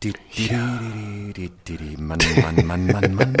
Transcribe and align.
Di, 0.00 0.12
di, 0.36 0.48
di, 0.48 1.32
di, 1.34 1.50
di, 1.66 1.76
di, 1.76 1.96
Mann, 2.00 2.18
Mann, 2.40 2.64
Mann, 2.66 2.86
Mann, 2.86 3.14
Mann. 3.16 3.36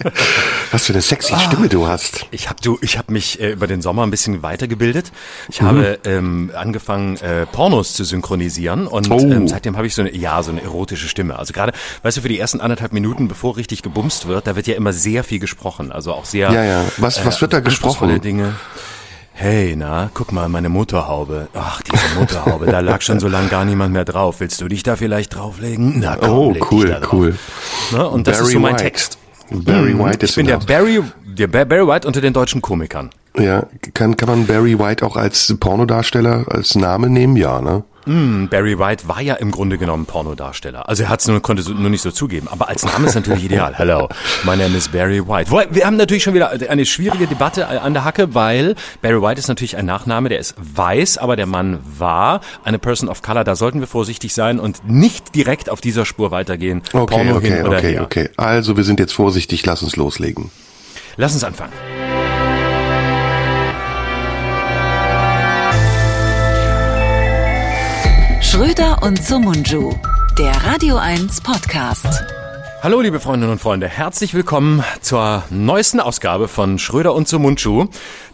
Was 0.72 0.86
für 0.86 0.94
eine 0.94 1.02
sexy 1.02 1.34
Stimme 1.38 1.68
du 1.68 1.86
hast. 1.88 2.24
Ich 2.30 2.48
habe 2.48 2.58
du, 2.62 2.78
ich 2.80 2.96
habe 2.96 3.12
mich 3.12 3.38
äh, 3.38 3.50
über 3.52 3.66
den 3.66 3.82
Sommer 3.82 4.04
ein 4.04 4.10
bisschen 4.10 4.42
weitergebildet. 4.42 5.12
Ich 5.50 5.60
Mhm. 5.60 5.66
habe 5.66 5.98
ähm, 6.06 6.52
angefangen 6.56 7.18
äh, 7.18 7.44
Pornos 7.44 7.92
zu 7.92 8.04
synchronisieren 8.04 8.86
und 8.86 9.10
Oh. 9.10 9.18
ähm, 9.18 9.46
seitdem 9.46 9.76
habe 9.76 9.86
ich 9.86 9.94
so 9.94 10.00
eine, 10.00 10.16
ja, 10.16 10.42
so 10.42 10.52
eine 10.52 10.62
erotische 10.62 11.06
Stimme. 11.06 11.38
Also 11.38 11.52
gerade, 11.52 11.74
weißt 12.02 12.16
du, 12.16 12.22
für 12.22 12.28
die 12.30 12.38
ersten 12.38 12.62
anderthalb 12.62 12.94
Minuten, 12.94 13.28
bevor 13.28 13.58
richtig 13.58 13.82
gebumst 13.82 14.26
wird, 14.26 14.46
da 14.46 14.56
wird 14.56 14.66
ja 14.66 14.76
immer 14.76 14.94
sehr 14.94 15.22
viel 15.22 15.38
gesprochen. 15.38 15.92
Also 15.92 16.14
auch 16.14 16.24
sehr. 16.24 16.50
Ja, 16.50 16.64
ja. 16.64 16.84
Was- 16.96 17.26
was 17.26 17.42
wird 17.42 17.52
da 17.52 17.60
gesprochen? 17.60 18.22
Dinge. 18.22 18.54
Hey, 19.42 19.74
na, 19.74 20.10
guck 20.12 20.32
mal, 20.32 20.50
meine 20.50 20.68
Motorhaube. 20.68 21.48
Ach, 21.54 21.80
diese 21.80 22.14
Motorhaube, 22.18 22.66
da 22.66 22.80
lag 22.80 23.00
schon 23.00 23.20
so 23.20 23.28
lange 23.28 23.48
gar 23.48 23.64
niemand 23.64 23.94
mehr 23.94 24.04
drauf. 24.04 24.40
Willst 24.40 24.60
du 24.60 24.68
dich 24.68 24.82
da 24.82 24.96
vielleicht 24.96 25.34
drauflegen? 25.34 25.98
Na 26.00 26.16
komm, 26.16 26.28
Oh, 26.30 26.50
leg 26.52 26.60
dich 26.60 26.70
cool, 26.72 26.88
da 26.88 27.00
drauf. 27.00 27.12
cool. 27.14 27.38
Ne? 27.92 28.06
Und 28.06 28.26
das 28.26 28.36
ist 28.36 28.42
Barry 28.42 28.52
so 28.52 28.60
mein 28.60 28.72
White. 28.74 28.82
Text. 28.84 29.18
Barry 29.50 29.98
White 29.98 30.18
Ich 30.18 30.22
ist 30.24 30.34
bin 30.36 30.42
in 30.44 30.46
der 30.48 30.56
Haus. 30.58 30.66
Barry, 30.66 31.02
der 31.24 31.46
Ba- 31.46 31.64
Barry 31.64 31.86
White 31.88 32.06
unter 32.06 32.20
den 32.20 32.34
deutschen 32.34 32.60
Komikern. 32.60 33.08
Ja, 33.38 33.66
kann, 33.94 34.14
kann 34.18 34.28
man 34.28 34.46
Barry 34.46 34.78
White 34.78 35.06
auch 35.06 35.16
als 35.16 35.56
Pornodarsteller 35.58 36.44
als 36.48 36.74
Name 36.74 37.08
nehmen? 37.08 37.36
Ja, 37.36 37.62
ne? 37.62 37.82
Barry 38.06 38.78
White 38.78 39.08
war 39.08 39.20
ja 39.20 39.34
im 39.34 39.50
Grunde 39.50 39.78
genommen 39.78 40.06
Pornodarsteller. 40.06 40.88
Also 40.88 41.04
er 41.04 41.08
hat 41.08 41.20
es 41.20 41.28
nur, 41.28 41.40
konnte 41.40 41.62
so, 41.62 41.72
nur 41.72 41.90
nicht 41.90 42.02
so 42.02 42.10
zugeben. 42.10 42.48
Aber 42.48 42.68
als 42.68 42.84
Name 42.84 43.06
ist 43.06 43.14
natürlich 43.14 43.44
ideal. 43.44 43.74
Hello, 43.76 44.08
my 44.44 44.56
name 44.56 44.76
is 44.76 44.88
Barry 44.88 45.26
White. 45.26 45.50
Wir 45.70 45.86
haben 45.86 45.96
natürlich 45.96 46.22
schon 46.22 46.34
wieder 46.34 46.50
eine 46.50 46.86
schwierige 46.86 47.26
Debatte 47.26 47.68
an 47.68 47.92
der 47.92 48.04
Hacke, 48.04 48.34
weil 48.34 48.74
Barry 49.02 49.20
White 49.20 49.38
ist 49.38 49.48
natürlich 49.48 49.76
ein 49.76 49.86
Nachname, 49.86 50.28
der 50.28 50.38
ist 50.38 50.54
weiß, 50.58 51.18
aber 51.18 51.36
der 51.36 51.46
Mann 51.46 51.80
war 51.98 52.40
eine 52.64 52.78
Person 52.78 53.08
of 53.08 53.22
Color. 53.22 53.44
Da 53.44 53.54
sollten 53.54 53.80
wir 53.80 53.86
vorsichtig 53.86 54.32
sein 54.32 54.58
und 54.58 54.88
nicht 54.88 55.34
direkt 55.34 55.68
auf 55.70 55.80
dieser 55.80 56.06
Spur 56.06 56.30
weitergehen. 56.30 56.82
Okay, 56.92 57.14
Porno 57.14 57.36
okay, 57.36 57.50
hin 57.56 57.66
oder 57.66 57.78
okay, 57.78 57.92
her. 57.92 58.02
okay. 58.02 58.30
Also 58.36 58.76
wir 58.76 58.84
sind 58.84 59.00
jetzt 59.00 59.12
vorsichtig, 59.12 59.64
lass 59.66 59.82
uns 59.82 59.96
loslegen. 59.96 60.50
Lass 61.16 61.34
uns 61.34 61.44
anfangen. 61.44 61.72
Schröder 68.60 69.02
und 69.02 69.24
Sumunju, 69.24 69.94
der 70.36 70.52
Radio 70.66 70.96
1 70.98 71.40
Podcast. 71.40 72.06
Hallo, 72.82 73.00
liebe 73.00 73.18
Freundinnen 73.18 73.52
und 73.52 73.58
Freunde. 73.58 73.88
Herzlich 73.88 74.34
willkommen 74.34 74.84
zur 75.00 75.44
neuesten 75.48 75.98
Ausgabe 75.98 76.46
von 76.46 76.78
Schröder 76.78 77.14
und 77.14 77.26
Sumunchu. 77.26 77.86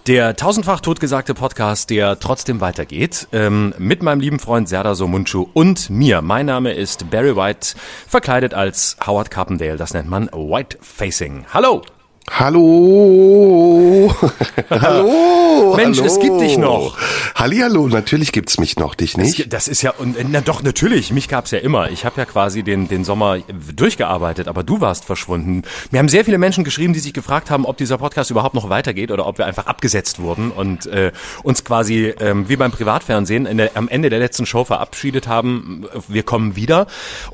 Der 0.09 0.35
tausendfach 0.35 0.81
totgesagte 0.81 1.33
Podcast, 1.33 1.91
der 1.91 2.19
trotzdem 2.19 2.61
weitergeht. 2.61 3.29
Ähm, 3.31 3.73
mit 3.79 4.03
meinem 4.03 4.19
lieben 4.19 4.41
Freund 4.41 4.69
Serdar 4.69 4.97
Somunchu 4.97 5.47
und 5.55 5.91
mir. 5.91 6.23
Mein 6.23 6.47
Name 6.47 6.73
ist 6.73 7.09
Barry 7.09 7.37
White, 7.37 7.77
verkleidet 8.09 8.53
als 8.53 8.97
Howard 9.07 9.31
Carpendale. 9.31 9.77
Das 9.77 9.95
nennt 9.95 10.11
man 10.11 10.27
White 10.33 10.79
Facing. 10.81 11.45
Hallo! 11.55 11.83
Hallo! 12.31 14.15
hallo! 14.71 15.75
Mensch, 15.77 15.99
hallo. 15.99 16.07
es 16.07 16.19
gibt 16.19 16.41
dich 16.41 16.59
noch. 16.59 16.97
Hallihallo, 17.35 17.87
natürlich 17.87 18.33
gibt's 18.33 18.59
mich 18.59 18.77
noch, 18.77 18.95
dich 18.95 19.17
nicht? 19.17 19.53
Das 19.53 19.69
ist 19.69 19.83
ja, 19.83 19.93
und 19.93 20.17
na 20.31 20.41
doch, 20.41 20.63
natürlich, 20.63 21.13
mich 21.13 21.29
gab's 21.29 21.51
ja 21.53 21.59
immer. 21.59 21.91
Ich 21.91 22.05
habe 22.05 22.21
ja 22.21 22.25
quasi 22.27 22.63
den, 22.63 22.89
den 22.89 23.05
Sommer 23.05 23.39
durchgearbeitet, 23.75 24.49
aber 24.49 24.65
du 24.65 24.81
warst 24.81 25.05
verschwunden. 25.05 25.63
Mir 25.91 25.99
haben 25.99 26.09
sehr 26.09 26.25
viele 26.25 26.37
Menschen 26.37 26.65
geschrieben, 26.65 26.93
die 26.93 26.99
sich 26.99 27.15
gefragt 27.15 27.51
haben, 27.51 27.65
ob 27.65 27.77
dieser 27.77 27.97
Podcast 27.97 28.31
überhaupt 28.31 28.55
noch 28.55 28.69
weitergeht 28.69 29.11
oder 29.11 29.27
ob 29.27 29.39
wir 29.39 29.47
einfach 29.47 29.67
abgesetzt 29.67 30.19
wurden 30.19 30.51
und 30.51 30.87
äh, 30.87 31.13
uns 31.43 31.65
quasi 31.65 32.13
ähm, 32.21 32.49
wie 32.49 32.57
beim 32.57 32.73
Privatfernsehen 32.73 33.47
in 33.47 33.59
der, 33.59 33.71
am 33.75 33.89
Ende 33.89 34.11
der 34.11 34.19
letzten 34.19 34.47
Show 34.47 34.65
verabschiedet 34.65 35.29
haben, 35.29 35.87
wir 36.09 36.25
kommen 36.25 36.57
wieder. 36.57 36.87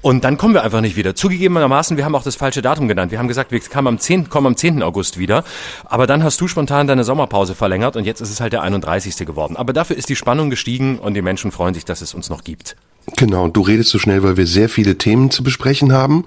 Und 0.03 0.23
dann 0.25 0.37
kommen 0.37 0.55
wir 0.55 0.63
einfach 0.63 0.81
nicht 0.81 0.97
wieder. 0.97 1.15
Zugegebenermaßen, 1.15 1.97
wir 1.97 2.05
haben 2.05 2.15
auch 2.15 2.23
das 2.23 2.37
falsche 2.37 2.63
Datum 2.63 2.89
genannt. 2.89 3.11
Wir 3.11 3.19
haben 3.19 3.29
gesagt, 3.29 3.51
wir 3.51 3.61
kamen 3.61 3.89
am 3.89 3.99
10., 3.99 4.29
kommen 4.29 4.49
am 4.49 4.57
10. 4.57 4.82
August 4.83 5.19
wieder. 5.19 5.45
Aber 5.85 6.07
dann 6.07 6.23
hast 6.23 6.41
du 6.41 6.49
spontan 6.49 6.87
deine 6.87 7.05
Sommerpause 7.05 7.55
verlängert 7.55 7.97
und 7.97 8.05
jetzt 8.05 8.21
ist 8.21 8.31
es 8.31 8.41
halt 8.41 8.53
der 8.53 8.63
31. 8.63 9.17
geworden. 9.27 9.57
Aber 9.57 9.73
dafür 9.73 9.97
ist 9.97 10.09
die 10.09 10.17
Spannung 10.17 10.51
gestiegen 10.51 10.99
und 10.99 11.15
die 11.15 11.23
Menschen 11.23 11.53
freuen 11.53 11.75
sich, 11.75 11.85
dass 11.85 12.01
es 12.01 12.15
uns 12.15 12.29
noch 12.31 12.45
gibt. 12.45 12.77
Genau, 13.17 13.43
und 13.43 13.57
du 13.57 13.63
redest 13.63 13.91
so 13.91 13.99
schnell, 13.99 14.23
weil 14.23 14.37
wir 14.37 14.47
sehr 14.47 14.69
viele 14.69 14.97
Themen 14.97 15.31
zu 15.33 15.43
besprechen 15.43 15.93
haben. 15.93 16.25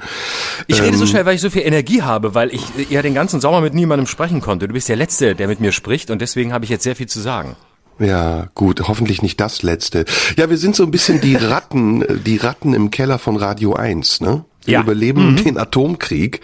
Ich 0.68 0.81
rede 0.81 0.90
Ähm. 0.90 0.97
so 0.97 1.06
schnell, 1.06 1.25
weil 1.25 1.35
ich 1.35 1.41
so 1.41 1.50
viel 1.50 1.62
Energie 1.62 2.02
habe, 2.02 2.35
weil 2.35 2.53
ich 2.53 2.63
ja 2.90 3.02
den 3.02 3.13
ganzen 3.13 3.40
Sommer 3.40 3.62
mit 3.62 3.74
niemandem 3.74 4.07
sprechen 4.07 4.41
konnte. 4.41 4.68
Du 4.68 4.74
bist 4.74 4.90
der 4.90 4.97
Letzte, 4.97 5.35
der 5.35 5.47
mit 5.47 5.62
mir 5.62 5.72
spricht 5.72 6.12
und 6.12 6.22
deswegen 6.22 6.52
habe 6.52 6.66
ich 6.66 6.69
jetzt 6.72 6.84
sehr 6.84 6.96
viel 6.97 7.08
zu 7.08 7.22
sagen. 7.22 7.56
Ja, 7.97 8.50
gut, 8.56 8.90
hoffentlich 8.90 9.22
nicht 9.22 9.40
das 9.40 9.63
letzte. 9.63 10.03
Ja, 10.35 10.50
wir 10.50 10.58
sind 10.58 10.75
so 10.75 10.84
ein 10.84 10.91
bisschen 10.91 11.22
die 11.22 11.35
Ratten, 11.38 12.03
die 12.25 12.35
Ratten 12.35 12.74
im 12.74 12.91
Keller 12.91 13.19
von 13.19 13.38
Radio 13.38 13.74
1, 13.74 14.19
ne? 14.19 14.44
Wir 14.66 14.74
Ja. 14.74 14.80
Mhm. 14.80 14.86
überleben 14.86 15.36
den 15.44 15.58
Atomkrieg 15.58 16.42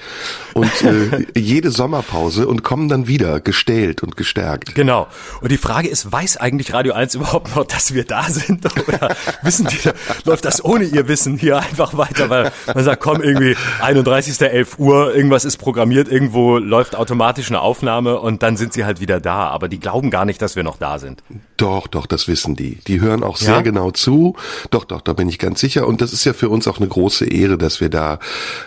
und 0.54 0.72
äh, 0.84 1.26
jede 1.40 1.72
Sommerpause 1.72 2.48
und 2.48 2.64
kommen 2.64 2.88
dann 2.90 3.08
wieder 3.08 3.40
gestählt 3.40 4.04
und 4.04 4.16
gestärkt. 4.18 4.76
Genau. 4.76 5.08
Und 5.42 5.52
die 5.52 5.58
Frage 5.58 5.88
ist, 5.88 6.12
weiß 6.12 6.38
eigentlich 6.38 6.74
Radio 6.74 6.94
1 6.94 7.16
überhaupt 7.16 7.56
noch, 7.56 7.66
dass 7.66 7.94
wir 7.94 8.04
da 8.04 8.24
sind? 8.24 8.66
Oder 8.88 9.16
wissen 9.44 9.68
die, 9.68 9.90
läuft 10.26 10.46
das 10.46 10.64
ohne 10.64 10.84
ihr 10.86 11.08
Wissen 11.08 11.38
hier 11.38 11.58
einfach 11.58 11.98
weiter? 11.98 12.30
Weil 12.30 12.52
man 12.74 12.84
sagt, 12.84 13.02
komm, 13.02 13.22
irgendwie 13.22 13.56
31.11 13.82 14.78
Uhr, 14.78 15.16
irgendwas 15.16 15.46
ist 15.46 15.58
programmiert, 15.58 16.08
irgendwo 16.10 16.58
läuft 16.58 16.96
automatisch 16.96 17.50
eine 17.50 17.62
Aufnahme 17.62 18.20
und 18.20 18.44
dann 18.44 18.58
sind 18.58 18.74
sie 18.74 18.86
halt 18.86 19.00
wieder 19.02 19.20
da. 19.20 19.48
Aber 19.50 19.68
die 19.68 19.80
glauben 19.80 20.10
gar 20.12 20.26
nicht, 20.26 20.42
dass 20.42 20.56
wir 20.56 20.64
noch 20.64 20.78
da 20.78 21.00
sind. 21.00 21.24
Doch, 21.62 21.86
doch, 21.86 22.08
das 22.08 22.28
wissen 22.28 22.56
die. 22.56 22.76
Die 22.88 23.02
hören 23.02 23.24
auch 23.24 23.38
sehr 23.38 23.56
Ja? 23.56 23.62
genau 23.62 23.92
zu. 23.92 24.36
Doch, 24.72 24.84
doch, 24.84 25.00
da 25.02 25.14
bin 25.14 25.30
ich 25.30 25.38
ganz 25.38 25.60
sicher. 25.60 25.86
Und 25.88 26.02
das 26.02 26.12
ist 26.12 26.26
ja 26.26 26.34
für 26.34 26.50
uns 26.50 26.68
auch 26.68 26.78
eine 26.78 26.88
große 26.88 27.26
Ehre, 27.26 27.60
dass 27.60 27.80
wir 27.80 27.90
da 27.90 28.18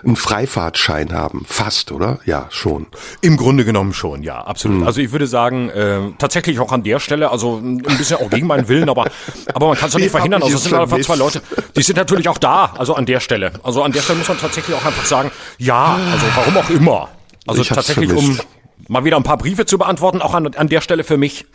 einen 0.04 0.14
Freifahrtschein 0.14 1.12
haben. 1.12 1.44
Fast, 1.44 1.90
oder? 1.90 2.20
Ja, 2.24 2.46
schon. 2.50 2.86
Im 3.20 3.36
Grunde 3.36 3.64
genommen 3.64 3.94
schon, 3.94 4.22
ja, 4.22 4.40
absolut. 4.40 4.86
Also 4.86 5.00
ich 5.00 5.10
würde 5.10 5.26
sagen, 5.26 5.70
äh, 5.70 6.12
tatsächlich 6.18 6.60
auch 6.60 6.70
an 6.70 6.84
der 6.84 7.00
Stelle, 7.00 7.32
also 7.32 7.56
ein 7.56 7.78
bisschen 7.78 8.18
auch 8.18 8.30
gegen 8.30 8.46
meinen 8.46 8.68
Willen, 8.68 8.88
aber, 8.88 9.06
aber 9.52 9.68
man 9.68 9.76
kann 9.76 9.88
es 9.88 9.94
ja 9.94 10.00
nicht 10.00 10.10
verhindern. 10.12 10.44
Also 10.44 10.54
es 10.54 10.62
sind 10.62 10.74
einfach 10.74 11.00
zwei? 11.00 11.16
Leute, 11.16 11.42
die 11.76 11.82
sind 11.82 11.96
natürlich 11.96 12.28
auch 12.28 12.38
da, 12.38 12.74
also 12.78 12.94
an 12.94 13.06
der 13.06 13.18
Stelle. 13.18 13.54
Also 13.64 13.82
an 13.82 13.90
der 13.90 14.02
Stelle 14.02 14.20
muss 14.20 14.28
man 14.28 14.38
tatsächlich 14.38 14.76
auch 14.76 14.84
einfach 14.84 15.04
sagen, 15.04 15.32
ja, 15.58 15.98
also 16.12 16.26
warum 16.36 16.56
auch 16.58 16.70
immer. 16.70 17.08
Also 17.46 17.64
tatsächlich, 17.64 18.12
um 18.12 18.38
mal 18.86 19.04
wieder 19.04 19.16
ein 19.16 19.24
paar 19.24 19.38
Briefe 19.38 19.66
zu 19.66 19.78
beantworten, 19.78 20.22
auch 20.22 20.34
an, 20.34 20.54
an 20.54 20.68
der 20.68 20.80
Stelle 20.80 21.02
für 21.02 21.16
mich. 21.16 21.46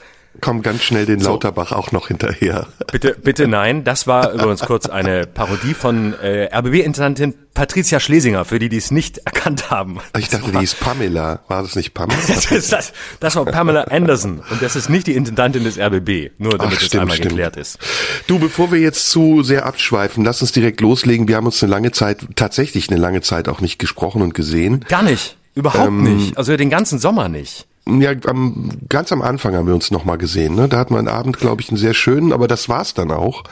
Komm 0.41 0.61
ganz 0.61 0.83
schnell 0.83 1.05
den 1.05 1.19
Lauterbach 1.19 1.71
auch 1.71 1.91
noch 1.91 2.07
hinterher. 2.07 2.67
Bitte, 2.91 3.15
bitte 3.21 3.47
nein. 3.47 3.83
Das 3.83 4.07
war 4.07 4.31
übrigens 4.33 4.61
kurz 4.61 4.87
eine 4.87 5.27
Parodie 5.27 5.73
von 5.73 6.13
äh, 6.13 6.49
RBB-Intendantin 6.55 7.33
Patricia 7.53 7.99
Schlesinger, 7.99 8.45
für 8.45 8.57
die, 8.59 8.69
die 8.69 8.77
es 8.77 8.89
nicht 8.89 9.17
erkannt 9.19 9.69
haben. 9.69 9.99
Ich 10.17 10.29
dachte, 10.29 10.51
die 10.51 10.63
ist 10.63 10.79
Pamela. 10.79 11.39
War 11.47 11.63
das 11.63 11.75
nicht 11.75 11.93
Pamela? 11.93 12.19
Das, 12.27 12.51
ist 12.51 12.71
das, 12.71 12.93
das 13.19 13.35
war 13.35 13.45
Pamela 13.45 13.81
Anderson 13.85 14.41
und 14.49 14.61
das 14.61 14.75
ist 14.75 14.89
nicht 14.89 15.07
die 15.07 15.15
Intendantin 15.15 15.63
des 15.63 15.77
RBB, 15.77 16.31
nur 16.37 16.57
damit 16.57 16.75
Ach, 16.77 16.81
es 16.81 16.85
stimmt, 16.85 17.01
einmal 17.01 17.17
stimmt. 17.17 17.31
geklärt 17.31 17.57
ist. 17.57 17.79
Du, 18.27 18.39
bevor 18.39 18.71
wir 18.71 18.79
jetzt 18.79 19.09
zu 19.09 19.43
sehr 19.43 19.65
abschweifen, 19.65 20.23
lass 20.23 20.41
uns 20.41 20.51
direkt 20.53 20.79
loslegen. 20.79 21.27
Wir 21.27 21.35
haben 21.35 21.47
uns 21.47 21.61
eine 21.61 21.71
lange 21.71 21.91
Zeit, 21.91 22.19
tatsächlich 22.35 22.89
eine 22.89 22.99
lange 22.99 23.21
Zeit 23.21 23.49
auch 23.49 23.59
nicht 23.61 23.77
gesprochen 23.79 24.21
und 24.21 24.33
gesehen. 24.33 24.85
Gar 24.87 25.03
nicht, 25.03 25.37
überhaupt 25.55 25.87
Ähm, 25.87 26.03
nicht, 26.03 26.37
also 26.37 26.55
den 26.55 26.69
ganzen 26.69 26.99
Sommer 26.99 27.27
nicht. 27.27 27.65
Ja, 28.01 28.11
am, 28.27 28.69
ganz 28.89 29.11
am 29.11 29.21
Anfang 29.21 29.55
haben 29.55 29.67
wir 29.67 29.73
uns 29.75 29.91
nochmal 29.91 30.17
gesehen. 30.17 30.55
Ne? 30.55 30.67
Da 30.69 30.77
hatten 30.77 30.93
wir 30.93 30.99
einen 30.99 31.07
Abend, 31.07 31.37
glaube 31.39 31.61
ich, 31.61 31.69
einen 31.69 31.77
sehr 31.77 31.93
schönen, 31.93 32.31
aber 32.33 32.47
das 32.47 32.69
war's 32.69 32.93
dann 32.93 33.11
auch. 33.11 33.43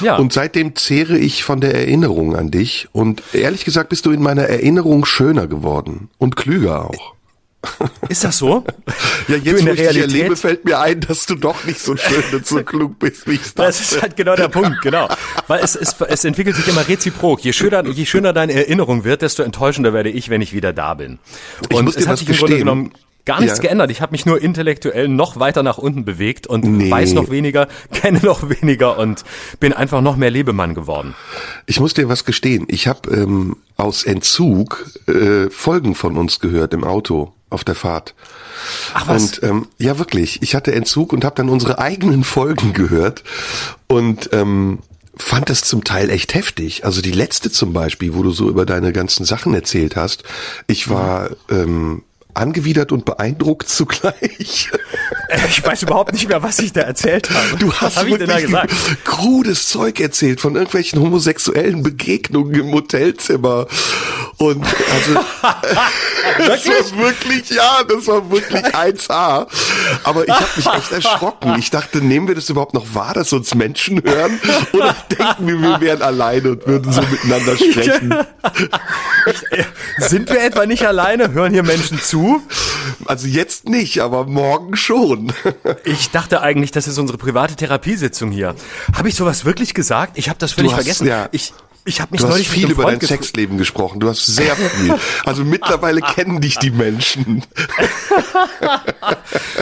Ja. 0.00 0.16
Und 0.16 0.32
seitdem 0.32 0.76
zehre 0.76 1.18
ich 1.18 1.44
von 1.44 1.60
der 1.60 1.74
Erinnerung 1.74 2.36
an 2.36 2.50
dich. 2.50 2.88
Und 2.92 3.22
ehrlich 3.32 3.64
gesagt 3.64 3.88
bist 3.88 4.06
du 4.06 4.10
in 4.12 4.22
meiner 4.22 4.42
Erinnerung 4.44 5.04
schöner 5.04 5.46
geworden 5.46 6.08
und 6.18 6.36
klüger 6.36 6.86
auch. 6.90 7.14
Ist 8.08 8.24
das 8.24 8.38
so? 8.38 8.64
Ja, 9.28 9.38
Du, 9.38 9.44
jetzt 9.50 9.60
in 9.60 9.68
wo 9.68 9.72
der 9.74 9.74
ich 9.74 9.76
dich 9.76 9.86
erlebe, 10.00 10.18
Realität- 10.24 10.38
fällt 10.38 10.64
mir 10.64 10.80
ein, 10.80 11.00
dass 11.00 11.26
du 11.26 11.36
doch 11.36 11.64
nicht 11.64 11.78
so 11.78 11.96
schön 11.96 12.24
und 12.32 12.44
so 12.44 12.60
klug 12.64 12.98
bist, 12.98 13.28
wie 13.28 13.34
ich 13.34 13.40
Das 13.54 13.78
dachte. 13.78 13.94
ist 13.94 14.02
halt 14.02 14.16
genau 14.16 14.34
der 14.34 14.48
Punkt, 14.48 14.82
genau. 14.82 15.06
Weil 15.46 15.60
es, 15.62 15.76
es, 15.76 15.94
es 16.08 16.24
entwickelt 16.24 16.56
sich 16.56 16.66
immer 16.66 16.86
reziprok. 16.88 17.38
Je 17.44 17.52
schöner, 17.52 17.86
je 17.86 18.04
schöner 18.04 18.32
deine 18.32 18.52
Erinnerung 18.54 19.04
wird, 19.04 19.22
desto 19.22 19.44
enttäuschender 19.44 19.92
werde 19.92 20.10
ich, 20.10 20.28
wenn 20.28 20.42
ich 20.42 20.52
wieder 20.52 20.72
da 20.72 20.94
bin. 20.94 21.20
Ich 21.70 21.76
Und 21.76 21.84
muss 21.84 21.94
dir 21.94 22.00
es 22.00 22.06
hat 22.08 22.14
was 22.14 22.18
sich 22.18 22.28
im 22.30 22.34
Grunde 22.34 22.54
gestehen. 22.54 22.58
genommen 22.66 22.92
gar 23.24 23.40
nichts 23.40 23.58
Ja. 23.58 23.62
geändert. 23.62 23.90
Ich 23.90 24.00
habe 24.00 24.12
mich 24.12 24.26
nur 24.26 24.40
intellektuell 24.42 25.08
noch 25.08 25.38
weiter 25.38 25.62
nach 25.62 25.78
unten 25.78 26.04
bewegt 26.04 26.46
und 26.46 26.64
Nee. 26.64 26.90
weiß 26.90 27.12
noch 27.14 27.30
weniger, 27.30 27.68
kenne 27.92 28.20
noch 28.22 28.48
weniger 28.48 28.98
und 28.98 29.24
bin 29.60 29.72
einfach 29.72 30.00
noch 30.00 30.16
mehr 30.16 30.30
Lebemann 30.30 30.74
geworden. 30.74 31.14
Ich 31.66 31.80
muss 31.80 31.94
dir 31.94 32.08
was 32.08 32.24
gestehen. 32.24 32.64
Ich 32.68 32.86
habe 32.88 33.10
ähm, 33.14 33.56
aus 33.76 34.04
Entzug 34.04 34.84
äh, 35.08 35.48
Folgen 35.50 35.94
von 35.94 36.16
uns 36.16 36.40
gehört 36.40 36.74
im 36.74 36.84
Auto 36.84 37.32
auf 37.50 37.64
der 37.64 37.74
Fahrt. 37.74 38.14
Ach 38.94 39.08
was? 39.08 39.38
Und 39.38 39.42
ähm, 39.42 39.66
ja, 39.78 39.98
wirklich. 39.98 40.40
Ich 40.42 40.54
hatte 40.54 40.72
Entzug 40.72 41.12
und 41.12 41.24
habe 41.24 41.34
dann 41.36 41.48
unsere 41.48 41.78
eigenen 41.78 42.24
Folgen 42.24 42.72
gehört 42.72 43.22
und 43.88 44.30
ähm, 44.32 44.78
fand 45.16 45.50
das 45.50 45.60
zum 45.62 45.84
Teil 45.84 46.08
echt 46.10 46.34
heftig. 46.34 46.84
Also 46.86 47.02
die 47.02 47.12
letzte 47.12 47.50
zum 47.50 47.72
Beispiel, 47.74 48.14
wo 48.14 48.22
du 48.22 48.30
so 48.30 48.48
über 48.48 48.64
deine 48.64 48.92
ganzen 48.92 49.26
Sachen 49.26 49.52
erzählt 49.54 49.96
hast. 49.96 50.22
Ich 50.66 50.88
war 50.88 51.30
ähm, 51.50 52.02
angewidert 52.34 52.92
und 52.92 53.04
beeindruckt 53.04 53.68
zugleich. 53.68 54.70
Ich 55.48 55.64
weiß 55.64 55.84
überhaupt 55.84 56.12
nicht 56.12 56.28
mehr, 56.28 56.42
was 56.42 56.58
ich 56.58 56.74
da 56.74 56.82
erzählt 56.82 57.30
habe. 57.30 57.56
Du 57.58 57.72
hast 57.72 57.96
was 57.96 58.04
wirklich 58.06 58.54
krudes 59.04 59.66
Zeug 59.66 59.98
erzählt 59.98 60.42
von 60.42 60.56
irgendwelchen 60.56 61.00
homosexuellen 61.00 61.82
Begegnungen 61.82 62.54
im 62.54 62.72
Hotelzimmer. 62.72 63.66
Und 64.36 64.62
also 64.64 65.14
das 66.38 66.66
war 66.66 66.98
wirklich, 66.98 67.48
ja, 67.50 67.82
das 67.88 68.06
war 68.08 68.30
wirklich 68.30 68.62
1A. 68.62 69.46
Aber 70.04 70.24
ich 70.24 70.34
habe 70.34 70.46
mich 70.56 70.66
echt 70.66 70.92
erschrocken. 70.92 71.54
Ich 71.58 71.70
dachte, 71.70 72.02
nehmen 72.02 72.28
wir 72.28 72.34
das 72.34 72.50
überhaupt 72.50 72.74
noch 72.74 72.94
wahr, 72.94 73.14
dass 73.14 73.32
uns 73.32 73.54
Menschen 73.54 74.02
hören? 74.02 74.38
Oder 74.72 74.94
denken 75.10 75.46
wir, 75.46 75.60
wir 75.60 75.80
wären 75.80 76.02
alleine 76.02 76.50
und 76.50 76.66
würden 76.66 76.92
so 76.92 77.00
miteinander 77.02 77.56
sprechen? 77.70 78.14
Sind 79.98 80.30
wir 80.30 80.42
etwa 80.42 80.66
nicht 80.66 80.86
alleine? 80.86 81.32
Hören 81.32 81.52
hier 81.52 81.62
Menschen 81.62 82.00
zu? 82.00 82.42
Also 83.04 83.26
jetzt 83.26 83.68
nicht, 83.68 84.00
aber 84.00 84.26
morgen 84.26 84.76
schon. 84.76 85.32
Ich 85.84 86.10
dachte 86.10 86.40
eigentlich, 86.40 86.70
das 86.70 86.88
ist 86.88 86.98
unsere 86.98 87.18
private 87.18 87.56
Therapiesitzung 87.56 88.30
hier. 88.30 88.54
Habe 88.94 89.08
ich 89.08 89.14
sowas 89.14 89.44
wirklich 89.44 89.74
gesagt? 89.74 90.18
Ich 90.18 90.28
habe 90.28 90.38
das 90.38 90.52
völlig 90.52 90.72
hast, 90.72 90.78
vergessen. 90.78 91.06
Ja. 91.06 91.28
Ich, 91.32 91.52
ich 91.84 92.00
habe 92.00 92.12
mich 92.12 92.20
du 92.20 92.28
neulich 92.28 92.48
hast 92.48 92.54
viel 92.54 92.70
über 92.70 92.84
dein 92.84 93.00
Sexleben 93.00 93.58
gesprochen. 93.58 93.98
Du 93.98 94.08
hast 94.08 94.24
sehr 94.24 94.54
viel. 94.54 94.94
Also 95.24 95.44
mittlerweile 95.44 96.00
kennen 96.14 96.40
dich 96.40 96.58
die 96.58 96.70
Menschen. 96.70 97.42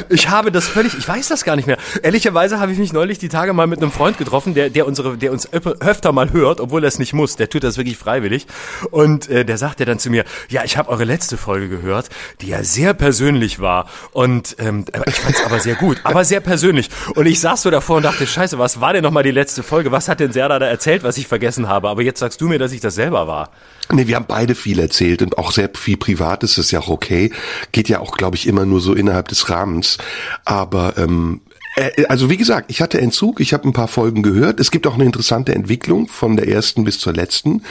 Ich 0.09 0.29
habe 0.29 0.51
das 0.51 0.67
völlig, 0.67 0.97
ich 0.99 1.07
weiß 1.07 1.29
das 1.29 1.45
gar 1.45 1.55
nicht 1.57 1.67
mehr. 1.67 1.79
Ehrlicherweise 2.03 2.59
habe 2.59 2.73
ich 2.73 2.79
mich 2.79 2.93
neulich 2.93 3.19
die 3.19 3.29
Tage 3.29 3.53
mal 3.53 3.67
mit 3.67 3.81
einem 3.81 3.93
Freund 3.93 4.19
getroffen, 4.19 4.55
der, 4.55 4.69
der 4.69 4.87
unsere, 4.87 5.17
der 5.17 5.31
uns 5.33 5.49
öfter 5.53 6.13
mal 6.13 6.33
hört, 6.33 6.61
obwohl 6.61 6.85
er 6.85 6.89
es 6.89 6.99
nicht 6.99 7.13
muss. 7.13 7.37
Der 7.37 7.49
tut 7.49 7.63
das 7.63 7.77
wirklich 7.77 7.97
freiwillig. 7.97 8.47
Und 8.91 9.29
äh, 9.29 9.45
der 9.45 9.57
sagte 9.57 9.85
dann 9.85 9.99
zu 9.99 10.11
mir, 10.11 10.25
ja, 10.49 10.65
ich 10.65 10.77
habe 10.77 10.89
eure 10.89 11.05
letzte 11.05 11.37
Folge 11.37 11.69
gehört, 11.69 12.09
die 12.41 12.49
ja 12.49 12.65
sehr 12.65 12.93
persönlich 12.93 13.61
war. 13.61 13.89
Und 14.11 14.57
ähm, 14.59 14.85
ich 15.07 15.21
fand 15.21 15.37
es 15.37 15.45
aber 15.45 15.61
sehr 15.61 15.77
gut, 15.77 16.01
aber 16.03 16.25
sehr 16.25 16.41
persönlich. 16.41 16.91
Und 17.15 17.27
ich 17.27 17.41
saß 17.41 17.63
so 17.63 17.71
davor 17.71 17.97
und 17.97 18.03
dachte, 18.03 18.27
scheiße, 18.27 18.59
was 18.59 18.81
war 18.81 18.93
denn 18.93 19.05
nochmal 19.05 19.23
die 19.23 19.31
letzte 19.31 19.63
Folge? 19.63 19.93
Was 19.93 20.09
hat 20.09 20.21
denn 20.21 20.33
Serda 20.33 20.59
da 20.59 20.67
erzählt, 20.67 21.05
was 21.05 21.19
ich 21.19 21.29
vergessen 21.29 21.69
habe? 21.69 21.89
Aber 21.89 22.03
jetzt 22.11 22.21
sagst 22.21 22.41
du 22.41 22.49
mir, 22.49 22.59
dass 22.59 22.73
ich 22.73 22.81
das 22.81 22.95
selber 22.95 23.27
war. 23.27 23.51
Nee, 23.93 24.07
wir 24.07 24.17
haben 24.17 24.27
beide 24.29 24.55
viel 24.55 24.79
erzählt 24.79 25.23
und 25.23 25.39
auch 25.39 25.51
sehr 25.51 25.71
viel 25.75 25.97
Privates 25.97 26.59
ist 26.59 26.71
ja 26.71 26.81
auch 26.81 26.89
okay. 26.89 27.33
Geht 27.73 27.89
ja 27.89 28.01
auch, 28.01 28.17
glaube 28.17 28.37
ich, 28.37 28.47
immer 28.47 28.65
nur 28.65 28.81
so 28.81 28.95
innerhalb 28.95 29.29
des 29.29 29.49
Rahmens. 29.49 29.99
Aber 30.45 30.97
ähm, 30.97 31.41
äh, 31.77 32.05
also 32.07 32.31
wie 32.31 32.37
gesagt, 32.37 32.71
ich 32.71 32.81
hatte 32.81 33.01
Entzug, 33.01 33.41
ich 33.41 33.53
habe 33.53 33.69
ein 33.69 33.73
paar 33.73 33.89
Folgen 33.89 34.23
gehört. 34.23 34.61
Es 34.61 34.71
gibt 34.71 34.87
auch 34.87 34.95
eine 34.95 35.05
interessante 35.05 35.55
Entwicklung 35.55 36.09
von 36.09 36.37
der 36.37 36.49
ersten 36.49 36.85
bis 36.85 36.99
zur 36.99 37.13
letzten. 37.13 37.63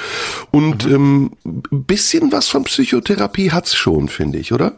Und 0.51 0.85
ähm, 0.85 1.31
ein 1.45 1.83
bisschen 1.83 2.31
was 2.31 2.47
von 2.47 2.63
Psychotherapie 2.63 3.51
hat's 3.51 3.75
schon, 3.75 4.09
finde 4.09 4.39
ich, 4.39 4.51
oder? 4.51 4.73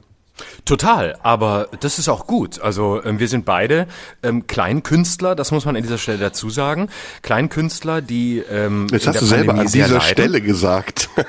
Total, 0.66 1.18
aber 1.24 1.70
das 1.80 2.00
ist 2.00 2.10
auch 2.10 2.28
gut. 2.28 2.62
Also 2.62 3.02
ähm, 3.04 3.20
wir 3.20 3.28
sind 3.28 3.46
beide 3.46 3.88
ähm, 4.24 4.48
Kleinkünstler, 4.48 5.36
das 5.36 5.52
muss 5.52 5.66
man 5.66 5.76
an 5.76 5.82
dieser 5.84 5.98
Stelle 5.98 6.18
dazu 6.20 6.50
sagen. 6.50 6.90
Kleinkünstler, 7.22 8.02
die 8.02 8.40
ähm, 8.40 8.88
Jetzt 8.92 9.08
hast 9.08 9.22
du 9.22 9.26
selber 9.26 9.48
Pandemie 9.48 9.62
an 9.62 9.72
sehr 9.72 9.86
dieser 9.86 9.98
leiden. 10.00 10.12
Stelle 10.12 10.42
gesagt. 10.42 11.10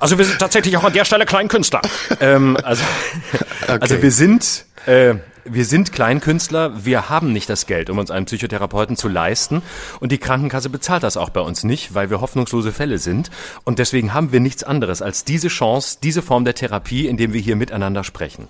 Also 0.00 0.18
wir 0.18 0.24
sind 0.26 0.38
tatsächlich 0.38 0.76
auch 0.76 0.84
an 0.84 0.92
der 0.92 1.04
Stelle 1.06 1.24
Kleinkünstler. 1.24 1.80
ähm, 2.20 2.58
also, 2.62 2.82
also 3.68 3.94
Okay. 3.94 4.02
wir 4.02 4.10
sind 4.10 4.66
äh, 4.86 5.14
wir 5.44 5.64
sind 5.64 5.92
Kleinkünstler, 5.92 6.84
wir 6.84 7.10
haben 7.10 7.32
nicht 7.32 7.50
das 7.50 7.66
Geld, 7.66 7.90
um 7.90 7.98
uns 7.98 8.10
einen 8.10 8.26
Psychotherapeuten 8.26 8.96
zu 8.96 9.08
leisten 9.08 9.62
und 10.00 10.10
die 10.10 10.18
Krankenkasse 10.18 10.70
bezahlt 10.70 11.02
das 11.02 11.16
auch 11.16 11.30
bei 11.30 11.40
uns 11.40 11.64
nicht, 11.64 11.94
weil 11.94 12.08
wir 12.08 12.20
hoffnungslose 12.20 12.72
Fälle 12.72 12.98
sind 12.98 13.30
und 13.64 13.78
deswegen 13.78 14.14
haben 14.14 14.32
wir 14.32 14.40
nichts 14.40 14.64
anderes 14.64 15.02
als 15.02 15.24
diese 15.24 15.48
Chance, 15.48 15.98
diese 16.02 16.22
Form 16.22 16.44
der 16.44 16.54
Therapie, 16.54 17.06
indem 17.06 17.32
wir 17.32 17.40
hier 17.40 17.56
miteinander 17.56 18.04
sprechen. 18.04 18.48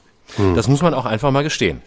Das 0.54 0.69
muss 0.69 0.82
man 0.82 0.94
auch 0.94 1.04
einfach 1.04 1.31
mal 1.31 1.42
gestehen. 1.42 1.82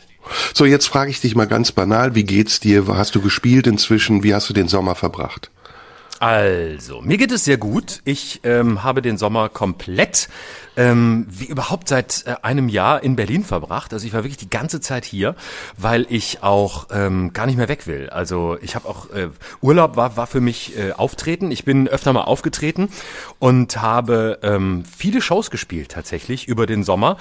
So, 0.54 0.66
jetzt 0.66 0.88
frage 0.88 1.10
ich 1.12 1.22
dich 1.22 1.36
mal 1.36 1.48
ganz 1.48 1.72
banal, 1.72 2.16
wie 2.16 2.24
geht's 2.24 2.60
dir? 2.60 2.86
Hast 2.88 3.16
du 3.16 3.22
gespielt 3.22 3.68
inzwischen? 3.68 4.24
Wie 4.24 4.34
hast 4.34 4.50
du 4.50 4.54
den 4.54 4.68
Sommer 4.68 4.96
verbracht? 4.96 5.50
Also, 6.20 7.02
mir 7.02 7.18
geht 7.18 7.32
es 7.32 7.44
sehr 7.44 7.58
gut. 7.58 8.02
Ich 8.04 8.42
ähm, 8.44 8.84
habe 8.84 9.02
den 9.02 9.18
Sommer 9.18 9.50
komplett, 9.50 10.30
ähm, 10.78 11.28
wie 11.30 11.46
überhaupt 11.46 11.90
seit 11.90 12.24
äh, 12.26 12.36
einem 12.44 12.70
Jahr 12.70 13.04
in 13.04 13.16
Berlin 13.18 13.44
verbracht. 13.44 13.94
Also 13.94 14.08
ich 14.08 14.14
war 14.14 14.24
wirklich 14.24 14.38
die 14.38 14.50
ganze 14.50 14.80
Zeit 14.80 15.04
hier, 15.04 15.36
weil 15.76 16.06
ich 16.10 16.44
auch 16.44 16.88
ähm, 16.92 17.34
gar 17.34 17.48
nicht 17.48 17.58
mehr 17.58 17.68
weg 17.68 17.88
will. 17.88 18.10
Also 18.10 18.58
ich 18.62 18.76
habe 18.76 18.88
auch 18.88 19.10
äh, 19.10 19.30
Urlaub 19.62 19.98
war 19.98 20.16
war 20.16 20.28
für 20.28 20.40
mich 20.40 20.78
äh, 20.78 20.92
Auftreten. 20.94 21.52
Ich 21.52 21.66
bin 21.66 21.88
öfter 21.88 22.14
mal 22.14 22.22
aufgetreten 22.22 22.90
und 23.40 23.82
habe 23.82 24.40
ähm, 24.44 24.84
viele 24.86 25.22
Shows 25.22 25.52
gespielt 25.52 25.90
tatsächlich 25.90 26.48
über 26.48 26.68
den 26.68 26.84
Sommer, 26.84 27.18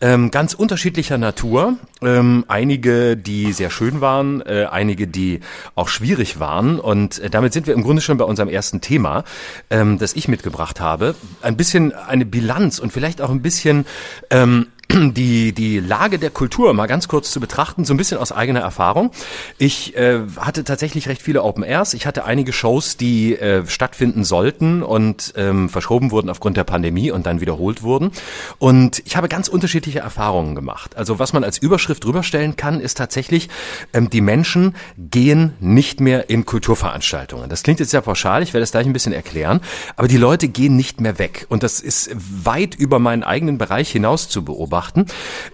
ähm, 0.00 0.30
ganz 0.30 0.54
unterschiedlicher 0.54 1.18
Natur. 1.18 1.76
Ähm, 2.02 2.44
einige, 2.48 3.16
die 3.16 3.52
sehr 3.52 3.70
schön 3.70 4.00
waren, 4.00 4.40
äh, 4.42 4.66
einige, 4.70 5.06
die 5.06 5.40
auch 5.74 5.88
schwierig 5.88 6.40
waren. 6.40 6.78
Und 6.78 7.18
äh, 7.18 7.28
damit 7.28 7.52
sind 7.52 7.66
wir 7.66 7.74
im 7.74 7.82
Grunde 7.82 8.00
schon 8.00 8.16
bei 8.16 8.24
unserem 8.24 8.48
ersten 8.48 8.80
Thema, 8.80 9.24
ähm, 9.68 9.98
das 9.98 10.14
ich 10.14 10.28
mitgebracht 10.28 10.80
habe. 10.80 11.14
Ein 11.42 11.56
bisschen 11.56 11.92
eine 11.92 12.24
Bilanz 12.24 12.78
und 12.78 12.92
vielleicht 13.00 13.22
auch 13.22 13.30
ein 13.30 13.40
bisschen 13.40 13.86
ähm, 14.28 14.66
die, 14.90 15.52
die 15.52 15.78
Lage 15.78 16.18
der 16.18 16.30
Kultur 16.30 16.72
mal 16.74 16.86
ganz 16.86 17.06
kurz 17.06 17.30
zu 17.30 17.38
betrachten, 17.38 17.84
so 17.84 17.94
ein 17.94 17.96
bisschen 17.96 18.18
aus 18.18 18.32
eigener 18.32 18.60
Erfahrung. 18.60 19.12
Ich 19.58 19.96
äh, 19.96 20.20
hatte 20.36 20.64
tatsächlich 20.64 21.08
recht 21.08 21.22
viele 21.22 21.42
Open 21.42 21.62
Airs. 21.62 21.94
Ich 21.94 22.06
hatte 22.06 22.24
einige 22.24 22.52
Shows, 22.52 22.96
die 22.96 23.36
äh, 23.36 23.66
stattfinden 23.66 24.24
sollten 24.24 24.82
und 24.82 25.32
ähm, 25.36 25.68
verschoben 25.68 26.10
wurden 26.10 26.28
aufgrund 26.28 26.56
der 26.56 26.64
Pandemie 26.64 27.10
und 27.10 27.26
dann 27.26 27.40
wiederholt 27.40 27.82
wurden. 27.82 28.10
Und 28.58 29.02
ich 29.04 29.16
habe 29.16 29.28
ganz 29.28 29.48
unterschiedliche 29.48 30.00
Erfahrungen 30.00 30.54
gemacht. 30.54 30.96
Also 30.96 31.18
was 31.18 31.32
man 31.32 31.44
als 31.44 31.58
Überschrift 31.58 32.04
drüberstellen 32.04 32.56
kann, 32.56 32.80
ist 32.80 32.96
tatsächlich, 32.96 33.48
ähm, 33.92 34.10
die 34.10 34.20
Menschen 34.20 34.74
gehen 34.98 35.52
nicht 35.60 36.00
mehr 36.00 36.30
in 36.30 36.46
Kulturveranstaltungen. 36.46 37.48
Das 37.48 37.62
klingt 37.62 37.80
jetzt 37.80 37.90
sehr 37.90 38.00
pauschal, 38.00 38.42
ich 38.42 38.54
werde 38.54 38.64
es 38.64 38.72
gleich 38.72 38.86
ein 38.86 38.92
bisschen 38.92 39.12
erklären, 39.12 39.60
aber 39.96 40.08
die 40.08 40.16
Leute 40.16 40.48
gehen 40.48 40.74
nicht 40.74 41.00
mehr 41.00 41.18
weg. 41.18 41.46
Und 41.48 41.62
das 41.62 41.80
ist 41.80 42.10
weit 42.16 42.74
über 42.74 42.98
meinen 42.98 43.22
eigenen 43.22 43.58
Bereich 43.58 43.90
hinaus 43.90 44.28
zu 44.28 44.44
beobachten. 44.44 44.79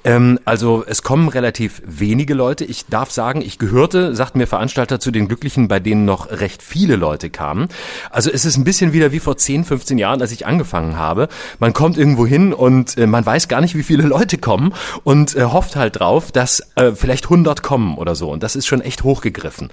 Ähm, 0.05 0.39
also 0.45 0.85
es 0.87 1.03
kommen 1.03 1.29
relativ 1.29 1.83
wenige 1.85 2.35
Leute. 2.35 2.65
Ich 2.65 2.87
darf 2.87 3.11
sagen, 3.11 3.43
ich 3.43 3.59
gehörte, 3.59 4.15
sagt 4.15 4.37
mir 4.37 4.47
Veranstalter, 4.47 5.01
zu 5.01 5.11
den 5.11 5.29
Glücklichen, 5.29 5.69
bei 5.69 5.81
denen 5.81 6.05
noch 6.05 6.31
recht 6.31 6.63
viele 6.63 6.97
Leute 6.97 7.31
kamen. 7.31 7.69
Also 8.11 8.31
es 8.31 8.45
ist 8.45 8.57
ein 8.57 8.65
bisschen 8.65 8.93
wieder 8.93 9.13
wie 9.13 9.21
vor 9.21 9.37
10, 9.37 9.65
15 9.65 9.99
Jahren, 9.99 10.21
als 10.21 10.33
ich 10.33 10.47
angefangen 10.47 10.97
habe. 10.97 11.29
Man 11.59 11.73
kommt 11.73 11.99
irgendwo 11.99 12.27
hin 12.27 12.53
und 12.53 12.97
äh, 12.97 13.07
man 13.07 13.25
weiß 13.25 13.49
gar 13.49 13.61
nicht, 13.61 13.75
wie 13.75 13.83
viele 13.83 14.03
Leute 14.05 14.39
kommen 14.39 14.73
und 15.05 15.37
äh, 15.37 15.45
hofft 15.45 15.77
halt 15.77 16.01
drauf, 16.01 16.33
dass 16.33 16.63
äh, 16.77 16.93
vielleicht 16.93 17.25
100 17.25 17.63
kommen 17.63 17.99
oder 17.99 18.15
so. 18.15 18.31
Und 18.31 18.43
das 18.43 18.57
ist 18.57 18.67
schon 18.67 18.81
echt 18.81 19.05
hochgegriffen. 19.05 19.71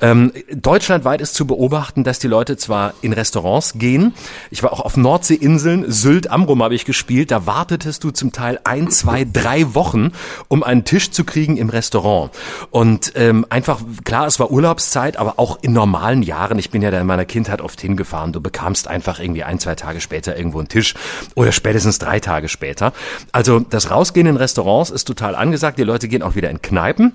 Ähm, 0.00 0.32
deutschlandweit 0.52 1.20
ist 1.20 1.34
zu 1.34 1.46
beobachten, 1.46 2.04
dass 2.04 2.18
die 2.18 2.28
Leute 2.28 2.56
zwar 2.56 2.94
in 3.02 3.12
Restaurants 3.12 3.74
gehen. 3.76 4.14
Ich 4.50 4.62
war 4.62 4.72
auch 4.72 4.80
auf 4.80 4.96
Nordseeinseln, 4.96 5.90
Sylt, 5.90 6.30
Amrum 6.30 6.62
habe 6.62 6.74
ich 6.74 6.84
gespielt. 6.84 7.30
Da 7.30 7.46
wartetest 7.46 8.04
du 8.04 8.10
zum 8.10 8.32
Teil 8.32 8.60
ein, 8.64 8.90
zwei, 8.96 9.26
drei 9.30 9.74
Wochen, 9.74 10.12
um 10.48 10.62
einen 10.62 10.84
Tisch 10.84 11.10
zu 11.10 11.24
kriegen 11.24 11.56
im 11.56 11.68
Restaurant. 11.68 12.30
Und 12.70 13.12
ähm, 13.14 13.46
einfach, 13.50 13.80
klar, 14.04 14.26
es 14.26 14.40
war 14.40 14.50
Urlaubszeit, 14.50 15.16
aber 15.16 15.34
auch 15.36 15.58
in 15.62 15.72
normalen 15.72 16.22
Jahren, 16.22 16.58
ich 16.58 16.70
bin 16.70 16.82
ja 16.82 16.90
da 16.90 17.00
in 17.00 17.06
meiner 17.06 17.24
Kindheit 17.24 17.60
oft 17.60 17.80
hingefahren, 17.80 18.32
du 18.32 18.40
bekamst 18.40 18.88
einfach 18.88 19.20
irgendwie 19.20 19.44
ein, 19.44 19.58
zwei 19.58 19.74
Tage 19.74 20.00
später 20.00 20.36
irgendwo 20.36 20.58
einen 20.58 20.68
Tisch 20.68 20.94
oder 21.34 21.52
spätestens 21.52 21.98
drei 21.98 22.20
Tage 22.20 22.48
später. 22.48 22.92
Also 23.32 23.60
das 23.60 23.90
Rausgehen 23.90 24.26
in 24.26 24.36
Restaurants 24.36 24.90
ist 24.90 25.04
total 25.04 25.34
angesagt. 25.34 25.78
Die 25.78 25.84
Leute 25.84 26.08
gehen 26.08 26.22
auch 26.22 26.34
wieder 26.34 26.50
in 26.50 26.62
Kneipen. 26.62 27.12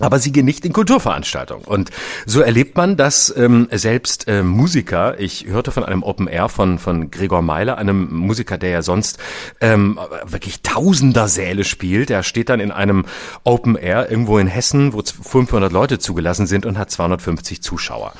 Aber 0.00 0.18
sie 0.18 0.32
gehen 0.32 0.44
nicht 0.44 0.64
in 0.64 0.72
Kulturveranstaltungen. 0.72 1.64
Und 1.64 1.90
so 2.24 2.40
erlebt 2.40 2.76
man, 2.76 2.96
dass 2.96 3.34
ähm, 3.36 3.68
selbst 3.72 4.28
äh, 4.28 4.42
Musiker, 4.42 5.18
ich 5.18 5.46
hörte 5.46 5.72
von 5.72 5.84
einem 5.84 6.02
Open 6.02 6.28
Air 6.28 6.48
von, 6.48 6.78
von 6.78 7.10
Gregor 7.10 7.42
Meiler, 7.42 7.78
einem 7.78 8.08
Musiker, 8.14 8.58
der 8.58 8.70
ja 8.70 8.82
sonst 8.82 9.18
ähm, 9.60 9.98
wirklich 10.24 10.62
tausender 10.62 11.28
Säle 11.28 11.64
spielt, 11.64 12.10
der 12.10 12.22
steht 12.22 12.48
dann 12.48 12.60
in 12.60 12.70
einem 12.70 13.06
Open 13.44 13.76
Air 13.76 14.10
irgendwo 14.10 14.38
in 14.38 14.46
Hessen, 14.46 14.92
wo 14.92 15.02
500 15.02 15.72
Leute 15.72 15.98
zugelassen 15.98 16.46
sind 16.46 16.64
und 16.64 16.78
hat 16.78 16.90
250 16.90 17.62
Zuschauer. 17.62 18.12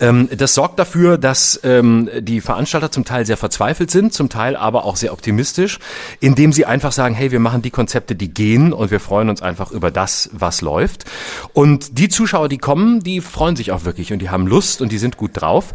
Ähm, 0.00 0.28
das 0.34 0.54
sorgt 0.54 0.78
dafür, 0.78 1.18
dass 1.18 1.60
ähm, 1.64 2.08
die 2.20 2.40
Veranstalter 2.40 2.90
zum 2.90 3.04
Teil 3.04 3.26
sehr 3.26 3.36
verzweifelt 3.36 3.90
sind, 3.90 4.14
zum 4.14 4.28
Teil 4.28 4.56
aber 4.56 4.84
auch 4.84 4.96
sehr 4.96 5.12
optimistisch, 5.12 5.78
indem 6.20 6.52
sie 6.52 6.64
einfach 6.64 6.92
sagen, 6.92 7.14
hey, 7.14 7.30
wir 7.30 7.40
machen 7.40 7.62
die 7.62 7.70
Konzepte, 7.70 8.14
die 8.14 8.32
gehen 8.32 8.72
und 8.72 8.90
wir 8.90 9.00
freuen 9.00 9.28
uns 9.28 9.42
einfach 9.42 9.70
über 9.70 9.90
das, 9.90 10.30
was 10.32 10.60
läuft. 10.60 11.04
Und 11.52 11.98
die 11.98 12.08
Zuschauer, 12.08 12.48
die 12.48 12.58
kommen, 12.58 13.00
die 13.00 13.20
freuen 13.20 13.56
sich 13.56 13.72
auch 13.72 13.84
wirklich 13.84 14.12
und 14.12 14.20
die 14.20 14.30
haben 14.30 14.46
Lust 14.46 14.80
und 14.80 14.92
die 14.92 14.98
sind 14.98 15.16
gut 15.16 15.32
drauf. 15.34 15.72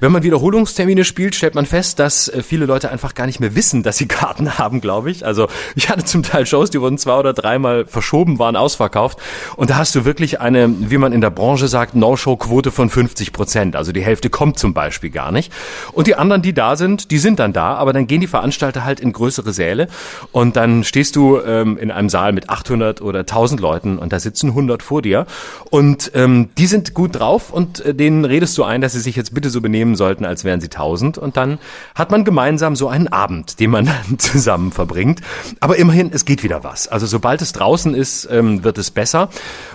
Wenn 0.00 0.12
man 0.12 0.22
Wiederholungstermine 0.22 1.04
spielt, 1.04 1.34
stellt 1.34 1.54
man 1.54 1.66
fest, 1.66 1.98
dass 1.98 2.28
äh, 2.28 2.42
viele 2.42 2.66
Leute 2.66 2.90
einfach 2.90 3.14
gar 3.14 3.26
nicht 3.26 3.40
mehr 3.40 3.54
wissen, 3.54 3.82
dass 3.82 3.98
sie 3.98 4.06
Karten 4.08 4.58
haben, 4.58 4.80
glaube 4.80 5.10
ich. 5.10 5.26
Also 5.26 5.48
ich 5.74 5.88
hatte 5.88 6.04
zum 6.04 6.22
Teil 6.22 6.46
Shows, 6.46 6.70
die 6.70 6.80
wurden 6.80 6.98
zwei 6.98 7.18
oder 7.18 7.32
dreimal 7.32 7.86
verschoben, 7.86 8.38
waren 8.38 8.56
ausverkauft. 8.56 9.18
Und 9.56 9.70
da 9.70 9.76
hast 9.76 9.94
du 9.94 10.04
wirklich 10.04 10.40
eine, 10.40 10.68
wie 10.90 10.98
man 10.98 11.12
in 11.12 11.20
der 11.20 11.30
Branche 11.30 11.68
sagt, 11.68 11.94
No-Show-Quote 11.94 12.70
von 12.70 12.90
50 12.90 13.32
Prozent. 13.32 13.76
Also 13.76 13.92
die 13.92 14.02
Hälfte 14.02 14.30
kommt 14.30 14.58
zum 14.58 14.74
Beispiel 14.74 15.10
gar 15.10 15.32
nicht. 15.32 15.52
Und 15.92 16.06
die 16.06 16.16
anderen, 16.16 16.42
die 16.42 16.52
da 16.52 16.76
sind, 16.76 17.10
die 17.10 17.18
sind 17.18 17.38
dann 17.38 17.52
da, 17.52 17.74
aber 17.74 17.92
dann 17.92 18.06
gehen 18.06 18.20
die 18.20 18.26
Veranstalter 18.26 18.84
halt 18.84 19.00
in 19.00 19.12
größere 19.12 19.52
Säle 19.52 19.88
und 20.32 20.56
dann 20.56 20.84
stehst 20.84 21.16
du 21.16 21.38
ähm, 21.40 21.78
in 21.78 21.90
einem 21.90 22.08
Saal 22.08 22.32
mit 22.32 22.50
800 22.50 23.00
oder 23.00 23.20
1000 23.20 23.60
Leuten 23.60 23.98
und 23.98 24.12
da 24.12 24.20
sitzen 24.20 24.50
100 24.50 24.82
vor 24.94 25.02
dir 25.02 25.26
und 25.70 26.12
ähm, 26.14 26.50
die 26.56 26.68
sind 26.68 26.94
gut 26.94 27.18
drauf 27.18 27.50
und 27.52 27.84
äh, 27.84 27.96
denen 27.96 28.24
redest 28.24 28.56
du 28.56 28.62
ein, 28.62 28.80
dass 28.80 28.92
sie 28.92 29.00
sich 29.00 29.16
jetzt 29.16 29.34
bitte 29.34 29.50
so 29.50 29.60
benehmen 29.60 29.96
sollten, 29.96 30.24
als 30.24 30.44
wären 30.44 30.60
sie 30.60 30.68
1000 30.68 31.18
und 31.18 31.36
dann 31.36 31.58
hat 31.96 32.12
man 32.12 32.24
gemeinsam 32.24 32.76
so 32.76 32.86
einen 32.86 33.08
Abend, 33.08 33.58
den 33.58 33.70
man 33.70 33.86
dann 33.86 34.18
zusammen 34.20 34.70
verbringt. 34.70 35.20
Aber 35.58 35.76
immerhin, 35.76 36.12
es 36.14 36.24
geht 36.24 36.44
wieder 36.44 36.62
was. 36.62 36.86
Also 36.86 37.06
sobald 37.06 37.42
es 37.42 37.52
draußen 37.52 37.92
ist, 37.92 38.28
ähm, 38.30 38.62
wird 38.62 38.78
es 38.78 38.92
besser 38.92 39.30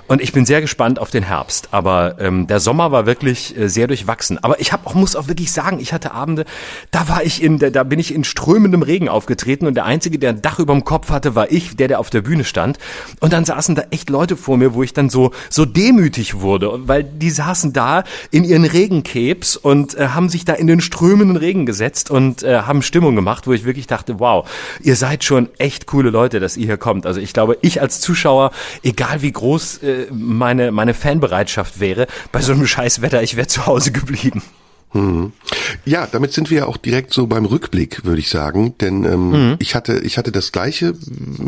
und 0.07 0.21
ich 0.21 0.31
bin 0.31 0.45
sehr 0.45 0.61
gespannt 0.61 0.99
auf 0.99 1.11
den 1.11 1.23
Herbst. 1.23 1.67
Aber 1.71 2.15
ähm, 2.21 2.47
der 2.47 2.61
Sommer 2.61 2.93
war 2.93 3.05
wirklich 3.05 3.57
äh, 3.57 3.67
sehr 3.67 3.88
durchwachsen. 3.88 4.41
Aber 4.41 4.61
ich 4.61 4.71
habe 4.71 4.88
auch 4.88 4.93
muss 4.93 5.17
auch 5.17 5.27
wirklich 5.27 5.51
sagen, 5.51 5.79
ich 5.81 5.91
hatte 5.91 6.13
Abende, 6.13 6.45
da 6.91 7.09
war 7.09 7.25
ich 7.25 7.43
in, 7.43 7.59
da 7.59 7.83
bin 7.83 7.99
ich 7.99 8.13
in 8.13 8.23
strömendem 8.23 8.83
Regen 8.83 9.09
aufgetreten 9.09 9.67
und 9.67 9.73
der 9.73 9.83
einzige, 9.83 10.17
der 10.17 10.29
ein 10.29 10.41
Dach 10.41 10.59
über 10.59 10.73
dem 10.73 10.85
Kopf 10.85 11.09
hatte, 11.09 11.35
war 11.35 11.51
ich, 11.51 11.75
der, 11.75 11.89
der 11.89 11.99
auf 11.99 12.09
der 12.09 12.21
Bühne 12.21 12.45
stand. 12.45 12.77
Und 13.19 13.33
dann 13.33 13.43
saßen 13.43 13.75
da 13.75 13.83
echt 13.91 14.09
Leute 14.09 14.38
vor 14.38 14.55
mir, 14.55 14.73
wo 14.73 14.81
ich 14.81 14.93
dann 14.93 15.08
so 15.09 15.31
so 15.49 15.65
demütig 15.65 16.41
wurde, 16.41 16.87
weil 16.87 17.03
die 17.03 17.29
saßen 17.29 17.73
da 17.73 18.03
in 18.31 18.43
ihren 18.43 18.65
Regenkebs 18.65 19.55
und 19.55 19.95
äh, 19.95 20.09
haben 20.09 20.29
sich 20.29 20.45
da 20.45 20.53
in 20.53 20.67
den 20.67 20.81
strömenden 20.81 21.37
Regen 21.37 21.65
gesetzt 21.65 22.09
und 22.11 22.43
äh, 22.43 22.61
haben 22.61 22.81
Stimmung 22.81 23.15
gemacht, 23.15 23.47
wo 23.47 23.53
ich 23.53 23.65
wirklich 23.65 23.87
dachte, 23.87 24.19
wow, 24.19 24.49
ihr 24.81 24.95
seid 24.95 25.23
schon 25.23 25.49
echt 25.57 25.85
coole 25.85 26.09
Leute, 26.09 26.39
dass 26.39 26.57
ihr 26.57 26.65
hier 26.65 26.77
kommt. 26.77 27.05
Also 27.05 27.19
ich 27.19 27.33
glaube, 27.33 27.57
ich 27.61 27.81
als 27.81 27.99
Zuschauer, 28.01 28.51
egal 28.83 29.21
wie 29.21 29.31
groß 29.31 29.83
äh, 29.83 30.07
meine 30.11 30.71
meine 30.71 30.93
Fanbereitschaft 30.93 31.79
wäre, 31.79 32.07
bei 32.31 32.41
so 32.41 32.53
einem 32.53 32.67
Scheißwetter, 32.79 33.21
ich 33.23 33.35
wäre 33.35 33.47
zu 33.47 33.65
Hause 33.65 33.91
geblieben. 33.91 34.43
Mhm. 34.93 35.34
Ja, 35.86 36.08
damit 36.12 36.34
sind 36.34 36.50
wir 36.50 36.60
ja 36.60 36.65
auch 36.65 36.77
direkt 36.77 37.13
so 37.13 37.27
beim 37.27 37.46
Rückblick, 37.46 38.05
würde 38.05 38.19
ich 38.19 38.29
sagen. 38.29 38.75
Denn 38.79 39.05
ähm, 39.05 39.29
mhm. 39.29 39.55
ich 39.60 39.75
hatte, 39.75 40.00
ich 40.00 40.17
hatte 40.17 40.31
das 40.31 40.51
Gleiche 40.51 40.96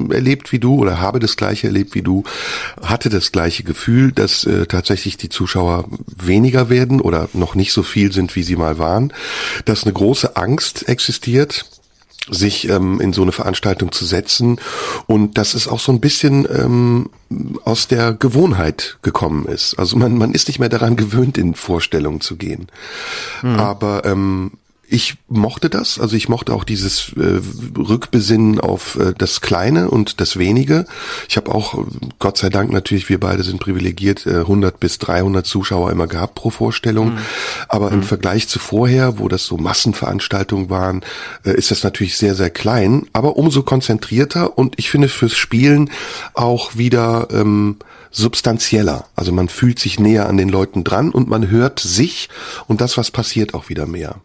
äh, 0.09 0.13
erlebt 0.13 0.51
wie 0.51 0.59
du 0.59 0.75
oder 0.75 1.01
habe 1.01 1.19
das 1.19 1.37
Gleiche 1.37 1.67
erlebt 1.67 1.95
wie 1.95 2.03
du, 2.03 2.23
hatte 2.81 3.09
das 3.09 3.31
gleiche 3.31 3.63
Gefühl, 3.63 4.11
dass 4.11 4.45
äh, 4.45 4.67
tatsächlich 4.67 5.17
die 5.17 5.29
Zuschauer 5.29 5.85
weniger 6.15 6.69
werden 6.69 7.01
oder 7.01 7.29
noch 7.33 7.55
nicht 7.55 7.73
so 7.73 7.83
viel 7.83 8.11
sind, 8.11 8.35
wie 8.35 8.43
sie 8.43 8.55
mal 8.55 8.77
waren, 8.77 9.11
dass 9.65 9.83
eine 9.83 9.93
große 9.93 10.35
Angst 10.35 10.87
existiert 10.87 11.65
sich 12.29 12.69
ähm, 12.69 13.01
in 13.01 13.13
so 13.13 13.23
eine 13.23 13.31
Veranstaltung 13.31 13.91
zu 13.91 14.05
setzen 14.05 14.59
und 15.07 15.37
dass 15.37 15.53
es 15.53 15.67
auch 15.67 15.79
so 15.79 15.91
ein 15.91 15.99
bisschen 15.99 16.47
ähm, 16.51 17.09
aus 17.63 17.87
der 17.87 18.13
Gewohnheit 18.13 18.97
gekommen 19.01 19.45
ist. 19.45 19.75
Also 19.79 19.97
man, 19.97 20.17
man 20.17 20.33
ist 20.33 20.47
nicht 20.47 20.59
mehr 20.59 20.69
daran 20.69 20.95
gewöhnt, 20.95 21.37
in 21.37 21.55
Vorstellungen 21.55 22.21
zu 22.21 22.35
gehen. 22.35 22.67
Mhm. 23.41 23.55
Aber 23.55 24.05
ähm, 24.05 24.51
ich 24.91 25.15
mochte 25.29 25.69
das, 25.69 25.99
also 25.99 26.17
ich 26.17 26.27
mochte 26.27 26.53
auch 26.53 26.65
dieses 26.65 27.13
äh, 27.15 27.39
Rückbesinnen 27.77 28.59
auf 28.59 28.97
äh, 28.97 29.13
das 29.17 29.39
Kleine 29.39 29.89
und 29.89 30.19
das 30.19 30.37
Wenige. 30.37 30.85
Ich 31.29 31.37
habe 31.37 31.55
auch, 31.55 31.85
Gott 32.19 32.37
sei 32.37 32.49
Dank 32.49 32.71
natürlich, 32.71 33.07
wir 33.07 33.19
beide 33.19 33.43
sind 33.43 33.61
privilegiert, 33.61 34.25
äh, 34.25 34.39
100 34.39 34.81
bis 34.81 34.99
300 34.99 35.45
Zuschauer 35.45 35.91
immer 35.91 36.07
gehabt 36.07 36.35
pro 36.35 36.49
Vorstellung. 36.49 37.13
Mhm. 37.13 37.17
Aber 37.69 37.89
mhm. 37.89 37.97
im 37.99 38.03
Vergleich 38.03 38.49
zu 38.49 38.59
vorher, 38.59 39.17
wo 39.17 39.29
das 39.29 39.45
so 39.45 39.55
Massenveranstaltungen 39.55 40.69
waren, 40.69 41.03
äh, 41.45 41.53
ist 41.53 41.71
das 41.71 41.83
natürlich 41.83 42.17
sehr, 42.17 42.35
sehr 42.35 42.49
klein, 42.49 43.07
aber 43.13 43.37
umso 43.37 43.63
konzentrierter 43.63 44.57
und 44.57 44.75
ich 44.77 44.89
finde 44.89 45.07
fürs 45.07 45.37
Spielen 45.37 45.89
auch 46.33 46.75
wieder 46.75 47.29
ähm, 47.31 47.77
substanzieller. 48.11 49.05
Also 49.15 49.31
man 49.31 49.47
fühlt 49.47 49.79
sich 49.79 50.01
näher 50.01 50.27
an 50.27 50.35
den 50.35 50.49
Leuten 50.49 50.83
dran 50.83 51.11
und 51.11 51.29
man 51.29 51.49
hört 51.49 51.79
sich 51.79 52.27
und 52.67 52.81
das, 52.81 52.97
was 52.97 53.09
passiert, 53.09 53.53
auch 53.53 53.69
wieder 53.69 53.85
mehr. 53.85 54.17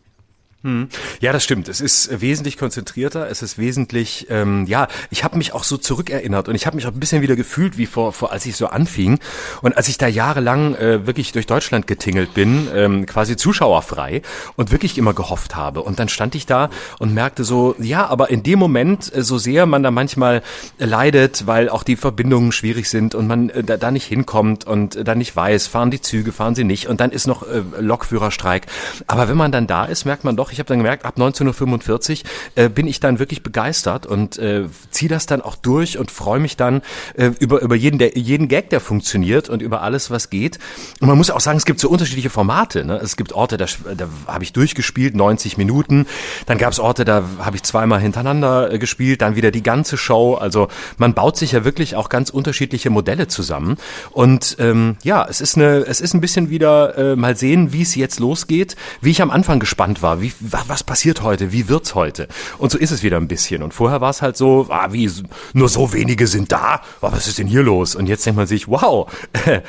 Hm. 0.67 0.89
Ja, 1.21 1.33
das 1.33 1.45
stimmt. 1.45 1.69
Es 1.69 1.81
ist 1.81 2.21
wesentlich 2.21 2.59
konzentrierter. 2.59 3.31
Es 3.31 3.41
ist 3.41 3.57
wesentlich, 3.57 4.27
ähm, 4.31 4.67
ja, 4.67 4.89
ich 5.11 5.23
habe 5.23 5.39
mich 5.39 5.53
auch 5.53 5.63
so 5.63 5.77
zurückerinnert 5.77 6.49
und 6.49 6.57
ich 6.57 6.67
habe 6.67 6.75
mich 6.75 6.89
auch 6.89 6.93
ein 6.93 6.99
bisschen 6.99 7.23
wieder 7.23 7.37
gefühlt, 7.37 7.79
wie 7.79 7.87
vor, 7.87 8.13
vor 8.13 8.33
als 8.33 8.47
ich 8.47 8.57
so 8.57 8.67
anfing 8.67 9.21
und 9.63 9.77
als 9.77 9.87
ich 9.87 9.97
da 9.97 10.09
jahrelang 10.09 10.75
äh, 10.75 11.07
wirklich 11.07 11.31
durch 11.31 11.47
Deutschland 11.47 11.87
getingelt 11.87 12.35
bin, 12.35 12.67
ähm, 12.75 13.07
quasi 13.07 13.37
zuschauerfrei 13.37 14.23
und 14.57 14.73
wirklich 14.73 14.99
immer 14.99 15.15
gehofft 15.15 15.55
habe. 15.55 15.83
Und 15.83 16.01
dann 16.01 16.09
stand 16.09 16.35
ich 16.35 16.47
da 16.47 16.69
und 16.99 17.15
merkte 17.15 17.45
so, 17.45 17.77
ja, 17.79 18.05
aber 18.09 18.31
in 18.31 18.43
dem 18.43 18.59
Moment, 18.59 19.15
äh, 19.15 19.23
so 19.23 19.39
sehr 19.39 19.67
man 19.67 19.85
da 19.85 19.93
manchmal 19.93 20.43
leidet, 20.79 21.47
weil 21.47 21.69
auch 21.69 21.85
die 21.85 21.95
Verbindungen 21.95 22.51
schwierig 22.51 22.91
sind 22.91 23.15
und 23.15 23.29
man 23.29 23.51
äh, 23.51 23.63
da, 23.63 23.77
da 23.77 23.93
nicht 23.93 24.07
hinkommt 24.07 24.67
und 24.67 24.97
äh, 24.97 25.05
dann 25.05 25.19
nicht 25.19 25.37
weiß, 25.37 25.69
fahren 25.69 25.93
die 25.93 26.01
Züge, 26.01 26.33
fahren 26.33 26.57
sie 26.57 26.65
nicht 26.65 26.89
und 26.89 27.01
dann 27.01 27.13
ist 27.13 27.29
noch 27.29 27.45
äh, 27.45 27.63
Lokführerstreik. 27.79 28.67
Aber 29.07 29.29
wenn 29.29 29.37
man 29.37 29.53
dann 29.53 29.69
da 29.69 29.85
ist, 29.85 30.07
merkt 30.07 30.25
man 30.25 30.35
doch, 30.35 30.56
ich 30.57 30.61
habe 30.61 30.69
dann 30.69 30.79
gemerkt, 30.79 31.05
ab 31.05 31.15
1945 31.17 32.25
äh, 32.55 32.69
bin 32.71 32.87
ich 32.87 32.99
dann 32.99 33.19
wirklich 33.19 33.43
begeistert 33.43 34.07
und 34.07 34.39
äh, 34.39 34.65
ziehe 34.91 35.09
das 35.09 35.27
dann 35.27 35.43
auch 35.43 35.55
durch 35.55 35.99
und 35.99 36.11
freue 36.11 36.41
mich 36.41 36.57
dann 36.57 36.81
äh, 37.15 37.31
über, 37.39 37.61
über 37.61 37.75
jeden, 37.75 37.99
der, 37.99 38.17
jeden 38.17 38.49
Gag, 38.49 38.71
der 38.71 38.81
funktioniert 38.81 39.51
und 39.51 39.61
über 39.61 39.83
alles, 39.83 40.11
was 40.11 40.31
geht. 40.31 40.59
Und 41.01 41.09
man 41.09 41.19
muss 41.19 41.31
auch 41.31 41.41
sagen, 41.41 41.59
es 41.59 41.67
gibt 41.67 41.79
so 41.79 41.91
unterschiedliche 41.91 42.31
Formate. 42.31 42.87
Ne? 42.87 42.97
Es 42.97 43.17
gibt 43.17 43.35
Orte, 43.35 43.59
da, 43.59 43.67
da 43.95 44.09
habe 44.27 44.45
ich 44.45 44.55
durchgespielt, 44.55 45.15
90 45.15 45.59
Minuten. 45.59 46.07
Dann 46.47 46.57
gab 46.57 46.73
es 46.73 46.81
Orte, 46.81 47.05
da 47.05 47.25
habe 47.39 47.57
ich 47.57 47.63
zweimal 47.63 48.01
hintereinander 48.01 48.73
äh, 48.73 48.79
gespielt, 48.79 49.21
dann 49.21 49.37
wieder 49.37 49.51
die 49.51 49.63
ganze 49.63 49.99
Show. 49.99 50.35
Also 50.35 50.69
man 50.97 51.13
baut 51.13 51.37
sich 51.37 51.53
ja 51.53 51.65
wirklich 51.65 51.97
auch 51.97 52.09
ganz 52.09 52.31
unterschiedliche 52.31 52.89
Modelle 52.89 53.29
zusammen. 53.29 53.77
Und 54.11 54.57
ähm, 54.59 54.97
ja, 55.03 55.27
es 55.29 55.43
ist 55.43 55.57
eine, 55.57 55.85
es 55.87 56.01
ist 56.01 56.15
ein 56.15 56.23
bisschen 56.23 56.49
wieder 56.49 56.97
äh, 56.97 57.17
mal 57.17 57.37
sehen, 57.37 57.75
wie 57.75 57.83
es 57.83 57.95
jetzt 57.95 58.21
losgeht, 58.21 58.75
wie 59.03 59.11
ich 59.11 59.21
am 59.21 59.31
Anfang 59.31 59.61
gespannt 59.61 60.01
war, 60.01 60.23
wie, 60.23 60.33
was 60.51 60.85
passiert 60.85 61.23
heute, 61.23 61.53
wie 61.53 61.69
wird's 61.69 61.95
heute? 61.95 62.29
Und 62.59 62.71
so 62.71 62.79
ist 62.79 62.91
es 62.91 63.03
wieder 63.03 63.17
ein 63.17 63.29
bisschen. 63.29 63.63
Und 63.63 63.75
vorher 63.75 64.01
war 64.01 64.11
es 64.11 64.23
halt 64.23 64.37
so, 64.37 64.67
ah, 64.71 64.93
wie, 64.93 65.11
nur 65.53 65.69
so 65.69 65.93
wenige 65.93 66.27
sind 66.27 66.53
da? 66.53 66.81
Oh, 67.01 67.09
was 67.13 67.27
ist 67.29 67.39
denn 67.39 67.47
hier 67.47 67.63
los? 67.63 67.95
Und 67.95 68.07
jetzt 68.07 68.25
denkt 68.27 68.37
man 68.37 68.47
sich, 68.47 68.69
wow, 68.69 69.11
äh, 69.47 69.61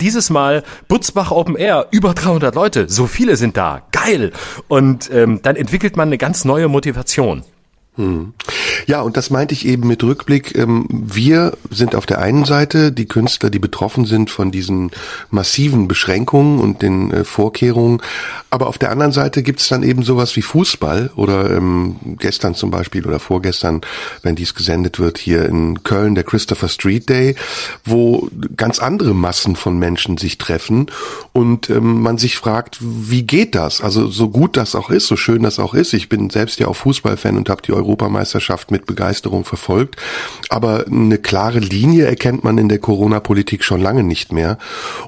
dieses 0.00 0.30
Mal 0.30 0.62
Butzbach 0.88 1.30
Open 1.30 1.56
Air, 1.56 1.88
über 1.90 2.14
300 2.14 2.54
Leute, 2.54 2.88
so 2.88 3.06
viele 3.06 3.36
sind 3.36 3.56
da, 3.56 3.82
geil. 3.92 4.32
Und 4.68 5.10
ähm, 5.10 5.40
dann 5.42 5.56
entwickelt 5.56 5.96
man 5.96 6.08
eine 6.08 6.18
ganz 6.18 6.44
neue 6.44 6.68
Motivation. 6.68 7.42
Hm. 7.96 8.34
Ja, 8.86 9.00
und 9.00 9.16
das 9.16 9.30
meinte 9.30 9.54
ich 9.54 9.66
eben 9.66 9.88
mit 9.88 10.04
Rückblick. 10.04 10.56
Ähm, 10.56 10.86
wir 10.90 11.56
sind 11.70 11.94
auf 11.94 12.06
der 12.06 12.20
einen 12.20 12.44
Seite 12.44 12.92
die 12.92 13.06
Künstler, 13.06 13.50
die 13.50 13.58
betroffen 13.58 14.04
sind 14.04 14.30
von 14.30 14.50
diesen 14.50 14.90
massiven 15.30 15.88
Beschränkungen 15.88 16.60
und 16.60 16.82
den 16.82 17.10
äh, 17.10 17.24
Vorkehrungen. 17.24 18.02
Aber 18.50 18.68
auf 18.68 18.78
der 18.78 18.90
anderen 18.90 19.12
Seite 19.12 19.42
gibt 19.42 19.60
es 19.60 19.68
dann 19.68 19.82
eben 19.82 20.02
sowas 20.02 20.36
wie 20.36 20.42
Fußball 20.42 21.10
oder 21.16 21.50
ähm, 21.50 21.96
gestern 22.18 22.54
zum 22.54 22.70
Beispiel 22.70 23.06
oder 23.06 23.18
vorgestern, 23.18 23.80
wenn 24.22 24.36
dies 24.36 24.54
gesendet 24.54 24.98
wird, 24.98 25.18
hier 25.18 25.46
in 25.46 25.82
Köln 25.82 26.14
der 26.14 26.24
Christopher 26.24 26.68
Street 26.68 27.08
Day, 27.08 27.34
wo 27.84 28.28
ganz 28.56 28.78
andere 28.78 29.14
Massen 29.14 29.56
von 29.56 29.78
Menschen 29.78 30.16
sich 30.16 30.38
treffen 30.38 30.86
und 31.32 31.70
ähm, 31.70 32.02
man 32.02 32.18
sich 32.18 32.36
fragt, 32.36 32.78
wie 32.80 33.22
geht 33.22 33.54
das? 33.54 33.80
Also 33.80 34.08
so 34.08 34.28
gut 34.28 34.56
das 34.56 34.74
auch 34.74 34.90
ist, 34.90 35.06
so 35.06 35.16
schön 35.16 35.42
das 35.42 35.58
auch 35.58 35.74
ist. 35.74 35.92
Ich 35.92 36.08
bin 36.08 36.30
selbst 36.30 36.60
ja 36.60 36.68
auch 36.68 36.76
Fußballfan 36.76 37.36
und 37.36 37.48
habe 37.48 37.62
die 37.62 37.72
Europameisterschaft 37.86 38.70
mit 38.70 38.86
Begeisterung 38.86 39.44
verfolgt. 39.44 39.96
Aber 40.48 40.86
eine 40.86 41.18
klare 41.18 41.60
Linie 41.60 42.06
erkennt 42.06 42.44
man 42.44 42.58
in 42.58 42.68
der 42.68 42.78
Corona-Politik 42.78 43.64
schon 43.64 43.80
lange 43.80 44.02
nicht 44.02 44.32
mehr. 44.32 44.58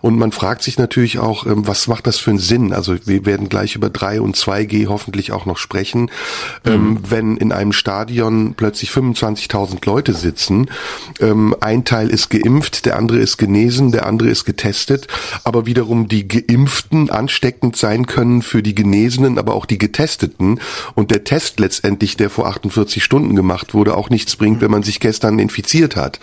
Und 0.01 0.19
man 0.19 0.33
fragt 0.33 0.63
sich 0.63 0.79
natürlich 0.79 1.19
auch, 1.19 1.47
ähm, 1.47 1.67
was 1.67 1.89
macht 1.89 2.07
das 2.07 2.19
für 2.19 2.31
einen 2.31 2.39
Sinn? 2.39 2.73
Also 2.73 2.97
wir 3.05 3.27
werden 3.27 3.49
gleich 3.49 3.75
über 3.75 3.91
3 3.91 4.21
und 4.21 4.37
2G 4.37 4.87
hoffentlich 4.89 5.33
auch 5.33 5.47
noch 5.47 5.59
sprechen. 5.59 6.11
Ähm, 6.65 6.91
mhm. 6.91 6.99
wenn 7.09 7.37
in 7.37 7.53
einem 7.53 7.73
Stadion 7.73 8.55
plötzlich 8.57 8.91
25.000 8.91 9.85
Leute 9.87 10.15
sitzen, 10.15 10.71
ähm, 11.21 11.55
ein 11.61 11.85
Teil 11.85 12.09
ist 12.09 12.31
geimpft, 12.31 12.87
der 12.87 12.97
andere 12.97 13.19
ist 13.19 13.39
genesen, 13.39 13.93
der 13.93 14.07
andere 14.07 14.29
ist 14.29 14.45
getestet, 14.45 15.09
aber 15.45 15.67
wiederum 15.67 16.09
die 16.09 16.29
Geimpften 16.29 17.11
ansteckend 17.11 17.77
sein 17.77 18.07
können 18.07 18.43
für 18.43 18.63
die 18.63 18.75
Genesenen, 18.75 19.39
aber 19.39 19.55
auch 19.55 19.67
die 19.67 19.79
Getesteten. 19.79 20.61
Und 20.95 21.11
der 21.11 21.25
Test 21.25 21.61
letztendlich, 21.61 22.17
der 22.17 22.31
vor 22.31 22.47
48 22.47 22.68
Stunden 22.71 23.37
gemacht 23.37 23.49
gemacht 23.49 23.75
wurde, 23.75 23.97
auch 23.97 24.11
nichts 24.11 24.37
bringt, 24.37 24.61
wenn 24.61 24.71
man 24.71 24.83
sich 24.83 25.01
gestern 25.01 25.39
infiziert 25.39 25.97
hat. 25.97 26.21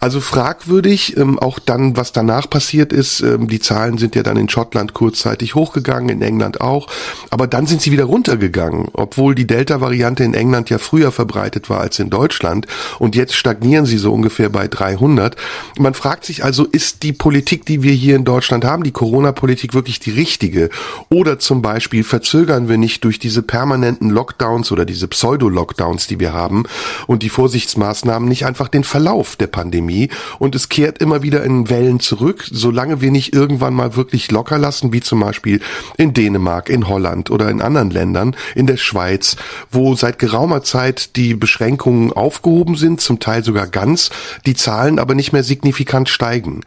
Also 0.00 0.20
fragwürdig, 0.20 1.16
ähm, 1.16 1.38
auch 1.38 1.58
dann, 1.58 1.96
was 1.96 2.12
danach 2.12 2.48
passiert 2.48 2.92
ist. 2.92 3.20
Ähm, 3.20 3.48
die 3.48 3.60
Zahlen 3.60 3.98
sind 3.98 4.14
ja 4.14 4.22
dann 4.22 4.36
in 4.36 4.48
Schottland 4.48 4.94
kurzzeitig 4.94 5.54
hochgegangen, 5.54 6.08
in 6.08 6.22
England 6.22 6.60
auch. 6.60 6.88
Aber 7.30 7.48
dann 7.48 7.66
sind 7.66 7.82
sie 7.82 7.90
wieder 7.90 8.04
runtergegangen, 8.04 8.88
obwohl 8.92 9.34
die 9.34 9.46
Delta-Variante 9.46 10.24
in 10.24 10.34
England 10.34 10.70
ja 10.70 10.78
früher 10.78 11.10
verbreitet 11.10 11.68
war 11.68 11.80
als 11.80 11.98
in 11.98 12.10
Deutschland. 12.10 12.66
Und 12.98 13.16
jetzt 13.16 13.34
stagnieren 13.34 13.86
sie 13.86 13.98
so 13.98 14.12
ungefähr 14.12 14.48
bei 14.48 14.68
300. 14.68 15.36
Man 15.78 15.94
fragt 15.94 16.24
sich 16.24 16.44
also, 16.44 16.64
ist 16.64 17.02
die 17.02 17.12
Politik, 17.12 17.66
die 17.66 17.82
wir 17.82 17.92
hier 17.92 18.16
in 18.16 18.24
Deutschland 18.24 18.64
haben, 18.64 18.84
die 18.84 18.92
Corona-Politik 18.92 19.74
wirklich 19.74 19.98
die 20.00 20.12
richtige? 20.12 20.70
Oder 21.08 21.38
zum 21.40 21.60
Beispiel 21.60 22.04
verzögern 22.04 22.68
wir 22.68 22.78
nicht 22.78 23.02
durch 23.02 23.18
diese 23.18 23.42
permanenten 23.42 24.10
Lockdowns 24.10 24.70
oder 24.70 24.84
diese 24.84 25.08
Pseudo-Lockdowns, 25.08 25.71
die 25.76 26.20
wir 26.20 26.32
haben 26.32 26.64
und 27.06 27.22
die 27.22 27.28
Vorsichtsmaßnahmen 27.28 28.28
nicht 28.28 28.46
einfach 28.46 28.68
den 28.68 28.84
Verlauf 28.84 29.36
der 29.36 29.46
Pandemie 29.46 30.08
und 30.38 30.54
es 30.54 30.68
kehrt 30.68 30.98
immer 30.98 31.22
wieder 31.22 31.42
in 31.44 31.70
Wellen 31.70 32.00
zurück, 32.00 32.46
solange 32.50 33.00
wir 33.00 33.10
nicht 33.10 33.34
irgendwann 33.34 33.74
mal 33.74 33.96
wirklich 33.96 34.30
locker 34.30 34.58
lassen, 34.58 34.92
wie 34.92 35.00
zum 35.00 35.20
Beispiel 35.20 35.60
in 35.96 36.14
Dänemark, 36.14 36.68
in 36.68 36.88
Holland 36.88 37.30
oder 37.30 37.48
in 37.50 37.62
anderen 37.62 37.90
Ländern, 37.90 38.36
in 38.54 38.66
der 38.66 38.76
Schweiz, 38.76 39.36
wo 39.70 39.94
seit 39.94 40.18
geraumer 40.18 40.62
Zeit 40.62 41.16
die 41.16 41.34
Beschränkungen 41.34 42.12
aufgehoben 42.12 42.76
sind, 42.76 43.00
zum 43.00 43.20
Teil 43.20 43.44
sogar 43.44 43.66
ganz, 43.66 44.10
die 44.46 44.54
Zahlen 44.54 44.98
aber 44.98 45.14
nicht 45.14 45.32
mehr 45.32 45.44
signifikant 45.44 46.08
steigen. 46.08 46.60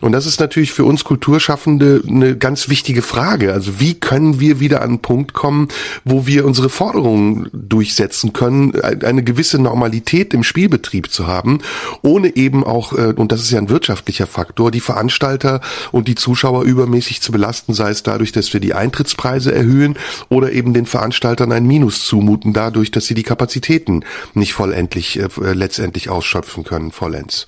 Und 0.00 0.12
das 0.12 0.26
ist 0.26 0.40
natürlich 0.40 0.72
für 0.72 0.84
uns 0.84 1.04
Kulturschaffende 1.04 2.02
eine 2.06 2.36
ganz 2.36 2.68
wichtige 2.68 3.02
Frage. 3.02 3.52
Also 3.52 3.80
wie 3.80 3.94
können 3.94 4.40
wir 4.40 4.60
wieder 4.60 4.82
an 4.82 4.92
einen 4.92 4.98
Punkt 5.00 5.32
kommen, 5.32 5.68
wo 6.04 6.26
wir 6.26 6.44
unsere 6.44 6.68
Forderungen 6.68 7.48
durchsetzen 7.52 8.32
können, 8.32 8.51
eine 8.52 9.22
gewisse 9.22 9.58
Normalität 9.60 10.34
im 10.34 10.42
Spielbetrieb 10.42 11.10
zu 11.10 11.26
haben, 11.26 11.60
ohne 12.02 12.36
eben 12.36 12.64
auch, 12.64 12.92
äh, 12.92 13.14
und 13.16 13.32
das 13.32 13.40
ist 13.40 13.50
ja 13.50 13.58
ein 13.58 13.68
wirtschaftlicher 13.68 14.26
Faktor, 14.26 14.70
die 14.70 14.80
Veranstalter 14.80 15.60
und 15.90 16.08
die 16.08 16.14
Zuschauer 16.14 16.64
übermäßig 16.64 17.20
zu 17.20 17.32
belasten, 17.32 17.74
sei 17.74 17.90
es 17.90 18.02
dadurch, 18.02 18.32
dass 18.32 18.52
wir 18.52 18.60
die 18.60 18.74
Eintrittspreise 18.74 19.54
erhöhen 19.54 19.96
oder 20.28 20.52
eben 20.52 20.74
den 20.74 20.86
Veranstaltern 20.86 21.52
ein 21.52 21.66
Minus 21.66 22.04
zumuten, 22.06 22.52
dadurch, 22.52 22.90
dass 22.90 23.06
sie 23.06 23.14
die 23.14 23.22
Kapazitäten 23.22 24.04
nicht 24.34 24.52
vollendlich, 24.52 25.18
äh, 25.18 25.28
letztendlich 25.52 26.10
ausschöpfen 26.10 26.64
können, 26.64 26.92
vollends. 26.92 27.46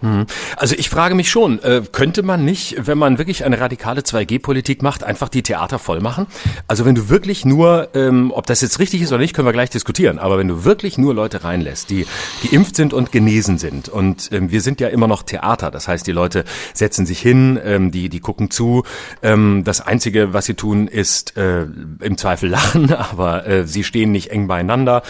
Mhm. 0.00 0.26
Also 0.56 0.74
ich 0.76 0.90
frage 0.90 1.14
mich 1.14 1.30
schon, 1.30 1.62
äh, 1.62 1.82
könnte 1.90 2.22
man 2.22 2.44
nicht, 2.44 2.86
wenn 2.86 2.98
man 2.98 3.18
wirklich 3.18 3.44
eine 3.44 3.60
radikale 3.60 4.02
2G-Politik 4.02 4.82
macht, 4.82 5.04
einfach 5.04 5.28
die 5.28 5.42
Theater 5.42 5.78
voll 5.78 6.00
machen? 6.00 6.26
Also 6.68 6.84
wenn 6.84 6.94
du 6.94 7.08
wirklich 7.08 7.44
nur, 7.44 7.88
ähm, 7.94 8.30
ob 8.34 8.46
das 8.46 8.60
jetzt 8.60 8.78
richtig 8.78 9.02
ist 9.02 9.12
oder 9.12 9.20
nicht, 9.20 9.34
können 9.34 9.46
wir 9.46 9.52
gleich 9.52 9.70
diskutieren, 9.70 10.18
aber 10.18 10.38
wenn 10.38 10.48
du 10.48 10.64
wirklich 10.64 10.98
nur 10.98 11.14
Leute 11.14 11.44
reinlässt, 11.44 11.90
die 11.90 12.06
geimpft 12.42 12.76
sind 12.76 12.92
und 12.92 13.12
genesen 13.12 13.58
sind 13.58 13.88
und 13.88 14.30
ähm, 14.32 14.50
wir 14.50 14.60
sind 14.60 14.80
ja 14.80 14.88
immer 14.88 15.06
noch 15.06 15.22
Theater, 15.22 15.70
das 15.70 15.88
heißt, 15.88 16.06
die 16.06 16.12
Leute 16.12 16.44
setzen 16.74 17.06
sich 17.06 17.20
hin, 17.20 17.58
ähm, 17.64 17.90
die, 17.90 18.08
die 18.08 18.20
gucken 18.20 18.50
zu, 18.50 18.84
das 19.22 19.80
Einzige, 19.80 20.32
was 20.32 20.46
sie 20.46 20.54
tun, 20.54 20.88
ist 20.88 21.36
äh, 21.36 21.66
im 22.00 22.16
Zweifel 22.16 22.48
lachen, 22.48 22.92
aber 22.94 23.46
äh, 23.46 23.66
sie 23.66 23.84
stehen 23.84 24.12
nicht 24.12 24.30
eng 24.30 24.46
beieinander 24.46 25.02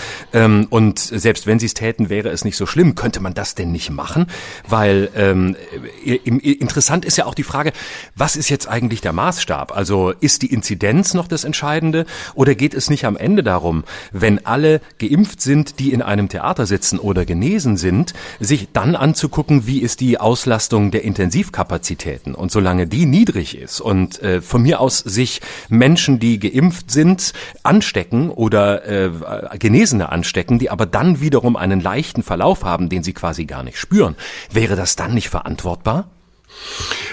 und 0.70 0.98
selbst 0.98 1.46
wenn 1.46 1.58
sie 1.58 1.66
es 1.66 1.74
täten, 1.74 2.08
wäre 2.08 2.30
es 2.30 2.44
nicht 2.44 2.56
so 2.56 2.66
schlimm. 2.66 2.94
Könnte 2.94 3.20
man 3.20 3.34
das 3.34 3.54
denn 3.54 3.72
nicht 3.72 3.90
machen? 3.90 4.26
Weil 4.68 4.75
weil 4.76 5.08
ähm, 5.16 5.56
interessant 6.04 7.06
ist 7.06 7.16
ja 7.16 7.24
auch 7.24 7.34
die 7.34 7.44
Frage, 7.44 7.72
was 8.14 8.36
ist 8.36 8.50
jetzt 8.50 8.68
eigentlich 8.68 9.00
der 9.00 9.14
Maßstab? 9.14 9.74
Also 9.74 10.10
ist 10.20 10.42
die 10.42 10.52
Inzidenz 10.52 11.14
noch 11.14 11.28
das 11.28 11.44
Entscheidende 11.44 12.04
oder 12.34 12.54
geht 12.54 12.74
es 12.74 12.90
nicht 12.90 13.06
am 13.06 13.16
Ende 13.16 13.42
darum, 13.42 13.84
wenn 14.12 14.44
alle 14.44 14.82
geimpft 14.98 15.40
sind, 15.40 15.78
die 15.78 15.94
in 15.94 16.02
einem 16.02 16.28
Theater 16.28 16.66
sitzen 16.66 16.98
oder 16.98 17.24
genesen 17.24 17.78
sind, 17.78 18.12
sich 18.38 18.68
dann 18.74 18.96
anzugucken, 18.96 19.66
wie 19.66 19.78
ist 19.78 20.00
die 20.00 20.20
Auslastung 20.20 20.90
der 20.90 21.04
Intensivkapazitäten 21.04 22.34
und 22.34 22.52
solange 22.52 22.86
die 22.86 23.06
niedrig 23.06 23.56
ist 23.56 23.80
und 23.80 24.20
äh, 24.20 24.42
von 24.42 24.60
mir 24.60 24.80
aus 24.80 24.98
sich 24.98 25.40
Menschen, 25.70 26.18
die 26.18 26.38
geimpft 26.38 26.90
sind, 26.90 27.32
anstecken 27.62 28.28
oder 28.28 28.84
äh, 28.84 29.58
Genesene 29.58 30.12
anstecken, 30.12 30.58
die 30.58 30.68
aber 30.68 30.84
dann 30.84 31.22
wiederum 31.22 31.56
einen 31.56 31.80
leichten 31.80 32.22
Verlauf 32.22 32.62
haben, 32.62 32.90
den 32.90 33.02
sie 33.02 33.14
quasi 33.14 33.46
gar 33.46 33.62
nicht 33.62 33.78
spüren, 33.78 34.16
wäre 34.52 34.65
Wäre 34.66 34.74
das 34.74 34.96
dann 34.96 35.14
nicht 35.14 35.28
verantwortbar? 35.28 36.08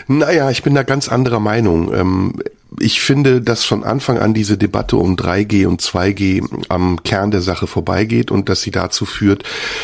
Naja, 0.07 0.49
ich 0.49 0.63
bin 0.63 0.73
da 0.73 0.81
ganz 0.81 1.07
anderer 1.07 1.39
Meinung. 1.39 1.93
Ähm, 1.93 2.33
ich 2.79 3.01
finde, 3.01 3.41
dass 3.41 3.63
von 3.63 3.83
Anfang 3.83 4.17
an 4.17 4.33
diese 4.33 4.57
Debatte 4.57 4.97
um 4.97 5.15
3G 5.15 5.65
und 5.65 5.81
2G 5.81 6.65
am 6.69 7.01
Kern 7.03 7.31
der 7.31 7.41
Sache 7.41 7.67
vorbeigeht 7.67 8.31
und 8.31 8.49
dass 8.49 8.61
sie 8.61 8.71
dazu 8.71 9.05
führt, 9.05 9.43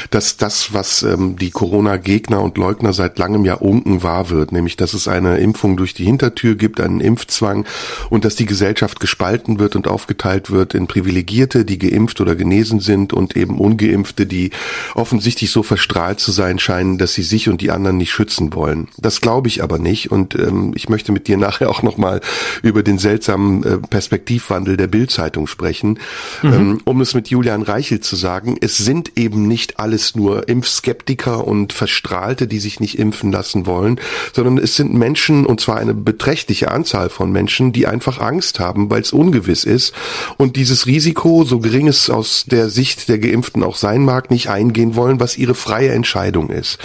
dass 0.10 0.38
das, 0.38 0.74
was 0.74 1.04
ähm, 1.04 1.38
die 1.38 1.52
Corona-Gegner 1.52 2.42
und 2.42 2.58
Leugner 2.58 2.94
seit 2.94 3.18
langem 3.20 3.46
ja 3.46 3.56
unken 3.56 4.04
wahr 4.04 4.30
wird, 4.30 4.52
nämlich 4.52 4.78
dass 4.78 4.94
es 4.94 5.08
eine 5.08 5.38
Impfung 5.38 5.78
durch 5.78 5.94
die 5.94 6.06
Hintertür 6.06 6.56
gibt, 6.56 6.80
einen 6.80 7.00
Impfzwang 7.00 7.66
und 8.10 8.26
dass 8.26 8.36
die 8.36 8.46
Gesellschaft 8.46 9.00
gespalten 9.00 9.60
wird 9.60 9.76
und 9.76 9.88
aufgeteilt 9.88 10.52
wird 10.52 10.74
in 10.74 10.88
Privilegierte, 10.88 11.66
die 11.66 11.78
geimpft 11.78 12.22
oder 12.22 12.36
genesen 12.36 12.80
sind 12.80 13.14
und 13.14 13.36
eben 13.36 13.60
ungeimpfte, 13.60 14.26
die 14.26 14.52
offensichtlich 14.96 15.52
so 15.52 15.64
verstrahlt 15.64 16.20
zu 16.20 16.32
sein 16.32 16.60
scheinen, 16.60 16.98
dass 16.98 17.14
sie 17.14 17.24
sich 17.24 17.50
und 17.50 17.62
die 17.62 17.72
anderen 17.72 17.98
nicht 17.98 18.12
schützen 18.12 18.54
wollen. 18.54 18.88
Das 18.98 19.22
glaube 19.22 19.48
ich 19.48 19.64
aber 19.64 19.80
nicht 19.80 20.12
und 20.12 20.36
ähm, 20.36 20.74
ich 20.76 20.90
möchte 20.90 21.12
mit 21.12 21.28
dir 21.28 21.38
nachher 21.38 21.70
auch 21.70 21.84
nochmal 21.84 22.22
über 22.62 22.79
über 22.80 22.84
den 22.84 22.98
seltsamen 22.98 23.64
äh, 23.64 23.78
Perspektivwandel 23.78 24.78
der 24.78 24.88
Bildzeitung 24.88 25.48
sprechen, 25.48 26.00
mhm. 26.42 26.54
ähm, 26.54 26.82
um 26.86 27.02
es 27.02 27.14
mit 27.14 27.28
Julian 27.28 27.62
Reichel 27.62 28.00
zu 28.00 28.16
sagen, 28.16 28.56
es 28.62 28.78
sind 28.78 29.18
eben 29.18 29.50
nicht 29.50 29.80
alles 29.80 30.16
nur 30.16 30.48
Impfskeptiker 30.48 31.46
und 31.46 31.74
Verstrahlte, 31.74 32.48
die 32.48 32.60
sich 32.60 32.80
nicht 32.80 32.98
impfen 32.98 33.34
lassen 33.34 33.66
wollen, 33.66 34.00
sondern 34.32 34.58
es 34.58 34.78
sind 34.78 34.94
Menschen, 34.94 35.46
und 35.46 35.60
zwar 35.60 35.76
eine 35.76 35.94
beträchtliche 35.94 36.72
Anzahl 36.72 37.10
von 37.10 37.34
Menschen, 37.34 37.74
die 37.74 37.86
einfach 37.86 38.22
Angst 38.22 38.62
haben, 38.62 38.90
weil 38.90 39.02
es 39.02 39.12
ungewiss 39.12 39.66
ist 39.66 39.94
und 40.38 40.56
dieses 40.56 40.86
Risiko, 40.86 41.44
so 41.44 41.60
gering 41.60 41.90
es 41.90 42.10
aus 42.10 42.46
der 42.48 42.70
Sicht 42.70 43.10
der 43.10 43.20
Geimpften 43.20 43.62
auch 43.62 43.76
sein 43.76 44.06
mag, 44.06 44.32
nicht 44.32 44.50
eingehen 44.50 44.96
wollen, 44.96 45.20
was 45.20 45.38
ihre 45.38 45.54
freie 45.54 45.92
Entscheidung 45.92 46.50
ist. 46.50 46.78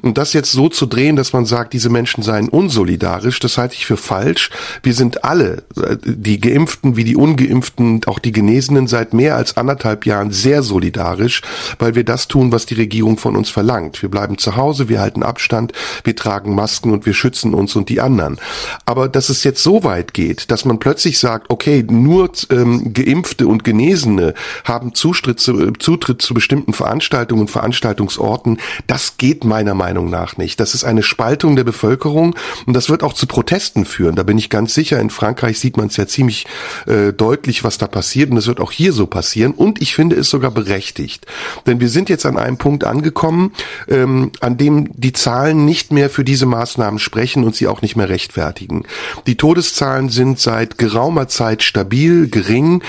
Und 0.00 0.16
das 0.16 0.32
jetzt 0.32 0.52
so 0.52 0.70
zu 0.70 0.86
drehen, 0.86 1.16
dass 1.16 1.34
man 1.34 1.44
sagt, 1.44 1.74
diese 1.74 1.90
Menschen 1.90 2.22
seien 2.22 2.48
unsolidarisch, 2.48 3.38
das 3.38 3.58
halte 3.58 3.74
ich 3.74 3.84
für 3.84 3.98
falsch. 3.98 4.48
Wir 4.82 4.94
sind 4.94 5.24
alle 5.24 5.41
alle, 5.42 5.62
die 6.04 6.40
Geimpften 6.40 6.96
wie 6.96 7.04
die 7.04 7.16
Ungeimpften, 7.16 8.02
auch 8.06 8.18
die 8.18 8.32
Genesenen 8.32 8.86
seit 8.86 9.12
mehr 9.12 9.36
als 9.36 9.56
anderthalb 9.56 10.06
Jahren 10.06 10.30
sehr 10.30 10.62
solidarisch, 10.62 11.42
weil 11.78 11.94
wir 11.94 12.04
das 12.04 12.28
tun, 12.28 12.52
was 12.52 12.66
die 12.66 12.74
Regierung 12.74 13.18
von 13.18 13.36
uns 13.36 13.50
verlangt. 13.50 14.02
Wir 14.02 14.10
bleiben 14.10 14.38
zu 14.38 14.56
Hause, 14.56 14.88
wir 14.88 15.00
halten 15.00 15.22
Abstand, 15.22 15.72
wir 16.04 16.16
tragen 16.16 16.54
Masken 16.54 16.92
und 16.92 17.06
wir 17.06 17.14
schützen 17.14 17.54
uns 17.54 17.76
und 17.76 17.88
die 17.88 18.00
anderen. 18.00 18.38
Aber 18.86 19.08
dass 19.08 19.28
es 19.28 19.44
jetzt 19.44 19.62
so 19.62 19.84
weit 19.84 20.14
geht, 20.14 20.50
dass 20.50 20.64
man 20.64 20.78
plötzlich 20.78 21.18
sagt, 21.18 21.50
okay, 21.50 21.84
nur 21.88 22.30
ähm, 22.50 22.92
Geimpfte 22.92 23.46
und 23.46 23.64
Genesene 23.64 24.34
haben 24.64 24.94
Zutritt 24.94 25.40
zu, 25.40 25.72
Zutritt 25.72 26.22
zu 26.22 26.34
bestimmten 26.34 26.72
Veranstaltungen 26.72 27.42
und 27.42 27.50
Veranstaltungsorten, 27.50 28.58
das 28.86 29.16
geht 29.16 29.44
meiner 29.44 29.74
Meinung 29.74 30.10
nach 30.10 30.36
nicht. 30.36 30.60
Das 30.60 30.74
ist 30.74 30.84
eine 30.84 31.02
Spaltung 31.02 31.56
der 31.56 31.64
Bevölkerung 31.64 32.36
und 32.66 32.74
das 32.74 32.88
wird 32.88 33.02
auch 33.02 33.12
zu 33.12 33.26
Protesten 33.26 33.84
führen. 33.84 34.14
Da 34.14 34.22
bin 34.22 34.38
ich 34.38 34.50
ganz 34.50 34.74
sicher 34.74 35.00
in 35.00 35.10
Frankreich 35.10 35.31
Frankreich 35.32 35.60
sieht 35.60 35.78
man 35.78 35.86
es 35.86 35.96
ja 35.96 36.06
ziemlich 36.06 36.46
äh, 36.86 37.14
deutlich, 37.14 37.64
was 37.64 37.78
da 37.78 37.86
passiert 37.86 38.30
und 38.30 38.36
es 38.36 38.48
wird 38.48 38.60
auch 38.60 38.70
hier 38.70 38.92
so 38.92 39.06
passieren 39.06 39.52
und 39.52 39.80
ich 39.80 39.94
finde 39.94 40.14
es 40.16 40.28
sogar 40.28 40.50
berechtigt. 40.50 41.24
Denn 41.66 41.80
wir 41.80 41.88
sind 41.88 42.10
jetzt 42.10 42.26
an 42.26 42.36
einem 42.36 42.58
Punkt 42.58 42.84
angekommen, 42.84 43.52
ähm, 43.88 44.30
an 44.40 44.58
dem 44.58 44.90
die 44.92 45.14
Zahlen 45.14 45.64
nicht 45.64 45.90
mehr 45.90 46.10
für 46.10 46.22
diese 46.22 46.44
Maßnahmen 46.44 46.98
sprechen 46.98 47.44
und 47.44 47.56
sie 47.56 47.66
auch 47.66 47.80
nicht 47.80 47.96
mehr 47.96 48.10
rechtfertigen. 48.10 48.84
Die 49.26 49.38
Todeszahlen 49.38 50.10
sind 50.10 50.38
seit 50.38 50.76
geraumer 50.76 51.28
Zeit 51.28 51.62
stabil, 51.62 52.28
gering. 52.28 52.82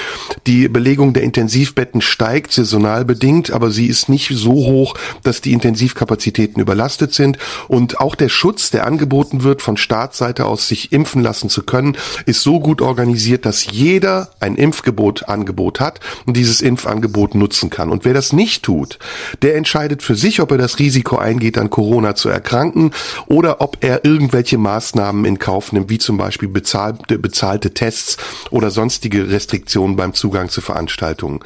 Die 0.46 0.68
Belegung 0.68 1.14
der 1.14 1.24
Intensivbetten 1.24 2.02
steigt 2.02 2.52
saisonal 2.52 3.06
bedingt, 3.06 3.52
aber 3.52 3.72
sie 3.72 3.86
ist 3.86 4.10
nicht 4.10 4.32
so 4.36 4.52
hoch, 4.52 4.96
dass 5.24 5.40
die 5.40 5.54
Intensivkapazitäten 5.54 6.62
überlastet 6.62 7.14
sind. 7.14 7.38
Und 7.70 8.02
auch 8.02 8.16
der 8.16 8.28
Schutz, 8.28 8.70
der 8.70 8.86
angeboten 8.86 9.44
wird, 9.44 9.62
von 9.62 9.78
Staatsseite 9.78 10.46
aus 10.46 10.68
sich 10.68 10.92
impfen 10.92 11.24
lassen 11.24 11.48
zu 11.48 11.64
können, 11.64 11.96
ist 12.26 12.33
so 12.42 12.60
gut 12.60 12.82
organisiert, 12.82 13.46
dass 13.46 13.72
jeder 13.72 14.30
ein 14.40 14.56
Impfgebot 14.56 15.30
Angebot 15.30 15.80
hat 15.80 16.00
und 16.26 16.38
dieses 16.38 16.62
Impfangebot 16.62 17.36
nutzen 17.36 17.70
kann. 17.70 17.90
Und 17.90 18.06
wer 18.06 18.14
das 18.14 18.34
nicht 18.34 18.64
tut, 18.64 19.00
der 19.42 19.56
entscheidet 19.56 20.04
für 20.04 20.16
sich, 20.16 20.42
ob 20.42 20.52
er 20.52 20.58
das 20.58 20.80
Risiko 20.80 21.18
eingeht, 21.18 21.58
an 21.58 21.70
Corona 21.70 22.16
zu 22.16 22.30
erkranken 22.30 22.92
oder 23.28 23.62
ob 23.62 23.78
er 23.82 24.06
irgendwelche 24.06 24.58
Maßnahmen 24.58 25.26
in 25.26 25.40
Kauf 25.40 25.72
nimmt, 25.72 25.90
wie 25.90 25.98
zum 25.98 26.18
Beispiel 26.18 26.50
bezahlte, 26.50 27.20
bezahlte 27.20 27.74
Tests 27.74 28.18
oder 28.50 28.72
sonstige 28.72 29.30
Restriktionen 29.30 29.96
beim 29.96 30.14
Zugang 30.14 30.50
zu 30.50 30.62
Veranstaltungen. 30.62 31.40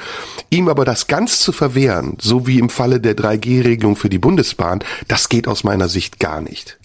Ihm 0.49 0.67
aber 0.67 0.85
das 0.85 1.07
ganz 1.07 1.39
zu 1.39 1.51
verwehren, 1.51 2.17
so 2.21 2.47
wie 2.47 2.59
im 2.59 2.69
Falle 2.69 2.99
der 2.99 3.15
3G-Regelung 3.15 3.95
für 3.95 4.09
die 4.09 4.19
Bundesbahn, 4.19 4.83
das 5.07 5.29
geht 5.29 5.47
aus 5.47 5.63
meiner 5.63 5.87
Sicht 5.87 6.19
gar 6.19 6.41
nicht. 6.41 6.77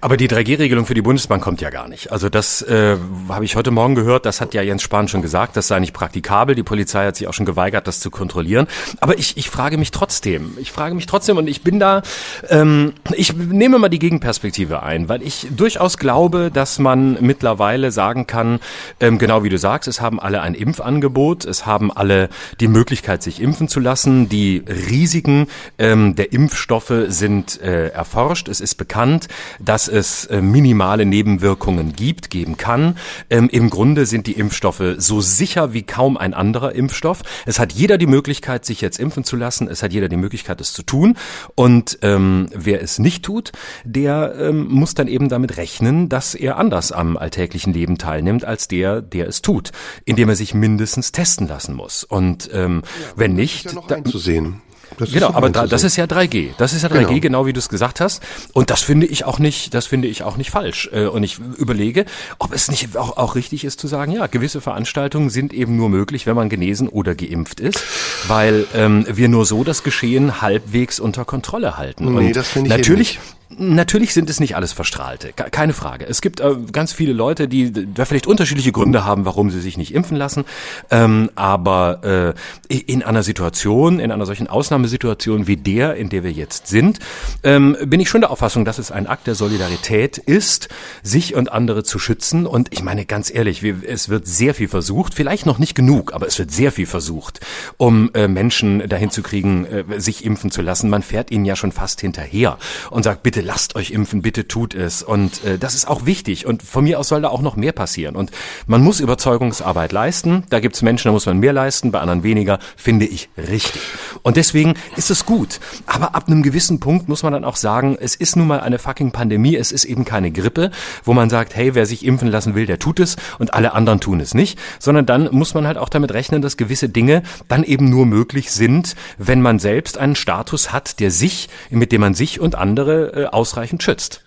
Aber 0.00 0.16
die 0.16 0.28
3G-Regelung 0.28 0.86
für 0.86 0.94
die 0.94 1.02
Bundesbank 1.02 1.42
kommt 1.42 1.60
ja 1.60 1.70
gar 1.70 1.88
nicht. 1.88 2.12
Also 2.12 2.28
das 2.28 2.62
äh, 2.62 2.96
habe 3.28 3.44
ich 3.44 3.56
heute 3.56 3.70
Morgen 3.70 3.94
gehört, 3.94 4.26
das 4.26 4.40
hat 4.40 4.54
ja 4.54 4.62
Jens 4.62 4.82
Spahn 4.82 5.08
schon 5.08 5.22
gesagt, 5.22 5.56
das 5.56 5.68
sei 5.68 5.80
nicht 5.80 5.92
praktikabel. 5.92 6.54
Die 6.54 6.62
Polizei 6.62 7.06
hat 7.06 7.16
sich 7.16 7.28
auch 7.28 7.34
schon 7.34 7.46
geweigert, 7.46 7.86
das 7.86 8.00
zu 8.00 8.10
kontrollieren. 8.10 8.66
Aber 9.00 9.18
ich, 9.18 9.36
ich 9.36 9.50
frage 9.50 9.78
mich 9.78 9.90
trotzdem, 9.90 10.56
ich 10.60 10.72
frage 10.72 10.94
mich 10.94 11.06
trotzdem 11.06 11.36
und 11.36 11.48
ich 11.48 11.62
bin 11.62 11.80
da, 11.80 12.02
ähm, 12.48 12.94
ich 13.12 13.34
nehme 13.34 13.78
mal 13.78 13.88
die 13.88 13.98
Gegenperspektive 13.98 14.82
ein, 14.82 15.08
weil 15.08 15.22
ich 15.22 15.48
durchaus 15.50 15.98
glaube, 15.98 16.50
dass 16.52 16.78
man 16.78 17.18
mittlerweile 17.20 17.90
sagen 17.90 18.26
kann, 18.26 18.60
ähm, 19.00 19.18
genau 19.18 19.44
wie 19.44 19.48
du 19.48 19.58
sagst, 19.58 19.88
es 19.88 20.00
haben 20.00 20.20
alle 20.20 20.40
ein 20.42 20.54
Impfangebot, 20.54 21.44
es 21.44 21.66
haben 21.66 21.90
alle 21.92 22.28
die 22.60 22.68
Möglichkeit, 22.68 23.22
sich 23.22 23.40
impfen 23.40 23.68
zu 23.68 23.80
lassen. 23.80 24.28
Die 24.28 24.62
Risiken 24.66 25.48
ähm, 25.78 26.14
der 26.16 26.32
Impfstoffe 26.32 26.92
sind 27.08 27.60
äh, 27.60 27.88
erforscht, 27.88 28.48
es 28.48 28.60
ist 28.60 28.76
bekannt 28.76 29.28
dass 29.66 29.88
es 29.88 30.24
äh, 30.26 30.40
minimale 30.40 31.04
Nebenwirkungen 31.04 31.92
gibt, 31.94 32.30
geben 32.30 32.56
kann. 32.56 32.96
Ähm, 33.28 33.48
Im 33.50 33.68
Grunde 33.68 34.06
sind 34.06 34.26
die 34.26 34.32
Impfstoffe 34.32 34.82
so 34.96 35.20
sicher 35.20 35.74
wie 35.74 35.82
kaum 35.82 36.16
ein 36.16 36.32
anderer 36.32 36.72
Impfstoff. 36.72 37.22
Es 37.44 37.58
hat 37.58 37.72
jeder 37.72 37.98
die 37.98 38.06
Möglichkeit, 38.06 38.64
sich 38.64 38.80
jetzt 38.80 38.98
impfen 38.98 39.24
zu 39.24 39.36
lassen. 39.36 39.68
Es 39.68 39.82
hat 39.82 39.92
jeder 39.92 40.08
die 40.08 40.16
Möglichkeit, 40.16 40.60
es 40.60 40.72
zu 40.72 40.82
tun. 40.82 41.16
Und 41.54 41.98
ähm, 42.02 42.48
wer 42.54 42.82
es 42.82 42.98
nicht 42.98 43.24
tut, 43.24 43.52
der 43.84 44.34
ähm, 44.38 44.68
muss 44.68 44.94
dann 44.94 45.08
eben 45.08 45.28
damit 45.28 45.56
rechnen, 45.56 46.08
dass 46.08 46.34
er 46.34 46.56
anders 46.56 46.92
am 46.92 47.16
alltäglichen 47.16 47.72
Leben 47.72 47.98
teilnimmt 47.98 48.44
als 48.44 48.68
der, 48.68 49.02
der 49.02 49.28
es 49.28 49.42
tut, 49.42 49.72
indem 50.04 50.28
er 50.28 50.36
sich 50.36 50.54
mindestens 50.54 51.12
testen 51.12 51.48
lassen 51.48 51.74
muss. 51.74 52.04
Und 52.04 52.48
ähm, 52.52 52.82
ja, 52.84 53.12
wenn 53.16 53.34
nicht, 53.34 53.66
ja 53.66 53.72
noch 53.72 53.90
einzusehen. 53.90 54.62
Das 54.98 55.12
genau, 55.12 55.32
aber 55.32 55.50
da, 55.50 55.66
das 55.66 55.84
ist 55.84 55.96
ja 55.96 56.04
3G. 56.04 56.50
Das 56.58 56.72
ist 56.72 56.82
ja 56.82 56.88
3G, 56.88 57.06
genau, 57.06 57.20
genau 57.20 57.46
wie 57.46 57.52
du 57.52 57.58
es 57.58 57.68
gesagt 57.68 58.00
hast. 58.00 58.22
Und 58.52 58.70
das 58.70 58.82
finde 58.82 59.06
ich 59.06 59.24
auch 59.24 59.38
nicht, 59.38 59.74
das 59.74 59.86
finde 59.86 60.08
ich 60.08 60.22
auch 60.22 60.36
nicht 60.36 60.50
falsch. 60.50 60.88
Äh, 60.92 61.06
und 61.06 61.22
ich 61.22 61.38
überlege, 61.38 62.06
ob 62.38 62.52
es 62.52 62.70
nicht 62.70 62.96
auch, 62.96 63.16
auch 63.16 63.34
richtig 63.34 63.64
ist 63.64 63.80
zu 63.80 63.88
sagen, 63.88 64.12
ja, 64.12 64.26
gewisse 64.26 64.60
Veranstaltungen 64.60 65.30
sind 65.30 65.52
eben 65.52 65.76
nur 65.76 65.88
möglich, 65.88 66.26
wenn 66.26 66.36
man 66.36 66.48
genesen 66.48 66.88
oder 66.88 67.14
geimpft 67.14 67.60
ist, 67.60 67.82
weil 68.26 68.66
ähm, 68.74 69.06
wir 69.08 69.28
nur 69.28 69.44
so 69.44 69.64
das 69.64 69.82
Geschehen 69.82 70.40
halbwegs 70.40 71.00
unter 71.00 71.24
Kontrolle 71.24 71.76
halten. 71.76 72.12
Nee, 72.12 72.28
und 72.28 72.36
das 72.36 72.48
finde 72.48 72.70
ich 72.70 72.76
natürlich, 72.76 73.18
Natürlich 73.48 74.12
sind 74.12 74.28
es 74.28 74.40
nicht 74.40 74.56
alles 74.56 74.72
Verstrahlte, 74.72 75.32
keine 75.32 75.72
Frage. 75.72 76.04
Es 76.04 76.20
gibt 76.20 76.40
äh, 76.40 76.56
ganz 76.72 76.92
viele 76.92 77.12
Leute, 77.12 77.46
die 77.46 77.72
da 77.94 78.04
vielleicht 78.04 78.26
unterschiedliche 78.26 78.72
Gründe 78.72 79.04
haben, 79.04 79.24
warum 79.24 79.50
sie 79.50 79.60
sich 79.60 79.78
nicht 79.78 79.94
impfen 79.94 80.16
lassen. 80.16 80.44
Ähm, 80.90 81.30
aber 81.36 82.34
äh, 82.68 82.74
in 82.76 83.04
einer 83.04 83.22
Situation, 83.22 84.00
in 84.00 84.10
einer 84.10 84.26
solchen 84.26 84.48
Ausnahmesituation 84.48 85.46
wie 85.46 85.56
der, 85.56 85.94
in 85.94 86.08
der 86.08 86.24
wir 86.24 86.32
jetzt 86.32 86.66
sind, 86.66 86.98
ähm, 87.44 87.76
bin 87.84 88.00
ich 88.00 88.08
schon 88.08 88.20
der 88.20 88.32
Auffassung, 88.32 88.64
dass 88.64 88.78
es 88.78 88.90
ein 88.90 89.06
Akt 89.06 89.28
der 89.28 89.36
Solidarität 89.36 90.18
ist, 90.18 90.68
sich 91.04 91.36
und 91.36 91.52
andere 91.52 91.84
zu 91.84 92.00
schützen. 92.00 92.46
Und 92.46 92.72
ich 92.72 92.82
meine 92.82 93.06
ganz 93.06 93.32
ehrlich, 93.32 93.62
es 93.62 94.08
wird 94.08 94.26
sehr 94.26 94.54
viel 94.54 94.68
versucht, 94.68 95.14
vielleicht 95.14 95.46
noch 95.46 95.58
nicht 95.58 95.76
genug, 95.76 96.12
aber 96.14 96.26
es 96.26 96.36
wird 96.40 96.50
sehr 96.50 96.72
viel 96.72 96.86
versucht, 96.86 97.38
um 97.76 98.10
äh, 98.14 98.26
Menschen 98.26 98.88
dahin 98.88 99.10
zu 99.10 99.22
kriegen, 99.22 99.66
äh, 99.66 100.00
sich 100.00 100.24
impfen 100.24 100.50
zu 100.50 100.62
lassen. 100.62 100.90
Man 100.90 101.02
fährt 101.02 101.30
ihnen 101.30 101.44
ja 101.44 101.54
schon 101.54 101.70
fast 101.70 102.00
hinterher 102.00 102.58
und 102.90 103.04
sagt, 103.04 103.22
bitte 103.22 103.35
bitte 103.36 103.46
lasst 103.46 103.76
euch 103.76 103.90
impfen, 103.90 104.22
bitte 104.22 104.48
tut 104.48 104.74
es. 104.74 105.02
Und 105.02 105.44
äh, 105.44 105.58
das 105.58 105.74
ist 105.74 105.88
auch 105.88 106.06
wichtig. 106.06 106.46
Und 106.46 106.62
von 106.62 106.84
mir 106.84 106.98
aus 106.98 107.08
soll 107.08 107.20
da 107.20 107.28
auch 107.28 107.42
noch 107.42 107.54
mehr 107.54 107.72
passieren. 107.72 108.16
Und 108.16 108.30
man 108.66 108.82
muss 108.82 108.98
Überzeugungsarbeit 108.98 109.92
leisten. 109.92 110.44
Da 110.48 110.58
gibt 110.58 110.74
es 110.74 110.80
Menschen, 110.80 111.08
da 111.08 111.12
muss 111.12 111.26
man 111.26 111.38
mehr 111.38 111.52
leisten, 111.52 111.92
bei 111.92 112.00
anderen 112.00 112.22
weniger, 112.22 112.58
finde 112.76 113.04
ich 113.04 113.28
richtig. 113.36 113.82
Und 114.22 114.38
deswegen 114.38 114.72
ist 114.96 115.10
es 115.10 115.26
gut. 115.26 115.60
Aber 115.84 116.14
ab 116.14 116.28
einem 116.28 116.42
gewissen 116.42 116.80
Punkt 116.80 117.10
muss 117.10 117.22
man 117.24 117.34
dann 117.34 117.44
auch 117.44 117.56
sagen, 117.56 117.98
es 118.00 118.14
ist 118.14 118.36
nun 118.36 118.46
mal 118.46 118.60
eine 118.60 118.78
fucking 118.78 119.10
Pandemie, 119.10 119.54
es 119.54 119.70
ist 119.70 119.84
eben 119.84 120.06
keine 120.06 120.30
Grippe, 120.30 120.70
wo 121.04 121.12
man 121.12 121.28
sagt, 121.28 121.54
hey, 121.54 121.74
wer 121.74 121.84
sich 121.84 122.06
impfen 122.06 122.28
lassen 122.28 122.54
will, 122.54 122.64
der 122.64 122.78
tut 122.78 123.00
es 123.00 123.16
und 123.38 123.52
alle 123.52 123.74
anderen 123.74 124.00
tun 124.00 124.20
es 124.20 124.32
nicht. 124.32 124.58
Sondern 124.78 125.04
dann 125.04 125.28
muss 125.30 125.52
man 125.52 125.66
halt 125.66 125.76
auch 125.76 125.90
damit 125.90 126.14
rechnen, 126.14 126.40
dass 126.40 126.56
gewisse 126.56 126.88
Dinge 126.88 127.22
dann 127.48 127.64
eben 127.64 127.90
nur 127.90 128.06
möglich 128.06 128.50
sind, 128.50 128.96
wenn 129.18 129.42
man 129.42 129.58
selbst 129.58 129.98
einen 129.98 130.16
Status 130.16 130.72
hat, 130.72 131.00
der 131.00 131.10
sich, 131.10 131.50
mit 131.68 131.92
dem 131.92 132.00
man 132.00 132.14
sich 132.14 132.40
und 132.40 132.54
andere 132.54 133.24
äh, 133.24 133.25
ausreichend 133.34 133.82
schützt. 133.82 134.24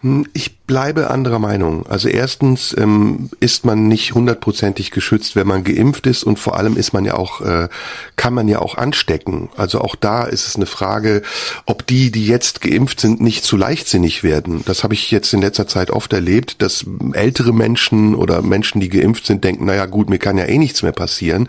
Hm, 0.00 0.26
ich 0.32 0.59
bleibe 0.70 1.10
anderer 1.10 1.40
Meinung. 1.40 1.84
Also 1.88 2.08
erstens 2.08 2.76
ähm, 2.78 3.28
ist 3.40 3.64
man 3.64 3.88
nicht 3.88 4.14
hundertprozentig 4.14 4.92
geschützt, 4.92 5.34
wenn 5.34 5.48
man 5.48 5.64
geimpft 5.64 6.06
ist 6.06 6.22
und 6.22 6.38
vor 6.38 6.56
allem 6.56 6.76
ist 6.76 6.92
man 6.92 7.04
ja 7.04 7.14
auch, 7.14 7.40
äh, 7.40 7.68
kann 8.14 8.34
man 8.34 8.46
ja 8.46 8.60
auch 8.60 8.76
anstecken. 8.76 9.48
Also 9.56 9.80
auch 9.80 9.96
da 9.96 10.22
ist 10.22 10.46
es 10.46 10.54
eine 10.54 10.66
Frage, 10.66 11.22
ob 11.66 11.88
die, 11.88 12.12
die 12.12 12.24
jetzt 12.24 12.60
geimpft 12.60 13.00
sind, 13.00 13.20
nicht 13.20 13.42
zu 13.42 13.56
leichtsinnig 13.56 14.22
werden. 14.22 14.62
Das 14.64 14.84
habe 14.84 14.94
ich 14.94 15.10
jetzt 15.10 15.34
in 15.34 15.40
letzter 15.40 15.66
Zeit 15.66 15.90
oft 15.90 16.12
erlebt, 16.12 16.62
dass 16.62 16.86
ältere 17.14 17.52
Menschen 17.52 18.14
oder 18.14 18.40
Menschen, 18.40 18.80
die 18.80 18.90
geimpft 18.90 19.26
sind, 19.26 19.42
denken, 19.42 19.64
naja 19.64 19.86
gut, 19.86 20.08
mir 20.08 20.20
kann 20.20 20.38
ja 20.38 20.44
eh 20.44 20.56
nichts 20.58 20.84
mehr 20.84 20.92
passieren. 20.92 21.48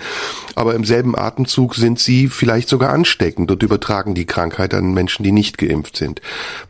Aber 0.56 0.74
im 0.74 0.84
selben 0.84 1.16
Atemzug 1.16 1.76
sind 1.76 2.00
sie 2.00 2.28
vielleicht 2.28 2.70
sogar 2.70 2.92
ansteckend 2.92 3.52
und 3.52 3.62
übertragen 3.62 4.16
die 4.16 4.26
Krankheit 4.26 4.74
an 4.74 4.96
Menschen, 4.96 5.22
die 5.22 5.32
nicht 5.32 5.60
geimpft 5.60 5.96
sind. 5.96 6.22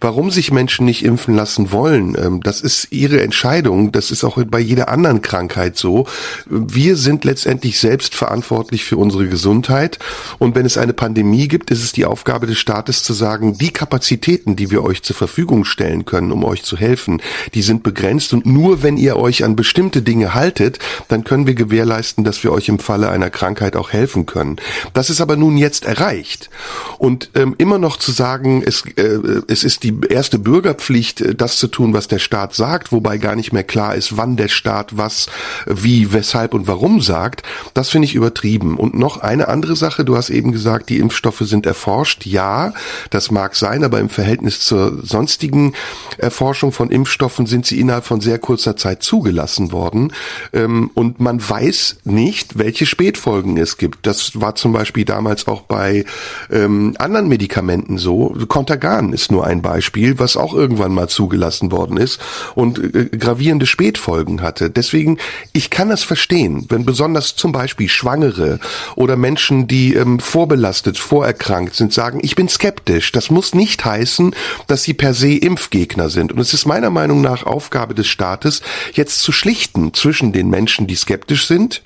Warum 0.01 0.31
sich 0.31 0.51
Menschen 0.51 0.85
nicht 0.85 1.05
impfen 1.05 1.33
lassen 1.33 1.71
wollen, 1.71 2.17
ähm, 2.21 2.40
das 2.43 2.62
ist 2.62 2.88
ihre 2.91 3.21
Entscheidung. 3.21 3.91
Das 3.91 4.12
ist 4.12 4.23
auch 4.23 4.41
bei 4.43 4.60
jeder 4.60 4.89
anderen 4.89 5.21
Krankheit 5.21 5.77
so. 5.77 6.08
Wir 6.45 6.95
sind 6.95 7.23
letztendlich 7.23 7.80
selbst 7.80 8.15
verantwortlich 8.15 8.84
für 8.84 8.97
unsere 8.97 9.27
Gesundheit. 9.27 9.99
Und 10.39 10.56
wenn 10.56 10.65
es 10.65 10.77
eine 10.77 10.93
Pandemie 10.93 11.47
gibt, 11.47 11.71
ist 11.71 11.84
es 11.84 11.91
die 11.91 12.06
Aufgabe 12.06 12.47
des 12.47 12.60
Staates 12.60 13.04
zu 13.04 13.13
sagen, 13.13 13.58
die 13.58 13.71
Kapazitäten, 13.71 14.56
die 14.56 14.71
wir 14.71 14.84
euch 14.84 15.04
zur 15.04 15.15
Verfügung 15.15 15.65
stellen 15.65 16.06
können, 16.06 16.32
um 16.32 16.43
euch 16.43 16.63
zu 16.63 16.77
helfen, 16.77 17.21
die 17.54 17.62
sind 17.62 17.84
begrenzt. 17.84 18.34
Und 18.34 18.45
nur 18.45 18.84
wenn 18.84 18.97
ihr 18.97 19.17
euch 19.17 19.43
an 19.43 19.56
bestimmte 19.56 20.01
Dinge 20.01 20.34
haltet, 20.34 20.80
dann 21.08 21.23
können 21.23 21.47
wir 21.47 21.56
gewährleisten, 21.56 22.23
dass 22.23 22.43
wir 22.43 22.51
euch 22.51 22.69
im 22.69 22.80
Falle 22.80 23.10
einer 23.10 23.30
Krankheit 23.30 23.75
auch 23.75 23.91
helfen 23.91 24.25
können. 24.25 24.58
Das 24.93 25.10
ist 25.10 25.21
aber 25.21 25.36
nun 25.36 25.58
jetzt 25.58 25.86
erreicht. 25.86 26.49
Und 26.97 27.32
ähm, 27.36 27.56
immer 27.58 27.77
noch 27.77 27.97
zu 27.97 28.12
sagen, 28.12 28.63
es, 28.65 28.84
äh, 28.95 29.19
es 29.47 29.63
ist 29.63 29.84
die 29.84 29.99
erste 30.10 30.39
Bürgerpflicht, 30.39 31.21
äh, 31.21 31.36
das 31.36 31.58
zu 31.58 31.67
tun, 31.67 31.93
was 31.93 32.08
der 32.08 32.19
Staat 32.19 32.31
sagt, 32.54 32.91
wobei 32.91 33.17
gar 33.17 33.36
nicht 33.36 33.54
mehr 33.54 33.63
klar 33.63 33.96
ist, 33.96 34.17
wann 34.17 34.36
der 34.36 34.48
Staat 34.48 34.98
was, 34.98 35.28
wie, 35.65 36.13
weshalb 36.13 36.54
und 36.54 36.67
warum 36.67 37.02
sagt, 37.02 37.44
das 37.74 37.89
finde 37.89 38.08
ich 38.08 38.15
übertrieben. 38.15 38.78
Und 38.78 38.98
noch 38.98 39.17
eine 39.17 39.48
andere 39.48 39.76
Sache, 39.76 40.06
du 40.06 40.15
hast 40.15 40.30
eben 40.30 40.52
gesagt, 40.52 40.89
die 40.89 40.98
Impfstoffe 40.98 41.41
sind 41.41 41.65
erforscht. 41.65 42.26
Ja, 42.26 42.74
das 43.10 43.32
mag 43.32 43.56
sein, 43.56 43.84
aber 43.84 44.00
im 44.00 44.10
Verhältnis 44.10 44.60
zur 44.62 45.06
sonstigen 45.06 45.74
Erforschung 46.17 46.72
von 46.72 46.89
Impfstoffen 46.89 47.46
sind 47.46 47.65
sie 47.65 47.80
innerhalb 47.80 48.06
von 48.06 48.22
sehr 48.22 48.39
kurzer 48.39 48.76
Zeit 48.76 49.04
zugelassen 49.04 49.72
worden. 49.72 50.13
Ähm, 50.54 50.91
und 50.94 51.20
man 51.20 51.48
weiß 51.48 51.98
nicht, 52.04 52.58
welche 52.58 52.86
Spätfolgen 52.86 53.58
es 53.58 53.78
gibt. 53.78 54.08
Das 54.08 54.39
war 54.39 54.56
zum 54.56 54.74
Beispiel 54.74 55.06
damals 55.06 55.48
auch 55.48 55.62
bei 55.62 56.06
ähm, 56.52 56.96
anderen 56.98 57.28
Medikamenten 57.28 57.98
so. 57.98 58.36
Contagan 58.48 59.13
ist 59.13 59.32
nur 59.32 59.46
ein 59.46 59.62
Beispiel, 59.62 60.20
was 60.20 60.38
auch 60.38 60.54
irgendwann 60.54 60.94
mal 60.94 61.08
zugelassen 61.08 61.72
worden 61.72 61.98
ist 61.98 62.11
und 62.56 62.80
äh, 62.80 63.06
gravierende 63.17 63.65
Spätfolgen 63.65 64.41
hatte. 64.41 64.69
Deswegen, 64.69 65.17
ich 65.54 65.69
kann 65.69 65.89
das 65.89 66.04
verstehen, 66.04 66.65
wenn 66.69 66.86
besonders 66.86 67.36
zum 67.36 67.52
Beispiel 67.52 67.89
Schwangere 67.89 68.60
oder 68.95 69.15
Menschen, 69.15 69.67
die 69.67 69.93
ähm, 69.93 70.19
vorbelastet, 70.19 70.97
vorerkrankt 70.97 71.76
sind, 71.76 71.93
sagen, 71.93 72.19
ich 72.24 72.36
bin 72.36 72.50
skeptisch. 72.50 73.12
Das 73.12 73.30
muss 73.30 73.54
nicht 73.54 73.84
heißen, 73.84 74.36
dass 74.67 74.84
sie 74.84 74.93
per 74.93 75.13
se 75.13 75.34
Impfgegner 75.34 76.10
sind. 76.10 76.32
Und 76.32 76.39
es 76.39 76.54
ist 76.54 76.65
meiner 76.65 76.89
Meinung 76.89 77.21
nach 77.21 77.45
Aufgabe 77.45 77.93
des 77.93 78.08
Staates, 78.08 78.62
jetzt 78.93 79.21
zu 79.21 79.32
schlichten 79.32 79.93
zwischen 79.93 80.32
den 80.32 80.50
Menschen, 80.50 80.88
die 80.88 80.95
skeptisch 80.95 81.47
sind 81.47 81.82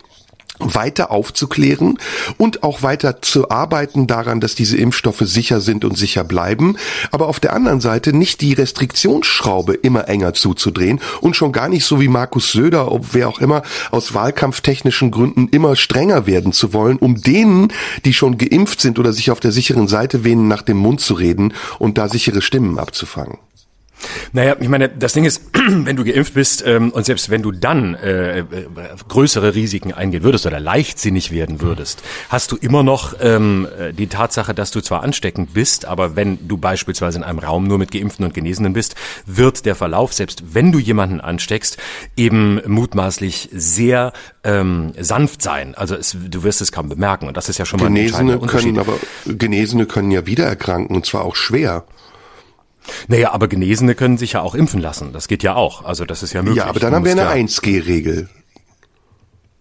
weiter 0.60 1.12
aufzuklären 1.12 1.98
und 2.38 2.64
auch 2.64 2.82
weiter 2.82 3.22
zu 3.22 3.50
arbeiten 3.50 4.08
daran, 4.08 4.40
dass 4.40 4.56
diese 4.56 4.78
Impfstoffe 4.78 5.22
sicher 5.22 5.62
sind 5.62 5.86
und 5.86 5.98
sicher 5.98 6.24
bleiben, 6.24 6.78
aber 7.12 7.28
auf 7.28 7.40
der 7.40 7.54
anderen 7.54 7.82
Seite 7.82 8.14
nicht 8.14 8.42
die 8.42 8.54
Restriktionsschraube 8.54 9.74
immer 9.74 10.08
enger 10.08 10.34
zuzudrehen 10.34 11.00
und 11.22 11.36
schon 11.36 11.52
gar 11.52 11.70
nicht 11.70 11.86
so 11.86 12.00
wie 12.00 12.08
Markus 12.08 12.52
Söder, 12.52 12.92
ob 12.92 13.14
wer 13.14 13.28
auch 13.28 13.40
immer, 13.40 13.64
aus 13.92 14.14
wahlkampftechnischen 14.14 15.12
Gründen 15.12 15.48
immer 15.50 15.76
strenger 15.76 16.28
werden 16.28 16.54
zu 16.54 16.74
wollen, 16.74 16.98
um 16.98 17.22
denen, 17.22 17.70
die 18.06 18.14
schon 18.14 18.38
geimpft 18.38 18.82
sind 18.82 19.00
oder 19.00 19.14
sich 19.14 19.32
auf 19.32 19.40
der 19.40 19.52
sicheren 19.52 19.88
Seite 19.88 20.24
wähnen, 20.24 20.48
nach 20.48 20.62
dem 20.62 20.78
Mund 20.78 21.02
zu 21.02 21.14
reden 21.14 21.54
und 21.80 21.98
da 21.98 22.08
sichere 22.10 22.42
Stimmen 22.42 22.80
abzufangen. 22.80 23.38
Naja, 24.34 24.56
ich 24.60 24.70
meine, 24.70 24.90
das 24.90 25.14
Ding 25.14 25.26
ist, 25.26 25.42
wenn 25.54 25.96
du 25.96 26.04
geimpft 26.04 26.34
bist 26.34 26.64
ähm, 26.66 26.92
und 26.92 27.06
selbst 27.06 27.30
wenn 27.30 27.42
du 27.42 27.52
dann 27.52 27.96
äh, 27.96 28.40
äh, 28.40 28.46
größere 29.08 29.56
Risiken 29.56 29.94
eingehen 29.94 30.24
würdest 30.24 30.46
oder 30.46 30.60
leichtsinnig 30.60 31.32
werden 31.32 31.62
würdest, 31.62 32.04
hast 32.30 32.52
du 32.52 32.58
immer 32.58 32.84
noch 32.84 33.16
ähm, 33.22 33.68
äh, 33.80 33.94
die 33.94 34.08
Tatsache, 34.08 34.54
dass 34.54 34.72
du 34.72 34.82
zwar 34.82 35.04
ansteckend 35.04 35.54
bist, 35.54 35.86
aber 35.86 36.16
wenn 36.16 36.48
du 36.48 36.58
beispielsweise 36.58 37.18
in 37.18 37.24
einem 37.24 37.40
Raum 37.40 37.68
nur 37.68 37.78
mit 37.78 37.92
Geimpften 37.92 38.26
und 38.26 38.34
Genesenen 38.34 38.74
bist, 38.74 38.96
wird 39.26 39.66
der 39.66 39.76
Verlauf, 39.76 40.14
selbst 40.14 40.54
wenn 40.54 40.72
du 40.72 40.80
jemanden 40.80 41.22
ansteckst, 41.22 41.78
eben 42.18 42.62
mutmaßlich 42.68 43.50
sehr 43.54 44.14
ähm, 44.44 44.94
sanft 45.00 45.42
sein. 45.42 45.76
Also 45.76 45.96
es, 45.96 46.16
du 46.30 46.44
wirst 46.44 46.62
es 46.62 46.72
kaum 46.72 46.90
bemerken 46.90 47.28
und 47.28 47.38
das 47.38 47.50
ist 47.50 47.58
ja 47.58 47.66
schon 47.66 47.80
mal 47.80 47.88
Genesene 47.88 48.34
ein 48.34 48.48
können 48.48 48.80
aber 48.80 48.94
Genesene 49.26 49.86
können 49.86 50.12
ja 50.12 50.26
wieder 50.26 50.46
erkranken 50.46 50.96
und 50.96 51.06
zwar 51.06 51.24
auch 51.24 51.36
schwer. 51.36 51.86
Naja, 53.08 53.32
aber 53.32 53.48
Genesene 53.48 53.96
können 53.96 54.18
sich 54.18 54.34
ja 54.34 54.42
auch 54.42 54.56
impfen 54.56 54.82
lassen. 54.82 55.14
Das 55.14 55.28
geht 55.28 55.44
ja 55.44 55.56
auch. 55.56 55.84
Also 55.84 56.06
das 56.06 56.24
ist 56.24 56.34
ja 56.34 56.42
möglich. 56.42 56.58
Ja, 56.58 56.66
aber 56.66 56.80
dann 56.80 56.94
haben 56.94 57.06
wir 57.06 57.12
eine 57.12 57.30
1G-Regel. 57.30 58.30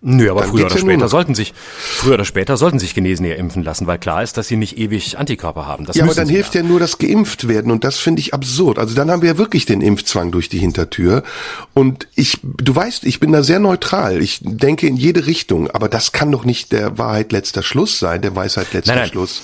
Nö, 0.07 0.31
aber 0.31 0.43
früher 0.43 0.67
oder 0.67 0.77
später 0.77 1.09
sollten 1.09 1.35
sich, 1.35 1.55
früher 1.57 2.15
oder 2.15 2.27
später 2.27 2.59
sollten 2.59 2.79
sich 2.79 2.95
Genesene 2.95 3.31
ja 3.31 3.35
impfen 3.37 3.63
lassen, 3.65 3.87
weil 3.87 3.99
klar 3.99 4.23
ist, 4.23 4.37
dass 4.37 4.49
sie 4.49 4.57
nicht 4.57 4.77
ewig 4.77 5.19
Antikörper 5.19 5.67
haben. 5.67 5.87
Das 5.87 5.97
ja, 5.97 6.05
aber 6.05 6.15
dann 6.15 6.29
hilft 6.29 6.55
ja. 6.55 6.61
ja 6.61 6.67
nur 6.67 6.79
das 6.79 6.99
geimpft 6.99 7.49
werden 7.49 7.73
und 7.73 7.85
das 7.85 7.97
finde 7.97 8.21
ich 8.21 8.35
absurd. 8.35 8.79
Also 8.79 8.95
dann 8.95 9.11
haben 9.11 9.23
wir 9.23 9.31
ja 9.31 9.39
wirklich 9.39 9.65
den 9.65 9.81
Impfzwang 9.81 10.31
durch 10.31 10.51
die 10.51 10.59
Hintertür 10.59 11.23
und 11.73 12.07
ich, 12.15 12.39
du 12.43 12.77
weißt, 12.77 13.05
ich 13.05 13.19
bin 13.19 13.33
da 13.33 13.43
sehr 13.43 13.61
neutral. 13.61 14.21
Ich 14.21 14.41
denke 14.43 14.87
in 14.87 14.99
jede 14.99 15.27
Richtung, 15.27 15.71
aber 15.71 15.89
das 15.89 16.13
kann 16.13 16.31
doch 16.31 16.45
nicht 16.45 16.73
der 16.73 16.99
Wahrheit 16.99 17.33
letzter 17.33 17.63
Schluss 17.63 17.99
sein, 17.99 18.21
der 18.21 18.37
Weisheit 18.37 18.75
letzter 18.75 18.93
nein, 18.93 19.05
nein. 19.05 19.11
Schluss. 19.11 19.41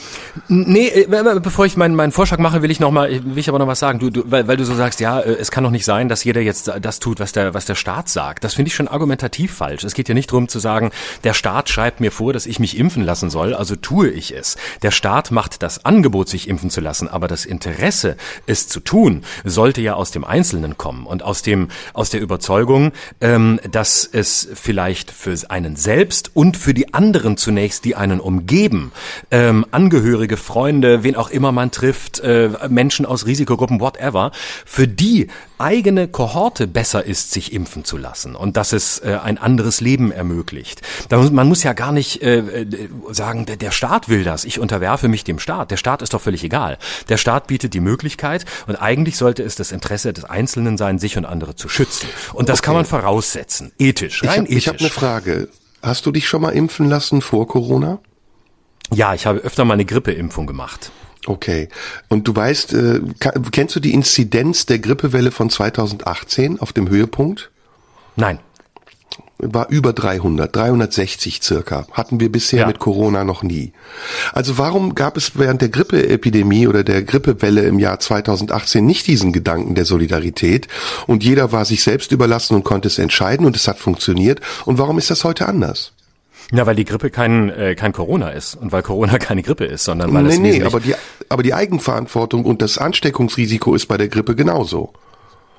Nee, 0.49 0.89
äh, 0.89 1.41
bevor 1.43 1.65
ich 1.65 1.79
meinen, 1.79 1.95
meinen 1.95 2.13
Vorschlag 2.13 2.39
mache, 2.39 2.61
will 2.61 2.71
ich 2.71 2.81
noch 2.81 2.91
mal, 2.91 3.11
will 3.11 3.39
ich 3.39 3.49
aber 3.49 3.59
noch 3.59 3.67
was 3.67 3.79
sagen. 3.79 3.99
Du, 3.99 4.11
du 4.11 4.31
weil, 4.31 4.47
weil 4.47 4.59
du 4.59 4.67
so 4.67 4.75
sagst, 4.75 5.01
ja, 5.01 5.21
äh, 5.21 5.37
es 5.37 5.51
kann 5.51 5.65
doch 5.65 5.71
nicht 5.71 5.87
sein, 5.87 6.11
dass 6.11 6.23
jeder 6.23 6.43
jetzt 6.43 6.71
das 6.83 6.99
tut, 6.99 7.19
was 7.19 7.33
der, 7.33 7.55
was 7.55 7.65
der 7.65 7.77
Staat 7.77 8.11
sagt. 8.11 8.45
Das 8.45 8.53
finde 8.53 8.69
ich 8.69 8.75
schon 8.75 8.89
argumentativ 8.89 9.55
falsch. 9.55 9.85
Es 9.85 9.95
geht 9.95 10.11
ja 10.11 10.15
nicht 10.15 10.31
darum 10.31 10.50
zu 10.51 10.59
sagen, 10.59 10.91
der 11.25 11.35
Staat 11.35 11.69
schreibt 11.69 12.01
mir 12.01 12.13
vor, 12.13 12.33
dass 12.33 12.47
ich 12.47 12.59
mich 12.59 12.79
impfen 12.79 13.05
lassen 13.05 13.31
soll, 13.31 13.55
also 13.55 13.77
tue 13.77 14.11
ich 14.11 14.35
es. 14.35 14.57
Der 14.83 14.91
Staat 14.91 15.31
macht 15.31 15.63
das 15.63 15.85
Angebot, 15.85 16.29
sich 16.29 16.49
impfen 16.49 16.71
zu 16.71 16.81
lassen, 16.81 17.09
aber 17.09 17.29
das 17.29 17.45
Interesse, 17.45 18.17
es 18.47 18.69
zu 18.69 18.81
tun, 18.81 19.23
sollte 19.45 19.81
ja 19.81 19.95
aus 19.95 20.11
dem 20.11 20.25
Einzelnen 20.25 20.77
kommen 20.77 21.07
und 21.07 21.23
aus 21.23 21.43
dem, 21.43 21.69
aus 21.95 22.11
der 22.11 22.21
Überzeugung, 22.21 22.93
ähm, 23.21 23.61
dass 23.71 24.09
es 24.11 24.49
vielleicht 24.55 25.11
für 25.11 25.37
einen 25.49 25.77
selbst 25.77 26.31
und 26.35 26.57
für 26.57 26.75
die 26.75 26.93
anderen 26.93 27.37
zunächst, 27.37 27.85
die 27.85 27.95
einen 27.95 28.21
umgeben, 28.21 28.93
ähm, 29.31 29.65
Angehörige, 29.71 30.37
Freunde, 30.37 31.05
wen 31.05 31.17
auch 31.17 31.31
immer 31.31 31.53
man 31.53 31.71
trifft, 31.71 32.21
äh, 32.21 32.51
Menschen 32.69 33.07
aus 33.07 33.27
Risikogruppen, 33.27 33.81
whatever, 33.81 34.33
für 34.65 34.89
die 34.89 35.29
eigene 35.59 36.09
Kohorte 36.09 36.67
besser 36.67 37.05
ist, 37.05 37.33
sich 37.33 37.53
impfen 37.53 37.85
zu 37.85 37.97
lassen 37.97 38.35
und 38.35 38.57
dass 38.57 38.73
es 38.73 38.99
äh, 38.99 39.19
ein 39.23 39.39
anderes 39.39 39.81
Leben 39.81 40.11
ermöglicht. 40.11 40.30
Muss, 41.11 41.31
man 41.31 41.49
muss 41.49 41.63
ja 41.63 41.73
gar 41.73 41.93
nicht 41.93 42.23
äh, 42.23 42.39
äh, 42.39 42.89
sagen, 43.11 43.47
der, 43.47 43.57
der 43.57 43.71
Staat 43.71 44.09
will 44.09 44.25
das, 44.25 44.45
ich 44.45 44.59
unterwerfe 44.59 45.09
mich 45.09 45.25
dem 45.25 45.39
Staat. 45.39 45.71
Der 45.71 45.77
Staat 45.77 46.03
ist 46.03 46.15
doch 46.15 46.21
völlig 46.21 46.45
egal. 46.45 46.79
Der 47.09 47.17
Staat 47.17 47.47
bietet 47.47 47.75
die 47.75 47.81
Möglichkeit 47.81 48.45
und 48.67 48.77
eigentlich 48.77 49.17
sollte 49.17 49.43
es 49.43 49.55
das 49.55 49.73
Interesse 49.73 50.13
des 50.13 50.25
Einzelnen 50.25 50.77
sein, 50.79 50.99
sich 50.99 51.17
und 51.17 51.25
andere 51.25 51.57
zu 51.57 51.69
schützen. 51.69 52.09
Und 52.33 52.49
das 52.49 52.61
okay. 52.61 52.67
kann 52.67 52.75
man 52.75 52.85
voraussetzen, 52.85 53.73
ethisch, 53.79 54.23
rein 54.25 54.31
ich 54.31 54.39
hab, 54.39 54.45
ethisch. 54.47 54.57
Ich 54.57 54.69
habe 54.69 54.79
eine 54.79 54.91
Frage. 54.91 55.49
Hast 55.83 56.07
du 56.07 56.13
dich 56.13 56.29
schon 56.29 56.43
mal 56.43 56.51
impfen 56.51 56.89
lassen 56.89 57.23
vor 57.23 57.49
Corona? 57.49 58.01
Ja, 58.93 59.15
ich 59.15 59.27
habe 59.27 59.39
öfter 59.41 59.65
mal 59.65 59.75
eine 59.75 59.85
Grippeimpfung 59.85 60.47
gemacht. 60.47 60.91
Okay. 61.27 61.69
Und 62.09 62.27
du 62.27 62.35
weißt, 62.35 62.75
äh, 62.75 63.01
kennst 63.53 63.77
du 63.77 63.81
die 63.81 63.93
Inzidenz 63.93 64.67
der 64.67 64.79
Grippewelle 64.79 65.31
von 65.31 65.51
2018 65.51 66.61
auf 66.61 66.73
dem 66.73 66.89
Höhepunkt? 66.89 67.51
Nein. 68.17 68.41
War 69.43 69.69
über 69.69 69.93
300, 69.93 70.55
360 70.55 71.43
circa. 71.43 71.87
Hatten 71.93 72.21
wir 72.21 72.31
bisher 72.31 72.61
ja. 72.61 72.67
mit 72.67 72.79
Corona 72.79 73.25
noch 73.25 73.43
nie. 73.43 73.73
Also 74.33 74.59
warum 74.59 74.95
gab 74.95 75.17
es 75.17 75.39
während 75.39 75.63
der 75.63 75.69
Grippeepidemie 75.69 76.67
oder 76.67 76.85
der 76.85 77.03
Grippewelle 77.03 77.63
im 77.63 77.79
Jahr 77.79 78.01
2018 78.01 78.85
nicht 78.85 79.07
diesen 79.07 79.33
Gedanken 79.33 79.75
der 79.75 79.85
Solidarität 79.85 80.69
und 81.07 81.25
jeder 81.25 81.53
war 81.53 81.65
sich 81.65 81.83
selbst 81.83 82.13
überlassen 82.13 82.55
und 82.55 82.65
konnte 82.65 82.89
es 82.89 82.99
entscheiden 82.99 83.47
und 83.47 83.57
es 83.57 83.69
hat 83.69 83.79
funktioniert? 83.79 84.41
Und 84.65 84.79
warum 84.79 84.99
ist 84.99 85.11
das 85.11 85.25
heute 85.25 85.47
anders? 85.47 85.93
Ja, 86.53 86.67
weil 86.67 86.75
die 86.75 86.85
Grippe 86.85 87.11
kein, 87.11 87.49
äh, 87.51 87.75
kein 87.75 87.93
Corona 87.93 88.31
ist 88.31 88.57
und 88.57 88.73
weil 88.73 88.83
Corona 88.83 89.19
keine 89.19 89.43
Grippe 89.43 89.65
ist, 89.65 89.85
sondern 89.85 90.13
weil 90.13 90.25
nee, 90.25 90.33
es 90.33 90.39
nee, 90.39 90.63
aber 90.63 90.81
die, 90.81 90.95
aber 91.29 91.43
die 91.43 91.55
Eigenverantwortung 91.55 92.45
und 92.45 92.61
das 92.63 92.79
Ansteckungsrisiko 92.79 93.75
ist 93.75 93.87
bei 93.87 93.97
der 93.97 94.09
Grippe 94.09 94.35
genauso. 94.35 94.93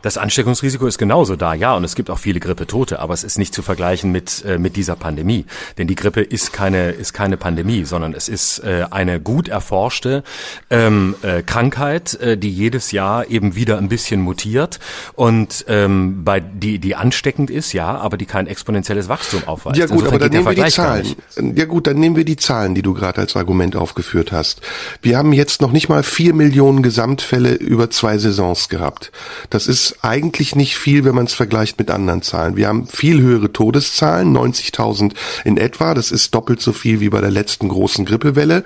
Das 0.01 0.17
Ansteckungsrisiko 0.17 0.87
ist 0.87 0.97
genauso 0.97 1.35
da, 1.35 1.53
ja, 1.53 1.75
und 1.75 1.83
es 1.83 1.95
gibt 1.95 2.09
auch 2.09 2.19
viele 2.19 2.39
Grippetote, 2.39 2.99
aber 2.99 3.13
es 3.13 3.23
ist 3.23 3.37
nicht 3.37 3.53
zu 3.53 3.61
vergleichen 3.61 4.11
mit 4.11 4.43
äh, 4.45 4.57
mit 4.57 4.75
dieser 4.75 4.95
Pandemie, 4.95 5.45
denn 5.77 5.87
die 5.87 5.95
Grippe 5.95 6.21
ist 6.21 6.53
keine 6.53 6.91
ist 6.91 7.13
keine 7.13 7.37
Pandemie, 7.37 7.85
sondern 7.85 8.13
es 8.13 8.29
ist 8.29 8.59
äh, 8.59 8.85
eine 8.89 9.19
gut 9.19 9.47
erforschte 9.47 10.23
ähm, 10.69 11.15
äh, 11.21 11.43
Krankheit, 11.43 12.15
äh, 12.15 12.37
die 12.37 12.51
jedes 12.51 12.91
Jahr 12.91 13.29
eben 13.29 13.55
wieder 13.55 13.77
ein 13.77 13.89
bisschen 13.89 14.21
mutiert 14.21 14.79
und 15.13 15.65
ähm, 15.67 16.23
bei 16.23 16.39
die 16.39 16.79
die 16.79 16.95
ansteckend 16.95 17.49
ist, 17.49 17.73
ja, 17.73 17.97
aber 17.97 18.17
die 18.17 18.25
kein 18.25 18.47
exponentielles 18.47 19.09
Wachstum 19.09 19.43
aufweist. 19.45 19.77
Ja 19.77 19.85
gut, 19.85 20.05
Insofern 20.05 20.15
aber 20.15 20.29
dann 20.29 20.31
nehmen 20.31 20.57
wir 20.57 20.63
die 20.65 20.71
Zahlen. 20.71 21.55
Ja 21.55 21.65
gut, 21.65 21.87
dann 21.87 21.97
nehmen 21.97 22.15
wir 22.15 22.25
die 22.25 22.37
Zahlen, 22.37 22.75
die 22.75 22.81
du 22.81 22.93
gerade 22.93 23.21
als 23.21 23.35
Argument 23.35 23.75
aufgeführt 23.75 24.31
hast. 24.31 24.61
Wir 25.01 25.17
haben 25.17 25.33
jetzt 25.33 25.61
noch 25.61 25.71
nicht 25.71 25.89
mal 25.89 26.03
vier 26.03 26.33
Millionen 26.33 26.83
Gesamtfälle 26.83 27.53
über 27.53 27.89
zwei 27.89 28.17
Saisons 28.17 28.69
gehabt. 28.69 29.11
Das 29.49 29.67
ist 29.67 29.90
eigentlich 30.01 30.55
nicht 30.55 30.77
viel, 30.77 31.03
wenn 31.03 31.15
man 31.15 31.25
es 31.25 31.33
vergleicht 31.33 31.77
mit 31.77 31.91
anderen 31.91 32.21
Zahlen. 32.21 32.55
Wir 32.55 32.67
haben 32.69 32.87
viel 32.87 33.21
höhere 33.21 33.51
Todeszahlen, 33.51 34.35
90.000 34.35 35.13
in 35.43 35.57
etwa. 35.57 35.93
Das 35.93 36.11
ist 36.11 36.33
doppelt 36.33 36.61
so 36.61 36.71
viel 36.71 37.01
wie 37.01 37.09
bei 37.09 37.19
der 37.19 37.31
letzten 37.31 37.67
großen 37.67 38.05
Grippewelle. 38.05 38.63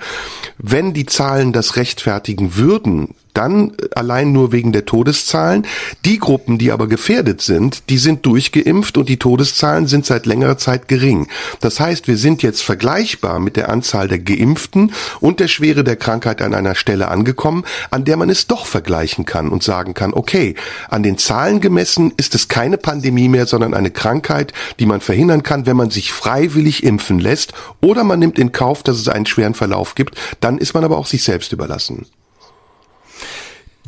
Wenn 0.58 0.94
die 0.94 1.06
Zahlen 1.06 1.52
das 1.52 1.76
rechtfertigen 1.76 2.54
würden, 2.54 3.15
dann 3.36 3.72
allein 3.94 4.32
nur 4.32 4.52
wegen 4.52 4.72
der 4.72 4.86
Todeszahlen. 4.86 5.66
Die 6.04 6.18
Gruppen, 6.18 6.58
die 6.58 6.72
aber 6.72 6.86
gefährdet 6.86 7.42
sind, 7.42 7.90
die 7.90 7.98
sind 7.98 8.24
durchgeimpft 8.24 8.96
und 8.96 9.08
die 9.08 9.18
Todeszahlen 9.18 9.86
sind 9.86 10.06
seit 10.06 10.26
längerer 10.26 10.56
Zeit 10.56 10.88
gering. 10.88 11.28
Das 11.60 11.78
heißt, 11.78 12.08
wir 12.08 12.16
sind 12.16 12.42
jetzt 12.42 12.62
vergleichbar 12.62 13.38
mit 13.38 13.56
der 13.56 13.68
Anzahl 13.68 14.08
der 14.08 14.18
Geimpften 14.18 14.92
und 15.20 15.40
der 15.40 15.48
Schwere 15.48 15.84
der 15.84 15.96
Krankheit 15.96 16.40
an 16.40 16.54
einer 16.54 16.74
Stelle 16.74 17.08
angekommen, 17.08 17.64
an 17.90 18.04
der 18.04 18.16
man 18.16 18.30
es 18.30 18.46
doch 18.46 18.66
vergleichen 18.66 19.26
kann 19.26 19.48
und 19.48 19.62
sagen 19.62 19.92
kann, 19.92 20.14
okay, 20.14 20.54
an 20.88 21.02
den 21.02 21.18
Zahlen 21.18 21.60
gemessen 21.60 22.12
ist 22.16 22.34
es 22.34 22.48
keine 22.48 22.78
Pandemie 22.78 23.28
mehr, 23.28 23.46
sondern 23.46 23.74
eine 23.74 23.90
Krankheit, 23.90 24.52
die 24.78 24.86
man 24.86 25.00
verhindern 25.00 25.42
kann, 25.42 25.66
wenn 25.66 25.76
man 25.76 25.90
sich 25.90 26.12
freiwillig 26.12 26.84
impfen 26.84 27.18
lässt 27.18 27.52
oder 27.82 28.04
man 28.04 28.18
nimmt 28.18 28.38
in 28.38 28.52
Kauf, 28.52 28.82
dass 28.82 28.98
es 28.98 29.08
einen 29.08 29.26
schweren 29.26 29.54
Verlauf 29.54 29.94
gibt, 29.94 30.14
dann 30.40 30.58
ist 30.58 30.74
man 30.74 30.84
aber 30.84 30.96
auch 30.96 31.06
sich 31.06 31.22
selbst 31.22 31.52
überlassen. 31.52 32.06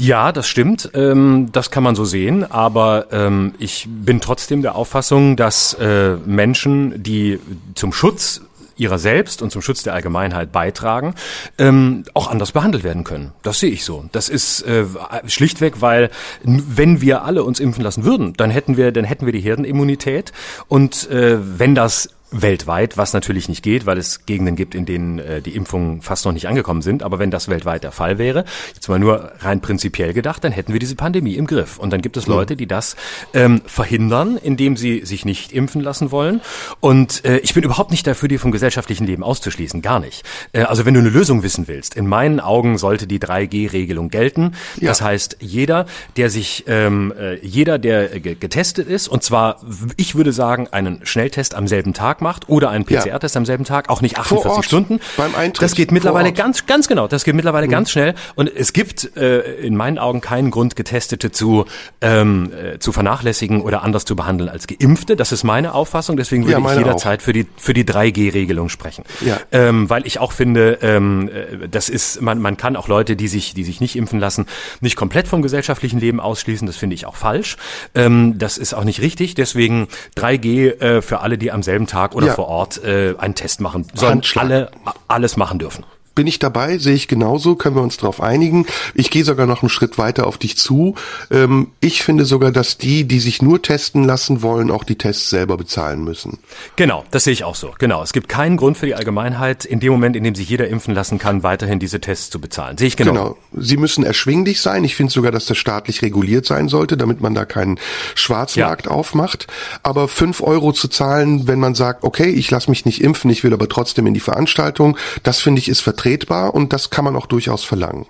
Ja, 0.00 0.32
das 0.32 0.48
stimmt. 0.48 0.90
Ähm, 0.94 1.48
das 1.52 1.70
kann 1.70 1.82
man 1.82 1.94
so 1.94 2.04
sehen. 2.04 2.48
Aber 2.50 3.06
ähm, 3.10 3.54
ich 3.58 3.86
bin 3.88 4.20
trotzdem 4.20 4.62
der 4.62 4.74
Auffassung, 4.74 5.36
dass 5.36 5.74
äh, 5.74 6.16
Menschen, 6.24 7.02
die 7.02 7.40
zum 7.74 7.92
Schutz 7.92 8.42
ihrer 8.78 8.98
selbst 8.98 9.42
und 9.42 9.50
zum 9.50 9.60
Schutz 9.60 9.82
der 9.82 9.94
Allgemeinheit 9.94 10.52
beitragen, 10.52 11.14
ähm, 11.58 12.04
auch 12.14 12.28
anders 12.28 12.52
behandelt 12.52 12.84
werden 12.84 13.04
können. 13.04 13.32
Das 13.42 13.58
sehe 13.58 13.70
ich 13.70 13.84
so. 13.84 14.04
Das 14.12 14.28
ist 14.28 14.62
äh, 14.62 14.84
schlichtweg, 15.26 15.80
weil 15.80 16.10
wenn 16.44 17.00
wir 17.00 17.24
alle 17.24 17.42
uns 17.42 17.60
impfen 17.60 17.82
lassen 17.82 18.04
würden, 18.04 18.34
dann 18.36 18.50
hätten 18.50 18.76
wir, 18.76 18.92
dann 18.92 19.04
hätten 19.04 19.26
wir 19.26 19.32
die 19.32 19.40
Herdenimmunität. 19.40 20.32
Und 20.68 21.10
äh, 21.10 21.38
wenn 21.58 21.74
das 21.74 22.10
weltweit, 22.30 22.96
was 22.96 23.12
natürlich 23.12 23.48
nicht 23.48 23.62
geht, 23.62 23.86
weil 23.86 23.98
es 23.98 24.26
Gegenden 24.26 24.56
gibt, 24.56 24.74
in 24.74 24.84
denen 24.84 25.18
äh, 25.18 25.40
die 25.40 25.56
Impfungen 25.56 26.02
fast 26.02 26.24
noch 26.24 26.32
nicht 26.32 26.48
angekommen 26.48 26.82
sind. 26.82 27.02
Aber 27.02 27.18
wenn 27.18 27.30
das 27.30 27.48
weltweit 27.48 27.84
der 27.84 27.92
Fall 27.92 28.18
wäre, 28.18 28.44
jetzt 28.74 28.88
mal 28.88 28.98
nur 28.98 29.32
rein 29.40 29.60
prinzipiell 29.60 30.12
gedacht, 30.12 30.44
dann 30.44 30.52
hätten 30.52 30.72
wir 30.72 30.80
diese 30.80 30.94
Pandemie 30.94 31.34
im 31.34 31.46
Griff. 31.46 31.78
Und 31.78 31.92
dann 31.92 32.02
gibt 32.02 32.16
es 32.16 32.26
Leute, 32.26 32.56
die 32.56 32.66
das 32.66 32.96
ähm, 33.32 33.62
verhindern, 33.66 34.36
indem 34.36 34.76
sie 34.76 35.04
sich 35.04 35.24
nicht 35.24 35.52
impfen 35.52 35.80
lassen 35.80 36.10
wollen. 36.10 36.40
Und 36.80 37.24
äh, 37.24 37.38
ich 37.38 37.54
bin 37.54 37.64
überhaupt 37.64 37.90
nicht 37.90 38.06
dafür, 38.06 38.28
die 38.28 38.38
vom 38.38 38.52
gesellschaftlichen 38.52 39.06
Leben 39.06 39.22
auszuschließen, 39.22 39.80
gar 39.80 40.00
nicht. 40.00 40.24
Äh, 40.52 40.62
also 40.62 40.84
wenn 40.84 40.94
du 40.94 41.00
eine 41.00 41.10
Lösung 41.10 41.42
wissen 41.42 41.66
willst, 41.68 41.94
in 41.94 42.06
meinen 42.06 42.40
Augen 42.40 42.78
sollte 42.78 43.06
die 43.06 43.18
3G-Regelung 43.18 44.10
gelten. 44.10 44.54
Ja. 44.76 44.88
Das 44.88 45.00
heißt, 45.00 45.38
jeder, 45.40 45.86
der 46.16 46.30
sich, 46.30 46.64
ähm, 46.66 47.12
äh, 47.18 47.36
jeder, 47.44 47.78
der 47.78 48.20
getestet 48.20 48.88
ist, 48.88 49.08
und 49.08 49.22
zwar, 49.22 49.60
ich 49.96 50.14
würde 50.14 50.32
sagen, 50.32 50.68
einen 50.70 51.04
Schnelltest 51.04 51.54
am 51.54 51.66
selben 51.66 51.94
Tag 51.94 52.17
Tag 52.18 52.22
macht 52.22 52.48
oder 52.48 52.70
einen 52.70 52.84
PCR-Test 52.84 53.34
ja. 53.34 53.38
am 53.38 53.46
selben 53.46 53.64
Tag, 53.64 53.88
auch 53.88 54.02
nicht 54.02 54.18
48 54.18 54.64
Stunden. 54.64 55.00
Beim 55.16 55.34
Eintritt. 55.34 55.62
Das 55.62 55.74
geht 55.74 55.92
mittlerweile 55.92 56.32
ganz, 56.32 56.66
ganz 56.66 56.88
genau. 56.88 57.08
Das 57.08 57.24
geht 57.24 57.34
mittlerweile 57.34 57.66
mhm. 57.66 57.70
ganz 57.70 57.90
schnell. 57.90 58.14
Und 58.34 58.50
es 58.54 58.72
gibt 58.72 59.16
äh, 59.16 59.40
in 59.60 59.76
meinen 59.76 59.98
Augen 59.98 60.20
keinen 60.20 60.50
Grund, 60.50 60.76
Getestete 60.76 61.30
zu 61.30 61.64
ähm, 62.00 62.50
äh, 62.52 62.78
zu 62.78 62.92
vernachlässigen 62.92 63.62
oder 63.62 63.82
anders 63.82 64.04
zu 64.04 64.16
behandeln 64.16 64.48
als 64.50 64.66
Geimpfte. 64.66 65.16
Das 65.16 65.32
ist 65.32 65.44
meine 65.44 65.74
Auffassung. 65.74 66.16
Deswegen 66.16 66.46
würde 66.46 66.60
ja, 66.60 66.72
ich 66.72 66.78
jederzeit 66.78 67.20
auch. 67.20 67.24
für 67.24 67.32
die 67.32 67.46
für 67.56 67.74
die 67.74 67.84
3G-Regelung 67.84 68.68
sprechen, 68.68 69.04
ja. 69.20 69.38
ähm, 69.52 69.88
weil 69.88 70.06
ich 70.06 70.18
auch 70.18 70.32
finde, 70.32 70.78
ähm, 70.82 71.28
äh, 71.28 71.68
das 71.68 71.88
ist 71.88 72.20
man 72.20 72.40
man 72.40 72.56
kann 72.56 72.76
auch 72.76 72.88
Leute, 72.88 73.16
die 73.16 73.28
sich 73.28 73.54
die 73.54 73.64
sich 73.64 73.80
nicht 73.80 73.96
impfen 73.96 74.18
lassen, 74.18 74.46
nicht 74.80 74.96
komplett 74.96 75.28
vom 75.28 75.42
gesellschaftlichen 75.42 76.00
Leben 76.00 76.20
ausschließen. 76.20 76.66
Das 76.66 76.76
finde 76.76 76.94
ich 76.94 77.06
auch 77.06 77.16
falsch. 77.16 77.56
Ähm, 77.94 78.38
das 78.38 78.58
ist 78.58 78.74
auch 78.74 78.84
nicht 78.84 79.00
richtig. 79.00 79.34
Deswegen 79.34 79.88
3G 80.16 80.80
äh, 80.80 81.02
für 81.02 81.20
alle, 81.20 81.38
die 81.38 81.52
am 81.52 81.62
selben 81.62 81.86
Tag 81.86 82.07
Tag 82.08 82.16
oder 82.16 82.28
ja. 82.28 82.34
vor 82.34 82.48
Ort 82.48 82.82
äh, 82.82 83.14
einen 83.18 83.34
Test 83.34 83.60
machen. 83.60 83.86
Sollen 83.94 84.22
alle 84.36 84.70
alles 85.08 85.36
machen 85.36 85.58
dürfen. 85.58 85.84
Bin 86.18 86.26
ich 86.26 86.40
dabei, 86.40 86.78
sehe 86.78 86.96
ich 86.96 87.06
genauso, 87.06 87.54
können 87.54 87.76
wir 87.76 87.82
uns 87.82 87.96
darauf 87.96 88.20
einigen. 88.20 88.66
Ich 88.92 89.08
gehe 89.08 89.22
sogar 89.22 89.46
noch 89.46 89.62
einen 89.62 89.68
Schritt 89.68 89.98
weiter 89.98 90.26
auf 90.26 90.36
dich 90.36 90.56
zu. 90.56 90.96
Ähm, 91.30 91.68
ich 91.78 92.02
finde 92.02 92.24
sogar, 92.24 92.50
dass 92.50 92.76
die, 92.76 93.04
die 93.04 93.20
sich 93.20 93.40
nur 93.40 93.62
testen 93.62 94.02
lassen 94.02 94.42
wollen, 94.42 94.72
auch 94.72 94.82
die 94.82 94.96
Tests 94.98 95.30
selber 95.30 95.56
bezahlen 95.56 96.02
müssen. 96.02 96.38
Genau, 96.74 97.04
das 97.12 97.22
sehe 97.22 97.32
ich 97.32 97.44
auch 97.44 97.54
so. 97.54 97.72
Genau. 97.78 98.02
Es 98.02 98.12
gibt 98.12 98.28
keinen 98.28 98.56
Grund 98.56 98.76
für 98.76 98.86
die 98.86 98.96
Allgemeinheit, 98.96 99.64
in 99.64 99.78
dem 99.78 99.92
Moment, 99.92 100.16
in 100.16 100.24
dem 100.24 100.34
sich 100.34 100.48
jeder 100.48 100.66
impfen 100.66 100.92
lassen 100.92 101.20
kann, 101.20 101.44
weiterhin 101.44 101.78
diese 101.78 102.00
Tests 102.00 102.30
zu 102.30 102.40
bezahlen. 102.40 102.78
Sehe 102.78 102.88
ich 102.88 102.96
genau. 102.96 103.12
Genau. 103.12 103.36
Sie 103.52 103.76
müssen 103.76 104.02
erschwinglich 104.02 104.60
sein. 104.60 104.82
Ich 104.82 104.96
finde 104.96 105.12
sogar, 105.12 105.30
dass 105.30 105.46
das 105.46 105.56
staatlich 105.56 106.02
reguliert 106.02 106.46
sein 106.46 106.68
sollte, 106.68 106.96
damit 106.96 107.20
man 107.20 107.36
da 107.36 107.44
keinen 107.44 107.78
Schwarzmarkt 108.16 108.86
ja. 108.86 108.90
aufmacht. 108.90 109.46
Aber 109.84 110.08
fünf 110.08 110.40
Euro 110.40 110.72
zu 110.72 110.88
zahlen, 110.88 111.46
wenn 111.46 111.60
man 111.60 111.76
sagt, 111.76 112.02
okay, 112.02 112.28
ich 112.28 112.50
lasse 112.50 112.70
mich 112.70 112.84
nicht 112.86 113.04
impfen, 113.04 113.30
ich 113.30 113.44
will 113.44 113.52
aber 113.52 113.68
trotzdem 113.68 114.08
in 114.08 114.14
die 114.14 114.18
Veranstaltung, 114.18 114.98
das 115.22 115.38
finde 115.38 115.60
ich 115.60 115.68
ist 115.68 115.80
vertretbar 115.80 116.07
und 116.52 116.72
das 116.72 116.90
kann 116.90 117.04
man 117.04 117.16
auch 117.16 117.26
durchaus 117.26 117.64
verlangen. 117.64 118.06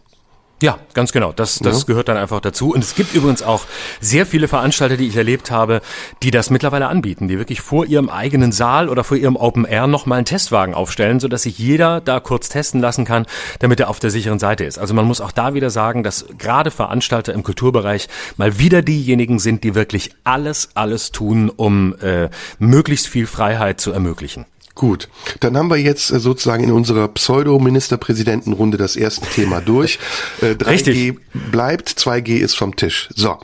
Ja, 0.60 0.80
ganz 0.92 1.12
genau. 1.12 1.32
Das, 1.32 1.60
das 1.60 1.82
ja. 1.82 1.86
gehört 1.86 2.08
dann 2.08 2.16
einfach 2.16 2.40
dazu. 2.40 2.72
Und 2.74 2.82
es 2.82 2.96
gibt 2.96 3.14
übrigens 3.14 3.42
auch 3.42 3.64
sehr 4.00 4.26
viele 4.26 4.48
Veranstalter, 4.48 4.96
die 4.96 5.06
ich 5.06 5.14
erlebt 5.14 5.52
habe, 5.52 5.80
die 6.24 6.32
das 6.32 6.50
mittlerweile 6.50 6.88
anbieten, 6.88 7.28
die 7.28 7.38
wirklich 7.38 7.60
vor 7.60 7.86
ihrem 7.86 8.08
eigenen 8.08 8.50
Saal 8.50 8.88
oder 8.88 9.04
vor 9.04 9.16
ihrem 9.16 9.36
Open 9.36 9.64
Air 9.64 9.86
nochmal 9.86 10.18
einen 10.18 10.24
Testwagen 10.24 10.74
aufstellen, 10.74 11.20
sodass 11.20 11.42
sich 11.42 11.58
jeder 11.58 12.00
da 12.00 12.18
kurz 12.18 12.48
testen 12.48 12.80
lassen 12.80 13.04
kann, 13.04 13.26
damit 13.60 13.78
er 13.78 13.88
auf 13.88 14.00
der 14.00 14.10
sicheren 14.10 14.40
Seite 14.40 14.64
ist. 14.64 14.80
Also 14.80 14.94
man 14.94 15.04
muss 15.04 15.20
auch 15.20 15.30
da 15.30 15.54
wieder 15.54 15.70
sagen, 15.70 16.02
dass 16.02 16.26
gerade 16.38 16.72
Veranstalter 16.72 17.32
im 17.34 17.44
Kulturbereich 17.44 18.08
mal 18.36 18.58
wieder 18.58 18.82
diejenigen 18.82 19.38
sind, 19.38 19.62
die 19.62 19.76
wirklich 19.76 20.10
alles, 20.24 20.70
alles 20.74 21.12
tun, 21.12 21.50
um 21.50 21.94
äh, 22.00 22.30
möglichst 22.58 23.06
viel 23.06 23.28
Freiheit 23.28 23.80
zu 23.80 23.92
ermöglichen. 23.92 24.44
Gut, 24.78 25.08
dann 25.40 25.56
haben 25.56 25.70
wir 25.70 25.76
jetzt 25.76 26.12
äh, 26.12 26.20
sozusagen 26.20 26.62
in 26.62 26.70
unserer 26.70 27.08
Pseudo-Ministerpräsidentenrunde 27.08 28.78
das 28.78 28.94
erste 28.94 29.26
Thema 29.28 29.60
durch. 29.60 29.98
Äh, 30.40 30.52
3G 30.52 30.66
Richtig. 30.68 31.18
bleibt, 31.50 31.88
2G 31.88 32.36
ist 32.36 32.54
vom 32.54 32.76
Tisch. 32.76 33.08
So, 33.14 33.38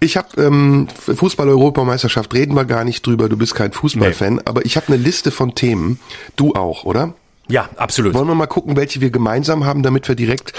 ich 0.00 0.18
habe 0.18 0.42
ähm, 0.42 0.88
Fußball-Europameisterschaft 1.06 2.34
reden 2.34 2.54
wir 2.54 2.66
gar 2.66 2.84
nicht 2.84 3.06
drüber. 3.06 3.30
Du 3.30 3.38
bist 3.38 3.54
kein 3.54 3.72
Fußballfan, 3.72 4.34
nee. 4.34 4.40
aber 4.44 4.66
ich 4.66 4.76
habe 4.76 4.88
eine 4.88 4.96
Liste 4.96 5.30
von 5.30 5.54
Themen. 5.54 6.00
Du 6.36 6.52
auch, 6.52 6.84
oder? 6.84 7.14
Ja, 7.48 7.70
absolut. 7.76 8.12
Wollen 8.12 8.28
wir 8.28 8.34
mal 8.34 8.46
gucken, 8.46 8.76
welche 8.76 9.00
wir 9.00 9.10
gemeinsam 9.10 9.64
haben, 9.64 9.82
damit 9.82 10.06
wir 10.06 10.16
direkt 10.16 10.52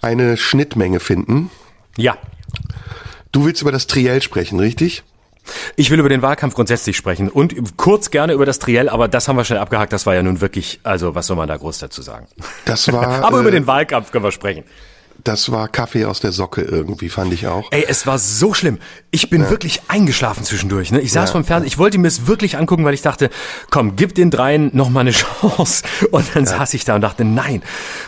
eine 0.00 0.38
Schnittmenge 0.38 1.00
finden? 1.00 1.50
Ja. 1.98 2.16
Du 3.32 3.44
willst 3.44 3.60
über 3.60 3.72
das 3.72 3.86
Triell 3.86 4.22
sprechen, 4.22 4.58
richtig? 4.58 5.02
Ich 5.76 5.90
will 5.90 5.98
über 5.98 6.08
den 6.08 6.22
Wahlkampf 6.22 6.54
grundsätzlich 6.54 6.96
sprechen 6.96 7.28
und 7.28 7.76
kurz 7.76 8.10
gerne 8.10 8.32
über 8.32 8.46
das 8.46 8.58
Triell, 8.58 8.88
aber 8.88 9.08
das 9.08 9.28
haben 9.28 9.36
wir 9.36 9.44
schnell 9.44 9.58
abgehakt. 9.58 9.92
Das 9.92 10.06
war 10.06 10.14
ja 10.14 10.22
nun 10.22 10.40
wirklich, 10.40 10.80
also 10.82 11.14
was 11.14 11.26
soll 11.26 11.36
man 11.36 11.48
da 11.48 11.56
groß 11.56 11.78
dazu 11.78 12.02
sagen? 12.02 12.26
Das 12.64 12.90
war. 12.92 13.06
aber 13.24 13.38
äh, 13.38 13.40
über 13.40 13.50
den 13.50 13.66
Wahlkampf 13.66 14.10
können 14.10 14.24
wir 14.24 14.32
sprechen 14.32 14.64
das 15.26 15.50
war 15.50 15.68
Kaffee 15.68 16.04
aus 16.04 16.20
der 16.20 16.32
Socke 16.32 16.62
irgendwie, 16.62 17.08
fand 17.08 17.32
ich 17.32 17.46
auch. 17.46 17.70
Ey, 17.72 17.84
es 17.88 18.06
war 18.06 18.18
so 18.18 18.54
schlimm. 18.54 18.78
Ich 19.10 19.28
bin 19.28 19.42
ja. 19.42 19.50
wirklich 19.50 19.82
eingeschlafen 19.88 20.44
zwischendurch. 20.44 20.92
Ne? 20.92 21.00
Ich 21.00 21.12
saß 21.12 21.30
ja. 21.30 21.32
vom 21.32 21.44
Fernseher, 21.44 21.66
ich 21.66 21.78
wollte 21.78 21.98
mir 21.98 22.06
es 22.06 22.26
wirklich 22.26 22.56
angucken, 22.56 22.84
weil 22.84 22.94
ich 22.94 23.02
dachte, 23.02 23.30
komm, 23.70 23.96
gib 23.96 24.14
den 24.14 24.30
dreien 24.30 24.70
noch 24.72 24.88
mal 24.88 25.00
eine 25.00 25.10
Chance. 25.12 25.82
Und 26.12 26.26
dann 26.34 26.44
ja. 26.44 26.50
saß 26.50 26.74
ich 26.74 26.84
da 26.84 26.94
und 26.94 27.00
dachte, 27.00 27.24
nein, 27.24 27.62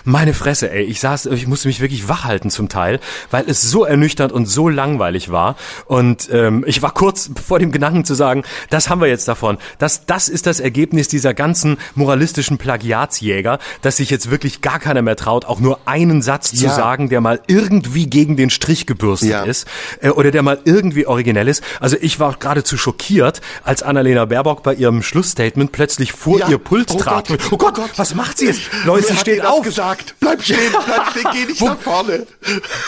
meine 0.05 0.33
Fresse, 0.33 0.71
ey. 0.71 0.85
Ich 0.85 1.01
saß, 1.01 1.27
ich 1.27 1.47
musste 1.47 1.69
mich 1.69 1.81
wirklich 1.81 2.09
wach 2.09 2.25
halten 2.25 2.51
zum 2.51 2.69
Teil, 2.69 3.01
weil 3.31 3.49
es 3.49 3.63
so 3.63 3.85
ernüchternd 3.85 4.33
und 4.33 4.47
so 4.47 4.69
langweilig 4.69 5.31
war. 5.31 5.57
Und 5.87 6.29
ähm, 6.33 6.65
ich 6.67 6.83
war 6.83 6.93
kurz 6.95 7.31
vor 7.45 7.59
dem 7.59 7.73
Gedanken 7.73 8.05
zu 8.05 8.15
sagen, 8.15 8.45
das 8.71 8.89
haben 8.89 9.01
wir 9.01 9.09
jetzt 9.09 9.27
davon. 9.27 9.59
Das, 9.79 10.07
das 10.07 10.29
ist 10.29 10.47
das 10.47 10.61
Ergebnis 10.61 11.09
dieser 11.09 11.35
ganzen 11.35 11.79
moralistischen 11.95 12.59
Plagiatsjäger, 12.59 13.59
dass 13.83 13.97
sich 13.97 14.11
jetzt 14.11 14.31
wirklich 14.31 14.61
gar 14.61 14.79
keiner 14.79 15.03
mehr 15.03 15.17
traut, 15.17 15.47
auch 15.47 15.59
nur 15.59 15.81
einen 15.87 16.23
Satz 16.23 16.53
zu 16.53 16.69
sagen, 16.69 17.08
der 17.09 17.21
mal 17.21 17.41
irgendwie 17.47 18.07
gegen 18.07 18.37
den 18.37 18.51
Strich 18.51 18.87
gebürstet 18.87 19.31
ja. 19.31 19.43
ist 19.43 19.67
äh, 20.01 20.11
oder 20.11 20.31
der 20.31 20.43
mal 20.43 20.59
irgendwie 20.65 21.07
originell 21.07 21.49
ist. 21.49 21.63
Also 21.81 21.97
ich 22.01 22.21
war 22.21 22.35
geradezu 22.35 22.77
schockiert, 22.77 23.41
als 23.65 23.83
Annalena 23.83 24.25
Baerbock 24.25 24.63
bei 24.63 24.75
ihrem 24.75 25.03
Schlussstatement 25.03 25.73
plötzlich 25.73 26.13
vor 26.13 26.39
ja. 26.39 26.49
ihr 26.49 26.59
Pult 26.59 26.91
oh 26.93 26.99
trat. 26.99 27.29
Gott. 27.29 27.41
Oh, 27.51 27.57
Gott, 27.57 27.79
oh 27.79 27.83
Gott, 27.83 27.91
was 27.97 28.15
macht 28.15 28.39
sie 28.39 28.47
jetzt? 28.47 28.63
Leute, 28.85 29.07
sie 29.09 29.17
steht 29.17 29.45
auf. 29.45 29.63
gesagt. 29.63 30.15
Bleib 30.21 30.43
stehen, 30.43 30.59
bleib 30.87 31.11
stehen, 31.11 31.25
geh 31.33 31.45
nicht 31.47 31.61
wo, 31.61 31.67
nach 31.67 31.79
vorne. 31.79 32.27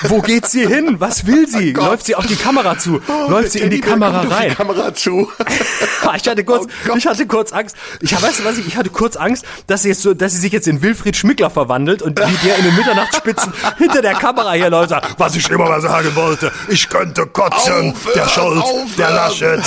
Wo 0.02 0.20
geht 0.20 0.46
sie 0.46 0.66
hin? 0.66 0.96
Was 0.98 1.26
will 1.26 1.48
sie? 1.48 1.74
Oh 1.76 1.84
Läuft 1.84 2.06
sie 2.06 2.14
auf 2.14 2.26
die 2.26 2.36
Kamera 2.36 2.78
zu? 2.78 3.00
Oh, 3.08 3.30
Läuft 3.30 3.52
sie 3.52 3.60
in 3.60 3.70
die 3.70 3.80
Kamera 3.80 4.20
rein? 4.20 4.50
Die 4.50 4.54
Kamera 4.56 4.94
zu. 4.94 5.30
ich 6.16 6.28
hatte 6.28 6.44
kurz, 6.44 6.66
oh 6.88 6.96
ich 6.96 7.06
hatte 7.06 7.26
kurz 7.26 7.52
Angst. 7.52 7.76
Ich 8.00 8.12
weißt 8.12 8.40
du 8.40 8.44
was? 8.44 8.58
Ich, 8.58 8.66
ich 8.66 8.76
hatte 8.76 8.90
kurz 8.90 9.16
Angst, 9.16 9.44
dass 9.66 9.82
sie 9.82 9.88
jetzt 9.88 10.02
so, 10.02 10.14
dass 10.14 10.32
sie 10.32 10.38
sich 10.38 10.52
jetzt 10.52 10.68
in 10.68 10.82
Wilfried 10.82 11.16
Schmickler 11.16 11.50
verwandelt 11.50 12.02
und 12.02 12.18
wie 12.18 12.46
der 12.46 12.56
in 12.58 12.64
den 12.64 12.76
Mitternachtsspitzen 12.76 13.52
hinter 13.78 14.02
der 14.02 14.09
Kamera 14.14 14.52
hier 14.52 14.70
läuft, 14.70 14.92
was 15.18 15.36
ich 15.36 15.48
immer 15.50 15.68
mal 15.68 15.80
sagen 15.80 16.14
wollte. 16.14 16.52
Ich 16.68 16.88
könnte 16.88 17.26
kotzen, 17.26 17.90
aufhören, 17.90 18.14
der 18.14 18.28
Scholz, 18.28 18.62
aufhören. 18.62 18.90
der 18.96 19.10
Laschet. 19.10 19.60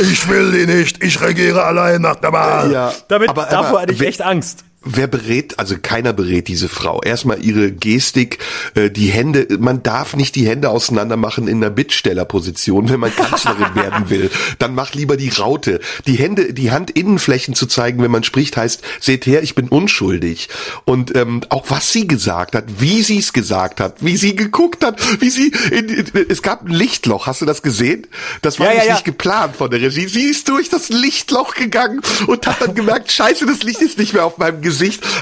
ich 0.00 0.28
will 0.28 0.52
die 0.52 0.66
nicht, 0.66 1.02
ich 1.02 1.20
regiere 1.20 1.64
allein 1.64 2.00
nach 2.02 2.16
der 2.16 2.32
Wahl. 2.32 2.72
Ja, 2.72 2.92
Damit, 3.08 3.30
aber, 3.30 3.46
davor 3.46 3.82
hatte 3.82 3.92
ich 3.92 4.00
echt 4.00 4.22
Angst. 4.22 4.64
Wer 4.82 5.08
berät, 5.08 5.58
also 5.58 5.76
keiner 5.80 6.14
berät 6.14 6.48
diese 6.48 6.70
Frau. 6.70 7.02
Erstmal 7.02 7.44
ihre 7.44 7.70
Gestik, 7.70 8.38
äh, 8.74 8.88
die 8.88 9.08
Hände, 9.08 9.46
man 9.58 9.82
darf 9.82 10.16
nicht 10.16 10.34
die 10.36 10.48
Hände 10.48 10.70
auseinander 10.70 11.18
machen 11.18 11.48
in 11.48 11.58
einer 11.58 11.68
Bittstellerposition, 11.68 12.88
wenn 12.88 12.98
man 12.98 13.14
Kanzlerin 13.14 13.74
werden 13.74 14.08
will. 14.08 14.30
Dann 14.58 14.74
mach 14.74 14.94
lieber 14.94 15.18
die 15.18 15.28
Raute. 15.28 15.80
Die 16.06 16.14
Hände, 16.14 16.54
die 16.54 16.70
Handinnenflächen 16.70 17.54
zu 17.54 17.66
zeigen, 17.66 18.02
wenn 18.02 18.10
man 18.10 18.24
spricht, 18.24 18.56
heißt, 18.56 18.80
seht 19.00 19.26
her, 19.26 19.42
ich 19.42 19.54
bin 19.54 19.68
unschuldig. 19.68 20.48
Und 20.86 21.14
ähm, 21.14 21.42
auch 21.50 21.66
was 21.68 21.92
sie 21.92 22.06
gesagt 22.06 22.54
hat, 22.54 22.64
wie 22.78 23.02
sie 23.02 23.18
es 23.18 23.34
gesagt 23.34 23.80
hat, 23.80 23.96
wie 24.00 24.16
sie 24.16 24.34
geguckt 24.34 24.82
hat, 24.82 24.98
wie 25.20 25.28
sie, 25.28 25.52
in, 25.70 25.90
in, 25.90 26.06
es 26.30 26.40
gab 26.40 26.64
ein 26.64 26.72
Lichtloch, 26.72 27.26
hast 27.26 27.42
du 27.42 27.44
das 27.44 27.60
gesehen? 27.60 28.06
Das 28.40 28.58
war 28.58 28.72
ja, 28.72 28.84
ja, 28.84 28.94
nicht 28.94 29.04
geplant 29.04 29.56
von 29.56 29.70
der 29.70 29.82
Regie. 29.82 30.08
Sie 30.08 30.22
ist 30.22 30.48
durch 30.48 30.70
das 30.70 30.88
Lichtloch 30.88 31.54
gegangen 31.54 32.00
und 32.26 32.46
hat 32.46 32.62
dann 32.62 32.74
gemerkt, 32.74 33.12
scheiße, 33.12 33.44
das 33.44 33.62
Licht 33.62 33.82
ist 33.82 33.98
nicht 33.98 34.14
mehr 34.14 34.24
auf 34.24 34.38
meinem 34.38 34.62
Gesicht, 34.62 34.69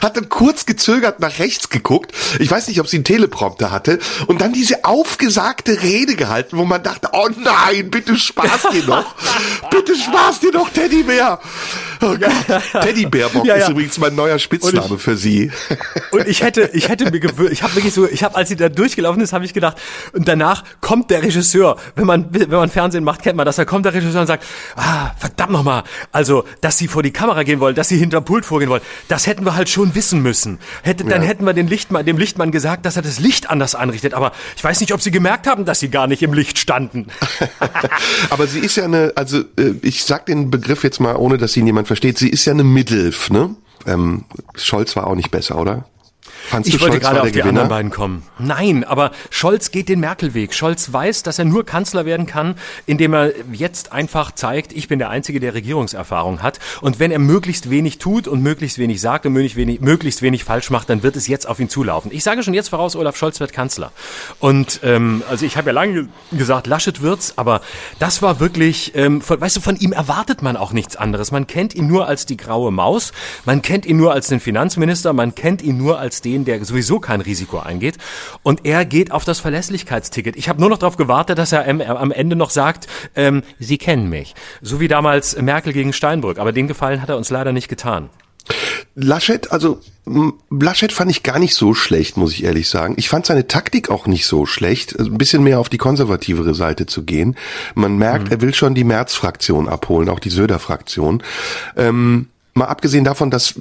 hat 0.03 0.17
dann 0.17 0.29
kurz 0.29 0.67
gezögert 0.67 1.21
nach 1.21 1.39
rechts 1.39 1.69
geguckt. 1.69 2.13
Ich 2.39 2.51
weiß 2.51 2.69
nicht, 2.69 2.81
ob 2.81 2.89
sie 2.89 2.99
einen 2.99 3.05
Teleprompter 3.05 3.71
hatte 3.71 3.99
und 4.27 4.41
dann 4.41 4.53
diese 4.53 4.85
aufgesagte 4.85 5.83
Rede 5.83 6.17
gehalten, 6.17 6.57
wo 6.59 6.65
man 6.65 6.83
dachte, 6.83 7.09
oh 7.13 7.29
nein, 7.37 7.91
bitte 7.91 8.17
spaß 8.17 8.69
dir 8.73 8.85
noch. 8.85 9.15
bitte 9.71 9.95
spaß 9.97 10.41
dir 10.41 10.53
noch, 10.53 10.71
Teddybär. 10.71 11.41
Oh 12.01 12.17
Gott. 12.17 12.63
Teddybärbock 12.83 13.45
ja, 13.45 13.57
ja. 13.57 13.65
ist 13.65 13.71
übrigens 13.71 13.99
mein 13.99 14.15
neuer 14.15 14.39
Spitzname 14.39 14.97
ich, 14.97 15.03
für 15.03 15.17
sie. 15.17 15.51
und 16.13 16.27
ich 16.29 16.43
hätte, 16.43 16.71
ich 16.73 16.89
hätte 16.89 17.11
mir 17.11 17.21
gewöhnt, 17.21 17.53
ich 17.53 17.63
habe 17.63 17.75
wirklich 17.75 17.93
so, 17.93 18.07
ich 18.07 18.23
habe, 18.23 18.37
als 18.37 18.49
sie 18.49 18.57
da 18.57 18.69
durchgelaufen 18.69 19.21
ist, 19.21 19.33
habe 19.33 19.45
ich 19.45 19.53
gedacht, 19.53 19.77
und 20.13 20.29
danach 20.29 20.65
kommt 20.81 21.11
der 21.11 21.23
Regisseur, 21.23 21.77
wenn 21.97 22.07
man, 22.07 22.27
wenn 22.31 22.51
man 22.51 22.71
Fernsehen 22.71 23.05
macht, 23.05 23.23
kennt 23.23 23.37
man 23.37 23.47
das, 23.47 23.57
da 23.57 23.65
kommt 23.65 23.85
der 23.85 23.95
Regisseur 23.95 24.21
und 24.21 24.27
sagt, 24.27 24.45
ah, 24.77 25.11
verdammt 25.19 25.53
nochmal, 25.53 25.83
also, 26.13 26.45
dass 26.61 26.79
sie 26.79 26.89
vor 26.89 27.03
die 27.03 27.13
Kamera 27.13 27.43
gehen 27.43 27.61
wollen, 27.61 27.75
dass 27.75 27.89
sie 27.89 27.97
hinterm 27.97 28.25
Pult 28.25 28.45
vorgehen 28.45 28.71
wollen, 28.71 28.83
das 29.09 29.27
hätten 29.27 29.38
hätten 29.38 29.46
wir 29.46 29.55
halt 29.55 29.68
schon 29.68 29.94
wissen 29.94 30.20
müssen. 30.20 30.59
Hätte, 30.83 31.05
dann 31.05 31.22
ja. 31.22 31.29
hätten 31.29 31.44
wir 31.46 31.53
den 31.53 31.68
Lichtmann, 31.68 32.05
dem 32.05 32.18
Lichtmann 32.18 32.51
gesagt, 32.51 32.85
dass 32.85 32.96
er 32.96 33.03
das 33.03 33.20
Licht 33.20 33.48
anders 33.48 33.77
anrichtet. 33.77 34.14
Aber 34.14 34.33
ich 34.57 34.64
weiß 34.64 34.81
nicht, 34.81 34.92
ob 34.92 35.01
sie 35.01 35.12
gemerkt 35.12 35.46
haben, 35.46 35.64
dass 35.64 35.79
sie 35.79 35.90
gar 35.90 36.09
nicht 36.09 36.22
im 36.24 36.33
Licht 36.33 36.59
standen. 36.59 37.07
Aber 38.31 38.48
sie 38.48 38.59
ist 38.59 38.77
ja 38.77 38.85
eine, 38.85 39.12
also 39.14 39.38
äh, 39.57 39.74
ich 39.83 40.05
sag 40.05 40.27
den 40.27 40.51
Begriff 40.51 40.83
jetzt 40.83 40.98
mal, 41.01 41.14
ohne 41.14 41.38
dass 41.38 41.57
ihn 41.57 41.66
jemand 41.66 41.87
versteht, 41.87 42.18
sie 42.18 42.29
ist 42.29 42.44
ja 42.46 42.53
eine 42.53 42.64
Middelf, 42.64 43.31
ne? 43.31 43.55
Ähm, 43.87 44.24
Scholz 44.57 44.96
war 44.96 45.07
auch 45.07 45.14
nicht 45.14 45.31
besser, 45.31 45.57
oder? 45.57 45.85
Fandst 46.49 46.73
ich 46.73 46.81
wollte 46.81 46.99
gerade 46.99 47.21
auf 47.21 47.27
die 47.27 47.33
Gewinner? 47.33 47.49
anderen 47.49 47.69
beiden 47.69 47.91
kommen. 47.91 48.23
Nein, 48.39 48.85
aber 48.85 49.11
Scholz 49.31 49.71
geht 49.71 49.89
den 49.89 50.01
Merkel-Weg. 50.01 50.55
Scholz 50.55 50.93
weiß, 50.93 51.23
dass 51.23 51.39
er 51.39 51.45
nur 51.45 51.65
Kanzler 51.67 52.07
werden 52.07 52.27
kann, 52.27 52.55
indem 52.87 53.15
er 53.15 53.33
jetzt 53.53 53.93
einfach 53.93 54.33
zeigt, 54.33 54.73
ich 54.73 54.89
bin 54.89 54.99
der 54.99 55.11
Einzige, 55.11 55.41
der 55.41 55.55
Regierungserfahrung 55.55 56.43
hat. 56.43 56.59
Und 56.81 56.99
wenn 56.99 57.11
er 57.11 57.19
möglichst 57.19 57.71
wenig 57.71 57.99
tut 57.99 58.27
und 58.27 58.43
möglichst 58.43 58.79
wenig 58.79 59.01
sagt 59.01 59.27
und 59.27 59.33
möglichst 59.33 59.57
wenig, 59.57 59.81
möglichst 59.81 60.23
wenig 60.23 60.45
falsch 60.45 60.71
macht, 60.71 60.89
dann 60.89 61.03
wird 61.03 61.17
es 61.17 61.27
jetzt 61.27 61.47
auf 61.49 61.61
ihn 61.61 61.69
zulaufen. 61.69 62.11
Ich 62.13 62.25
sage 62.25 62.43
schon 62.43 62.55
jetzt 62.55 62.69
voraus, 62.69 62.97
Olaf 62.97 63.17
Scholz 63.17 63.41
wird 63.41 63.53
Kanzler. 63.53 63.93
Und 64.39 64.81
ähm, 64.83 65.23
also 65.29 65.45
ich 65.45 65.57
habe 65.57 65.69
ja 65.69 65.75
lange 65.75 66.09
gesagt, 66.33 66.67
Laschet 66.67 67.03
wird's, 67.03 67.35
aber 67.37 67.61
das 67.99 68.23
war 68.23 68.41
wirklich, 68.41 68.93
ähm, 68.95 69.21
von, 69.21 69.41
weißt 69.41 69.57
du, 69.57 69.61
von 69.61 69.77
ihm 69.77 69.93
erwartet 69.93 70.43
man 70.43 70.57
auch 70.57 70.73
nichts 70.73 70.97
anderes. 70.97 71.31
Man 71.31 71.47
kennt 71.47 71.75
ihn 71.75 71.87
nur 71.87 72.07
als 72.07 72.27
die 72.27 72.37
graue 72.37 72.71
Maus, 72.71 73.13
man 73.45 73.63
kennt 73.63 73.87
ihn 73.87 73.97
nur 73.97 74.13
als 74.13 74.29
den 74.29 74.41
Finanzminister, 74.41 75.13
man 75.13 75.35
kennt 75.35 75.63
ihn 75.63 75.77
nur 75.77 75.99
als 75.99 76.21
den, 76.21 76.38
der 76.44 76.64
sowieso 76.64 77.01
kein 77.01 77.20
Risiko 77.20 77.59
eingeht. 77.59 77.98
Und 78.42 78.64
er 78.64 78.85
geht 78.85 79.12
auf 79.12 79.24
das 79.24 79.40
Verlässlichkeitsticket. 79.40 80.37
Ich 80.37 80.48
habe 80.48 80.61
nur 80.61 80.70
noch 80.70 80.79
darauf 80.79 80.96
gewartet, 80.96 81.38
dass 81.38 81.53
er 81.53 81.68
am 81.68 82.12
Ende 82.12 82.37
noch 82.37 82.51
sagt, 82.51 82.87
ähm, 83.14 83.42
Sie 83.59 83.79
kennen 83.79 84.09
mich. 84.09 84.35
So 84.62 84.81
wie 84.81 84.88
damals 84.88 85.40
Merkel 85.40 85.72
gegen 85.72 85.92
Steinbrück. 85.92 86.38
Aber 86.38 86.53
den 86.53 86.68
Gefallen 86.68 87.03
hat 87.03 87.09
er 87.09 87.16
uns 87.16 87.31
leider 87.31 87.53
nicht 87.53 87.68
getan. 87.68 88.11
Laschet, 88.94 89.53
also 89.53 89.81
Laschet 90.51 90.92
fand 90.92 91.11
ich 91.11 91.22
gar 91.22 91.38
nicht 91.38 91.55
so 91.55 91.74
schlecht, 91.74 92.16
muss 92.16 92.33
ich 92.33 92.44
ehrlich 92.44 92.68
sagen. 92.68 92.94
Ich 92.96 93.09
fand 93.09 93.27
seine 93.27 93.46
Taktik 93.46 93.90
auch 93.90 94.07
nicht 94.07 94.27
so 94.27 94.46
schlecht, 94.46 94.98
also 94.98 95.11
ein 95.11 95.18
bisschen 95.18 95.44
mehr 95.44 95.61
auf 95.61 95.68
die 95.68 95.79
konservativere 95.79 96.55
Seite 96.55 96.87
zu 96.87 97.05
gehen. 97.05 97.37
Man 97.74 97.96
merkt, 97.96 98.27
mhm. 98.27 98.33
er 98.33 98.40
will 98.40 98.55
schon 98.55 98.74
die 98.74 98.85
März-Fraktion 98.85 99.68
abholen, 99.68 100.09
auch 100.09 100.18
die 100.18 100.31
Söder-Fraktion. 100.31 101.22
Ähm, 101.77 102.29
Mal 102.59 102.66
abgesehen 102.66 103.05
davon, 103.05 103.31
dass 103.31 103.55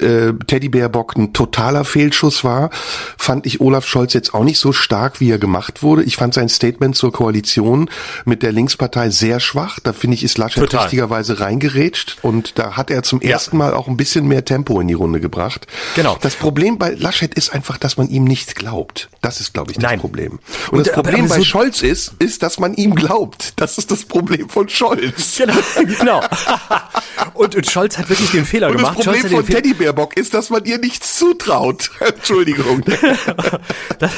äh, 0.00 0.32
Teddybärbock 0.46 1.16
ein 1.16 1.32
totaler 1.32 1.84
Fehlschuss 1.84 2.44
war, 2.44 2.70
fand 3.16 3.46
ich 3.46 3.60
Olaf 3.60 3.86
Scholz 3.86 4.12
jetzt 4.12 4.34
auch 4.34 4.44
nicht 4.44 4.58
so 4.58 4.72
stark, 4.72 5.20
wie 5.20 5.30
er 5.30 5.38
gemacht 5.38 5.82
wurde. 5.82 6.02
Ich 6.02 6.16
fand 6.16 6.34
sein 6.34 6.48
Statement 6.48 6.94
zur 6.94 7.12
Koalition 7.12 7.88
mit 8.24 8.42
der 8.42 8.52
Linkspartei 8.52 9.10
sehr 9.10 9.40
schwach. 9.40 9.80
Da 9.80 9.92
finde 9.92 10.16
ich, 10.16 10.24
ist 10.24 10.38
Laschet 10.38 10.62
Total. 10.62 10.82
richtigerweise 10.82 11.40
reingerätscht 11.40 12.18
und 12.22 12.58
da 12.58 12.76
hat 12.76 12.90
er 12.90 13.02
zum 13.02 13.22
ja. 13.22 13.30
ersten 13.30 13.56
Mal 13.56 13.72
auch 13.74 13.88
ein 13.88 13.96
bisschen 13.96 14.28
mehr 14.28 14.44
Tempo 14.44 14.78
in 14.80 14.88
die 14.88 14.94
Runde 14.94 15.20
gebracht. 15.20 15.66
Genau. 15.96 16.18
Das 16.20 16.34
Problem 16.34 16.78
bei 16.78 16.90
Laschet 16.90 17.32
ist 17.34 17.54
einfach, 17.54 17.78
dass 17.78 17.96
man 17.96 18.08
ihm 18.08 18.24
nicht 18.24 18.56
glaubt. 18.56 19.08
Das 19.22 19.40
ist, 19.40 19.54
glaube 19.54 19.70
ich, 19.70 19.78
das 19.78 19.84
Nein. 19.84 20.00
Problem. 20.00 20.32
Und, 20.70 20.78
und 20.78 20.86
das 20.86 20.92
Problem 20.92 21.24
aber, 21.24 21.24
aber 21.24 21.34
bei 21.36 21.38
so 21.38 21.44
Scholz 21.44 21.80
ist, 21.80 22.12
ist, 22.18 22.42
dass 22.42 22.58
man 22.58 22.74
ihm 22.74 22.94
glaubt. 22.94 23.54
Das 23.56 23.78
ist 23.78 23.90
das 23.90 24.04
Problem 24.04 24.48
von 24.48 24.68
Scholz. 24.68 25.34
Genau. 25.44 25.54
genau. 25.98 26.20
und, 27.34 27.54
und 27.56 27.70
Scholz 27.70 27.98
hat 27.98 28.08
wirklich 28.08 28.33
den 28.34 28.44
Fehler 28.44 28.68
und 28.68 28.76
gemacht. 28.76 28.98
Das 28.98 29.06
Problem 29.06 29.30
von 29.30 29.46
Teddybärbock 29.46 30.16
ist, 30.16 30.34
dass 30.34 30.50
man 30.50 30.64
ihr 30.64 30.78
nichts 30.78 31.16
zutraut. 31.16 31.90
Entschuldigung. 32.00 32.82
das, 33.98 34.12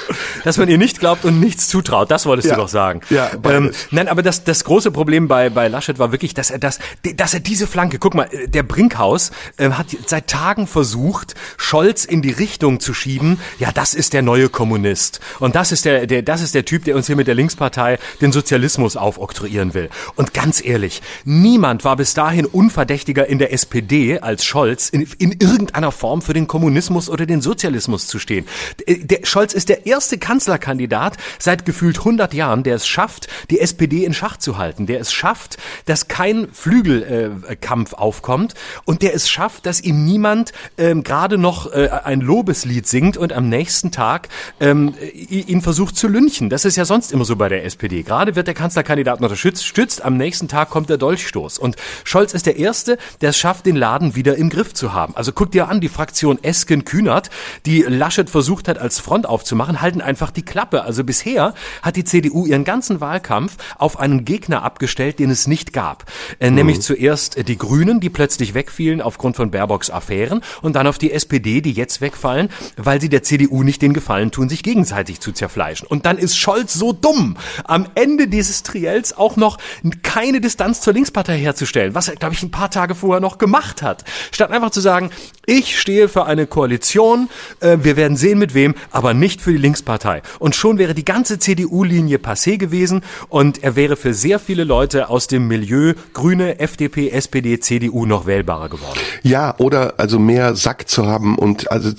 dass 0.44 0.58
man 0.58 0.68
ihr 0.68 0.78
nicht 0.78 1.00
glaubt 1.00 1.24
und 1.24 1.40
nichts 1.40 1.68
zutraut. 1.68 2.10
Das 2.10 2.26
wolltest 2.26 2.48
ja. 2.48 2.54
du 2.54 2.62
doch 2.62 2.68
sagen. 2.68 3.00
Ja, 3.10 3.30
ähm, 3.44 3.72
nein, 3.90 4.08
aber 4.08 4.22
das, 4.22 4.44
das 4.44 4.64
große 4.64 4.90
Problem 4.90 5.28
bei, 5.28 5.50
bei 5.50 5.68
Laschet 5.68 5.98
war 5.98 6.12
wirklich, 6.12 6.34
dass 6.34 6.50
er 6.50 6.58
das, 6.58 6.78
dass 7.16 7.34
er 7.34 7.40
diese 7.40 7.66
Flanke, 7.66 7.98
guck 7.98 8.14
mal, 8.14 8.28
der 8.46 8.62
Brinkhaus 8.62 9.30
äh, 9.56 9.70
hat 9.70 9.86
seit 10.06 10.28
Tagen 10.28 10.66
versucht, 10.66 11.34
Scholz 11.56 12.04
in 12.04 12.22
die 12.22 12.30
Richtung 12.30 12.80
zu 12.80 12.94
schieben. 12.94 13.38
Ja, 13.58 13.70
das 13.72 13.94
ist 13.94 14.12
der 14.12 14.22
neue 14.22 14.48
Kommunist. 14.48 15.20
Und 15.40 15.54
das 15.54 15.72
ist 15.72 15.84
der, 15.84 16.06
der, 16.06 16.22
das 16.22 16.42
ist 16.42 16.54
der 16.54 16.64
Typ, 16.64 16.84
der 16.84 16.96
uns 16.96 17.06
hier 17.06 17.16
mit 17.16 17.26
der 17.26 17.34
Linkspartei 17.34 17.98
den 18.20 18.32
Sozialismus 18.32 18.96
aufoktroyieren 18.96 19.74
will. 19.74 19.90
Und 20.16 20.34
ganz 20.34 20.64
ehrlich, 20.64 21.02
niemand 21.24 21.84
war 21.84 21.96
bis 21.96 22.14
dahin 22.14 22.46
unverdächtiger 22.46 23.26
in 23.26 23.38
der 23.38 23.52
SPD 23.52 24.18
als 24.18 24.44
Scholz 24.44 24.88
in, 24.88 25.06
in 25.18 25.32
irgendeiner 25.32 25.92
Form 25.92 26.22
für 26.22 26.32
den 26.32 26.46
Kommunismus 26.46 27.08
oder 27.08 27.26
den 27.26 27.40
Sozialismus 27.40 28.06
zu 28.06 28.18
stehen. 28.18 28.46
Der, 28.86 28.96
der 28.96 29.26
Scholz 29.26 29.52
ist 29.52 29.68
der 29.68 29.81
erste 29.86 30.18
Kanzlerkandidat 30.18 31.16
seit 31.38 31.64
gefühlt 31.64 31.98
100 31.98 32.34
Jahren, 32.34 32.62
der 32.62 32.76
es 32.76 32.86
schafft, 32.86 33.28
die 33.50 33.60
SPD 33.60 34.04
in 34.04 34.14
Schach 34.14 34.36
zu 34.36 34.58
halten, 34.58 34.86
der 34.86 35.00
es 35.00 35.12
schafft, 35.12 35.56
dass 35.86 36.08
kein 36.08 36.48
Flügelkampf 36.52 37.92
äh, 37.92 37.96
aufkommt 37.96 38.54
und 38.84 39.02
der 39.02 39.14
es 39.14 39.28
schafft, 39.28 39.66
dass 39.66 39.80
ihm 39.80 40.04
niemand 40.04 40.52
ähm, 40.78 41.02
gerade 41.02 41.38
noch 41.38 41.72
äh, 41.72 41.88
ein 42.04 42.20
Lobeslied 42.20 42.86
singt 42.86 43.16
und 43.16 43.32
am 43.32 43.48
nächsten 43.48 43.90
Tag 43.90 44.28
ähm, 44.60 44.94
ihn 45.28 45.62
versucht 45.62 45.96
zu 45.96 46.08
lynchen. 46.08 46.50
Das 46.50 46.64
ist 46.64 46.76
ja 46.76 46.84
sonst 46.84 47.12
immer 47.12 47.24
so 47.24 47.36
bei 47.36 47.48
der 47.48 47.64
SPD. 47.64 48.02
Gerade 48.02 48.36
wird 48.36 48.46
der 48.46 48.54
Kanzlerkandidat 48.54 49.20
unterstützt, 49.20 50.04
am 50.04 50.16
nächsten 50.16 50.48
Tag 50.48 50.70
kommt 50.70 50.88
der 50.88 50.98
Dolchstoß. 50.98 51.58
Und 51.58 51.76
Scholz 52.04 52.34
ist 52.34 52.46
der 52.46 52.56
Erste, 52.56 52.98
der 53.20 53.30
es 53.30 53.38
schafft, 53.38 53.66
den 53.66 53.76
Laden 53.76 54.14
wieder 54.14 54.36
im 54.36 54.50
Griff 54.50 54.74
zu 54.74 54.92
haben. 54.92 55.16
Also 55.16 55.32
guck 55.32 55.50
dir 55.50 55.68
an, 55.68 55.80
die 55.80 55.88
Fraktion 55.88 56.42
Esken-Kühnert, 56.42 57.30
die 57.66 57.82
Laschet 57.82 58.28
versucht 58.28 58.68
hat, 58.68 58.78
als 58.78 58.98
Front 58.98 59.26
aufzumachen, 59.26 59.71
machen, 59.72 59.82
halten 59.82 60.00
einfach 60.00 60.30
die 60.30 60.42
Klappe. 60.42 60.82
Also 60.82 61.04
bisher 61.04 61.54
hat 61.82 61.96
die 61.96 62.04
CDU 62.04 62.46
ihren 62.46 62.64
ganzen 62.64 63.00
Wahlkampf 63.00 63.56
auf 63.78 63.98
einen 63.98 64.24
Gegner 64.24 64.62
abgestellt, 64.62 65.18
den 65.18 65.30
es 65.30 65.46
nicht 65.46 65.72
gab. 65.72 66.04
Äh, 66.38 66.50
mhm. 66.50 66.56
Nämlich 66.56 66.80
zuerst 66.80 67.48
die 67.48 67.58
Grünen, 67.58 68.00
die 68.00 68.10
plötzlich 68.10 68.54
wegfielen 68.54 69.00
aufgrund 69.00 69.36
von 69.36 69.50
Baerbocks 69.50 69.90
Affären 69.90 70.42
und 70.62 70.76
dann 70.76 70.86
auf 70.86 70.98
die 70.98 71.12
SPD, 71.12 71.60
die 71.60 71.72
jetzt 71.72 72.00
wegfallen, 72.00 72.48
weil 72.76 73.00
sie 73.00 73.08
der 73.08 73.22
CDU 73.22 73.62
nicht 73.62 73.82
den 73.82 73.94
Gefallen 73.94 74.30
tun, 74.30 74.48
sich 74.48 74.62
gegenseitig 74.62 75.20
zu 75.20 75.32
zerfleischen. 75.32 75.86
Und 75.86 76.06
dann 76.06 76.18
ist 76.18 76.36
Scholz 76.36 76.74
so 76.74 76.92
dumm, 76.92 77.36
am 77.64 77.86
Ende 77.94 78.28
dieses 78.28 78.62
Triels 78.62 79.16
auch 79.16 79.36
noch 79.36 79.58
keine 80.02 80.40
Distanz 80.40 80.80
zur 80.80 80.92
Linkspartei 80.92 81.38
herzustellen, 81.38 81.94
was 81.94 82.08
er, 82.08 82.16
glaube 82.16 82.34
ich, 82.34 82.42
ein 82.42 82.50
paar 82.50 82.70
Tage 82.70 82.94
vorher 82.94 83.20
noch 83.20 83.38
gemacht 83.38 83.82
hat. 83.82 84.04
Statt 84.30 84.50
einfach 84.50 84.70
zu 84.70 84.80
sagen, 84.80 85.10
ich 85.46 85.78
stehe 85.78 86.08
für 86.08 86.26
eine 86.26 86.46
Koalition, 86.46 87.28
äh, 87.60 87.78
wir 87.82 87.96
werden 87.96 88.16
sehen 88.16 88.38
mit 88.38 88.54
wem, 88.54 88.74
aber 88.90 89.14
nicht 89.14 89.40
für 89.40 89.52
die 89.52 89.58
Linkspartei. 89.62 90.22
Und 90.38 90.54
schon 90.54 90.76
wäre 90.76 90.94
die 90.94 91.04
ganze 91.04 91.38
CDU-Linie 91.38 92.18
passé 92.18 92.58
gewesen 92.58 93.02
und 93.28 93.62
er 93.62 93.76
wäre 93.76 93.96
für 93.96 94.12
sehr 94.12 94.38
viele 94.38 94.64
Leute 94.64 95.08
aus 95.08 95.26
dem 95.26 95.48
Milieu 95.48 95.94
Grüne, 96.12 96.58
FDP, 96.58 97.08
SPD, 97.10 97.60
CDU 97.60 98.04
noch 98.04 98.26
wählbarer 98.26 98.68
geworden. 98.68 98.98
Ja, 99.22 99.54
oder 99.58 99.94
also 99.98 100.18
mehr 100.18 100.54
Sack 100.54 100.88
zu 100.88 101.06
haben 101.06 101.38
und 101.38 101.70
also 101.70 101.90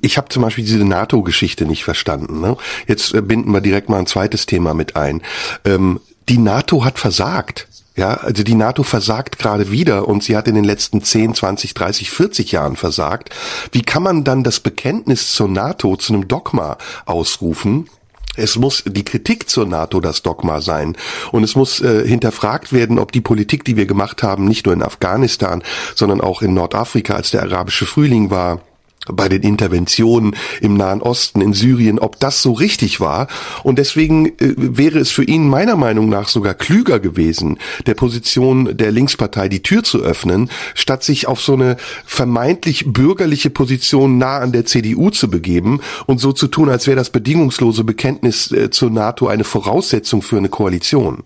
ich 0.00 0.16
habe 0.18 0.28
zum 0.28 0.42
Beispiel 0.42 0.64
diese 0.64 0.84
NATO-Geschichte 0.84 1.64
nicht 1.64 1.84
verstanden. 1.84 2.40
Ne? 2.40 2.56
Jetzt 2.86 3.14
äh, 3.14 3.22
binden 3.22 3.50
wir 3.50 3.60
direkt 3.60 3.88
mal 3.88 3.98
ein 3.98 4.06
zweites 4.06 4.46
Thema 4.46 4.74
mit 4.74 4.94
ein. 4.94 5.22
Ähm, 5.64 6.00
die 6.28 6.38
NATO 6.38 6.84
hat 6.84 6.98
versagt. 6.98 7.68
Ja, 7.94 8.14
also 8.14 8.42
die 8.42 8.54
NATO 8.54 8.82
versagt 8.82 9.38
gerade 9.38 9.70
wieder 9.70 10.08
und 10.08 10.22
sie 10.22 10.36
hat 10.36 10.48
in 10.48 10.54
den 10.54 10.64
letzten 10.64 11.02
10, 11.02 11.34
20, 11.34 11.74
30, 11.74 12.10
40 12.10 12.52
Jahren 12.52 12.76
versagt. 12.76 13.30
Wie 13.70 13.82
kann 13.82 14.02
man 14.02 14.24
dann 14.24 14.44
das 14.44 14.60
Bekenntnis 14.60 15.32
zur 15.32 15.48
NATO 15.48 15.96
zu 15.96 16.14
einem 16.14 16.26
Dogma 16.26 16.78
ausrufen? 17.04 17.88
Es 18.34 18.56
muss 18.56 18.84
die 18.86 19.04
Kritik 19.04 19.50
zur 19.50 19.66
NATO 19.66 20.00
das 20.00 20.22
Dogma 20.22 20.62
sein. 20.62 20.96
Und 21.32 21.44
es 21.44 21.54
muss 21.54 21.82
äh, 21.82 22.06
hinterfragt 22.08 22.72
werden, 22.72 22.98
ob 22.98 23.12
die 23.12 23.20
Politik, 23.20 23.64
die 23.64 23.76
wir 23.76 23.84
gemacht 23.84 24.22
haben, 24.22 24.46
nicht 24.46 24.64
nur 24.64 24.74
in 24.74 24.82
Afghanistan, 24.82 25.62
sondern 25.94 26.22
auch 26.22 26.40
in 26.40 26.54
Nordafrika, 26.54 27.14
als 27.14 27.30
der 27.30 27.42
arabische 27.42 27.84
Frühling 27.84 28.30
war, 28.30 28.60
bei 29.10 29.28
den 29.28 29.42
Interventionen 29.42 30.36
im 30.60 30.76
Nahen 30.76 31.02
Osten, 31.02 31.40
in 31.40 31.52
Syrien, 31.52 31.98
ob 31.98 32.20
das 32.20 32.42
so 32.42 32.52
richtig 32.52 33.00
war. 33.00 33.26
Und 33.62 33.78
deswegen 33.78 34.26
äh, 34.26 34.54
wäre 34.56 34.98
es 34.98 35.10
für 35.10 35.24
ihn 35.24 35.48
meiner 35.48 35.76
Meinung 35.76 36.08
nach 36.08 36.28
sogar 36.28 36.54
klüger 36.54 37.00
gewesen, 37.00 37.58
der 37.86 37.94
Position 37.94 38.76
der 38.76 38.92
Linkspartei 38.92 39.48
die 39.48 39.62
Tür 39.62 39.82
zu 39.82 40.00
öffnen, 40.00 40.50
statt 40.74 41.02
sich 41.02 41.26
auf 41.26 41.40
so 41.40 41.54
eine 41.54 41.76
vermeintlich 42.04 42.92
bürgerliche 42.92 43.50
Position 43.50 44.18
nah 44.18 44.38
an 44.38 44.52
der 44.52 44.66
CDU 44.66 45.10
zu 45.10 45.28
begeben 45.28 45.80
und 46.06 46.18
so 46.18 46.32
zu 46.32 46.46
tun, 46.46 46.68
als 46.68 46.86
wäre 46.86 46.96
das 46.96 47.10
bedingungslose 47.10 47.84
Bekenntnis 47.84 48.52
äh, 48.52 48.70
zur 48.70 48.90
NATO 48.90 49.26
eine 49.26 49.44
Voraussetzung 49.44 50.22
für 50.22 50.36
eine 50.36 50.48
Koalition. 50.48 51.24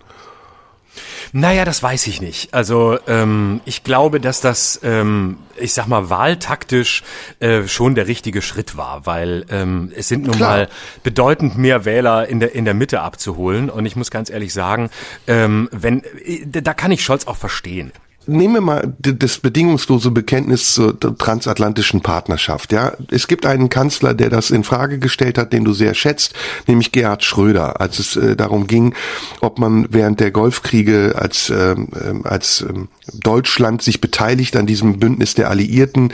Naja, 1.33 1.65
das 1.65 1.83
weiß 1.83 2.07
ich 2.07 2.21
nicht. 2.21 2.55
Also 2.55 2.99
ähm, 3.07 3.61
ich 3.65 3.85
glaube, 3.85 4.21
dass 4.21 4.41
das, 4.41 4.81
ähm, 4.83 5.39
ich 5.57 5.73
sag 5.73 5.87
mal, 5.87 6.11
wahltaktisch 6.11 7.03
äh, 7.41 7.67
schon 7.67 7.95
der 7.95 8.07
richtige 8.07 8.43
Schritt 8.43 8.77
war, 8.77 9.07
weil 9.07 9.45
ähm, 9.51 9.93
es 9.95 10.09
sind 10.09 10.25
nun 10.25 10.37
Klar. 10.37 10.51
mal 10.51 10.69
bedeutend 11.03 11.59
mehr 11.59 11.85
Wähler 11.85 12.29
in 12.29 12.41
der 12.41 12.55
in 12.55 12.65
der 12.65 12.75
Mitte 12.75 13.01
abzuholen. 13.01 13.71
Und 13.71 13.87
ich 13.87 13.97
muss 13.97 14.11
ganz 14.11 14.31
ehrlich 14.31 14.53
sagen, 14.53 14.91
ähm, 15.27 15.69
wenn 15.73 16.03
äh, 16.25 16.47
da 16.47 16.75
kann 16.75 16.93
ich 16.93 17.03
Scholz 17.05 17.27
auch 17.27 17.37
verstehen 17.37 17.93
nehmen 18.27 18.55
wir 18.55 18.61
mal 18.61 18.95
das 19.01 19.39
bedingungslose 19.39 20.11
Bekenntnis 20.11 20.75
zur 20.75 20.99
transatlantischen 20.99 22.01
Partnerschaft. 22.01 22.73
Ja, 22.73 22.93
es 23.11 23.29
gibt 23.29 23.47
einen 23.47 23.69
Kanzler, 23.69 24.15
der 24.15 24.31
das 24.31 24.51
in 24.51 24.65
Frage 24.65 24.99
gestellt 24.99 25.39
hat, 25.39 25.53
den 25.53 25.65
du 25.65 25.73
sehr 25.73 25.95
schätzt, 25.95 26.35
nämlich 26.67 26.93
Gerhard 26.93 27.25
Schröder, 27.25 27.81
als 27.81 27.99
es 27.99 28.17
äh, 28.17 28.37
darum 28.37 28.67
ging, 28.67 28.95
ob 29.41 29.59
man 29.59 29.87
während 29.91 30.21
der 30.21 30.31
Golfkriege 30.31 31.15
als 31.17 31.51
ähm, 31.51 31.89
ähm 32.05 32.23
als 32.27 32.63
ähm, 32.69 32.89
Deutschland 33.13 33.83
sich 33.83 34.01
beteiligt 34.01 34.57
an 34.57 34.67
diesem 34.67 34.99
Bündnis 34.99 35.35
der 35.35 35.49
Alliierten. 35.49 36.13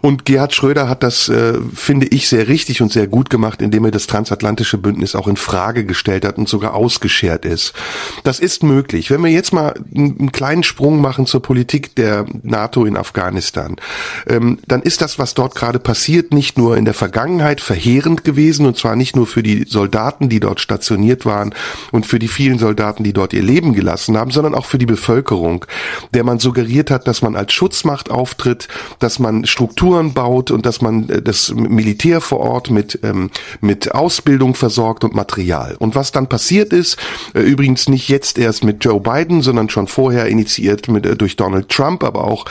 Und 0.00 0.24
Gerhard 0.24 0.54
Schröder 0.54 0.88
hat 0.88 1.02
das, 1.02 1.28
äh, 1.28 1.54
finde 1.74 2.08
ich, 2.08 2.28
sehr 2.28 2.48
richtig 2.48 2.82
und 2.82 2.92
sehr 2.92 3.06
gut 3.06 3.30
gemacht, 3.30 3.62
indem 3.62 3.84
er 3.84 3.90
das 3.92 4.08
transatlantische 4.08 4.78
Bündnis 4.78 5.14
auch 5.14 5.28
in 5.28 5.36
Frage 5.36 5.84
gestellt 5.84 6.24
hat 6.24 6.38
und 6.38 6.48
sogar 6.48 6.74
ausgeschert 6.74 7.44
ist. 7.44 7.74
Das 8.24 8.40
ist 8.40 8.64
möglich. 8.64 9.10
Wenn 9.10 9.22
wir 9.22 9.30
jetzt 9.30 9.52
mal 9.52 9.74
einen 9.94 10.32
kleinen 10.32 10.64
Sprung 10.64 11.00
machen 11.00 11.26
zur 11.26 11.42
Politik 11.42 11.51
der 11.96 12.26
NATO 12.42 12.84
in 12.84 12.96
Afghanistan, 12.96 13.76
ähm, 14.26 14.58
dann 14.66 14.82
ist 14.82 15.00
das, 15.02 15.18
was 15.18 15.34
dort 15.34 15.54
gerade 15.54 15.78
passiert, 15.78 16.32
nicht 16.32 16.58
nur 16.58 16.76
in 16.76 16.84
der 16.84 16.94
Vergangenheit 16.94 17.60
verheerend 17.60 18.24
gewesen, 18.24 18.66
und 18.66 18.76
zwar 18.76 18.96
nicht 18.96 19.16
nur 19.16 19.26
für 19.26 19.42
die 19.42 19.64
Soldaten, 19.68 20.28
die 20.28 20.40
dort 20.40 20.60
stationiert 20.60 21.24
waren 21.26 21.54
und 21.90 22.06
für 22.06 22.18
die 22.18 22.28
vielen 22.28 22.58
Soldaten, 22.58 23.04
die 23.04 23.12
dort 23.12 23.32
ihr 23.32 23.42
Leben 23.42 23.74
gelassen 23.74 24.16
haben, 24.16 24.30
sondern 24.30 24.54
auch 24.54 24.66
für 24.66 24.78
die 24.78 24.86
Bevölkerung, 24.86 25.64
der 26.14 26.24
man 26.24 26.38
suggeriert 26.38 26.90
hat, 26.90 27.06
dass 27.06 27.22
man 27.22 27.36
als 27.36 27.52
Schutzmacht 27.52 28.10
auftritt, 28.10 28.68
dass 28.98 29.18
man 29.18 29.46
Strukturen 29.46 30.12
baut 30.14 30.50
und 30.50 30.66
dass 30.66 30.80
man 30.80 31.08
äh, 31.08 31.22
das 31.22 31.52
Militär 31.54 32.20
vor 32.20 32.40
Ort 32.40 32.70
mit, 32.70 32.98
ähm, 33.02 33.30
mit 33.60 33.94
Ausbildung 33.94 34.54
versorgt 34.54 35.04
und 35.04 35.14
Material. 35.14 35.76
Und 35.78 35.94
was 35.94 36.12
dann 36.12 36.28
passiert 36.28 36.72
ist, 36.72 36.96
äh, 37.34 37.40
übrigens 37.40 37.88
nicht 37.88 38.08
jetzt 38.08 38.38
erst 38.38 38.64
mit 38.64 38.84
Joe 38.84 39.00
Biden, 39.00 39.42
sondern 39.42 39.68
schon 39.68 39.86
vorher 39.86 40.26
initiiert 40.26 40.88
mit, 40.88 41.06
äh, 41.06 41.16
durch 41.16 41.36
Donald 41.42 41.68
Trump, 41.68 42.04
aber 42.04 42.22
auch 42.22 42.44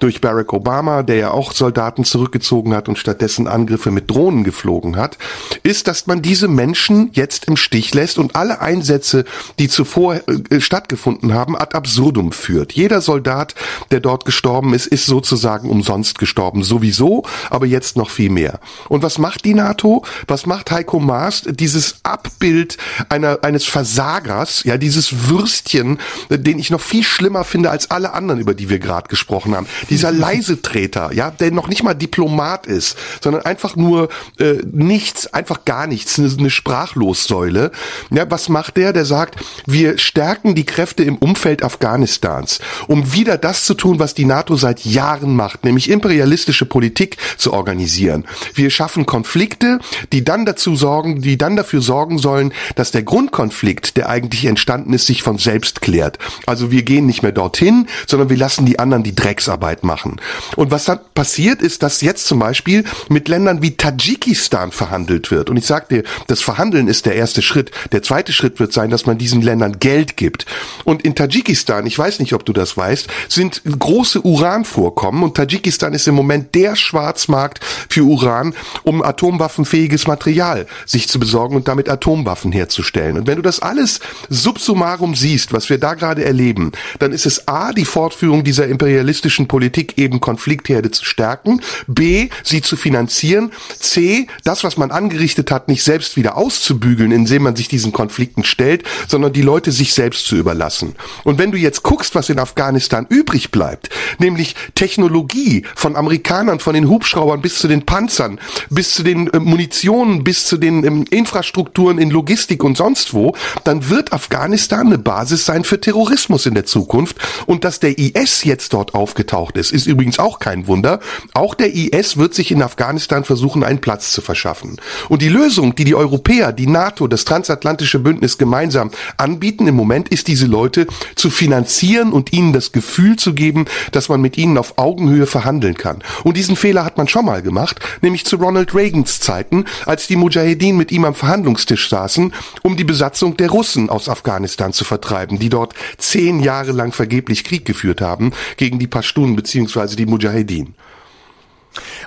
durch 0.00 0.22
Barack 0.22 0.54
Obama, 0.54 1.02
der 1.02 1.16
ja 1.16 1.30
auch 1.32 1.52
Soldaten 1.52 2.04
zurückgezogen 2.04 2.74
hat 2.74 2.88
und 2.88 2.96
stattdessen 2.96 3.46
Angriffe 3.46 3.90
mit 3.90 4.10
Drohnen 4.10 4.42
geflogen 4.42 4.96
hat, 4.96 5.18
ist, 5.62 5.86
dass 5.86 6.06
man 6.06 6.22
diese 6.22 6.48
Menschen 6.48 7.10
jetzt 7.12 7.44
im 7.44 7.58
Stich 7.58 7.92
lässt 7.92 8.16
und 8.18 8.36
alle 8.36 8.62
Einsätze, 8.62 9.26
die 9.58 9.68
zuvor 9.68 10.20
äh, 10.50 10.60
stattgefunden 10.62 11.34
haben, 11.34 11.58
ad 11.58 11.76
absurdum 11.76 12.32
führt. 12.32 12.72
Jeder 12.72 13.02
Soldat, 13.02 13.54
der 13.90 14.00
dort 14.00 14.24
gestorben 14.24 14.72
ist, 14.72 14.86
ist 14.86 15.04
sozusagen 15.04 15.68
umsonst 15.68 16.18
gestorben. 16.18 16.62
Sowieso, 16.62 17.24
aber 17.50 17.66
jetzt 17.66 17.98
noch 17.98 18.08
viel 18.08 18.30
mehr. 18.30 18.60
Und 18.88 19.02
was 19.02 19.18
macht 19.18 19.44
die 19.44 19.52
NATO? 19.52 20.04
Was 20.26 20.46
macht 20.46 20.70
Heiko 20.70 21.00
Maas? 21.00 21.42
Dieses 21.46 21.96
Abbild 22.02 22.78
einer, 23.10 23.40
eines 23.42 23.66
Versagers, 23.66 24.64
ja, 24.64 24.78
dieses 24.78 25.28
Würstchen, 25.28 25.98
den 26.30 26.58
ich 26.58 26.70
noch 26.70 26.80
viel 26.80 27.04
schlimmer 27.04 27.44
finde 27.44 27.70
als 27.70 27.90
alle 27.90 28.14
anderen 28.14 28.37
anderen, 28.38 28.40
über 28.40 28.54
die 28.54 28.70
wir 28.70 28.78
gerade 28.78 29.08
gesprochen 29.08 29.54
haben. 29.54 29.66
Dieser 29.90 30.12
leise 30.12 30.62
Treter, 30.62 31.12
ja, 31.12 31.30
der 31.30 31.50
noch 31.50 31.68
nicht 31.68 31.82
mal 31.82 31.94
Diplomat 31.94 32.66
ist, 32.66 32.96
sondern 33.20 33.42
einfach 33.44 33.76
nur 33.76 34.08
äh, 34.38 34.54
nichts, 34.70 35.32
einfach 35.32 35.64
gar 35.64 35.86
nichts, 35.86 36.18
eine, 36.18 36.30
eine 36.38 36.50
Sprachlossäule. 36.50 37.70
Ja, 38.10 38.30
was 38.30 38.48
macht 38.48 38.76
der? 38.76 38.92
Der 38.92 39.04
sagt, 39.04 39.36
wir 39.66 39.98
stärken 39.98 40.54
die 40.54 40.64
Kräfte 40.64 41.04
im 41.04 41.16
Umfeld 41.16 41.62
Afghanistans, 41.62 42.60
um 42.86 43.12
wieder 43.12 43.38
das 43.38 43.64
zu 43.64 43.74
tun, 43.74 43.98
was 43.98 44.14
die 44.14 44.24
NATO 44.24 44.56
seit 44.56 44.84
Jahren 44.84 45.34
macht, 45.36 45.64
nämlich 45.64 45.90
imperialistische 45.90 46.66
Politik 46.66 47.16
zu 47.36 47.52
organisieren. 47.52 48.24
Wir 48.54 48.70
schaffen 48.70 49.06
Konflikte, 49.06 49.78
die 50.12 50.24
dann 50.24 50.46
dazu 50.46 50.76
sorgen, 50.76 51.20
die 51.22 51.38
dann 51.38 51.56
dafür 51.56 51.80
sorgen 51.80 52.18
sollen, 52.18 52.52
dass 52.76 52.90
der 52.90 53.02
Grundkonflikt, 53.02 53.96
der 53.96 54.08
eigentlich 54.08 54.44
entstanden 54.44 54.92
ist, 54.92 55.06
sich 55.06 55.22
von 55.22 55.38
selbst 55.38 55.80
klärt. 55.80 56.18
Also 56.46 56.70
wir 56.70 56.82
gehen 56.82 57.06
nicht 57.06 57.22
mehr 57.22 57.32
dorthin, 57.32 57.88
sondern 58.06 58.17
wir 58.26 58.36
lassen 58.36 58.66
die 58.66 58.78
anderen 58.78 59.02
die 59.02 59.14
Drecksarbeit 59.14 59.84
machen. 59.84 60.20
Und 60.56 60.70
was 60.70 60.84
dann 60.84 61.00
passiert 61.14 61.62
ist, 61.62 61.82
dass 61.82 62.00
jetzt 62.00 62.26
zum 62.26 62.38
Beispiel 62.38 62.84
mit 63.08 63.28
Ländern 63.28 63.62
wie 63.62 63.76
Tadschikistan 63.76 64.72
verhandelt 64.72 65.30
wird. 65.30 65.50
Und 65.50 65.56
ich 65.56 65.66
sag 65.66 65.88
dir, 65.88 66.02
das 66.26 66.40
Verhandeln 66.40 66.88
ist 66.88 67.06
der 67.06 67.14
erste 67.14 67.42
Schritt. 67.42 67.70
Der 67.92 68.02
zweite 68.02 68.32
Schritt 68.32 68.60
wird 68.60 68.72
sein, 68.72 68.90
dass 68.90 69.06
man 69.06 69.18
diesen 69.18 69.42
Ländern 69.42 69.78
Geld 69.78 70.16
gibt. 70.16 70.46
Und 70.84 71.02
in 71.02 71.14
Tadschikistan, 71.14 71.86
ich 71.86 71.98
weiß 71.98 72.20
nicht, 72.20 72.32
ob 72.34 72.44
du 72.44 72.52
das 72.52 72.76
weißt, 72.76 73.08
sind 73.28 73.62
große 73.64 74.22
Uranvorkommen 74.22 75.22
und 75.22 75.36
Tadschikistan 75.36 75.94
ist 75.94 76.08
im 76.08 76.14
Moment 76.14 76.54
der 76.54 76.76
Schwarzmarkt 76.76 77.60
für 77.88 78.02
Uran, 78.02 78.54
um 78.82 79.02
atomwaffenfähiges 79.02 80.06
Material 80.06 80.66
sich 80.86 81.08
zu 81.08 81.18
besorgen 81.18 81.56
und 81.56 81.68
damit 81.68 81.88
Atomwaffen 81.88 82.52
herzustellen. 82.52 83.18
Und 83.18 83.26
wenn 83.26 83.36
du 83.36 83.42
das 83.42 83.60
alles 83.60 84.00
subsummarum 84.28 85.14
siehst, 85.14 85.52
was 85.52 85.70
wir 85.70 85.78
da 85.78 85.94
gerade 85.94 86.24
erleben, 86.24 86.72
dann 86.98 87.12
ist 87.12 87.26
es 87.26 87.48
A, 87.48 87.72
die 87.72 87.84
Fortführung 88.08 88.42
dieser 88.42 88.66
imperialistischen 88.68 89.48
Politik, 89.48 89.98
eben 89.98 90.18
Konfliktherde 90.18 90.90
zu 90.90 91.04
stärken, 91.04 91.60
B, 91.86 92.30
sie 92.42 92.62
zu 92.62 92.74
finanzieren, 92.74 93.52
C, 93.78 94.28
das, 94.44 94.64
was 94.64 94.78
man 94.78 94.90
angerichtet 94.90 95.50
hat, 95.50 95.68
nicht 95.68 95.84
selbst 95.84 96.16
wieder 96.16 96.38
auszubügeln, 96.38 97.12
indem 97.12 97.42
man 97.42 97.54
sich 97.54 97.68
diesen 97.68 97.92
Konflikten 97.92 98.44
stellt, 98.44 98.84
sondern 99.08 99.34
die 99.34 99.42
Leute 99.42 99.72
sich 99.72 99.92
selbst 99.92 100.26
zu 100.26 100.36
überlassen. 100.36 100.94
Und 101.24 101.38
wenn 101.38 101.52
du 101.52 101.58
jetzt 101.58 101.82
guckst, 101.82 102.14
was 102.14 102.30
in 102.30 102.38
Afghanistan 102.38 103.04
übrig 103.10 103.50
bleibt, 103.50 103.90
nämlich 104.18 104.54
Technologie 104.74 105.64
von 105.76 105.94
Amerikanern, 105.94 106.60
von 106.60 106.72
den 106.72 106.88
Hubschraubern 106.88 107.42
bis 107.42 107.58
zu 107.58 107.68
den 107.68 107.84
Panzern, 107.84 108.40
bis 108.70 108.94
zu 108.94 109.02
den 109.02 109.28
äh, 109.34 109.38
Munitionen, 109.38 110.24
bis 110.24 110.46
zu 110.46 110.56
den 110.56 110.82
ähm, 110.82 111.04
Infrastrukturen 111.10 111.98
in 111.98 112.08
Logistik 112.08 112.64
und 112.64 112.78
sonst 112.78 113.12
wo, 113.12 113.34
dann 113.64 113.90
wird 113.90 114.14
Afghanistan 114.14 114.86
eine 114.86 114.96
Basis 114.96 115.44
sein 115.44 115.62
für 115.62 115.78
Terrorismus 115.78 116.46
in 116.46 116.54
der 116.54 116.64
Zukunft. 116.64 117.18
Und 117.44 117.64
dass 117.64 117.80
der 117.80 117.97
IS 117.98 118.44
jetzt 118.44 118.72
dort 118.72 118.94
aufgetaucht 118.94 119.56
ist, 119.56 119.72
ist 119.72 119.86
übrigens 119.86 120.18
auch 120.18 120.38
kein 120.38 120.66
Wunder. 120.66 121.00
Auch 121.34 121.54
der 121.54 121.74
IS 121.74 122.16
wird 122.16 122.34
sich 122.34 122.50
in 122.50 122.62
Afghanistan 122.62 123.24
versuchen, 123.24 123.64
einen 123.64 123.80
Platz 123.80 124.12
zu 124.12 124.20
verschaffen. 124.20 124.76
Und 125.08 125.22
die 125.22 125.28
Lösung, 125.28 125.74
die 125.74 125.84
die 125.84 125.94
Europäer, 125.94 126.52
die 126.52 126.66
NATO, 126.66 127.06
das 127.08 127.24
transatlantische 127.24 127.98
Bündnis 127.98 128.38
gemeinsam 128.38 128.90
anbieten 129.16 129.66
im 129.66 129.74
Moment, 129.74 130.08
ist 130.08 130.28
diese 130.28 130.46
Leute 130.46 130.86
zu 131.16 131.30
finanzieren 131.30 132.12
und 132.12 132.32
ihnen 132.32 132.52
das 132.52 132.72
Gefühl 132.72 133.16
zu 133.16 133.34
geben, 133.34 133.66
dass 133.92 134.08
man 134.08 134.20
mit 134.20 134.38
ihnen 134.38 134.58
auf 134.58 134.78
Augenhöhe 134.78 135.26
verhandeln 135.26 135.74
kann. 135.74 136.02
Und 136.24 136.36
diesen 136.36 136.56
Fehler 136.56 136.84
hat 136.84 136.96
man 136.96 137.08
schon 137.08 137.24
mal 137.24 137.42
gemacht, 137.42 137.80
nämlich 138.00 138.24
zu 138.24 138.36
Ronald 138.36 138.74
Reagans 138.74 139.20
Zeiten, 139.20 139.64
als 139.86 140.06
die 140.06 140.16
Mujahedin 140.16 140.76
mit 140.76 140.92
ihm 140.92 141.04
am 141.04 141.14
Verhandlungstisch 141.14 141.88
saßen, 141.88 142.32
um 142.62 142.76
die 142.76 142.84
Besatzung 142.84 143.36
der 143.36 143.50
Russen 143.50 143.90
aus 143.90 144.08
Afghanistan 144.08 144.72
zu 144.72 144.84
vertreiben, 144.84 145.38
die 145.38 145.48
dort 145.48 145.74
zehn 145.96 146.40
Jahre 146.40 146.72
lang 146.72 146.92
vergeblich 146.92 147.44
Krieg 147.44 147.64
geführt 147.64 147.87
haben 148.00 148.32
gegen 148.56 148.78
die 148.78 148.86
Pashtunen 148.86 149.36
bzw. 149.36 149.96
die 149.96 150.06
Mujahedin. 150.06 150.74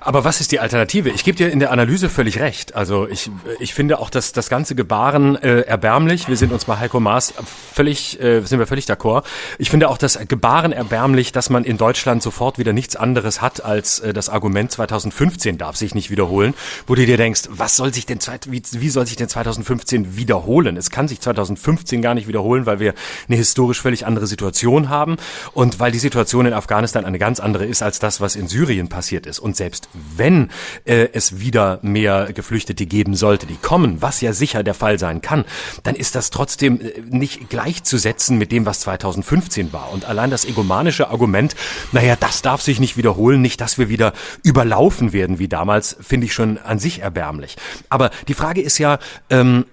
Aber 0.01 0.23
was 0.23 0.41
ist 0.41 0.51
die 0.51 0.59
Alternative? 0.59 1.09
Ich 1.09 1.23
gebe 1.23 1.37
dir 1.37 1.51
in 1.51 1.59
der 1.59 1.71
Analyse 1.71 2.09
völlig 2.09 2.39
recht. 2.39 2.75
Also 2.75 3.07
ich, 3.07 3.29
ich 3.59 3.73
finde 3.73 3.99
auch, 3.99 4.09
dass 4.09 4.33
das 4.33 4.49
ganze 4.49 4.75
Gebaren 4.75 5.35
äh, 5.35 5.61
erbärmlich. 5.61 6.27
Wir 6.27 6.37
sind 6.37 6.51
uns 6.51 6.65
bei 6.65 6.77
Heiko 6.77 6.99
Maas 6.99 7.33
völlig, 7.73 8.19
äh, 8.21 8.41
sind 8.41 8.59
wir 8.59 8.67
völlig 8.67 8.85
d'accord. 8.85 9.23
Ich 9.57 9.69
finde 9.69 9.89
auch 9.89 9.97
das 9.97 10.19
Gebaren 10.27 10.71
erbärmlich, 10.71 11.31
dass 11.31 11.49
man 11.49 11.63
in 11.63 11.77
Deutschland 11.77 12.23
sofort 12.23 12.57
wieder 12.57 12.73
nichts 12.73 12.95
anderes 12.95 13.41
hat 13.41 13.63
als 13.63 13.99
äh, 13.99 14.13
das 14.13 14.29
Argument 14.29 14.71
2015 14.71 15.57
darf 15.57 15.75
sich 15.75 15.95
nicht 15.95 16.09
wiederholen, 16.09 16.53
wo 16.87 16.95
du 16.95 17.05
dir 17.05 17.17
denkst, 17.17 17.43
was 17.49 17.75
soll 17.75 17.93
sich 17.93 18.05
denn 18.05 18.19
wie, 18.47 18.61
wie 18.71 18.89
soll 18.89 19.05
sich 19.05 19.15
denn 19.15 19.29
2015 19.29 20.17
wiederholen? 20.17 20.77
Es 20.77 20.89
kann 20.89 21.07
sich 21.07 21.19
2015 21.21 22.01
gar 22.01 22.13
nicht 22.13 22.27
wiederholen, 22.27 22.65
weil 22.65 22.79
wir 22.79 22.93
eine 23.27 23.37
historisch 23.37 23.81
völlig 23.81 24.05
andere 24.05 24.27
Situation 24.27 24.89
haben 24.89 25.17
und 25.53 25.79
weil 25.79 25.91
die 25.91 25.99
Situation 25.99 26.45
in 26.45 26.53
Afghanistan 26.53 27.05
eine 27.05 27.19
ganz 27.19 27.39
andere 27.39 27.65
ist 27.65 27.81
als 27.81 27.99
das, 27.99 28.21
was 28.21 28.35
in 28.35 28.47
Syrien 28.47 28.89
passiert 28.89 29.25
ist. 29.25 29.39
Und 29.39 29.55
selbst 29.61 29.89
wenn 29.93 30.49
äh, 30.85 31.09
es 31.13 31.39
wieder 31.39 31.77
mehr 31.83 32.33
Geflüchtete 32.33 32.87
geben 32.87 33.15
sollte, 33.15 33.45
die 33.45 33.57
kommen, 33.57 34.01
was 34.01 34.19
ja 34.19 34.33
sicher 34.33 34.63
der 34.63 34.73
Fall 34.73 34.97
sein 34.97 35.21
kann, 35.21 35.45
dann 35.83 35.93
ist 35.93 36.15
das 36.15 36.31
trotzdem 36.31 36.81
äh, 36.81 36.99
nicht 37.07 37.47
gleichzusetzen 37.51 38.39
mit 38.39 38.51
dem, 38.51 38.65
was 38.65 38.79
2015 38.79 39.71
war. 39.71 39.91
Und 39.93 40.05
allein 40.05 40.31
das 40.31 40.45
egomanische 40.45 41.09
Argument, 41.09 41.55
naja, 41.91 42.15
das 42.19 42.41
darf 42.41 42.63
sich 42.63 42.79
nicht 42.79 42.97
wiederholen, 42.97 43.39
nicht, 43.39 43.61
dass 43.61 43.77
wir 43.77 43.87
wieder 43.87 44.13
überlaufen 44.41 45.13
werden 45.13 45.37
wie 45.37 45.47
damals, 45.47 45.95
finde 46.01 46.25
ich 46.25 46.33
schon 46.33 46.57
an 46.57 46.79
sich 46.79 47.03
erbärmlich. 47.03 47.55
Aber 47.87 48.09
die 48.27 48.33
Frage 48.33 48.61
ist 48.61 48.79
ja, 48.79 48.97
ähm, 49.29 49.65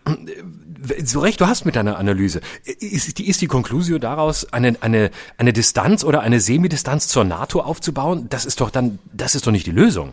so 1.04 1.20
recht, 1.20 1.40
du 1.40 1.46
hast 1.46 1.64
mit 1.64 1.76
deiner 1.76 1.98
Analyse. 1.98 2.40
Ist 2.64 3.18
die, 3.18 3.28
ist 3.28 3.40
die 3.40 3.46
Conclusio 3.46 3.98
daraus, 3.98 4.52
eine, 4.52 4.76
eine, 4.80 5.10
eine 5.36 5.52
Distanz 5.52 6.04
oder 6.04 6.20
eine 6.20 6.40
Semidistanz 6.40 7.08
zur 7.08 7.24
NATO 7.24 7.60
aufzubauen? 7.60 8.26
Das 8.28 8.44
ist 8.44 8.60
doch 8.60 8.70
dann, 8.70 8.98
das 9.12 9.34
ist 9.34 9.46
doch 9.46 9.52
nicht 9.52 9.66
die 9.66 9.72
Lösung. 9.72 10.12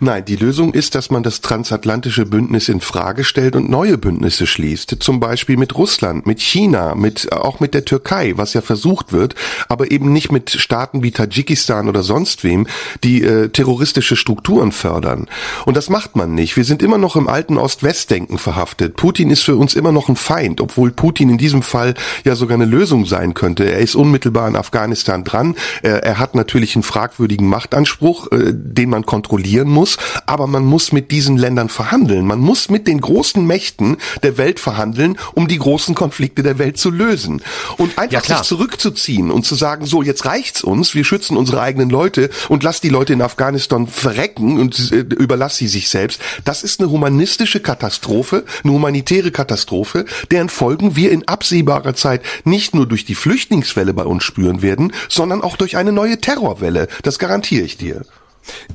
Nein, 0.00 0.24
die 0.24 0.36
Lösung 0.36 0.72
ist, 0.74 0.94
dass 0.94 1.10
man 1.10 1.22
das 1.22 1.40
transatlantische 1.40 2.24
Bündnis 2.26 2.68
in 2.68 2.80
Frage 2.80 3.24
stellt 3.24 3.56
und 3.56 3.68
neue 3.68 3.98
Bündnisse 3.98 4.46
schließt. 4.46 4.96
Zum 5.00 5.20
Beispiel 5.20 5.56
mit 5.56 5.76
Russland, 5.76 6.26
mit 6.26 6.40
China, 6.40 6.94
mit, 6.94 7.32
auch 7.32 7.60
mit 7.60 7.74
der 7.74 7.84
Türkei, 7.84 8.34
was 8.36 8.54
ja 8.54 8.60
versucht 8.60 9.12
wird, 9.12 9.34
aber 9.68 9.90
eben 9.90 10.12
nicht 10.12 10.30
mit 10.30 10.50
Staaten 10.50 11.02
wie 11.02 11.10
Tadschikistan 11.10 11.88
oder 11.88 12.02
sonst 12.02 12.44
wem, 12.44 12.66
die 13.04 13.22
äh, 13.22 13.48
terroristische 13.48 14.16
Strukturen 14.16 14.72
fördern. 14.72 15.28
Und 15.64 15.76
das 15.76 15.90
macht 15.90 16.16
man 16.16 16.34
nicht. 16.34 16.56
Wir 16.56 16.64
sind 16.64 16.82
immer 16.82 16.98
noch 16.98 17.16
im 17.16 17.28
alten 17.28 17.58
Ost-West-Denken 17.58 18.38
verhaftet. 18.38 18.96
Putin 18.96 19.30
ist 19.30 19.42
für 19.42 19.56
uns 19.56 19.74
immer 19.74 19.92
noch 19.92 20.08
ein 20.08 20.16
Feind, 20.16 20.60
obwohl 20.60 20.90
Putin 20.90 21.30
in 21.30 21.38
diesem 21.38 21.62
Fall 21.62 21.94
ja 22.24 22.36
sogar 22.36 22.54
eine 22.54 22.66
Lösung 22.66 23.04
sein 23.04 23.34
könnte. 23.34 23.64
Er 23.64 23.80
ist 23.80 23.94
unmittelbar 23.96 24.48
in 24.48 24.56
Afghanistan 24.56 25.24
dran. 25.24 25.56
Er, 25.82 26.02
er 26.04 26.18
hat 26.18 26.34
natürlich 26.34 26.76
einen 26.76 26.82
fragwürdigen 26.82 27.48
Machtanspruch, 27.48 28.30
äh, 28.30 28.52
den 28.54 28.90
man 28.90 29.04
kontrolliert 29.04 29.55
reagieren 29.56 29.68
muss, 29.68 29.96
aber 30.26 30.46
man 30.46 30.64
muss 30.64 30.92
mit 30.92 31.10
diesen 31.10 31.36
Ländern 31.36 31.68
verhandeln. 31.68 32.26
Man 32.26 32.40
muss 32.40 32.68
mit 32.68 32.86
den 32.86 33.00
großen 33.00 33.46
Mächten 33.46 33.96
der 34.22 34.38
Welt 34.38 34.60
verhandeln, 34.60 35.18
um 35.34 35.48
die 35.48 35.58
großen 35.58 35.94
Konflikte 35.94 36.42
der 36.42 36.58
Welt 36.58 36.76
zu 36.78 36.90
lösen. 36.90 37.42
Und 37.76 37.98
einfach 37.98 38.24
ja, 38.26 38.36
sich 38.38 38.46
zurückzuziehen 38.46 39.30
und 39.30 39.44
zu 39.44 39.54
sagen, 39.54 39.86
so, 39.86 40.02
jetzt 40.02 40.24
reicht's 40.26 40.62
uns, 40.62 40.94
wir 40.94 41.04
schützen 41.04 41.36
unsere 41.36 41.60
eigenen 41.60 41.90
Leute 41.90 42.30
und 42.48 42.62
lass 42.62 42.80
die 42.80 42.88
Leute 42.88 43.12
in 43.12 43.22
Afghanistan 43.22 43.86
verrecken 43.86 44.58
und 44.58 44.92
äh, 44.92 44.98
überlass 44.98 45.56
sie 45.56 45.68
sich 45.68 45.88
selbst. 45.88 46.20
Das 46.44 46.62
ist 46.62 46.80
eine 46.80 46.90
humanistische 46.90 47.60
Katastrophe, 47.60 48.44
eine 48.62 48.72
humanitäre 48.72 49.30
Katastrophe, 49.30 50.04
deren 50.30 50.48
Folgen 50.48 50.96
wir 50.96 51.10
in 51.12 51.26
absehbarer 51.26 51.94
Zeit 51.94 52.22
nicht 52.44 52.74
nur 52.74 52.86
durch 52.86 53.04
die 53.04 53.14
Flüchtlingswelle 53.14 53.94
bei 53.94 54.04
uns 54.04 54.24
spüren 54.24 54.62
werden, 54.62 54.92
sondern 55.08 55.42
auch 55.42 55.56
durch 55.56 55.76
eine 55.76 55.92
neue 55.92 56.20
Terrorwelle. 56.20 56.88
Das 57.02 57.18
garantiere 57.18 57.64
ich 57.64 57.76
dir. 57.76 58.02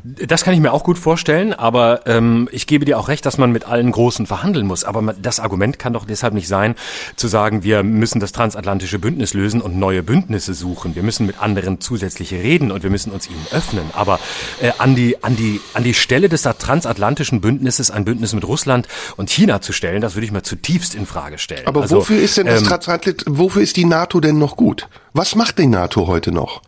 Das 0.04 0.44
kann 0.44 0.54
ich 0.54 0.60
mir 0.60 0.74
auch 0.74 0.84
gut 0.84 0.98
vorstellen, 0.98 1.54
aber 1.54 2.08
ähm, 2.08 2.50
ich 2.52 2.68
gebe 2.68 2.86
dir 2.86 3.00
auch 3.00 3.08
recht, 3.08 3.26
dass 3.26 3.38
man 3.38 3.52
mit 3.52 3.66
allen 3.66 3.92
Großen 3.92 4.26
verhandeln 4.26 4.68
muss. 4.68 4.84
Aber 4.84 5.14
das 5.14 5.40
Argument 5.40 5.80
kann 5.80 5.94
doch 5.94 6.06
deshalb 6.06 6.34
nicht 6.34 6.48
sein, 6.48 6.76
zu 7.16 7.28
sagen, 7.28 7.64
wir 7.64 7.84
müssen 7.84 8.20
das 8.20 8.32
transatlantische 8.32 9.00
Bündnis 9.00 9.34
lösen 9.34 9.62
und 9.62 9.78
neue 9.78 10.04
Bündnisse 10.04 10.54
suchen. 10.54 10.96
Wir 10.96 11.04
müssen 11.04 11.26
mit 11.26 11.42
anderen 11.42 11.80
zusätzliche 11.80 12.38
reden 12.38 12.72
und 12.72 12.84
wir 12.84 12.90
müssen 12.90 13.12
uns 13.12 13.30
ihnen 13.30 13.46
öffnen. 13.52 13.86
Aber 13.94 14.20
äh, 14.62 14.72
an, 14.78 14.96
die, 14.96 15.24
an, 15.24 15.36
die, 15.36 15.62
an 15.74 15.84
die 15.84 15.94
Stelle 15.94 16.30
des 16.30 16.42
transatlantischen 16.42 17.42
Bündnisses 17.42 17.92
ein 17.92 18.06
Bündnis 18.06 18.34
mit 18.34 18.46
Russland 18.46 18.88
und 19.18 19.30
China 19.30 19.62
zu 19.62 19.74
stellen, 19.74 20.02
das 20.02 20.16
würde 20.16 20.26
ich 20.26 20.32
mal 20.32 20.44
zutiefst 20.44 20.96
in 20.96 21.06
Frage 21.06 21.38
stellen. 21.38 21.68
Aber 21.68 21.82
also, 21.82 21.98
wofür 21.98 22.20
ist 22.20 22.38
denn 22.38 22.48
das 22.48 22.62
ähm, 22.62 22.68
Transatlant 22.68 23.24
wofür 23.28 23.62
ist 23.62 23.78
die 23.78 23.86
NATO 23.86 24.20
denn 24.20 24.38
noch 24.38 24.56
gut? 24.56 24.88
Was 25.14 25.36
macht 25.36 25.60
die 25.60 25.68
NATO 25.68 26.08
heute 26.08 26.32
noch? 26.32 26.62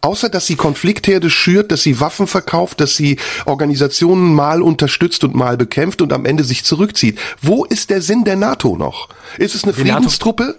Außer 0.00 0.28
dass 0.28 0.46
sie 0.46 0.56
Konfliktherde 0.56 1.28
schürt, 1.28 1.72
dass 1.72 1.82
sie 1.82 2.00
Waffen 2.00 2.26
verkauft, 2.26 2.80
dass 2.80 2.94
sie 2.94 3.18
Organisationen 3.46 4.34
mal 4.34 4.62
unterstützt 4.62 5.24
und 5.24 5.34
mal 5.34 5.56
bekämpft 5.56 6.02
und 6.02 6.12
am 6.12 6.24
Ende 6.24 6.44
sich 6.44 6.64
zurückzieht. 6.64 7.18
Wo 7.42 7.64
ist 7.64 7.90
der 7.90 8.00
Sinn 8.00 8.24
der 8.24 8.36
NATO 8.36 8.76
noch? 8.76 9.08
Ist 9.38 9.54
es 9.54 9.64
eine 9.64 9.72
die 9.72 9.80
Friedenstruppe? 9.82 10.56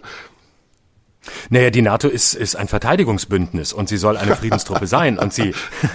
Naja, 1.49 1.69
die 1.69 1.81
NATO 1.81 2.07
ist, 2.07 2.33
ist 2.33 2.55
ein 2.55 2.67
Verteidigungsbündnis 2.67 3.73
und 3.73 3.87
sie 3.89 3.97
soll 3.97 4.17
eine 4.17 4.35
Friedenstruppe 4.37 4.87
sein 4.87 5.17
und 5.17 5.33
sie 5.33 5.53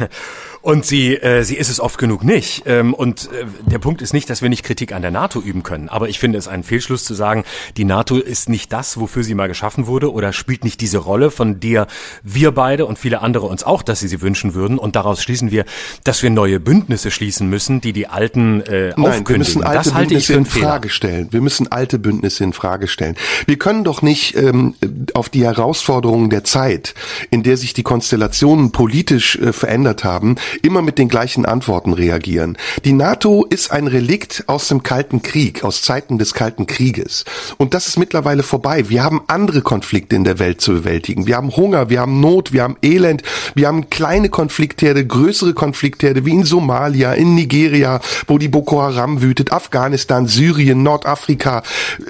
Und 0.64 0.86
sie, 0.86 1.14
äh, 1.16 1.42
sie 1.42 1.56
ist 1.56 1.68
es 1.68 1.78
oft 1.78 1.98
genug 1.98 2.24
nicht. 2.24 2.62
Ähm, 2.64 2.94
und 2.94 3.26
äh, 3.26 3.44
der 3.70 3.78
Punkt 3.78 4.00
ist 4.00 4.14
nicht, 4.14 4.30
dass 4.30 4.40
wir 4.40 4.48
nicht 4.48 4.62
Kritik 4.62 4.94
an 4.94 5.02
der 5.02 5.10
NATO 5.10 5.38
üben 5.38 5.62
können. 5.62 5.90
Aber 5.90 6.08
ich 6.08 6.18
finde 6.18 6.38
es 6.38 6.48
ein 6.48 6.62
Fehlschluss 6.62 7.04
zu 7.04 7.12
sagen, 7.12 7.44
die 7.76 7.84
NATO 7.84 8.16
ist 8.16 8.48
nicht 8.48 8.72
das, 8.72 8.98
wofür 8.98 9.24
sie 9.24 9.34
mal 9.34 9.46
geschaffen 9.46 9.86
wurde 9.86 10.10
oder 10.10 10.32
spielt 10.32 10.64
nicht 10.64 10.80
diese 10.80 10.96
Rolle, 10.96 11.30
von 11.30 11.60
der 11.60 11.86
wir 12.22 12.52
beide 12.52 12.86
und 12.86 12.98
viele 12.98 13.20
andere 13.20 13.44
uns 13.44 13.62
auch, 13.62 13.82
dass 13.82 14.00
sie 14.00 14.08
sie 14.08 14.22
wünschen 14.22 14.54
würden. 14.54 14.78
Und 14.78 14.96
daraus 14.96 15.22
schließen 15.22 15.50
wir, 15.50 15.66
dass 16.02 16.22
wir 16.22 16.30
neue 16.30 16.60
Bündnisse 16.60 17.10
schließen 17.10 17.46
müssen, 17.46 17.82
die 17.82 17.92
die 17.92 18.06
alten 18.06 18.62
äh, 18.62 18.94
Nein, 18.96 18.96
aufkündigen. 18.96 19.26
Wir 19.28 19.38
müssen 19.40 19.64
alte 19.64 19.76
das 19.76 19.92
halte 19.92 20.08
Bündnisse 20.08 20.32
ich 20.32 20.46
für 20.46 20.58
in 20.58 20.64
Frage 20.64 20.88
stellen. 20.88 21.28
Wir 21.30 21.42
müssen 21.42 21.70
alte 21.70 21.98
Bündnisse 21.98 22.42
in 22.42 22.54
Frage 22.54 22.88
stellen. 22.88 23.16
Wir 23.44 23.58
können 23.58 23.84
doch 23.84 24.00
nicht 24.00 24.34
ähm, 24.38 24.76
auf 25.12 25.28
die 25.28 25.44
Herausforderungen 25.44 26.30
der 26.30 26.44
Zeit, 26.44 26.94
in 27.28 27.42
der 27.42 27.58
sich 27.58 27.74
die 27.74 27.82
Konstellationen 27.82 28.72
politisch 28.72 29.36
äh, 29.36 29.52
verändert 29.52 30.04
haben, 30.04 30.36
immer 30.62 30.82
mit 30.82 30.98
den 30.98 31.09
gleichen 31.09 31.46
Antworten 31.46 31.92
reagieren. 31.92 32.57
Die 32.84 32.92
NATO 32.92 33.46
ist 33.48 33.70
ein 33.70 33.86
Relikt 33.86 34.44
aus 34.46 34.68
dem 34.68 34.82
Kalten 34.82 35.22
Krieg, 35.22 35.64
aus 35.64 35.82
Zeiten 35.82 36.18
des 36.18 36.34
Kalten 36.34 36.66
Krieges. 36.66 37.24
Und 37.57 37.74
das 37.74 37.86
ist 37.86 37.98
mittlerweile 37.98 38.42
vorbei. 38.42 38.88
Wir 38.88 39.02
haben 39.02 39.22
andere 39.26 39.62
Konflikte 39.62 40.16
in 40.16 40.24
der 40.24 40.38
Welt 40.38 40.61
zu 40.61 40.72
bewältigen. 40.72 41.26
Wir 41.26 41.36
haben 41.36 41.57
Hunger, 41.57 41.90
wir 41.90 42.00
haben 42.00 42.20
Not, 42.20 42.52
wir 42.52 42.62
haben 42.62 42.76
Elend, 42.82 43.22
wir 43.55 43.68
haben 43.68 43.90
kleine 43.90 44.28
Konfliktherde, 44.28 45.07
größere 45.07 45.55
Konfliktherde 45.55 46.24
wie 46.24 46.32
in 46.32 46.44
Somalia, 46.44 47.12
in 47.12 47.34
Nigeria, 47.34 48.00
wo 48.26 48.38
die 48.38 48.48
Boko 48.48 48.82
Haram 48.82 49.22
wütet, 49.22 49.52
Afghanistan, 49.52 50.26
Syrien, 50.26 50.82
Nordafrika. 50.82 51.62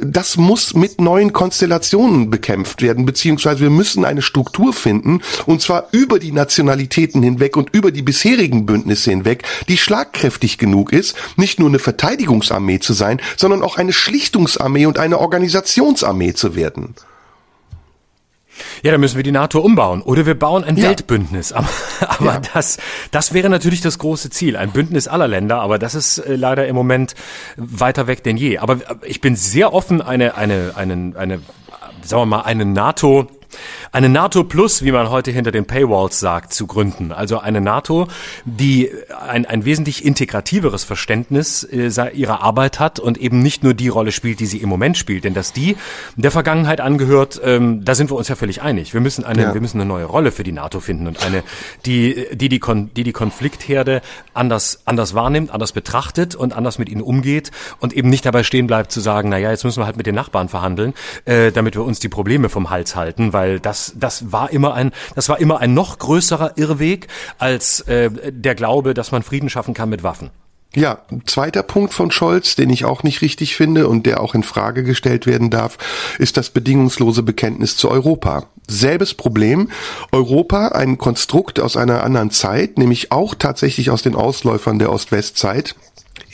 Das 0.02 0.36
muss 0.36 0.74
mit 0.74 1.00
neuen 1.00 1.32
Konstellationen 1.32 2.30
bekämpft 2.30 2.82
werden, 2.82 3.06
beziehungsweise 3.06 3.60
wir 3.60 3.70
müssen 3.70 4.04
eine 4.04 4.22
Struktur 4.22 4.72
finden, 4.72 5.20
und 5.46 5.62
zwar 5.62 5.88
über 5.92 6.18
die 6.18 6.32
Nationalitäten 6.32 7.22
hinweg 7.22 7.56
und 7.56 7.70
über 7.74 7.90
die 7.90 8.02
bisherigen 8.34 8.66
Bündnisse 8.66 9.10
hinweg, 9.10 9.44
die 9.68 9.76
schlagkräftig 9.76 10.58
genug 10.58 10.92
ist, 10.92 11.16
nicht 11.36 11.60
nur 11.60 11.68
eine 11.68 11.78
Verteidigungsarmee 11.78 12.80
zu 12.80 12.92
sein, 12.92 13.20
sondern 13.36 13.62
auch 13.62 13.76
eine 13.76 13.92
Schlichtungsarmee 13.92 14.86
und 14.86 14.98
eine 14.98 15.18
Organisationsarmee 15.20 16.34
zu 16.34 16.56
werden. 16.56 16.94
Ja, 18.82 18.92
dann 18.92 19.00
müssen 19.00 19.16
wir 19.16 19.24
die 19.24 19.32
NATO 19.32 19.60
umbauen. 19.60 20.00
Oder 20.02 20.26
wir 20.26 20.38
bauen 20.38 20.62
ein 20.62 20.76
ja. 20.76 20.88
Weltbündnis. 20.88 21.52
Aber, 21.52 21.68
aber 22.08 22.34
ja. 22.34 22.42
das, 22.54 22.78
das 23.10 23.32
wäre 23.32 23.48
natürlich 23.48 23.80
das 23.80 23.98
große 23.98 24.30
Ziel. 24.30 24.56
Ein 24.56 24.70
Bündnis 24.70 25.08
aller 25.08 25.26
Länder. 25.26 25.60
Aber 25.60 25.78
das 25.78 25.94
ist 25.94 26.18
äh, 26.18 26.36
leider 26.36 26.66
im 26.68 26.76
Moment 26.76 27.14
weiter 27.56 28.06
weg 28.06 28.22
denn 28.22 28.36
je. 28.36 28.58
Aber 28.58 28.78
ich 29.02 29.20
bin 29.20 29.34
sehr 29.34 29.72
offen, 29.72 30.02
eine, 30.02 30.36
eine, 30.36 30.72
eine, 30.76 31.14
eine, 31.16 31.40
sagen 32.02 32.22
wir 32.22 32.26
mal, 32.26 32.42
eine 32.42 32.64
NATO 32.64 33.28
eine 33.94 34.08
NATO 34.08 34.42
Plus, 34.42 34.82
wie 34.82 34.90
man 34.90 35.08
heute 35.08 35.30
hinter 35.30 35.52
den 35.52 35.66
Paywalls 35.66 36.18
sagt, 36.18 36.52
zu 36.52 36.66
gründen. 36.66 37.12
Also 37.12 37.38
eine 37.38 37.60
NATO, 37.60 38.08
die 38.44 38.90
ein, 39.26 39.46
ein 39.46 39.64
wesentlich 39.64 40.04
integrativeres 40.04 40.82
Verständnis 40.82 41.62
äh, 41.62 41.90
ihrer 42.12 42.42
Arbeit 42.42 42.80
hat 42.80 42.98
und 42.98 43.18
eben 43.18 43.40
nicht 43.40 43.62
nur 43.62 43.72
die 43.72 43.86
Rolle 43.86 44.10
spielt, 44.10 44.40
die 44.40 44.46
sie 44.46 44.58
im 44.58 44.68
Moment 44.68 44.98
spielt. 44.98 45.22
Denn 45.22 45.32
dass 45.32 45.52
die 45.52 45.76
der 46.16 46.32
Vergangenheit 46.32 46.80
angehört, 46.80 47.40
ähm, 47.44 47.84
da 47.84 47.94
sind 47.94 48.10
wir 48.10 48.16
uns 48.16 48.26
ja 48.26 48.34
völlig 48.34 48.62
einig. 48.62 48.94
Wir 48.94 49.00
müssen 49.00 49.24
eine, 49.24 49.42
ja. 49.42 49.54
wir 49.54 49.60
müssen 49.60 49.80
eine 49.80 49.88
neue 49.88 50.06
Rolle 50.06 50.32
für 50.32 50.42
die 50.42 50.52
NATO 50.52 50.80
finden 50.80 51.06
und 51.06 51.24
eine, 51.24 51.44
die 51.86 52.26
die 52.32 52.48
die, 52.48 52.58
Kon 52.58 52.90
die, 52.96 53.04
die 53.04 53.12
Konfliktherde 53.12 54.02
anders 54.32 54.80
anders 54.86 55.14
wahrnimmt, 55.14 55.52
anders 55.52 55.70
betrachtet 55.70 56.34
und 56.34 56.52
anders 56.52 56.80
mit 56.80 56.88
ihnen 56.88 57.00
umgeht 57.00 57.52
und 57.78 57.92
eben 57.92 58.10
nicht 58.10 58.26
dabei 58.26 58.42
stehen 58.42 58.66
bleibt 58.66 58.90
zu 58.90 58.98
sagen, 58.98 59.28
na 59.28 59.38
ja, 59.38 59.52
jetzt 59.52 59.62
müssen 59.62 59.80
wir 59.80 59.86
halt 59.86 59.96
mit 59.96 60.06
den 60.06 60.16
Nachbarn 60.16 60.48
verhandeln, 60.48 60.94
äh, 61.26 61.52
damit 61.52 61.76
wir 61.76 61.84
uns 61.84 62.00
die 62.00 62.08
Probleme 62.08 62.48
vom 62.48 62.70
Hals 62.70 62.96
halten, 62.96 63.32
weil 63.32 63.44
weil 63.44 63.60
das, 63.96 64.32
war 64.32 64.50
immer 64.50 64.74
ein, 64.74 64.92
das 65.14 65.28
war 65.28 65.38
immer 65.40 65.60
ein 65.60 65.74
noch 65.74 65.98
größerer 65.98 66.52
Irrweg 66.56 67.08
als 67.38 67.80
äh, 67.82 68.10
der 68.30 68.54
Glaube, 68.54 68.94
dass 68.94 69.12
man 69.12 69.22
Frieden 69.22 69.50
schaffen 69.50 69.74
kann 69.74 69.88
mit 69.88 70.02
Waffen. 70.02 70.30
Ja, 70.76 71.02
zweiter 71.24 71.62
Punkt 71.62 71.94
von 71.94 72.10
Scholz, 72.10 72.56
den 72.56 72.68
ich 72.68 72.84
auch 72.84 73.04
nicht 73.04 73.22
richtig 73.22 73.54
finde 73.54 73.86
und 73.86 74.06
der 74.06 74.20
auch 74.20 74.34
in 74.34 74.42
Frage 74.42 74.82
gestellt 74.82 75.24
werden 75.24 75.48
darf, 75.48 75.78
ist 76.18 76.36
das 76.36 76.50
bedingungslose 76.50 77.22
Bekenntnis 77.22 77.76
zu 77.76 77.90
Europa. 77.90 78.46
Selbes 78.66 79.14
Problem. 79.14 79.70
Europa, 80.10 80.68
ein 80.68 80.98
Konstrukt 80.98 81.60
aus 81.60 81.76
einer 81.76 82.02
anderen 82.02 82.32
Zeit, 82.32 82.76
nämlich 82.76 83.12
auch 83.12 83.36
tatsächlich 83.36 83.90
aus 83.90 84.02
den 84.02 84.16
Ausläufern 84.16 84.80
der 84.80 84.90
Ost-West-Zeit 84.90 85.76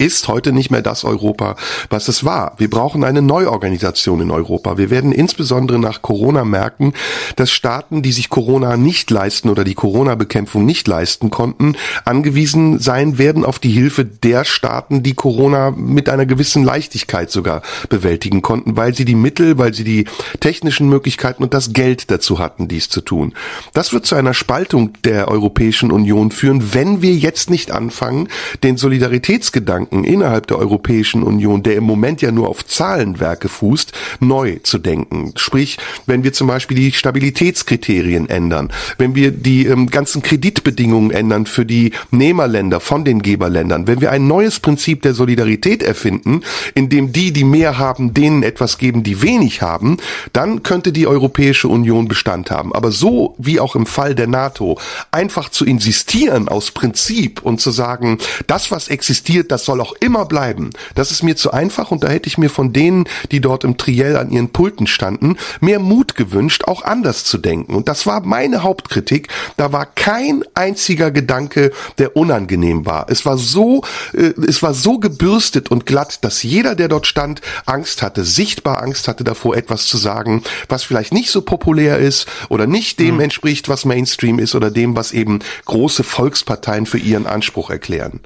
ist 0.00 0.28
heute 0.28 0.52
nicht 0.52 0.70
mehr 0.70 0.82
das 0.82 1.04
Europa, 1.04 1.56
was 1.90 2.08
es 2.08 2.24
war. 2.24 2.54
Wir 2.56 2.70
brauchen 2.70 3.04
eine 3.04 3.20
Neuorganisation 3.20 4.20
in 4.22 4.30
Europa. 4.30 4.78
Wir 4.78 4.88
werden 4.88 5.12
insbesondere 5.12 5.78
nach 5.78 6.00
Corona 6.00 6.44
merken, 6.44 6.94
dass 7.36 7.52
Staaten, 7.52 8.00
die 8.00 8.12
sich 8.12 8.30
Corona 8.30 8.78
nicht 8.78 9.10
leisten 9.10 9.50
oder 9.50 9.62
die 9.62 9.74
Corona-Bekämpfung 9.74 10.64
nicht 10.64 10.88
leisten 10.88 11.30
konnten, 11.30 11.76
angewiesen 12.06 12.78
sein 12.78 13.18
werden 13.18 13.44
auf 13.44 13.58
die 13.58 13.70
Hilfe 13.70 14.06
der 14.06 14.44
Staaten, 14.44 15.02
die 15.02 15.14
Corona 15.14 15.70
mit 15.70 16.08
einer 16.08 16.24
gewissen 16.24 16.64
Leichtigkeit 16.64 17.30
sogar 17.30 17.60
bewältigen 17.90 18.40
konnten, 18.40 18.78
weil 18.78 18.94
sie 18.94 19.04
die 19.04 19.14
Mittel, 19.14 19.58
weil 19.58 19.74
sie 19.74 19.84
die 19.84 20.06
technischen 20.40 20.88
Möglichkeiten 20.88 21.42
und 21.42 21.52
das 21.52 21.74
Geld 21.74 22.10
dazu 22.10 22.38
hatten, 22.38 22.68
dies 22.68 22.88
zu 22.88 23.02
tun. 23.02 23.34
Das 23.74 23.92
wird 23.92 24.06
zu 24.06 24.14
einer 24.14 24.32
Spaltung 24.32 24.94
der 25.04 25.28
Europäischen 25.28 25.90
Union 25.90 26.30
führen, 26.30 26.72
wenn 26.72 27.02
wir 27.02 27.14
jetzt 27.14 27.50
nicht 27.50 27.70
anfangen, 27.70 28.28
den 28.62 28.78
Solidaritätsgedanken 28.78 29.89
Gedanken 29.90 30.04
innerhalb 30.04 30.46
der 30.46 30.58
Europäischen 30.58 31.22
Union, 31.22 31.62
der 31.62 31.76
im 31.76 31.84
Moment 31.84 32.22
ja 32.22 32.30
nur 32.30 32.48
auf 32.48 32.64
Zahlenwerke 32.64 33.48
fußt, 33.48 33.92
neu 34.20 34.58
zu 34.62 34.78
denken. 34.78 35.32
Sprich, 35.36 35.78
wenn 36.06 36.24
wir 36.24 36.32
zum 36.32 36.46
Beispiel 36.46 36.76
die 36.76 36.92
Stabilitätskriterien 36.92 38.28
ändern, 38.28 38.70
wenn 38.98 39.14
wir 39.14 39.30
die 39.30 39.66
ähm, 39.66 39.88
ganzen 39.88 40.22
Kreditbedingungen 40.22 41.10
ändern 41.10 41.46
für 41.46 41.66
die 41.66 41.92
Nehmerländer 42.10 42.80
von 42.80 43.04
den 43.04 43.22
Geberländern, 43.22 43.86
wenn 43.86 44.00
wir 44.00 44.12
ein 44.12 44.26
neues 44.26 44.60
Prinzip 44.60 45.02
der 45.02 45.14
Solidarität 45.14 45.82
erfinden, 45.82 46.42
in 46.74 46.88
dem 46.88 47.12
die, 47.12 47.32
die 47.32 47.44
mehr 47.44 47.78
haben, 47.78 48.14
denen 48.14 48.42
etwas 48.42 48.78
geben, 48.78 49.02
die 49.02 49.22
wenig 49.22 49.62
haben, 49.62 49.96
dann 50.32 50.62
könnte 50.62 50.92
die 50.92 51.06
Europäische 51.06 51.68
Union 51.68 52.08
Bestand 52.08 52.50
haben. 52.50 52.72
Aber 52.74 52.92
so 52.92 53.34
wie 53.38 53.60
auch 53.60 53.74
im 53.74 53.86
Fall 53.86 54.14
der 54.14 54.26
NATO, 54.26 54.78
einfach 55.10 55.48
zu 55.48 55.64
insistieren 55.64 56.48
aus 56.48 56.70
Prinzip 56.70 57.42
und 57.42 57.60
zu 57.60 57.70
sagen, 57.70 58.18
das, 58.46 58.70
was 58.70 58.88
existiert, 58.88 59.50
das 59.50 59.64
soll 59.64 59.79
soll 59.80 59.86
auch 59.86 59.94
immer 60.00 60.26
bleiben. 60.26 60.70
Das 60.94 61.10
ist 61.10 61.22
mir 61.22 61.36
zu 61.36 61.52
einfach 61.52 61.90
und 61.90 62.04
da 62.04 62.08
hätte 62.08 62.28
ich 62.28 62.38
mir 62.38 62.50
von 62.50 62.72
denen, 62.72 63.04
die 63.30 63.40
dort 63.40 63.64
im 63.64 63.76
Triell 63.76 64.16
an 64.16 64.30
ihren 64.30 64.50
Pulten 64.50 64.86
standen, 64.86 65.36
mehr 65.60 65.78
Mut 65.78 66.14
gewünscht, 66.14 66.64
auch 66.64 66.84
anders 66.84 67.24
zu 67.24 67.38
denken. 67.38 67.74
Und 67.74 67.88
das 67.88 68.06
war 68.06 68.20
meine 68.20 68.62
Hauptkritik. 68.62 69.28
Da 69.56 69.72
war 69.72 69.86
kein 69.86 70.44
einziger 70.54 71.10
Gedanke, 71.10 71.72
der 71.98 72.16
unangenehm 72.16 72.86
war. 72.86 73.06
Es 73.08 73.24
war 73.24 73.38
so, 73.38 73.82
äh, 74.12 74.32
es 74.46 74.62
war 74.62 74.74
so 74.74 74.98
gebürstet 74.98 75.70
und 75.70 75.86
glatt, 75.86 76.24
dass 76.24 76.42
jeder, 76.42 76.74
der 76.74 76.88
dort 76.88 77.06
stand, 77.06 77.40
Angst 77.66 78.02
hatte, 78.02 78.24
sichtbar 78.24 78.82
Angst 78.82 79.08
hatte 79.08 79.24
davor, 79.24 79.56
etwas 79.56 79.86
zu 79.86 79.96
sagen, 79.96 80.42
was 80.68 80.84
vielleicht 80.84 81.12
nicht 81.12 81.30
so 81.30 81.42
populär 81.42 81.98
ist 81.98 82.26
oder 82.48 82.66
nicht 82.66 82.98
dem 82.98 83.16
mhm. 83.16 83.22
entspricht, 83.22 83.68
was 83.68 83.84
Mainstream 83.84 84.38
ist 84.38 84.54
oder 84.54 84.70
dem, 84.70 84.96
was 84.96 85.12
eben 85.12 85.40
große 85.64 86.04
Volksparteien 86.04 86.86
für 86.86 86.98
ihren 86.98 87.26
Anspruch 87.26 87.70
erklären. 87.70 88.20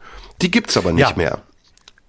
Die 0.44 0.50
gibt's 0.50 0.76
aber 0.76 0.92
nicht 0.92 1.08
ja. 1.08 1.16
mehr. 1.16 1.38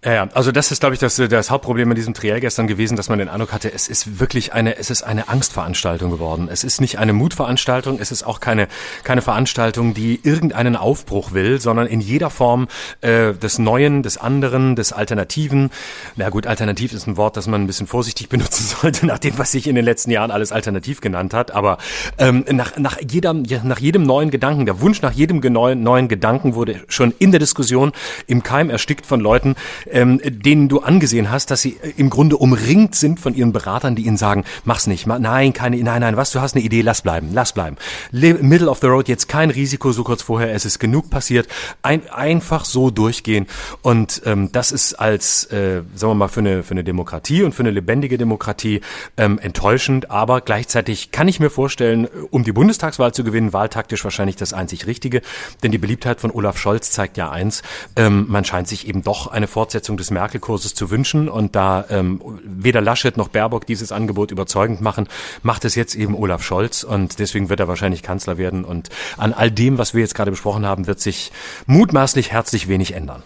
Ja, 0.05 0.13
ja, 0.13 0.29
also 0.35 0.51
das 0.51 0.71
ist, 0.71 0.81
glaube 0.81 0.93
ich, 0.93 0.99
das, 0.99 1.15
das 1.15 1.49
Hauptproblem 1.49 1.89
in 1.89 1.95
diesem 1.95 2.13
Triell 2.13 2.39
gestern 2.39 2.67
gewesen, 2.67 2.95
dass 2.95 3.09
man 3.09 3.17
den 3.17 3.27
Eindruck 3.27 3.51
hatte, 3.51 3.73
es 3.73 3.87
ist 3.87 4.19
wirklich 4.19 4.53
eine, 4.53 4.77
es 4.77 4.91
ist 4.91 5.01
eine 5.01 5.29
Angstveranstaltung 5.29 6.11
geworden. 6.11 6.47
Es 6.47 6.63
ist 6.63 6.79
nicht 6.79 6.99
eine 6.99 7.11
Mutveranstaltung, 7.11 7.97
es 7.99 8.11
ist 8.11 8.21
auch 8.21 8.39
keine, 8.39 8.67
keine 9.03 9.23
Veranstaltung, 9.23 9.95
die 9.95 10.19
irgendeinen 10.21 10.75
Aufbruch 10.75 11.33
will, 11.33 11.59
sondern 11.59 11.87
in 11.87 12.01
jeder 12.01 12.29
Form 12.29 12.67
äh, 13.01 13.33
des 13.33 13.57
Neuen, 13.57 14.03
des 14.03 14.19
anderen, 14.19 14.75
des 14.75 14.93
Alternativen. 14.93 15.71
Na 16.17 16.29
gut, 16.29 16.45
alternativ 16.45 16.93
ist 16.93 17.07
ein 17.07 17.17
Wort, 17.17 17.35
das 17.35 17.47
man 17.47 17.63
ein 17.63 17.67
bisschen 17.67 17.87
vorsichtig 17.87 18.29
benutzen 18.35 18.75
sollte, 18.79 19.07
nach 19.07 19.17
dem, 19.17 19.39
was 19.39 19.53
sich 19.53 19.65
in 19.65 19.73
den 19.73 19.85
letzten 19.85 20.11
Jahren 20.11 20.29
alles 20.29 20.51
alternativ 20.51 21.01
genannt 21.01 21.33
hat. 21.33 21.49
Aber 21.49 21.79
ähm, 22.19 22.45
nach, 22.51 22.77
nach, 22.77 22.99
jedem, 23.01 23.41
nach 23.63 23.79
jedem 23.79 24.03
neuen 24.03 24.29
Gedanken, 24.29 24.67
der 24.67 24.81
Wunsch 24.81 25.01
nach 25.01 25.13
jedem 25.13 25.39
neuen 25.39 26.07
Gedanken 26.09 26.53
wurde 26.53 26.83
schon 26.89 27.11
in 27.17 27.31
der 27.31 27.39
Diskussion 27.39 27.91
im 28.27 28.43
Keim 28.43 28.69
erstickt 28.69 29.07
von 29.07 29.19
Leuten, 29.19 29.55
ähm, 29.95 30.19
denen 30.23 30.67
du 30.67 30.81
angesehen 30.81 31.31
hast, 31.31 31.49
dass 31.51 31.61
sie 31.61 31.77
äh, 31.81 31.93
im 31.95 32.09
Grunde 32.09 32.35
umringt 32.37 32.95
sind 32.95 33.19
von 33.19 33.33
ihren 33.33 33.53
Beratern, 33.53 33.95
die 33.95 34.05
ihnen 34.05 34.17
sagen, 34.17 34.43
mach's 34.65 34.87
nicht, 34.87 35.07
ma, 35.07 35.17
nein, 35.17 35.53
keine, 35.53 35.77
nein, 35.77 36.01
nein, 36.01 36.17
was, 36.17 36.31
du 36.31 36.41
hast 36.41 36.53
eine 36.55 36.63
Idee, 36.63 36.81
lass 36.81 37.01
bleiben, 37.01 37.29
lass 37.31 37.53
bleiben. 37.53 37.77
Middle 38.11 38.69
of 38.69 38.79
the 38.79 38.87
road, 38.87 39.07
jetzt 39.07 39.29
kein 39.29 39.49
Risiko, 39.49 39.93
so 39.93 40.03
kurz 40.03 40.21
vorher, 40.21 40.53
es 40.53 40.65
ist 40.65 40.79
genug 40.79 41.09
passiert, 41.09 41.47
ein, 41.81 42.07
einfach 42.09 42.65
so 42.65 42.91
durchgehen 42.91 43.47
und 43.81 44.21
ähm, 44.25 44.51
das 44.51 44.73
ist 44.73 44.95
als, 44.95 45.45
äh, 45.45 45.81
sagen 45.95 46.11
wir 46.11 46.15
mal, 46.15 46.27
für 46.27 46.41
eine, 46.41 46.63
für 46.63 46.71
eine 46.71 46.83
Demokratie 46.83 47.43
und 47.43 47.53
für 47.53 47.63
eine 47.63 47.71
lebendige 47.71 48.17
Demokratie 48.17 48.81
ähm, 49.15 49.39
enttäuschend, 49.39 50.11
aber 50.11 50.41
gleichzeitig 50.41 51.11
kann 51.11 51.29
ich 51.29 51.39
mir 51.39 51.49
vorstellen, 51.49 52.09
um 52.31 52.43
die 52.43 52.51
Bundestagswahl 52.51 53.13
zu 53.13 53.23
gewinnen, 53.23 53.53
wahltaktisch 53.53 54.03
wahrscheinlich 54.03 54.35
das 54.35 54.51
einzig 54.51 54.87
Richtige, 54.87 55.21
denn 55.63 55.71
die 55.71 55.77
Beliebtheit 55.77 56.19
von 56.19 56.31
Olaf 56.31 56.57
Scholz 56.57 56.91
zeigt 56.91 57.15
ja 57.15 57.31
eins, 57.31 57.63
ähm, 57.95 58.25
man 58.27 58.43
scheint 58.43 58.67
sich 58.67 58.89
eben 58.89 59.01
doch 59.01 59.27
eine 59.27 59.47
Fortsetzung 59.47 59.84
Fortsetzung 59.85 59.97
des 59.97 60.11
Merkel-Kurses 60.11 60.73
zu 60.73 60.89
wünschen. 60.89 61.29
Und 61.29 61.55
da 61.55 61.85
ähm, 61.89 62.21
weder 62.43 62.81
Laschet 62.81 63.17
noch 63.17 63.27
Baerbock 63.27 63.65
dieses 63.67 63.91
Angebot 63.91 64.31
überzeugend 64.31 64.81
machen, 64.81 65.07
macht 65.43 65.63
es 65.65 65.75
jetzt 65.75 65.95
eben 65.95 66.15
Olaf 66.15 66.43
Scholz. 66.43 66.83
Und 66.83 67.19
deswegen 67.19 67.49
wird 67.49 67.59
er 67.59 67.67
wahrscheinlich 67.67 68.01
Kanzler 68.01 68.37
werden. 68.37 68.65
Und 68.65 68.89
an 69.17 69.33
all 69.33 69.51
dem, 69.51 69.77
was 69.77 69.93
wir 69.93 70.01
jetzt 70.01 70.15
gerade 70.15 70.31
besprochen 70.31 70.65
haben, 70.65 70.87
wird 70.87 70.99
sich 70.99 71.31
mutmaßlich 71.67 72.31
herzlich 72.31 72.67
wenig 72.67 72.93
ändern. 72.93 73.23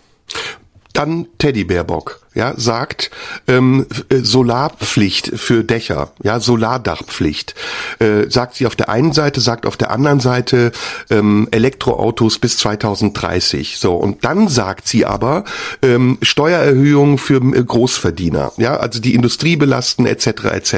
Dann 1.00 1.28
Teddy 1.38 1.64
Baerbock 1.64 2.20
ja, 2.36 2.54
sagt 2.56 3.10
ähm, 3.48 3.88
äh, 4.10 4.18
Solarpflicht 4.18 5.32
für 5.36 5.64
Dächer, 5.64 6.12
ja, 6.22 6.40
Solardachpflicht. 6.40 7.56
Äh, 8.00 8.30
sagt 8.30 8.56
sie 8.56 8.68
auf 8.68 8.76
der 8.76 8.90
einen 8.90 9.14
Seite, 9.14 9.42
sagt 9.42 9.66
auf 9.66 9.78
der 9.78 9.90
anderen 9.92 10.20
Seite 10.20 10.72
ähm, 11.10 11.48
Elektroautos 11.52 12.38
bis 12.38 12.58
2030. 12.60 13.78
So, 13.78 13.96
und 13.96 14.24
dann 14.24 14.48
sagt 14.48 14.88
sie 14.88 15.06
aber 15.06 15.44
ähm, 15.82 16.20
Steuererhöhung 16.22 17.18
für 17.18 17.38
äh, 17.38 17.64
Großverdiener, 17.64 18.54
ja, 18.58 18.78
also 18.78 19.02
die 19.02 19.16
Industrie 19.16 19.56
belasten 19.56 20.06
etc. 20.06 20.28
etc. 20.52 20.74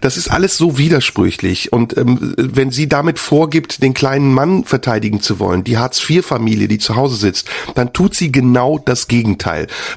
Das 0.00 0.16
ist 0.16 0.30
alles 0.30 0.56
so 0.56 0.78
widersprüchlich. 0.78 1.72
Und 1.72 1.96
ähm, 1.98 2.34
wenn 2.36 2.70
sie 2.70 2.88
damit 2.88 3.18
vorgibt, 3.18 3.82
den 3.82 3.92
kleinen 3.92 4.32
Mann 4.32 4.64
verteidigen 4.64 5.20
zu 5.20 5.38
wollen, 5.38 5.64
die 5.64 5.76
Hartz-IV-Familie, 5.76 6.66
die 6.66 6.78
zu 6.78 6.96
Hause 6.96 7.16
sitzt, 7.16 7.48
dann 7.74 7.92
tut 7.92 8.14
sie 8.14 8.32
genau 8.32 8.78
das 8.78 9.06
Gegenteil. 9.06 9.31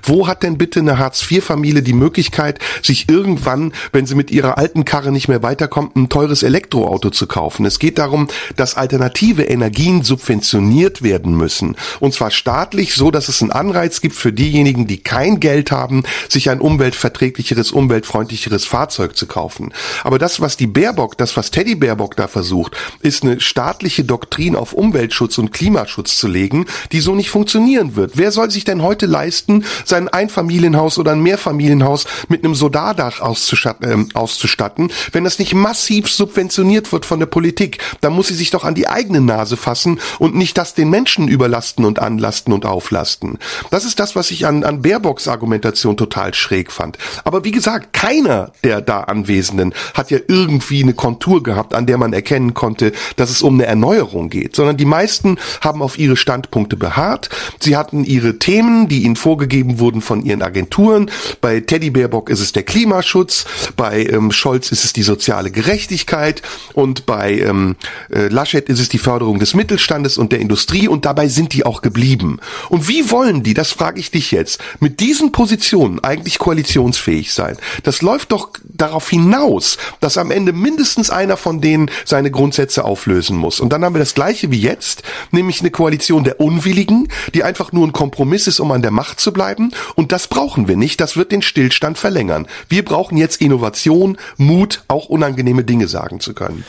Wo 0.03 0.27
hat 0.27 0.43
denn 0.43 0.57
bitte 0.57 0.79
eine 0.79 0.97
Hartz-IV-Familie 0.97 1.81
die 1.81 1.93
Möglichkeit, 1.93 2.59
sich 2.81 3.09
irgendwann, 3.09 3.73
wenn 3.91 4.05
sie 4.05 4.15
mit 4.15 4.31
ihrer 4.31 4.57
alten 4.57 4.85
Karre 4.85 5.11
nicht 5.11 5.27
mehr 5.27 5.43
weiterkommt, 5.43 5.95
ein 5.95 6.09
teures 6.09 6.43
Elektroauto 6.43 7.09
zu 7.09 7.27
kaufen. 7.27 7.65
Es 7.65 7.79
geht 7.79 7.97
darum, 7.97 8.27
dass 8.55 8.75
alternative 8.75 9.43
Energien 9.43 10.03
subventioniert 10.03 11.01
werden 11.01 11.35
müssen. 11.35 11.75
Und 11.99 12.13
zwar 12.13 12.31
staatlich, 12.31 12.93
so 12.93 13.11
dass 13.11 13.29
es 13.29 13.41
einen 13.41 13.51
Anreiz 13.51 14.01
gibt 14.01 14.15
für 14.15 14.33
diejenigen, 14.33 14.87
die 14.87 15.01
kein 15.01 15.39
Geld 15.39 15.71
haben, 15.71 16.03
sich 16.29 16.49
ein 16.49 16.59
umweltverträglicheres, 16.59 17.71
umweltfreundlicheres 17.71 18.65
Fahrzeug 18.65 19.15
zu 19.15 19.25
kaufen. 19.27 19.73
Aber 20.03 20.19
das, 20.19 20.41
was 20.41 20.57
die 20.57 20.67
Baerbock, 20.67 21.17
das, 21.17 21.37
was 21.37 21.51
Teddy 21.51 21.75
Baerbock 21.75 22.15
da 22.15 22.27
versucht, 22.27 22.75
ist 23.01 23.23
eine 23.23 23.39
staatliche 23.39 24.03
Doktrin 24.03 24.55
auf 24.55 24.73
Umweltschutz 24.73 25.37
und 25.37 25.51
Klimaschutz 25.51 26.17
zu 26.17 26.27
legen, 26.27 26.65
die 26.91 26.99
so 26.99 27.15
nicht 27.15 27.29
funktionieren 27.29 27.95
wird. 27.95 28.13
Wer 28.15 28.31
soll 28.31 28.51
sich 28.51 28.63
denn 28.63 28.81
heute 28.81 29.05
leisten, 29.15 29.63
sein 29.85 30.07
Einfamilien 30.09 30.65
Einfamilienhaus 30.65 30.97
oder 30.97 31.11
ein 31.11 31.21
Mehrfamilienhaus 31.21 32.05
mit 32.27 32.43
einem 32.43 32.55
Solardach 32.55 33.21
auszustatten, 33.21 34.09
äh, 34.11 34.17
auszustatten, 34.17 34.91
wenn 35.11 35.23
das 35.23 35.39
nicht 35.39 35.53
massiv 35.53 36.09
subventioniert 36.09 36.91
wird 36.91 37.05
von 37.05 37.19
der 37.19 37.25
Politik, 37.25 37.79
dann 38.01 38.13
muss 38.13 38.27
sie 38.27 38.33
sich 38.33 38.49
doch 38.49 38.63
an 38.63 38.75
die 38.75 38.87
eigene 38.87 39.21
Nase 39.21 39.57
fassen 39.57 39.99
und 40.19 40.35
nicht 40.35 40.57
das 40.57 40.73
den 40.73 40.89
Menschen 40.89 41.27
überlasten 41.27 41.85
und 41.85 41.99
anlasten 41.99 42.53
und 42.53 42.65
auflasten. 42.65 43.39
Das 43.71 43.85
ist 43.85 43.99
das, 43.99 44.15
was 44.15 44.31
ich 44.31 44.45
an, 44.45 44.63
an 44.63 44.81
Baerbocks 44.81 45.27
Argumentation 45.27 45.97
total 45.97 46.33
schräg 46.33 46.71
fand. 46.71 46.97
Aber 47.23 47.43
wie 47.43 47.51
gesagt, 47.51 47.93
keiner 47.93 48.51
der 48.63 48.81
da 48.81 49.01
Anwesenden 49.01 49.73
hat 49.93 50.11
ja 50.11 50.19
irgendwie 50.27 50.83
eine 50.83 50.93
Kontur 50.93 51.43
gehabt, 51.43 51.73
an 51.73 51.85
der 51.85 51.97
man 51.97 52.13
erkennen 52.13 52.53
konnte, 52.53 52.91
dass 53.15 53.29
es 53.29 53.41
um 53.41 53.55
eine 53.55 53.65
Erneuerung 53.65 54.29
geht, 54.29 54.55
sondern 54.55 54.77
die 54.77 54.85
meisten 54.85 55.37
haben 55.61 55.81
auf 55.81 55.97
ihre 55.97 56.17
Standpunkte 56.17 56.75
beharrt. 56.75 57.29
Sie 57.59 57.77
hatten 57.77 58.03
ihre 58.03 58.39
Themen, 58.39 58.87
die 58.87 59.04
ihnen 59.05 59.15
vorgegeben 59.15 59.79
wurden 59.79 60.01
von 60.01 60.23
ihren 60.23 60.41
Agenturen. 60.41 61.09
Bei 61.41 61.59
Teddy 61.59 61.91
Baerbock 61.91 62.29
ist 62.29 62.41
es 62.41 62.51
der 62.51 62.63
Klimaschutz, 62.63 63.45
bei 63.77 64.05
ähm, 64.05 64.31
Scholz 64.31 64.71
ist 64.71 64.83
es 64.83 64.93
die 64.93 65.03
soziale 65.03 65.51
Gerechtigkeit 65.51 66.41
und 66.73 67.05
bei 67.05 67.39
ähm, 67.39 67.75
äh, 68.11 68.27
Laschet 68.27 68.67
ist 68.67 68.79
es 68.79 68.89
die 68.89 68.97
Förderung 68.97 69.39
des 69.39 69.53
Mittelstandes 69.53 70.17
und 70.17 70.31
der 70.31 70.39
Industrie 70.39 70.87
und 70.87 71.05
dabei 71.05 71.27
sind 71.27 71.53
die 71.53 71.65
auch 71.65 71.81
geblieben. 71.81 72.39
Und 72.69 72.87
wie 72.87 73.11
wollen 73.11 73.43
die, 73.43 73.53
das 73.53 73.71
frage 73.71 73.99
ich 73.99 74.11
dich 74.11 74.31
jetzt, 74.31 74.59
mit 74.79 74.99
diesen 74.99 75.31
Positionen 75.31 76.03
eigentlich 76.03 76.39
koalitionsfähig 76.39 77.33
sein? 77.33 77.57
Das 77.83 78.01
läuft 78.01 78.31
doch 78.31 78.49
darauf 78.63 79.09
hinaus, 79.09 79.77
dass 79.99 80.17
am 80.17 80.31
Ende 80.31 80.53
mindestens 80.53 81.09
einer 81.09 81.37
von 81.37 81.61
denen 81.61 81.91
seine 82.05 82.31
Grundsätze 82.31 82.83
auflösen 82.83 83.37
muss. 83.37 83.59
Und 83.59 83.71
dann 83.71 83.83
haben 83.83 83.95
wir 83.95 83.99
das 83.99 84.15
gleiche 84.15 84.51
wie 84.51 84.59
jetzt, 84.59 85.03
nämlich 85.31 85.61
eine 85.61 85.71
Koalition 85.71 86.23
der 86.23 86.39
Unwilligen, 86.39 87.07
die 87.33 87.43
einfach 87.43 87.71
nur 87.71 87.87
ein 87.87 87.93
Kompromiss 87.93 88.47
ist, 88.47 88.59
um 88.59 88.71
an 88.71 88.81
der 88.81 88.91
Macht 88.95 89.19
zu 89.19 89.31
bleiben. 89.31 89.71
Und 89.95 90.11
das 90.11 90.27
brauchen 90.27 90.67
wir 90.67 90.77
nicht. 90.77 90.99
Das 91.01 91.17
wird 91.17 91.31
den 91.31 91.41
Stillstand 91.41 91.97
verlängern. 91.97 92.47
Wir 92.69 92.83
brauchen 92.83 93.17
jetzt 93.17 93.41
Innovation, 93.41 94.17
Mut, 94.37 94.83
auch 94.87 95.05
unangenehme 95.09 95.63
Dinge 95.63 95.87
sagen 95.87 96.19
zu 96.19 96.33
können. 96.33 96.65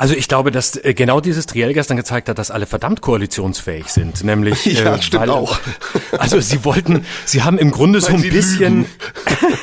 Also 0.00 0.14
ich 0.14 0.28
glaube, 0.28 0.50
dass 0.50 0.82
äh, 0.82 0.94
genau 0.94 1.20
dieses 1.20 1.44
Triell 1.44 1.74
gestern 1.74 1.98
gezeigt 1.98 2.30
hat, 2.30 2.38
dass 2.38 2.50
alle 2.50 2.64
verdammt 2.64 3.02
koalitionsfähig 3.02 3.88
sind. 3.88 4.24
Nämlich, 4.24 4.64
ja, 4.64 4.94
äh, 4.94 5.02
stimmt 5.02 5.24
weil, 5.24 5.30
auch. 5.30 5.58
Also 6.18 6.40
sie 6.40 6.64
wollten, 6.64 7.04
sie 7.26 7.42
haben 7.42 7.58
im 7.58 7.70
Grunde 7.70 8.00
so 8.00 8.14
ein 8.14 8.22
bisschen, 8.22 8.86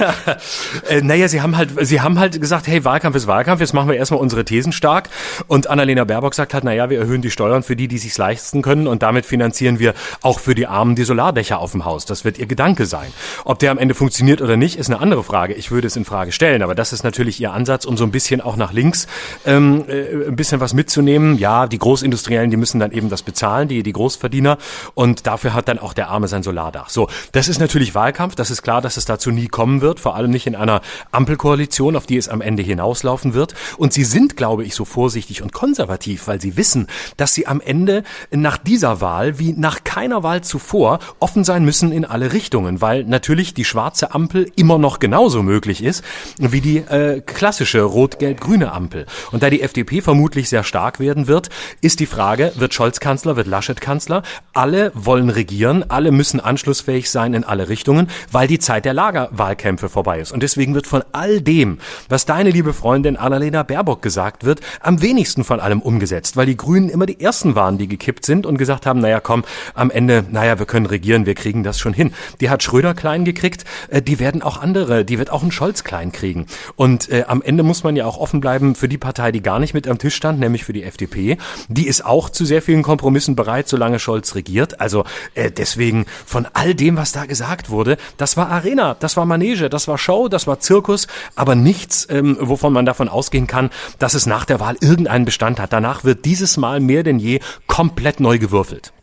äh, 0.89 1.01
naja, 1.01 1.27
sie 1.27 1.41
haben 1.41 1.57
halt, 1.57 1.71
sie 1.81 2.01
haben 2.01 2.19
halt 2.19 2.39
gesagt, 2.39 2.67
hey, 2.67 2.85
Wahlkampf 2.85 3.15
ist 3.15 3.25
Wahlkampf, 3.25 3.61
jetzt 3.61 3.73
machen 3.73 3.89
wir 3.89 3.95
erstmal 3.95 4.19
unsere 4.19 4.45
Thesen 4.45 4.71
stark. 4.71 5.09
Und 5.47 5.67
Annalena 5.67 6.03
Baerbock 6.03 6.35
sagt 6.35 6.53
halt, 6.53 6.63
naja, 6.63 6.91
wir 6.91 6.99
erhöhen 6.99 7.23
die 7.23 7.31
Steuern 7.31 7.63
für 7.63 7.75
die, 7.75 7.88
die 7.88 7.97
sich's 7.97 8.19
leisten 8.19 8.61
können 8.61 8.85
und 8.85 9.01
damit 9.01 9.25
finanzieren 9.25 9.79
wir 9.79 9.95
auch 10.21 10.39
für 10.39 10.53
die 10.53 10.67
Armen 10.67 10.95
die 10.95 11.03
Solardächer 11.03 11.57
auf 11.57 11.71
dem 11.71 11.83
Haus. 11.83 12.05
Das 12.05 12.25
wird 12.25 12.38
ihr 12.38 12.45
Gedanke 12.45 12.85
sein. 12.85 13.11
Ob 13.43 13.57
der 13.57 13.71
am 13.71 13.79
Ende 13.79 13.95
funktioniert 13.95 14.43
oder 14.43 14.55
nicht, 14.55 14.77
ist 14.77 14.91
eine 14.91 14.99
andere 14.99 15.23
Frage. 15.23 15.55
Ich 15.55 15.71
würde 15.71 15.88
es 15.88 15.95
in 15.95 16.05
Frage 16.05 16.31
stellen, 16.31 16.61
aber 16.61 16.75
das 16.75 16.93
ist 16.93 17.03
natürlich 17.03 17.41
ihr 17.41 17.53
Ansatz, 17.53 17.85
um 17.85 17.97
so 17.97 18.03
ein 18.03 18.11
bisschen 18.11 18.39
auch 18.39 18.55
nach 18.55 18.71
links 18.71 19.07
ähm, 19.43 19.83
äh, 19.88 20.26
ein 20.28 20.36
bisschen 20.36 20.59
was 20.59 20.73
mitzunehmen. 20.73 21.38
Ja, 21.38 21.67
die 21.67 21.78
Großindustriellen, 21.78 22.51
die 22.51 22.57
müssen 22.57 22.80
dann 22.80 22.91
eben 22.91 23.09
das 23.09 23.23
bezahlen, 23.23 23.67
die, 23.67 23.84
die 23.84 23.93
Großverdiener. 23.93 24.57
Und 24.93 25.28
dafür 25.28 25.53
hat 25.53 25.67
dann 25.67 25.80
auch 25.80 25.93
der 25.93 26.09
Arme 26.09 26.28
sein 26.28 26.43
Solardach. 26.43 26.89
So, 26.89 27.09
das 27.32 27.47
ist 27.47 27.59
natürlich 27.59 27.95
Wahlkampf. 27.95 28.36
Das 28.36 28.51
ist 28.51 28.61
klar, 28.61 28.82
dass 28.82 28.97
es 28.97 29.05
dazu 29.05 29.32
nie 29.32 29.47
kommen 29.47 29.82
wird. 29.82 29.99
Vor 29.99 30.15
allem 30.15 30.32
nicht 30.32 30.47
in 30.47 30.55
einer 30.55 30.82
Ampelkoalition, 31.11 31.95
auf 31.95 32.05
die 32.05 32.17
es 32.17 32.30
am 32.30 32.41
Ende 32.41 32.63
hinauslaufen 32.63 33.34
wird. 33.34 33.55
Und 33.78 33.93
sie 33.93 34.03
sind, 34.03 34.36
glaube 34.38 34.63
ich, 34.63 34.75
so 34.75 34.86
vorsichtig 34.86 35.41
und 35.41 35.53
konservativ, 35.53 36.28
weil 36.28 36.41
sie 36.41 36.57
wissen, 36.57 36.88
dass 37.17 37.34
sie 37.34 37.47
am 37.47 37.61
Ende 37.61 38.03
nach 38.32 38.57
dieser 38.57 39.01
Wahl 39.01 39.39
wie 39.39 39.53
nach 39.53 39.84
keiner 39.84 40.23
Wahl 40.23 40.41
zuvor 40.41 40.99
offen 41.19 41.43
sein 41.43 41.63
müssen 41.63 41.91
in 41.91 42.05
alle 42.05 42.34
Richtungen, 42.34 42.82
weil 42.82 43.03
natürlich 43.05 43.53
die 43.53 43.65
schwarze 43.65 44.13
Ampel 44.13 44.51
immer 44.55 44.78
noch 44.78 44.99
genauso 44.99 45.43
möglich 45.43 45.84
ist 45.84 46.03
wie 46.38 46.61
die 46.61 46.78
äh, 46.78 47.21
klassische 47.21 47.82
rot-gelb-grüne 47.82 48.71
Ampel. 48.71 49.05
Und 49.32 49.43
da 49.43 49.49
die 49.49 49.61
FDP 49.61 50.01
vermutlich 50.01 50.16
sehr 50.26 50.63
stark 50.63 50.99
werden 50.99 51.28
wird, 51.28 51.49
ist 51.82 51.99
die 51.99 52.05
Frage, 52.05 52.51
wird 52.55 52.74
Scholz 52.74 52.99
Kanzler, 52.99 53.36
wird 53.36 53.47
Laschet 53.47 53.80
Kanzler? 53.80 54.24
Alle 54.53 54.91
wollen 54.95 55.30
regieren, 55.30 55.86
alle 55.89 56.11
müssen 56.11 56.39
anschlussfähig 56.39 57.09
sein 57.09 57.34
in 57.34 57.43
alle 57.43 57.70
Richtungen, 57.70 58.09
weil 58.32 58.47
die 58.47 58.59
Zeit 58.59 58.86
der 58.86 58.93
Lagerwahlkämpfe 58.93 59.89
vorbei 59.89 60.20
ist. 60.20 60.32
Und 60.32 60.43
deswegen 60.43 60.74
wird 60.74 60.88
von 60.88 61.03
all 61.11 61.41
dem, 61.41 61.80
was 62.09 62.26
deine 62.26 62.49
liebe 62.49 62.74
Freundin 62.74 63.18
Annalena 63.18 63.63
Baerbock 63.63 64.01
gesagt 64.01 64.43
wird, 64.43 64.61
am 64.82 65.01
wenigsten 65.01 65.43
von 65.43 65.59
allem 65.59 65.82
umgesetzt, 65.82 66.38
weil 66.38 66.45
die 66.45 66.57
Grünen 66.57 66.89
immer 66.89 67.05
die 67.05 67.20
ersten 67.20 67.55
waren, 67.55 67.78
die 67.78 67.88
gekippt 67.88 68.26
sind 68.26 68.45
und 68.45 68.57
gesagt 68.57 68.86
haben, 68.86 68.99
naja 68.99 69.20
komm, 69.20 69.43
am 69.74 69.91
Ende, 69.91 70.26
naja, 70.32 70.59
wir 70.59 70.65
können 70.65 70.86
regieren, 70.86 71.26
wir 71.26 71.36
kriegen 71.36 71.63
das 71.63 71.80
schon 71.80 71.93
hin. 71.93 72.13
Die 72.41 72.49
hat 72.49 72.63
Schröder 72.63 72.93
klein 72.93 73.26
gekriegt, 73.26 73.65
äh, 73.89 74.01
die 74.01 74.20
werden 74.20 74.41
auch 74.41 74.61
andere, 74.61 75.05
die 75.05 75.20
wird 75.20 75.30
auch 75.32 75.43
ein 75.43 75.51
Scholz 75.51 75.84
klein 75.84 76.11
kriegen. 76.11 76.47
Und 76.76 77.09
äh, 77.09 77.26
am 77.28 77.41
Ende 77.41 77.63
muss 77.63 77.84
man 77.84 77.95
ja 77.95 78.05
auch 78.05 78.18
offen 78.18 78.41
bleiben 78.41 78.76
für 78.76 78.88
die 78.88 78.97
Partei, 78.97 79.32
die 79.32 79.41
gar 79.41 79.59
nicht 79.59 79.74
mit 79.74 79.88
am 79.88 79.97
Tisch 79.97 80.07
Tisch 80.08 80.16
stand, 80.16 80.39
nämlich 80.39 80.64
für 80.64 80.72
die 80.72 80.84
FDP. 80.84 81.38
Die 81.68 81.86
ist 81.86 82.05
auch 82.05 82.30
zu 82.30 82.45
sehr 82.45 82.62
vielen 82.62 82.82
Kompromissen 82.82 83.36
bereit, 83.36 83.68
solange 83.68 83.99
Scholz 83.99 84.36
regiert. 84.36 84.80
Also 84.80 85.03
äh, 85.36 85.51
deswegen 85.51 86.05
von 86.26 86.47
all 86.53 86.74
dem, 86.76 86.95
was 86.95 87.12
da 87.12 87.26
gesagt 87.26 87.70
wurde, 87.70 87.97
das 88.16 88.38
war 88.38 88.49
Arena, 88.49 88.95
das 88.97 89.18
war 89.18 89.26
Manege, 89.26 89.70
das 89.70 89.89
war 89.89 89.97
Show, 89.97 90.30
das 90.30 90.47
war 90.47 90.62
Zirkus, 90.62 91.08
aber 91.36 91.55
nichts, 91.55 92.08
ähm, 92.10 92.38
wovon 92.39 92.72
man 92.72 92.86
davon 92.86 93.10
ausgehen 93.10 93.47
kann, 93.47 93.70
dass 93.99 94.14
es 94.14 94.26
nach 94.26 94.45
der 94.45 94.62
Wahl 94.62 94.78
irgendeinen 94.80 95.26
Bestand 95.26 95.60
hat. 95.60 95.74
Danach 95.74 96.05
wird 96.05 96.24
dieses 96.24 96.55
Mal 96.55 96.80
mehr 96.80 97.03
denn 97.03 97.20
je 97.20 97.41
komplett 97.68 98.22
neu 98.22 98.39
gewürfelt. 98.39 98.93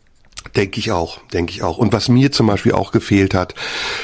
Denke 0.55 0.79
ich 0.79 0.91
auch, 0.91 1.19
denke 1.33 1.51
ich 1.51 1.61
auch. 1.61 1.77
Und 1.77 1.93
was 1.93 2.09
mir 2.09 2.31
zum 2.31 2.47
Beispiel 2.47 2.71
auch 2.71 2.91
gefehlt 2.91 3.35
hat, 3.35 3.53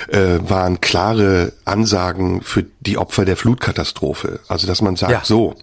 äh, 0.07 0.37
waren 0.41 0.81
klare 0.81 1.53
Ansagen 1.65 2.41
für 2.43 2.65
die 2.79 2.99
Opfer 2.99 3.25
der 3.25 3.37
Flutkatastrophe. 3.37 4.39
Also 4.47 4.67
dass 4.67 4.83
man 4.83 4.95
sagt, 4.95 5.11
ja. 5.11 5.21
so, 5.23 5.55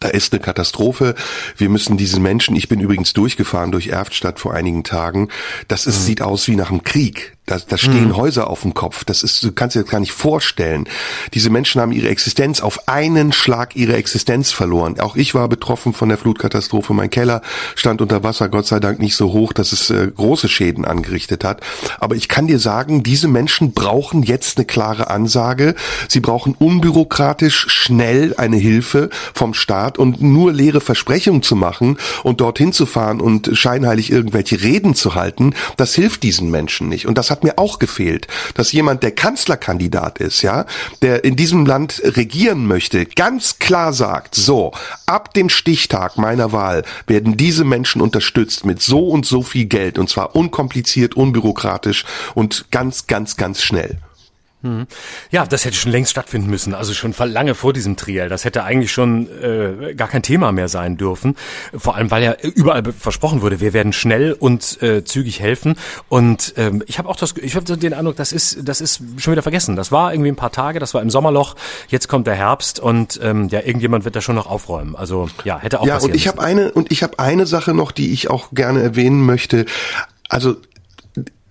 da 0.00 0.08
ist 0.08 0.32
eine 0.32 0.40
Katastrophe. 0.40 1.14
Wir 1.56 1.68
müssen 1.68 1.96
diese 1.96 2.20
Menschen, 2.20 2.56
ich 2.56 2.68
bin 2.68 2.80
übrigens 2.80 3.12
durchgefahren 3.12 3.72
durch 3.72 3.88
Erftstadt 3.88 4.38
vor 4.38 4.54
einigen 4.54 4.84
Tagen. 4.84 5.28
Das 5.68 5.86
ist, 5.86 6.00
mhm. 6.00 6.04
sieht 6.04 6.22
aus 6.22 6.48
wie 6.48 6.56
nach 6.56 6.70
einem 6.70 6.84
Krieg. 6.84 7.37
Da, 7.48 7.58
da 7.66 7.76
stehen 7.78 8.08
mhm. 8.08 8.16
Häuser 8.16 8.48
auf 8.48 8.62
dem 8.62 8.74
Kopf. 8.74 9.04
Das 9.04 9.22
ist, 9.22 9.42
du 9.42 9.52
kannst 9.52 9.74
dir 9.74 9.82
das 9.82 9.90
gar 9.90 10.00
nicht 10.00 10.12
vorstellen. 10.12 10.88
Diese 11.34 11.50
Menschen 11.50 11.80
haben 11.80 11.92
ihre 11.92 12.08
Existenz 12.08 12.60
auf 12.60 12.88
einen 12.88 13.32
Schlag 13.32 13.74
ihre 13.74 13.96
Existenz 13.96 14.52
verloren. 14.52 15.00
Auch 15.00 15.16
ich 15.16 15.34
war 15.34 15.48
betroffen 15.48 15.92
von 15.92 16.08
der 16.08 16.18
Flutkatastrophe. 16.18 16.92
Mein 16.94 17.10
Keller 17.10 17.42
stand 17.74 18.00
unter 18.00 18.22
Wasser, 18.22 18.48
Gott 18.48 18.66
sei 18.66 18.80
Dank 18.80 18.98
nicht 18.98 19.16
so 19.16 19.32
hoch, 19.32 19.52
dass 19.52 19.72
es 19.72 19.90
äh, 19.90 20.10
große 20.14 20.48
Schäden 20.48 20.84
angerichtet 20.84 21.44
hat. 21.44 21.60
Aber 21.98 22.16
ich 22.16 22.28
kann 22.28 22.46
dir 22.46 22.58
sagen, 22.58 23.02
diese 23.02 23.28
Menschen 23.28 23.72
brauchen 23.72 24.22
jetzt 24.22 24.58
eine 24.58 24.66
klare 24.66 25.08
Ansage. 25.08 25.74
Sie 26.08 26.20
brauchen 26.20 26.54
unbürokratisch 26.54 27.66
schnell 27.68 28.34
eine 28.36 28.56
Hilfe 28.56 29.10
vom 29.34 29.54
Staat 29.54 29.98
und 29.98 30.20
nur 30.20 30.52
leere 30.52 30.80
Versprechungen 30.80 31.42
zu 31.42 31.56
machen 31.56 31.98
und 32.22 32.40
dorthin 32.40 32.72
zu 32.72 32.86
fahren 32.86 33.20
und 33.20 33.50
scheinheilig 33.52 34.10
irgendwelche 34.12 34.60
Reden 34.62 34.94
zu 34.94 35.14
halten, 35.14 35.54
das 35.76 35.94
hilft 35.94 36.22
diesen 36.22 36.50
Menschen 36.50 36.88
nicht. 36.88 37.06
Und 37.06 37.18
das 37.18 37.30
hat 37.30 37.37
hat 37.38 37.44
mir 37.44 37.58
auch 37.58 37.78
gefehlt, 37.78 38.26
dass 38.54 38.72
jemand, 38.72 39.04
der 39.04 39.12
Kanzlerkandidat 39.12 40.18
ist, 40.18 40.42
ja, 40.42 40.66
der 41.02 41.22
in 41.22 41.36
diesem 41.36 41.66
Land 41.66 42.02
regieren 42.04 42.66
möchte, 42.66 43.06
ganz 43.06 43.60
klar 43.60 43.92
sagt, 43.92 44.34
so, 44.34 44.72
ab 45.06 45.34
dem 45.34 45.48
Stichtag 45.48 46.18
meiner 46.18 46.50
Wahl 46.50 46.84
werden 47.06 47.36
diese 47.36 47.64
Menschen 47.64 48.02
unterstützt 48.02 48.66
mit 48.66 48.82
so 48.82 49.08
und 49.08 49.24
so 49.24 49.42
viel 49.42 49.66
Geld 49.66 49.98
und 50.00 50.10
zwar 50.10 50.34
unkompliziert, 50.34 51.14
unbürokratisch 51.14 52.04
und 52.34 52.72
ganz, 52.72 53.06
ganz, 53.06 53.36
ganz 53.36 53.62
schnell. 53.62 53.98
Hm. 54.62 54.88
Ja, 55.30 55.46
das 55.46 55.64
hätte 55.64 55.76
schon 55.76 55.92
längst 55.92 56.10
stattfinden 56.10 56.50
müssen, 56.50 56.74
also 56.74 56.92
schon 56.92 57.14
lange 57.16 57.54
vor 57.54 57.72
diesem 57.72 57.96
Triell. 57.96 58.28
Das 58.28 58.44
hätte 58.44 58.64
eigentlich 58.64 58.90
schon 58.90 59.28
äh, 59.40 59.94
gar 59.94 60.08
kein 60.08 60.22
Thema 60.22 60.50
mehr 60.50 60.66
sein 60.66 60.96
dürfen. 60.96 61.36
Vor 61.76 61.94
allem, 61.94 62.10
weil 62.10 62.24
ja 62.24 62.34
überall 62.42 62.82
versprochen 62.92 63.40
wurde, 63.40 63.60
wir 63.60 63.72
werden 63.72 63.92
schnell 63.92 64.32
und 64.32 64.82
äh, 64.82 65.04
zügig 65.04 65.38
helfen. 65.38 65.76
Und 66.08 66.54
ähm, 66.56 66.82
ich 66.86 66.98
habe 66.98 67.08
auch 67.08 67.14
das, 67.14 67.34
ich 67.36 67.54
habe 67.54 67.76
den 67.76 67.94
Eindruck, 67.94 68.16
das 68.16 68.32
ist, 68.32 68.68
das 68.68 68.80
ist 68.80 69.00
schon 69.18 69.30
wieder 69.30 69.42
vergessen. 69.42 69.76
Das 69.76 69.92
war 69.92 70.12
irgendwie 70.12 70.32
ein 70.32 70.36
paar 70.36 70.52
Tage, 70.52 70.80
das 70.80 70.92
war 70.92 71.02
im 71.02 71.10
Sommerloch. 71.10 71.54
Jetzt 71.86 72.08
kommt 72.08 72.26
der 72.26 72.34
Herbst 72.34 72.80
und 72.80 73.20
ähm, 73.22 73.46
ja, 73.48 73.60
irgendjemand 73.60 74.04
wird 74.04 74.16
da 74.16 74.20
schon 74.20 74.34
noch 74.34 74.48
aufräumen. 74.48 74.96
Also 74.96 75.28
ja, 75.44 75.60
hätte 75.60 75.80
auch 75.80 75.86
ja, 75.86 75.98
und 75.98 76.16
ich 76.16 76.26
habe 76.26 76.42
eine 76.42 76.72
und 76.72 76.90
ich 76.90 77.04
habe 77.04 77.20
eine 77.20 77.46
Sache 77.46 77.74
noch, 77.74 77.92
die 77.92 78.12
ich 78.12 78.28
auch 78.28 78.50
gerne 78.50 78.82
erwähnen 78.82 79.24
möchte. 79.24 79.66
Also 80.28 80.56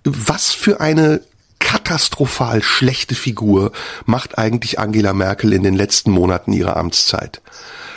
was 0.04 0.52
für 0.52 0.80
eine 0.80 1.20
katastrophal 1.68 2.62
schlechte 2.62 3.14
Figur 3.14 3.72
macht 4.06 4.38
eigentlich 4.38 4.78
Angela 4.78 5.12
Merkel 5.12 5.52
in 5.52 5.62
den 5.62 5.74
letzten 5.74 6.10
Monaten 6.10 6.54
ihrer 6.54 6.78
Amtszeit. 6.78 7.42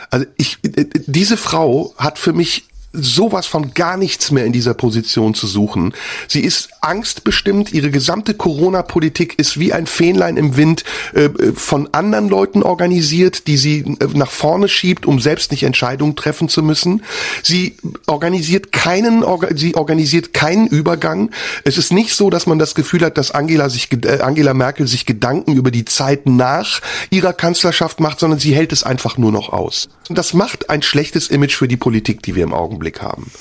Also 0.09 0.26
ich, 0.36 0.57
äh, 0.63 0.88
diese 1.05 1.38
Frau 1.38 1.93
hat 1.97 2.19
für 2.19 2.34
mich 2.34 2.65
sowas 2.91 3.47
von 3.47 3.74
gar 3.74 3.95
nichts 3.95 4.32
mehr 4.32 4.45
in 4.45 4.51
dieser 4.51 4.74
Position 4.74 5.34
zu 5.34 5.47
suchen. 5.47 5.93
Sie 6.28 6.41
ist 6.41 6.67
angstbestimmt, 6.82 7.72
ihre 7.72 7.92
gesamte 7.92 8.34
Corona-Politik 8.34 9.38
ist 9.38 9.60
wie 9.60 9.72
ein 9.72 9.86
Fähnlein 9.86 10.36
im 10.36 10.58
Wind 10.58 10.84
äh, 11.14 11.30
von 11.54 11.88
anderen 11.94 12.28
Leuten 12.28 12.64
organisiert, 12.64 13.46
die 13.48 13.58
sie 13.58 13.98
äh, 14.00 14.08
nach 14.14 14.32
vorne 14.32 14.68
schiebt, 14.68 15.06
um 15.06 15.20
selbst 15.20 15.52
nicht 15.52 15.62
Entscheidungen 15.62 16.16
treffen 16.16 16.50
zu 16.50 16.64
müssen. 16.64 17.04
Sie 17.44 17.78
organisiert 18.08 18.72
keinen, 18.72 19.24
orga, 19.24 19.50
sie 19.56 19.76
organisiert 19.76 20.34
keinen 20.34 20.68
Übergang. 20.68 21.30
Es 21.64 21.78
ist 21.78 21.94
nicht 21.94 22.16
so, 22.16 22.32
dass 22.32 22.48
man 22.48 22.58
das 22.58 22.74
Gefühl 22.74 23.02
hat, 23.02 23.18
dass 23.18 23.30
Angela 23.30 23.70
sich, 23.70 23.90
äh, 24.04 24.20
Angela 24.22 24.56
Merkel 24.56 24.88
sich 24.88 25.06
Gedanken 25.06 25.54
über 25.54 25.70
die 25.70 25.86
Zeit 25.86 26.26
nach 26.26 26.82
ihrer 27.12 27.34
Kanzlerschaft 27.34 28.00
macht, 28.00 28.20
sondern 28.20 28.40
sie 28.40 28.56
hält 28.56 28.74
es 28.74 28.84
einfach 28.84 29.20
nur 29.20 29.32
noch 29.32 29.50
aus. 29.54 29.90
Und 30.10 30.18
das 30.18 30.34
macht 30.34 30.72
ein 30.72 30.82
schlechtes 30.82 31.28
Image 31.28 31.56
für 31.56 31.68
die 31.68 31.78
Politik, 31.78 32.24
die 32.24 32.36
wir 32.36 32.44
im 32.44 32.54
Augenblick 32.54 33.04
haben. 33.04 33.32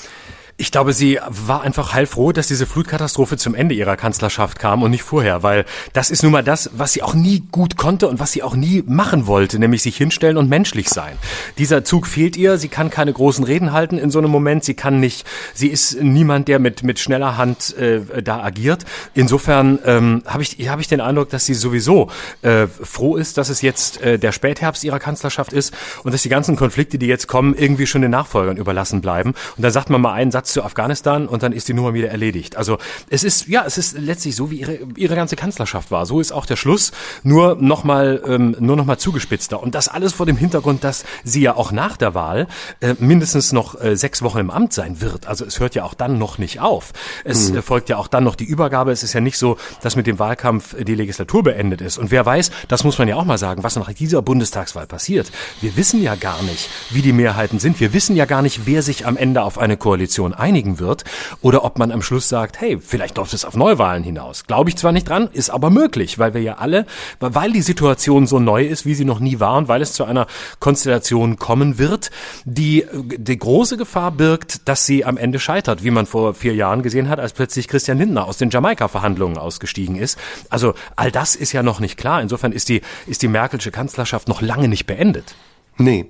Ich 0.61 0.71
glaube, 0.71 0.93
sie 0.93 1.17
war 1.27 1.63
einfach 1.63 1.93
heilfroh, 1.93 2.33
dass 2.33 2.45
diese 2.45 2.67
Flutkatastrophe 2.67 3.35
zum 3.35 3.55
Ende 3.55 3.73
ihrer 3.73 3.97
Kanzlerschaft 3.97 4.59
kam 4.59 4.83
und 4.83 4.91
nicht 4.91 5.01
vorher, 5.01 5.41
weil 5.41 5.65
das 5.93 6.11
ist 6.11 6.21
nun 6.21 6.31
mal 6.31 6.43
das, 6.43 6.69
was 6.73 6.93
sie 6.93 7.01
auch 7.01 7.15
nie 7.15 7.41
gut 7.51 7.77
konnte 7.77 8.07
und 8.07 8.19
was 8.19 8.31
sie 8.31 8.43
auch 8.43 8.55
nie 8.55 8.83
machen 8.85 9.25
wollte, 9.25 9.57
nämlich 9.57 9.81
sich 9.81 9.97
hinstellen 9.97 10.37
und 10.37 10.49
menschlich 10.49 10.89
sein. 10.89 11.17
Dieser 11.57 11.83
Zug 11.83 12.05
fehlt 12.05 12.37
ihr, 12.37 12.59
sie 12.59 12.67
kann 12.67 12.91
keine 12.91 13.11
großen 13.11 13.43
Reden 13.43 13.73
halten 13.73 13.97
in 13.97 14.11
so 14.11 14.19
einem 14.19 14.29
Moment, 14.29 14.63
sie 14.63 14.75
kann 14.75 14.99
nicht, 14.99 15.25
sie 15.55 15.67
ist 15.67 15.99
niemand, 15.99 16.47
der 16.47 16.59
mit, 16.59 16.83
mit 16.83 16.99
schneller 16.99 17.37
Hand 17.37 17.75
äh, 17.77 18.21
da 18.21 18.43
agiert. 18.43 18.85
Insofern 19.15 19.79
ähm, 19.83 20.21
habe 20.27 20.43
ich, 20.43 20.69
hab 20.69 20.79
ich 20.79 20.87
den 20.87 21.01
Eindruck, 21.01 21.29
dass 21.31 21.43
sie 21.43 21.55
sowieso 21.55 22.11
äh, 22.43 22.67
froh 22.67 23.15
ist, 23.15 23.39
dass 23.39 23.49
es 23.49 23.63
jetzt 23.63 23.99
äh, 24.01 24.19
der 24.19 24.31
Spätherbst 24.31 24.83
ihrer 24.83 24.99
Kanzlerschaft 24.99 25.53
ist 25.53 25.73
und 26.03 26.13
dass 26.13 26.21
die 26.21 26.29
ganzen 26.29 26.55
Konflikte, 26.55 26.99
die 26.99 27.07
jetzt 27.07 27.25
kommen, 27.25 27.55
irgendwie 27.57 27.87
schon 27.87 28.03
den 28.03 28.11
Nachfolgern 28.11 28.57
überlassen 28.57 29.01
bleiben. 29.01 29.33
Und 29.57 29.63
da 29.63 29.71
sagt 29.71 29.89
man 29.89 30.01
mal 30.01 30.13
einen 30.13 30.29
Satz 30.29 30.50
zu 30.53 30.63
Afghanistan 30.63 31.27
und 31.27 31.43
dann 31.43 31.53
ist 31.53 31.67
die 31.67 31.73
Nummer 31.73 31.93
wieder 31.93 32.09
erledigt. 32.09 32.55
Also 32.55 32.77
es 33.09 33.23
ist, 33.23 33.47
ja, 33.47 33.63
es 33.65 33.77
ist 33.77 33.97
letztlich 33.97 34.35
so, 34.35 34.51
wie 34.51 34.59
ihre, 34.59 34.79
ihre 34.95 35.15
ganze 35.15 35.35
Kanzlerschaft 35.35 35.91
war. 35.91 36.05
So 36.05 36.19
ist 36.19 36.31
auch 36.31 36.45
der 36.45 36.55
Schluss, 36.55 36.91
nur 37.23 37.55
nochmal 37.55 38.21
ähm, 38.25 38.55
nur 38.59 38.75
noch 38.75 38.85
mal 38.85 38.97
zugespitzter. 38.97 39.61
Und 39.61 39.75
das 39.75 39.87
alles 39.87 40.13
vor 40.13 40.25
dem 40.25 40.37
Hintergrund, 40.37 40.83
dass 40.83 41.03
sie 41.23 41.41
ja 41.41 41.55
auch 41.55 41.71
nach 41.71 41.97
der 41.97 42.13
Wahl 42.13 42.47
äh, 42.79 42.95
mindestens 42.99 43.51
noch 43.51 43.79
äh, 43.79 43.95
sechs 43.95 44.21
Wochen 44.21 44.39
im 44.39 44.49
Amt 44.49 44.73
sein 44.73 45.01
wird. 45.01 45.27
Also 45.27 45.45
es 45.45 45.59
hört 45.59 45.75
ja 45.75 45.83
auch 45.83 45.93
dann 45.93 46.17
noch 46.17 46.37
nicht 46.37 46.59
auf. 46.59 46.91
Es 47.23 47.51
mhm. 47.51 47.61
folgt 47.61 47.89
ja 47.89 47.97
auch 47.97 48.07
dann 48.07 48.23
noch 48.23 48.35
die 48.35 48.45
Übergabe. 48.45 48.91
Es 48.91 49.03
ist 49.03 49.13
ja 49.13 49.21
nicht 49.21 49.37
so, 49.37 49.57
dass 49.81 49.95
mit 49.95 50.07
dem 50.07 50.19
Wahlkampf 50.19 50.75
die 50.81 50.95
Legislatur 50.95 51.43
beendet 51.43 51.81
ist. 51.81 51.97
Und 51.97 52.11
wer 52.11 52.25
weiß, 52.25 52.51
das 52.67 52.83
muss 52.83 52.97
man 52.97 53.07
ja 53.07 53.15
auch 53.15 53.25
mal 53.25 53.37
sagen, 53.37 53.63
was 53.63 53.75
nach 53.75 53.91
dieser 53.93 54.21
Bundestagswahl 54.21 54.87
passiert. 54.87 55.31
Wir 55.61 55.75
wissen 55.75 56.01
ja 56.01 56.15
gar 56.15 56.41
nicht, 56.43 56.69
wie 56.89 57.01
die 57.01 57.13
Mehrheiten 57.13 57.59
sind. 57.59 57.79
Wir 57.79 57.93
wissen 57.93 58.15
ja 58.15 58.25
gar 58.25 58.41
nicht, 58.41 58.65
wer 58.65 58.81
sich 58.81 59.05
am 59.05 59.17
Ende 59.17 59.43
auf 59.43 59.57
eine 59.57 59.77
Koalition 59.77 60.30
einigen 60.33 60.79
wird 60.79 61.03
oder 61.41 61.63
ob 61.63 61.77
man 61.77 61.91
am 61.91 62.01
Schluss 62.01 62.29
sagt, 62.29 62.59
hey, 62.59 62.79
vielleicht 62.79 63.17
läuft 63.17 63.33
es 63.33 63.45
auf 63.45 63.55
Neuwahlen 63.55 64.03
hinaus. 64.03 64.45
Glaube 64.45 64.69
ich 64.69 64.77
zwar 64.77 64.91
nicht 64.91 65.07
dran, 65.07 65.29
ist 65.31 65.49
aber 65.49 65.69
möglich, 65.69 66.19
weil 66.19 66.33
wir 66.33 66.41
ja 66.41 66.55
alle, 66.55 66.85
weil 67.19 67.51
die 67.51 67.61
Situation 67.61 68.27
so 68.27 68.39
neu 68.39 68.65
ist, 68.65 68.85
wie 68.85 68.95
sie 68.95 69.05
noch 69.05 69.19
nie 69.19 69.39
war 69.39 69.57
und 69.57 69.67
weil 69.67 69.81
es 69.81 69.93
zu 69.93 70.03
einer 70.05 70.27
Konstellation 70.59 71.37
kommen 71.37 71.77
wird, 71.77 72.11
die 72.45 72.85
die 72.93 73.37
große 73.37 73.77
Gefahr 73.77 74.11
birgt, 74.11 74.67
dass 74.67 74.85
sie 74.85 75.05
am 75.05 75.17
Ende 75.17 75.39
scheitert, 75.39 75.83
wie 75.83 75.91
man 75.91 76.05
vor 76.05 76.33
vier 76.33 76.55
Jahren 76.55 76.83
gesehen 76.83 77.09
hat, 77.09 77.19
als 77.19 77.33
plötzlich 77.33 77.67
Christian 77.67 77.97
Lindner 77.97 78.27
aus 78.27 78.37
den 78.37 78.49
Jamaika-Verhandlungen 78.49 79.37
ausgestiegen 79.37 79.95
ist. 79.95 80.17
Also 80.49 80.73
all 80.95 81.11
das 81.11 81.35
ist 81.35 81.51
ja 81.51 81.63
noch 81.63 81.79
nicht 81.79 81.97
klar. 81.97 82.21
Insofern 82.21 82.51
ist 82.51 82.69
die, 82.69 82.81
ist 83.07 83.21
die 83.21 83.27
Merkelsche 83.27 83.71
Kanzlerschaft 83.71 84.27
noch 84.27 84.41
lange 84.41 84.67
nicht 84.67 84.85
beendet. 84.85 85.35
Nee, 85.77 86.05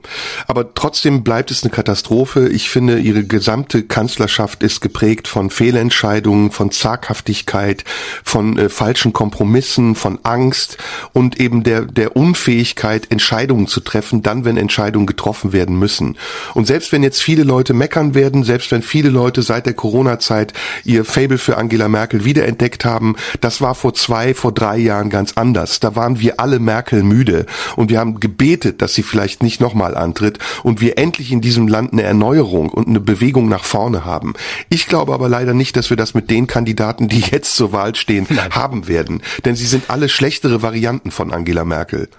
aber 0.48 0.74
trotzdem 0.74 1.24
bleibt 1.24 1.50
es 1.50 1.64
eine 1.64 1.72
Katastrophe. 1.72 2.50
Ich 2.50 2.70
finde, 2.70 3.00
ihre 3.00 3.24
gesamte 3.24 3.84
Kanzlerschaft 3.84 4.64
ist 4.64 4.82
geprägt 4.82 5.30
von 5.30 5.50
Fehlentscheidungen, 5.50 6.52
von 6.52 6.72
Zaghaftigkeit, 6.72 7.86
von 8.24 8.58
äh, 8.58 8.70
falschen 8.70 9.14
Kompromissen, 9.14 9.96
von 9.96 10.20
Angst 10.24 10.78
und 11.14 11.40
eben 11.40 11.64
der, 11.64 11.84
der 11.84 12.18
Unfähigkeit, 12.18 13.12
Entscheidungen 13.12 13.68
zu 13.68 13.80
treffen, 13.80 14.22
dann, 14.24 14.44
wenn 14.44 14.58
Entscheidungen 14.58 15.06
getroffen 15.06 15.54
werden 15.54 15.78
müssen. 15.78 16.18
Und 16.54 16.68
selbst 16.68 16.92
wenn 16.92 17.04
jetzt 17.04 17.22
viele 17.22 17.44
Leute 17.44 17.74
meckern 17.74 18.14
werden, 18.14 18.44
selbst 18.44 18.72
wenn 18.72 18.82
viele 18.82 19.10
Leute 19.10 19.42
seit 19.42 19.68
der 19.68 19.74
Corona-Zeit 19.74 20.54
ihr 20.84 21.06
Fable 21.06 21.38
für 21.38 21.58
Angela 21.58 21.88
Merkel 21.88 22.26
wiederentdeckt 22.26 22.84
haben, 22.84 23.16
das 23.40 23.62
war 23.62 23.76
vor 23.76 23.94
zwei, 23.94 24.34
vor 24.34 24.52
drei 24.52 24.78
Jahren 24.78 25.10
ganz 25.10 25.34
anders. 25.34 25.80
Da 25.80 25.96
waren 25.96 26.20
wir 26.20 26.42
alle 26.42 26.60
Merkel 26.60 27.04
müde 27.04 27.46
und 27.78 27.90
wir 27.90 28.00
haben 28.00 28.20
gebetet, 28.20 28.82
dass 28.82 28.96
sie 28.96 29.04
vielleicht 29.04 29.44
nicht 29.44 29.51
nochmal 29.60 29.96
antritt 29.96 30.40
und 30.64 30.82
wir 30.82 30.98
endlich 30.98 31.32
in 31.32 31.42
diesem 31.42 31.68
Land 31.68 31.94
eine 31.94 32.04
Erneuerung 32.04 32.70
und 32.70 32.88
eine 32.88 33.00
Bewegung 33.00 33.50
nach 33.50 33.64
vorne 33.64 34.06
haben. 34.06 34.34
Ich 34.70 34.88
glaube 34.88 35.14
aber 35.14 35.30
leider 35.30 35.54
nicht, 35.54 35.76
dass 35.76 35.90
wir 35.90 35.98
das 35.98 36.14
mit 36.14 36.30
den 36.30 36.48
Kandidaten, 36.48 37.08
die 37.08 37.20
jetzt 37.20 37.56
zur 37.56 37.74
Wahl 37.74 37.96
stehen, 37.96 38.28
Nein. 38.30 38.52
haben 38.52 38.88
werden. 38.88 39.22
Denn 39.46 39.56
sie 39.56 39.68
sind 39.68 39.90
alle 39.90 40.10
schlechtere 40.10 40.62
Varianten 40.62 41.12
von 41.12 41.32
Angela 41.34 41.66
Merkel. 41.66 42.10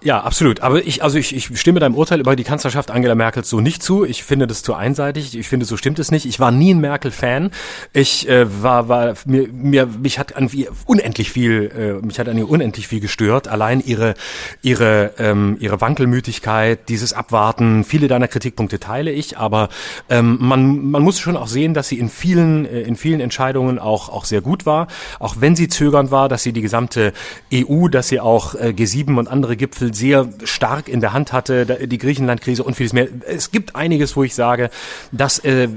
Ja, 0.00 0.20
absolut. 0.20 0.60
Aber 0.60 0.86
ich, 0.86 1.02
also 1.02 1.18
ich, 1.18 1.34
ich 1.34 1.58
stimme 1.58 1.80
deinem 1.80 1.96
Urteil 1.96 2.20
über 2.20 2.36
die 2.36 2.44
Kanzlerschaft 2.44 2.92
Angela 2.92 3.16
Merkel 3.16 3.42
so 3.42 3.60
nicht 3.60 3.82
zu. 3.82 4.04
Ich 4.04 4.22
finde 4.22 4.46
das 4.46 4.62
zu 4.62 4.74
einseitig. 4.74 5.36
Ich 5.36 5.48
finde, 5.48 5.66
so 5.66 5.76
stimmt 5.76 5.98
es 5.98 6.12
nicht. 6.12 6.24
Ich 6.24 6.38
war 6.38 6.52
nie 6.52 6.72
ein 6.72 6.80
Merkel-Fan. 6.80 7.50
Ich 7.92 8.28
äh, 8.28 8.46
war, 8.62 8.88
war 8.88 9.14
mir, 9.26 9.48
mir, 9.48 9.86
mich 9.86 10.20
hat 10.20 10.36
an 10.36 10.52
wie 10.52 10.68
unendlich 10.86 11.32
viel, 11.32 11.98
äh, 12.00 12.06
mich 12.06 12.20
hat 12.20 12.28
an 12.28 12.38
ihr 12.38 12.48
unendlich 12.48 12.86
viel 12.86 13.00
gestört. 13.00 13.48
Allein 13.48 13.80
ihre, 13.84 14.14
ihre, 14.62 15.14
ähm, 15.18 15.56
ihre 15.58 15.80
Wankelmütigkeit, 15.80 16.88
dieses 16.88 17.12
Abwarten. 17.12 17.82
Viele 17.82 18.06
deiner 18.06 18.28
Kritikpunkte 18.28 18.78
teile 18.78 19.10
ich, 19.10 19.36
aber 19.36 19.68
ähm, 20.08 20.38
man, 20.40 20.92
man 20.92 21.02
muss 21.02 21.18
schon 21.18 21.36
auch 21.36 21.48
sehen, 21.48 21.74
dass 21.74 21.88
sie 21.88 21.98
in 21.98 22.08
vielen, 22.08 22.66
äh, 22.66 22.82
in 22.82 22.94
vielen 22.94 23.18
Entscheidungen 23.18 23.80
auch, 23.80 24.10
auch 24.10 24.26
sehr 24.26 24.42
gut 24.42 24.64
war. 24.64 24.86
Auch 25.18 25.36
wenn 25.40 25.56
sie 25.56 25.66
zögernd 25.66 26.12
war, 26.12 26.28
dass 26.28 26.44
sie 26.44 26.52
die 26.52 26.62
gesamte 26.62 27.12
EU, 27.52 27.88
dass 27.88 28.06
sie 28.06 28.20
auch 28.20 28.54
äh, 28.54 28.68
G7 28.68 29.18
und 29.18 29.26
andere 29.26 29.56
Gipfel 29.56 29.87
Gipfel 29.88 29.94
sehr 29.94 30.28
stark 30.44 30.88
in 30.88 31.00
der 31.00 31.12
Hand 31.12 31.32
hatte, 31.32 31.86
die 31.86 31.98
Griechenland-Krise 31.98 32.62
und 32.62 32.74
vieles 32.74 32.92
mehr. 32.92 33.08
Es 33.26 33.50
gibt 33.50 33.76
einiges, 33.76 34.16
wo 34.16 34.24
ich 34.24 34.34
sage, 34.34 34.70
dass 35.12 35.38
äh, 35.38 35.64
äh 35.64 35.68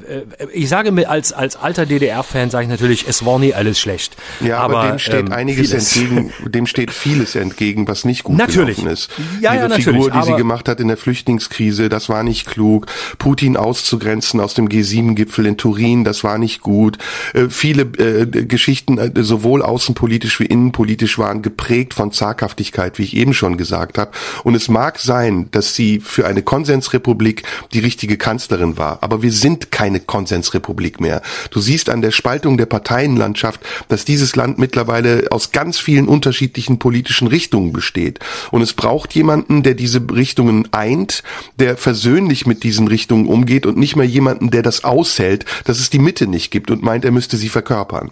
ich 0.54 0.70
sage 0.70 0.92
mir 0.92 1.10
als 1.10 1.34
als 1.34 1.56
alter 1.56 1.86
DDR-Fan 1.86 2.50
sage 2.50 2.64
ich 2.64 2.70
natürlich, 2.70 3.08
es 3.08 3.26
war 3.26 3.40
nie 3.40 3.54
alles 3.54 3.80
schlecht. 3.80 4.16
Ja, 4.40 4.60
aber, 4.60 4.80
aber 4.80 4.90
dem 4.92 5.00
steht 5.00 5.28
ähm, 5.28 5.34
einiges 5.34 5.70
vieles. 5.70 5.98
entgegen, 5.98 6.34
dem 6.52 6.68
steht 6.68 6.92
vieles 6.92 7.36
entgegen, 7.36 7.88
was 7.88 8.06
nicht 8.06 8.24
gut 8.24 8.38
natürlich. 8.38 8.78
gelaufen 8.78 8.94
ist. 8.94 9.10
Ja, 9.42 9.54
Ihre 9.54 9.70
ja, 9.70 9.76
Figur, 9.76 10.12
die 10.12 10.22
sie 10.24 10.36
gemacht 10.36 10.68
hat 10.68 10.80
in 10.80 10.88
der 10.88 10.98
Flüchtlingskrise, 10.98 11.90
das 11.90 12.10
war 12.10 12.24
nicht 12.24 12.48
klug. 12.48 12.88
Putin 13.18 13.58
auszugrenzen 13.58 14.40
aus 14.40 14.54
dem 14.54 14.68
G7-Gipfel 14.68 15.46
in 15.46 15.58
Turin, 15.58 16.04
das 16.04 16.24
war 16.24 16.38
nicht 16.38 16.62
gut. 16.62 16.98
Äh, 17.34 17.50
viele 17.50 17.84
äh, 17.84 18.26
Geschichten, 18.26 18.98
äh, 18.98 19.12
sowohl 19.24 19.62
außenpolitisch 19.62 20.40
wie 20.40 20.46
innenpolitisch, 20.46 21.18
waren 21.18 21.42
geprägt 21.42 21.94
von 21.94 22.12
Zaghaftigkeit, 22.12 22.98
wie 22.98 23.04
ich 23.04 23.16
eben 23.16 23.34
schon 23.34 23.58
gesagt 23.58 23.98
habe 23.98 24.01
habe. 24.02 24.12
Und 24.44 24.56
es 24.56 24.68
mag 24.68 25.00
sein, 25.00 25.48
dass 25.52 25.76
sie 25.76 26.02
für 26.02 26.28
eine 26.28 26.42
Konsensrepublik 26.42 27.44
die 27.74 27.80
richtige 27.80 28.18
Kanzlerin 28.18 28.78
war, 28.78 29.00
aber 29.02 29.22
wir 29.22 29.32
sind 29.32 29.72
keine 29.72 30.00
Konsensrepublik 30.00 31.00
mehr. 31.00 31.22
Du 31.52 31.62
siehst 31.62 31.90
an 31.90 32.02
der 32.02 32.12
Spaltung 32.12 32.58
der 32.58 32.66
Parteienlandschaft, 32.66 33.62
dass 33.88 34.04
dieses 34.04 34.36
Land 34.36 34.58
mittlerweile 34.58 35.28
aus 35.32 35.52
ganz 35.52 35.80
vielen 35.80 36.08
unterschiedlichen 36.08 36.80
politischen 36.80 37.28
Richtungen 37.28 37.72
besteht. 37.72 38.20
Und 38.52 38.62
es 38.62 38.74
braucht 38.74 39.14
jemanden, 39.16 39.64
der 39.64 39.76
diese 39.76 40.02
Richtungen 40.14 40.68
eint, 40.72 41.24
der 41.58 41.78
versöhnlich 41.78 42.46
mit 42.46 42.64
diesen 42.64 42.88
Richtungen 42.88 43.28
umgeht 43.28 43.66
und 43.66 43.78
nicht 43.78 43.96
mehr 43.96 44.06
jemanden, 44.06 44.52
der 44.52 44.64
das 44.64 44.84
aushält, 44.84 45.46
dass 45.66 45.80
es 45.80 45.90
die 45.90 46.00
Mitte 46.00 46.28
nicht 46.28 46.52
gibt 46.52 46.72
und 46.72 46.84
meint, 46.84 47.06
er 47.06 47.12
müsste 47.12 47.38
sie 47.38 47.50
verkörpern. 47.50 48.12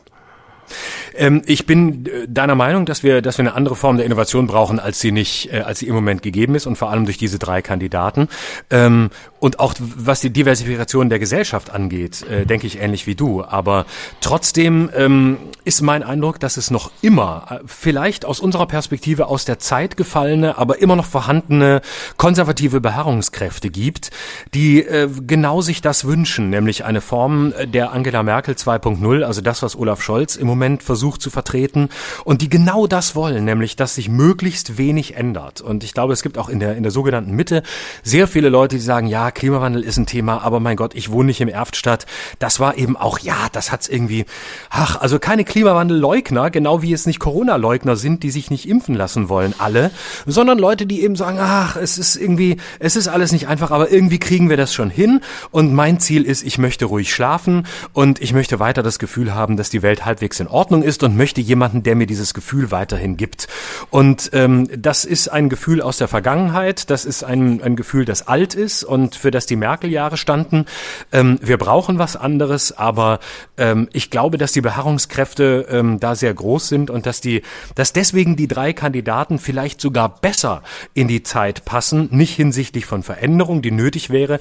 Ähm, 1.16 1.42
ich 1.46 1.66
bin 1.66 2.06
äh, 2.06 2.28
deiner 2.28 2.56
Meinung, 2.56 2.86
dass 2.86 3.04
wir, 3.04 3.22
dass 3.22 3.38
wir 3.38 3.44
eine 3.44 3.54
andere 3.54 3.76
Form 3.76 3.98
der 3.98 4.06
Innovation 4.06 4.48
brauchen, 4.48 4.80
als 4.80 5.00
sie 5.00 5.12
nicht, 5.12 5.52
äh, 5.54 5.62
als 5.62 5.80
sie 5.80 5.88
im 5.88 5.96
Moment 5.96 6.22
gegeben 6.22 6.56
ist 6.56 6.66
und 6.66 6.78
vor 6.78 6.90
allem 6.90 7.06
durch 7.06 7.18
diese 7.18 7.40
drei 7.40 7.62
Kandidaten. 7.62 8.28
Ähm, 8.70 9.10
und 9.40 9.60
auch 9.60 9.74
was 9.80 10.20
die 10.22 10.30
Diversifikation 10.30 11.10
der 11.10 11.20
Gesellschaft 11.20 11.70
angeht, 11.70 12.24
äh, 12.24 12.46
denke 12.46 12.68
ich 12.68 12.80
ähnlich 12.80 13.08
wie 13.08 13.16
du. 13.16 13.44
Aber 13.44 13.86
trotzdem 14.22 14.90
ähm, 14.96 15.38
ist 15.64 15.82
mein 15.82 16.04
Eindruck, 16.04 16.40
dass 16.40 16.58
es 16.58 16.72
noch 16.72 16.92
immer, 17.02 17.46
äh, 17.50 17.60
vielleicht 17.66 18.26
aus 18.26 18.40
unserer 18.40 18.66
Perspektive 18.68 19.28
aus 19.28 19.46
der 19.46 19.60
Zeit 19.60 19.98
gefallene, 19.98 20.58
aber 20.58 20.82
immer 20.82 20.96
noch 20.96 21.06
vorhandene 21.06 21.82
konservative 22.18 22.82
Beharrungskräfte 22.82 23.70
gibt, 23.70 24.12
die 24.54 24.84
äh, 24.84 25.10
genau 25.26 25.62
sich 25.62 25.82
das 25.82 26.06
wünschen, 26.06 26.50
nämlich 26.50 26.84
eine 26.84 27.02
Form 27.02 27.54
der 27.66 27.92
Angela 27.92 28.24
Merkel 28.24 28.56
2.0, 28.56 29.24
also 29.24 29.42
das, 29.42 29.62
was 29.62 29.78
Olaf 29.78 30.02
Scholz 30.02 30.36
im 30.36 30.48
Moment 30.48 30.84
versucht 30.84 31.22
zu 31.22 31.30
vertreten 31.30 31.90
und 32.26 32.42
die 32.42 32.50
genau 32.50 32.88
das 32.88 33.16
wollen, 33.16 33.46
nämlich 33.46 33.76
dass 33.76 33.96
sich 33.96 34.10
möglichst 34.10 34.78
wenig 34.78 35.16
ändert. 35.16 35.62
Und 35.62 35.84
ich 35.84 35.94
glaube, 35.94 36.14
es 36.14 36.24
gibt 36.24 36.38
auch 36.38 36.50
in 36.50 36.60
der 36.60 36.76
in 36.76 36.84
der 36.84 36.92
sogenannten 36.92 37.32
Mitte 37.32 37.64
sehr 38.04 38.28
viele 38.28 38.50
Leute, 38.50 38.76
die 38.76 38.82
sagen, 38.82 39.08
ja, 39.08 39.29
Klimawandel 39.32 39.84
ist 39.84 39.98
ein 39.98 40.06
Thema, 40.06 40.42
aber 40.42 40.60
mein 40.60 40.78
Gott, 40.78 40.96
ich 40.96 41.12
wohne 41.12 41.28
nicht 41.28 41.42
im 41.42 41.48
Erftstadt. 41.48 42.06
Das 42.40 42.60
war 42.60 42.78
eben 42.78 42.98
auch, 42.98 43.20
ja, 43.20 43.36
das 43.52 43.72
hat's 43.72 43.88
irgendwie, 43.88 44.26
ach, 44.70 45.00
also 45.00 45.20
keine 45.20 45.44
Klimawandelleugner, 45.44 46.50
genau 46.50 46.82
wie 46.82 46.94
es 46.94 47.06
nicht 47.06 47.20
Corona-Leugner 47.20 47.96
sind, 47.96 48.24
die 48.24 48.32
sich 48.32 48.52
nicht 48.52 48.68
impfen 48.68 48.96
lassen 48.96 49.30
wollen, 49.30 49.54
alle, 49.58 49.92
sondern 50.26 50.60
Leute, 50.60 50.86
die 50.86 51.02
eben 51.04 51.16
sagen, 51.16 51.38
ach, 51.40 51.76
es 51.76 51.98
ist 51.98 52.16
irgendwie, 52.16 52.58
es 52.80 52.96
ist 52.96 53.08
alles 53.08 53.32
nicht 53.32 53.48
einfach, 53.48 53.72
aber 53.72 53.92
irgendwie 53.92 54.20
kriegen 54.20 54.50
wir 54.50 54.58
das 54.58 54.74
schon 54.74 54.90
hin. 54.90 55.22
Und 55.52 55.74
mein 55.74 56.00
Ziel 56.00 56.24
ist, 56.24 56.44
ich 56.44 56.58
möchte 56.58 56.86
ruhig 56.86 57.14
schlafen 57.14 57.66
und 57.94 58.22
ich 58.22 58.34
möchte 58.34 58.60
weiter 58.60 58.84
das 58.84 59.00
Gefühl 59.00 59.34
haben, 59.34 59.58
dass 59.58 59.70
die 59.70 59.82
Welt 59.82 60.06
halbwegs 60.06 60.40
in 60.40 60.48
Ordnung 60.48 60.84
ist 60.84 61.04
und 61.04 61.16
möchte 61.16 61.42
jemanden, 61.42 61.84
der 61.84 61.96
mir 61.96 62.08
dieses 62.08 62.34
Gefühl 62.34 62.72
weiterhin 62.72 63.18
gibt. 63.18 63.48
Und 63.90 64.30
ähm, 64.34 64.68
das 64.76 65.06
ist 65.06 65.28
ein 65.30 65.50
Gefühl 65.50 65.82
aus 65.82 65.98
der 65.98 66.08
Vergangenheit, 66.08 66.90
das 66.90 67.06
ist 67.06 67.24
ein, 67.24 67.62
ein 67.62 67.76
Gefühl, 67.76 68.06
das 68.06 68.28
alt 68.28 68.56
ist 68.56 68.84
und 68.84 69.16
für 69.20 69.32
das 69.32 69.46
die 69.46 69.56
Merkel-Jahre 69.56 70.18
standen. 70.18 70.66
Ähm, 71.12 71.40
wir 71.42 71.58
brauchen 71.58 72.00
was 72.00 72.16
anderes, 72.16 72.72
aber 72.72 73.20
ähm, 73.58 73.90
ich 73.94 74.10
glaube, 74.10 74.38
dass 74.38 74.52
die 74.52 74.62
Beharrungskräfte 74.62 75.68
ähm, 75.70 76.00
da 76.00 76.16
sehr 76.16 76.34
groß 76.34 76.68
sind 76.68 76.90
und 76.90 77.06
dass 77.06 77.22
die, 77.22 77.44
dass 77.76 77.94
deswegen 77.94 78.36
die 78.36 78.48
drei 78.48 78.74
Kandidaten 78.74 79.40
vielleicht 79.40 79.82
sogar 79.82 80.10
besser 80.22 80.64
in 80.94 81.08
die 81.08 81.24
Zeit 81.24 81.66
passen, 81.66 82.10
nicht 82.12 82.36
hinsichtlich 82.36 82.86
von 82.86 83.04
Veränderung, 83.04 83.62
die 83.62 83.72
nötig 83.72 84.10
wäre, 84.10 84.40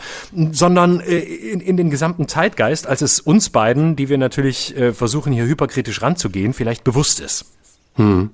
sondern 0.53 1.01
äh, 1.01 1.19
in, 1.19 1.61
in 1.61 1.77
den 1.77 1.91
gesamten 1.91 2.29
Zeitgeist, 2.29 2.87
als 2.87 3.03
es 3.03 3.21
uns 3.21 3.51
beiden, 3.51 3.97
die 3.97 4.09
wir 4.09 4.19
natürlich 4.19 4.77
äh, 4.77 4.93
versuchen 4.93 5.33
hier 5.33 5.45
hyperkritisch 5.45 6.03
ranzugehen, 6.03 6.55
vielleicht 6.55 6.85
bewusst 6.85 7.21
ist. 7.21 7.47
Hm. 7.95 8.31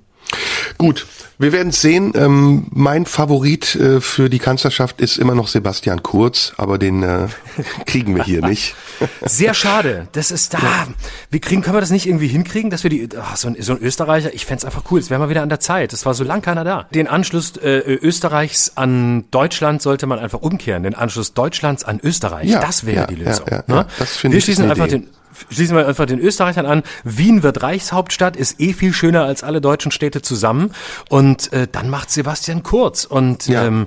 Gut, 0.78 1.06
wir 1.38 1.52
werden 1.52 1.72
sehen. 1.72 2.12
Ähm, 2.14 2.66
mein 2.70 3.06
Favorit 3.06 3.74
äh, 3.74 4.00
für 4.00 4.30
die 4.30 4.38
Kanzlerschaft 4.38 5.00
ist 5.00 5.18
immer 5.18 5.34
noch 5.34 5.48
Sebastian 5.48 6.02
Kurz, 6.02 6.52
aber 6.56 6.78
den 6.78 7.02
äh, 7.02 7.28
kriegen 7.86 8.14
wir 8.14 8.24
hier 8.24 8.40
nicht. 8.46 8.74
Sehr 9.22 9.54
schade. 9.54 10.08
Das 10.12 10.30
ist 10.30 10.54
da. 10.54 10.86
Wir 11.30 11.40
kriegen, 11.40 11.62
können 11.62 11.76
wir 11.76 11.80
das 11.80 11.90
nicht 11.90 12.06
irgendwie 12.06 12.28
hinkriegen, 12.28 12.70
dass 12.70 12.84
wir 12.84 12.90
die, 12.90 13.08
ach, 13.20 13.36
so, 13.36 13.48
ein, 13.48 13.56
so 13.60 13.72
ein 13.72 13.80
Österreicher, 13.80 14.32
ich 14.32 14.46
fände 14.46 14.64
einfach 14.66 14.84
cool, 14.90 15.00
es 15.00 15.10
wäre 15.10 15.18
mal 15.18 15.28
wieder 15.28 15.42
an 15.42 15.48
der 15.48 15.60
Zeit. 15.60 15.92
Es 15.92 16.06
war 16.06 16.14
so 16.14 16.22
lang 16.22 16.40
keiner 16.40 16.64
da. 16.64 16.86
Den 16.94 17.08
Anschluss 17.08 17.56
äh, 17.56 17.78
Österreichs 17.80 18.72
an 18.76 19.24
Deutschland 19.30 19.82
sollte 19.82 20.06
man 20.06 20.20
einfach 20.20 20.40
umkehren. 20.40 20.84
Den 20.84 20.94
Anschluss 20.94 21.34
Deutschlands 21.34 21.84
an 21.84 21.98
Österreich, 22.02 22.48
ja, 22.48 22.60
das 22.60 22.86
wäre 22.86 23.02
ja, 23.02 23.06
die 23.06 23.16
Lösung. 23.16 23.46
Ja, 23.50 23.64
ja, 23.66 23.74
ne? 23.74 23.86
das 23.98 24.22
wir 24.22 24.40
schließen 24.40 24.70
einfach 24.70 24.86
Idee. 24.86 24.98
den 24.98 25.08
schließen 25.50 25.76
wir 25.76 25.86
einfach 25.86 26.06
den 26.06 26.18
Österreichern 26.18 26.66
an. 26.66 26.82
Wien 27.04 27.42
wird 27.42 27.62
Reichshauptstadt, 27.62 28.36
ist 28.36 28.60
eh 28.60 28.72
viel 28.72 28.92
schöner 28.92 29.24
als 29.24 29.42
alle 29.42 29.60
deutschen 29.60 29.90
Städte 29.90 30.22
zusammen. 30.22 30.72
Und 31.08 31.52
äh, 31.52 31.68
dann 31.70 31.90
macht 31.90 32.10
Sebastian 32.10 32.62
Kurz. 32.62 33.04
Und 33.04 33.46
ja. 33.46 33.64
ähm, 33.64 33.86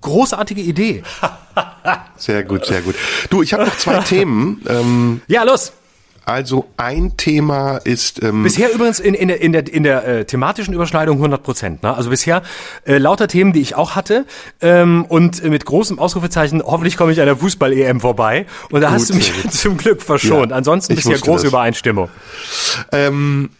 großartige 0.00 0.60
Idee. 0.60 1.02
sehr 2.16 2.44
gut, 2.44 2.66
sehr 2.66 2.82
gut. 2.82 2.94
Du, 3.30 3.42
ich 3.42 3.52
habe 3.52 3.64
noch 3.64 3.76
zwei 3.76 3.98
Themen. 4.00 4.62
Ähm, 4.68 5.22
ja, 5.26 5.42
los. 5.42 5.72
Also 6.30 6.66
ein 6.76 7.16
Thema 7.16 7.78
ist 7.78 8.22
ähm 8.22 8.44
bisher 8.44 8.72
übrigens 8.72 9.00
in, 9.00 9.14
in 9.14 9.28
der 9.28 9.40
in 9.40 9.52
der 9.52 9.72
in 9.72 9.82
der 9.82 10.06
äh, 10.06 10.24
thematischen 10.24 10.72
Überschneidung 10.72 11.16
100 11.16 11.42
Prozent. 11.42 11.82
Ne? 11.82 11.92
Also 11.92 12.10
bisher 12.10 12.42
äh, 12.84 12.98
lauter 12.98 13.26
Themen, 13.26 13.52
die 13.52 13.60
ich 13.60 13.74
auch 13.74 13.96
hatte 13.96 14.26
ähm, 14.60 15.04
und 15.08 15.42
mit 15.42 15.64
großem 15.64 15.98
Ausrufezeichen. 15.98 16.62
Hoffentlich 16.62 16.96
komme 16.96 17.10
ich 17.10 17.18
an 17.18 17.26
der 17.26 17.36
Fußball 17.36 17.72
EM 17.72 18.00
vorbei 18.00 18.46
und 18.70 18.80
da 18.80 18.88
Gut, 18.90 18.94
hast 18.94 19.10
du 19.10 19.14
mich 19.14 19.32
zum 19.50 19.76
Glück 19.76 20.02
verschont. 20.02 20.50
Ja, 20.50 20.56
Ansonsten 20.56 20.94
bisher 20.94 21.18
große 21.18 21.44
das. 21.44 21.52
Übereinstimmung. 21.52 22.08
Ähm, 22.92 23.50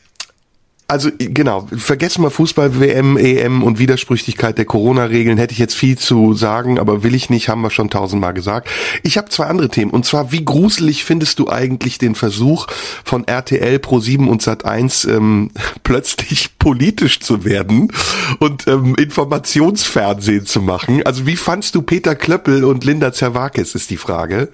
also 0.91 1.09
genau, 1.18 1.68
vergessen 1.72 2.24
wir 2.24 2.30
Fußball, 2.30 2.80
WM, 2.80 3.16
EM 3.16 3.62
und 3.62 3.78
Widersprüchlichkeit 3.78 4.59
der 4.59 4.64
Corona-Regeln. 4.64 5.38
Hätte 5.38 5.53
ich 5.53 5.61
jetzt 5.61 5.74
viel 5.76 5.97
zu 5.97 6.34
sagen, 6.34 6.80
aber 6.80 7.05
will 7.05 7.14
ich 7.14 7.30
nicht, 7.30 7.49
haben 7.49 7.62
wir 7.62 7.70
schon 7.70 7.91
tausendmal 7.91 8.34
gesagt. 8.34 8.68
Ich 9.05 9.16
habe 9.16 9.28
zwei 9.28 9.47
andere 9.47 9.68
Themen. 9.68 9.93
Und 9.93 10.05
zwar, 10.05 10.32
wie 10.32 10.45
gruselig 10.45 11.05
findest 11.05 11.38
du 11.38 11.49
eigentlich 11.49 11.99
den 11.99 12.16
Versuch 12.16 12.66
von 13.05 13.24
RTL 13.24 13.76
Pro7 13.76 14.26
und 14.26 14.43
Sat1 14.43 15.09
ähm, 15.09 15.53
plötzlich 15.84 16.59
politisch 16.59 17.20
zu 17.20 17.45
werden 17.45 17.93
und 18.41 18.66
ähm, 18.66 18.97
Informationsfernsehen 18.97 20.45
zu 20.45 20.61
machen? 20.61 21.05
Also 21.05 21.24
wie 21.24 21.36
fandst 21.36 21.76
du 21.76 21.82
Peter 21.82 22.16
Klöppel 22.16 22.64
und 22.64 22.84
Linda 22.84 23.12
Zerwakis, 23.12 23.76
ist 23.76 23.91
die 23.91 23.97
Frage. 23.97 24.49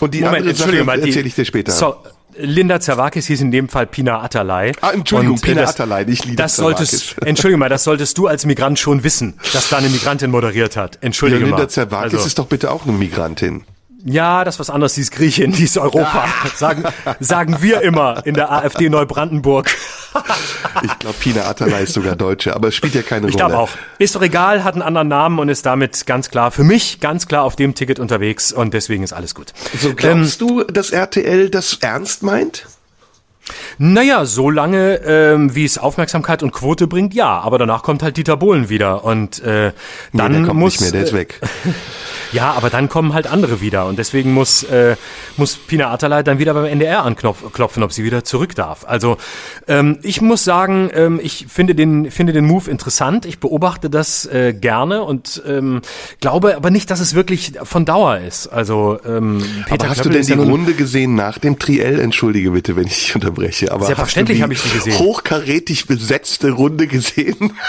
Und 0.00 0.14
die 0.14 0.20
Moment, 0.20 0.46
andere 0.46 0.54
Sache 0.54 0.76
erzähle 0.76 1.26
ich 1.26 1.34
dir 1.34 1.44
später. 1.44 1.72
So 1.72 1.96
Linda 2.36 2.80
Zerwakis 2.80 3.26
hieß 3.26 3.40
in 3.40 3.50
dem 3.50 3.68
Fall 3.68 3.86
Pina 3.86 4.22
Atalay. 4.22 4.72
Ah, 4.80 4.90
Entschuldigung, 4.90 5.36
und, 5.36 5.44
äh, 5.44 5.46
Pina 5.48 5.62
das, 5.62 5.70
Atalay, 5.70 6.04
nicht 6.04 6.24
Linda 6.24 6.42
das 6.42 6.56
solltest, 6.56 7.16
Entschuldige 7.24 7.58
mal, 7.58 7.68
das 7.68 7.84
solltest 7.84 8.16
du 8.18 8.26
als 8.26 8.46
Migrant 8.46 8.78
schon 8.78 9.04
wissen, 9.04 9.34
dass 9.52 9.68
da 9.68 9.78
eine 9.78 9.88
Migrantin 9.88 10.30
moderiert 10.30 10.76
hat. 10.76 10.98
Entschuldige 11.00 11.40
ja, 11.40 11.46
Linda 11.46 11.56
mal. 11.56 11.62
Linda 11.62 11.68
Zerwakis 11.72 12.14
also, 12.14 12.26
ist 12.26 12.38
doch 12.38 12.46
bitte 12.46 12.70
auch 12.70 12.84
eine 12.84 12.92
Migrantin. 12.92 13.64
Ja, 14.04 14.44
das 14.44 14.56
ist 14.56 14.60
was 14.60 14.70
anderes, 14.70 14.94
die 14.94 15.02
ist 15.02 15.12
Griechin, 15.12 15.52
die 15.52 15.64
ist 15.64 15.78
Europa. 15.78 16.26
Sagen, 16.56 16.84
sagen 17.20 17.58
wir 17.60 17.82
immer 17.82 18.26
in 18.26 18.34
der 18.34 18.50
AfD 18.50 18.88
Neubrandenburg. 18.88 19.70
Ich 20.82 20.98
glaube, 20.98 21.16
Pina 21.18 21.44
Atalay 21.44 21.84
ist 21.84 21.94
sogar 21.94 22.16
Deutsche, 22.16 22.54
aber 22.54 22.68
es 22.68 22.74
spielt 22.74 22.94
ja 22.94 23.02
keine 23.02 23.22
Rolle. 23.22 23.30
Ich 23.30 23.36
glaube 23.36 23.58
auch. 23.58 23.70
Ist 23.98 24.14
doch 24.14 24.22
egal, 24.22 24.64
hat 24.64 24.74
einen 24.74 24.82
anderen 24.82 25.08
Namen 25.08 25.38
und 25.38 25.48
ist 25.48 25.64
damit 25.64 26.06
ganz 26.06 26.30
klar, 26.30 26.50
für 26.50 26.64
mich 26.64 27.00
ganz 27.00 27.28
klar 27.28 27.44
auf 27.44 27.56
dem 27.56 27.74
Ticket 27.74 27.98
unterwegs 27.98 28.52
und 28.52 28.74
deswegen 28.74 29.04
ist 29.04 29.12
alles 29.12 29.34
gut. 29.34 29.52
So 29.78 29.94
glaubst 29.94 30.40
ähm, 30.40 30.48
du, 30.48 30.64
dass 30.64 30.90
RTL 30.90 31.50
das 31.50 31.78
ernst 31.80 32.22
meint? 32.22 32.66
Naja, 33.78 34.24
so 34.24 34.50
lange, 34.50 35.00
ähm, 35.04 35.54
wie 35.54 35.64
es 35.64 35.78
Aufmerksamkeit 35.78 36.42
und 36.42 36.52
Quote 36.52 36.86
bringt, 36.86 37.14
ja. 37.14 37.40
Aber 37.40 37.58
danach 37.58 37.82
kommt 37.82 38.02
halt 38.02 38.16
Dieter 38.16 38.36
Bohlen 38.36 38.68
wieder 38.68 39.04
und 39.04 39.42
äh, 39.42 39.72
dann 40.12 40.32
nee, 40.32 40.38
der 40.38 40.46
kommt 40.46 40.60
muss 40.60 40.72
nicht 40.74 40.80
mehr, 40.80 40.92
der 40.92 41.02
ist 41.02 41.12
weg. 41.12 41.40
Ja, 42.32 42.52
aber 42.52 42.70
dann 42.70 42.88
kommen 42.88 43.12
halt 43.12 43.26
andere 43.26 43.60
wieder 43.60 43.86
und 43.86 43.98
deswegen 43.98 44.32
muss, 44.32 44.62
äh, 44.62 44.96
muss 45.36 45.56
Pina 45.56 45.90
Atalay 45.90 46.24
dann 46.24 46.38
wieder 46.38 46.54
beim 46.54 46.64
NDR 46.64 47.04
anklopfen, 47.04 47.82
ob 47.82 47.92
sie 47.92 48.04
wieder 48.04 48.24
zurück 48.24 48.54
darf. 48.54 48.86
Also 48.88 49.18
ähm, 49.68 49.98
ich 50.02 50.22
muss 50.22 50.42
sagen, 50.42 50.90
ähm, 50.94 51.20
ich 51.22 51.46
finde 51.48 51.74
den, 51.74 52.10
finde 52.10 52.32
den 52.32 52.46
Move 52.46 52.70
interessant. 52.70 53.26
Ich 53.26 53.38
beobachte 53.38 53.90
das 53.90 54.24
äh, 54.24 54.54
gerne 54.54 55.02
und 55.02 55.42
ähm, 55.46 55.82
glaube 56.20 56.56
aber 56.56 56.70
nicht, 56.70 56.90
dass 56.90 57.00
es 57.00 57.14
wirklich 57.14 57.52
von 57.64 57.84
Dauer 57.84 58.18
ist. 58.18 58.46
Also 58.46 58.98
ähm, 59.04 59.44
Peter 59.66 59.84
aber 59.84 59.90
hast 59.90 60.00
Klöppel 60.00 60.22
du 60.22 60.26
denn 60.26 60.38
die 60.38 60.44
ja 60.44 60.50
Runde 60.50 60.72
gesehen 60.72 61.14
nach 61.14 61.36
dem 61.36 61.58
Triell? 61.58 62.00
Entschuldige 62.00 62.52
bitte, 62.52 62.76
wenn 62.76 62.86
ich 62.86 62.96
dich 62.96 63.14
unterbreche. 63.32 63.72
Aber 63.72 63.86
Selbstverständlich 63.86 64.42
habe 64.42 64.52
ich 64.52 64.60
sie 64.60 64.70
gesehen. 64.70 64.98
Hochkarätig 64.98 65.86
besetzte 65.86 66.50
Runde 66.50 66.86
gesehen. 66.86 67.52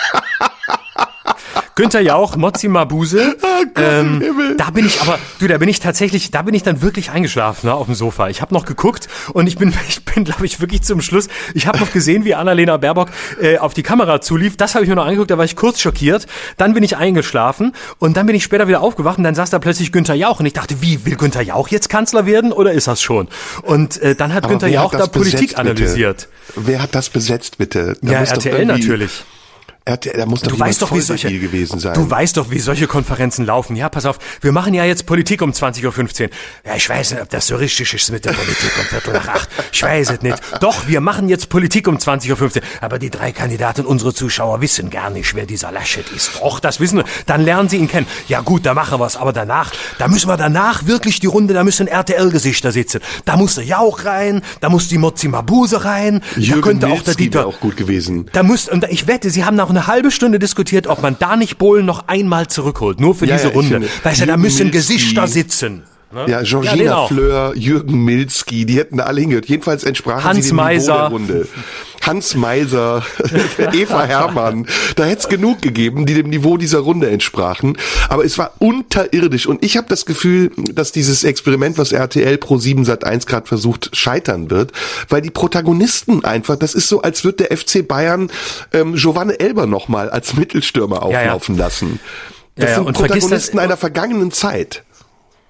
Günther 1.76 2.02
Jauch, 2.02 2.36
Mozzi 2.36 2.68
Mabuse. 2.68 3.36
Oh 3.42 3.48
Gott, 3.74 3.84
ähm, 3.84 4.22
da 4.58 4.70
bin 4.70 4.86
ich 4.86 5.02
aber, 5.02 5.18
du, 5.40 5.48
da 5.48 5.58
bin 5.58 5.70
ich 5.70 5.80
tatsächlich, 5.80 6.30
da 6.30 6.44
bin 6.44 6.54
ich 6.54 6.62
dann 6.62 6.82
wirklich 6.82 7.10
eingeschlafen 7.10 7.68
ne, 7.68 7.74
auf 7.74 7.88
dem 7.88 7.96
Sofa. 7.96 8.30
Ich 8.30 8.42
habe 8.42 8.54
noch 8.54 8.66
geguckt 8.66 9.08
und 9.34 9.48
ich 9.48 9.58
bin, 9.58 9.74
ich 9.88 10.06
bin, 10.06 10.24
glaube 10.24 10.46
ich, 10.46 10.62
wirklich 10.62 10.84
zum 10.84 11.02
Schluss. 11.02 11.30
Ich 11.56 11.66
habe 11.66 11.80
noch 11.80 11.92
gesehen, 11.92 12.26
wie 12.26 12.36
Annalena 12.36 12.78
Baerbock 12.78 13.10
äh, 13.42 13.58
auf 13.58 13.74
die 13.74 13.82
Kamera 13.82 14.22
zulief. 14.22 14.56
Das 14.56 14.76
habe 14.76 14.86
ich 14.86 14.90
mir 14.90 14.96
noch 14.96 15.06
angeguckt, 15.06 15.32
da 15.32 15.38
war 15.38 15.46
ich 15.46 15.56
kurz 15.56 15.80
schockiert. 15.80 16.28
Dann 16.58 16.74
bin 16.76 16.84
ich 16.84 16.98
eingeschlafen 16.98 17.74
und 17.98 18.18
dann 18.18 18.28
bin 18.28 18.36
ich 18.36 18.44
später 18.44 18.68
wieder 18.68 18.82
aufgewacht 18.82 19.18
und 19.18 19.24
dann 19.24 19.36
saß 19.36 19.50
da 19.50 19.58
plötzlich 19.58 19.92
Günther 19.92 20.16
Jauch 20.16 20.40
und 20.40 20.46
ich 20.46 20.54
dachte, 20.54 20.82
wie 20.82 21.06
will 21.06 21.16
Günther 21.16 21.42
Jauch 21.42 21.70
jetzt 21.70 21.90
Kanzler 21.90 22.28
werden 22.28 22.52
oder 22.52 22.74
ist 22.74 22.88
das 22.88 23.02
schon? 23.02 23.28
Und 23.64 24.00
äh, 24.02 24.16
dann 24.16 24.34
hat 24.34 24.44
aber 24.44 24.54
Günther 24.54 24.68
Jauch 24.68 24.94
hat 24.94 25.00
da 25.00 25.08
Politik 25.08 25.40
besetzt, 25.40 25.58
analysiert. 25.58 26.28
Wer 26.56 26.84
hat 26.84 26.94
das 26.94 27.10
besetzt, 27.10 27.58
bitte? 27.58 27.98
Da 28.02 28.12
ja, 28.12 28.20
RTL 28.20 28.66
natürlich. 28.66 29.24
RTL, 29.86 30.18
da 30.18 30.26
muss 30.26 30.42
doch 30.42 30.52
du 30.52 30.60
weißt 30.60 30.82
doch, 30.82 30.94
wie 30.94 31.02
solche, 31.02 31.40
gewesen 31.40 31.78
sein. 31.78 31.94
Du 31.94 32.10
weißt 32.10 32.38
doch, 32.38 32.50
wie 32.50 32.60
solche 32.60 32.88
Konferenzen 32.88 33.46
laufen. 33.46 33.76
Ja, 33.76 33.90
pass 33.90 34.06
auf, 34.06 34.18
wir 34.40 34.54
machen 34.54 34.74
ja 34.74 34.86
jetzt 34.86 35.06
Politik 35.06 35.42
um 35.42 35.52
20.15 35.52 36.24
Uhr. 36.24 36.30
Ja, 36.66 36.76
ich 36.78 36.88
weiß 36.88 37.12
nicht, 37.12 37.22
ob 37.22 37.30
das 37.30 37.48
so 37.48 37.58
richtig 37.58 37.94
ist 37.94 38.10
mit 38.10 38.24
der 38.24 38.32
Politik 38.32 38.72
um 38.80 38.86
Viertel 38.86 39.14
nach 39.14 39.28
acht. 39.28 39.50
Ich 39.74 39.84
weiß 39.84 40.12
es 40.12 40.22
nicht. 40.22 40.38
Doch, 40.62 40.88
wir 40.88 41.02
machen 41.02 41.28
jetzt 41.28 41.50
Politik 41.50 41.90
um 41.90 41.98
20.15 41.98 42.32
Uhr. 42.32 42.64
Aber 42.80 42.98
die 42.98 43.10
drei 43.10 43.34
Kandidaten, 43.34 43.86
unsere 43.86 44.14
Zuschauer, 44.14 44.62
wissen 44.62 44.90
gar 44.90 45.10
nicht, 45.10 45.36
wer 45.36 45.46
dieser 45.46 45.74
Laschet 45.74 46.10
ist. 46.16 46.42
Och, 46.42 46.62
das 46.62 46.80
wissen 46.80 47.00
wir. 47.00 47.06
Dann 47.26 47.42
lernen 47.42 47.68
sie 47.68 47.76
ihn 47.78 47.90
kennen. 47.90 48.08
Ja 48.30 48.40
gut, 48.40 48.66
da 48.66 48.74
machen 48.74 49.02
wir's. 49.02 49.18
Aber 49.18 49.34
danach, 49.34 49.74
da 49.98 50.08
müssen 50.08 50.30
wir 50.30 50.38
danach 50.38 50.88
wirklich 50.88 51.20
die 51.20 51.28
Runde, 51.28 51.54
da 51.54 51.66
müssen 51.66 51.88
RTL-Gesichter 51.88 52.72
sitzen. 52.72 53.02
Da 53.26 53.36
muss 53.36 53.56
der 53.56 53.66
Jauch 53.66 54.06
rein, 54.06 54.44
da 54.62 54.70
muss 54.70 54.88
die 54.88 54.98
Mozzi 54.98 55.28
Mabuse 55.28 55.84
rein. 55.84 56.22
Jürgen 56.38 56.62
da 56.62 56.68
könnte 56.68 56.88
Milzki 56.88 57.02
auch 57.02 57.04
der 57.04 57.16
Dieter. 57.16 57.48
auch 57.48 57.60
gut 57.60 57.76
gewesen. 57.76 58.30
Da 58.32 58.44
muss, 58.44 58.70
und 58.70 58.86
ich 58.86 59.08
wette, 59.08 59.30
sie 59.30 59.44
haben 59.44 59.58
nach 59.58 59.73
eine 59.74 59.88
halbe 59.88 60.12
Stunde 60.12 60.40
diskutiert, 60.40 60.88
ob 60.88 61.02
man 61.02 61.16
da 61.20 61.36
nicht 61.36 61.58
Bohlen 61.58 61.86
noch 61.86 62.08
einmal 62.08 62.48
zurückholt, 62.48 63.00
nur 63.00 63.16
für 63.16 63.26
Ja, 63.26 63.36
diese 63.36 63.50
ja, 63.50 63.54
Runde. 63.54 63.90
Weißt 64.04 64.22
du, 64.22 64.26
da 64.26 64.38
müssen 64.38 64.72
Gesichter 64.72 65.28
sitzen. 65.28 65.84
Ne? 66.14 66.26
Ja, 66.30 66.42
Georgina 66.44 66.96
auch. 66.98 67.08
Fleur, 67.10 67.54
Jürgen 67.56 68.04
Milzki, 68.06 68.66
die 68.66 68.78
hätten 68.78 68.98
da 68.98 69.04
alle 69.06 69.22
hingehört. 69.22 69.46
Jedenfalls 69.48 69.84
entsprachen 69.84 70.24
Hans 70.24 70.44
sie 70.46 70.50
dem 70.52 70.56
Meiser. 70.58 71.10
Niveau 71.10 71.18
der 71.26 71.36
Runde. 71.36 71.48
Hans 72.02 72.36
Meiser, 72.36 73.04
Eva 73.74 74.04
Hermann. 74.06 74.68
Da 74.96 75.06
hätte 75.06 75.20
es 75.22 75.28
genug 75.30 75.62
gegeben, 75.62 76.06
die 76.06 76.14
dem 76.14 76.30
Niveau 76.30 76.58
dieser 76.58 76.80
Runde 76.80 77.10
entsprachen. 77.10 77.78
Aber 78.10 78.26
es 78.26 78.38
war 78.38 78.52
unterirdisch. 78.60 79.48
Und 79.48 79.64
ich 79.64 79.78
habe 79.78 79.88
das 79.88 80.06
Gefühl, 80.06 80.52
dass 80.74 80.92
dieses 80.92 81.24
Experiment, 81.24 81.78
was 81.78 81.92
RTL 81.94 82.38
Pro 82.38 82.58
7 82.58 82.84
Sat 82.86 83.06
1 83.06 83.26
gerade 83.26 83.48
versucht, 83.48 83.96
scheitern 83.96 84.50
wird. 84.52 84.72
Weil 85.10 85.22
die 85.22 85.30
Protagonisten 85.32 86.26
einfach, 86.26 86.58
das 86.58 86.76
ist 86.76 86.90
so, 86.90 87.02
als 87.02 87.24
würde 87.24 87.46
der 87.48 87.58
FC 87.58 87.88
Bayern 87.88 88.30
ähm, 88.74 88.96
Giovanni 88.96 89.36
Elber 89.36 89.66
nochmal 89.66 90.10
als 90.10 90.36
Mittelstürmer 90.36 90.98
Ja, 91.10 91.10
ja. 91.10 91.20
auflaufen 91.32 91.58
lassen. 91.58 92.00
Das 92.56 92.66
Ja, 92.66 92.70
ja, 92.70 92.84
sind 92.84 92.98
vergiss 92.98 92.98
das- 92.98 93.20
Protagonisten 93.22 93.60
einer 93.60 93.78
vergangenen 93.78 94.32
Zeit. 94.32 94.84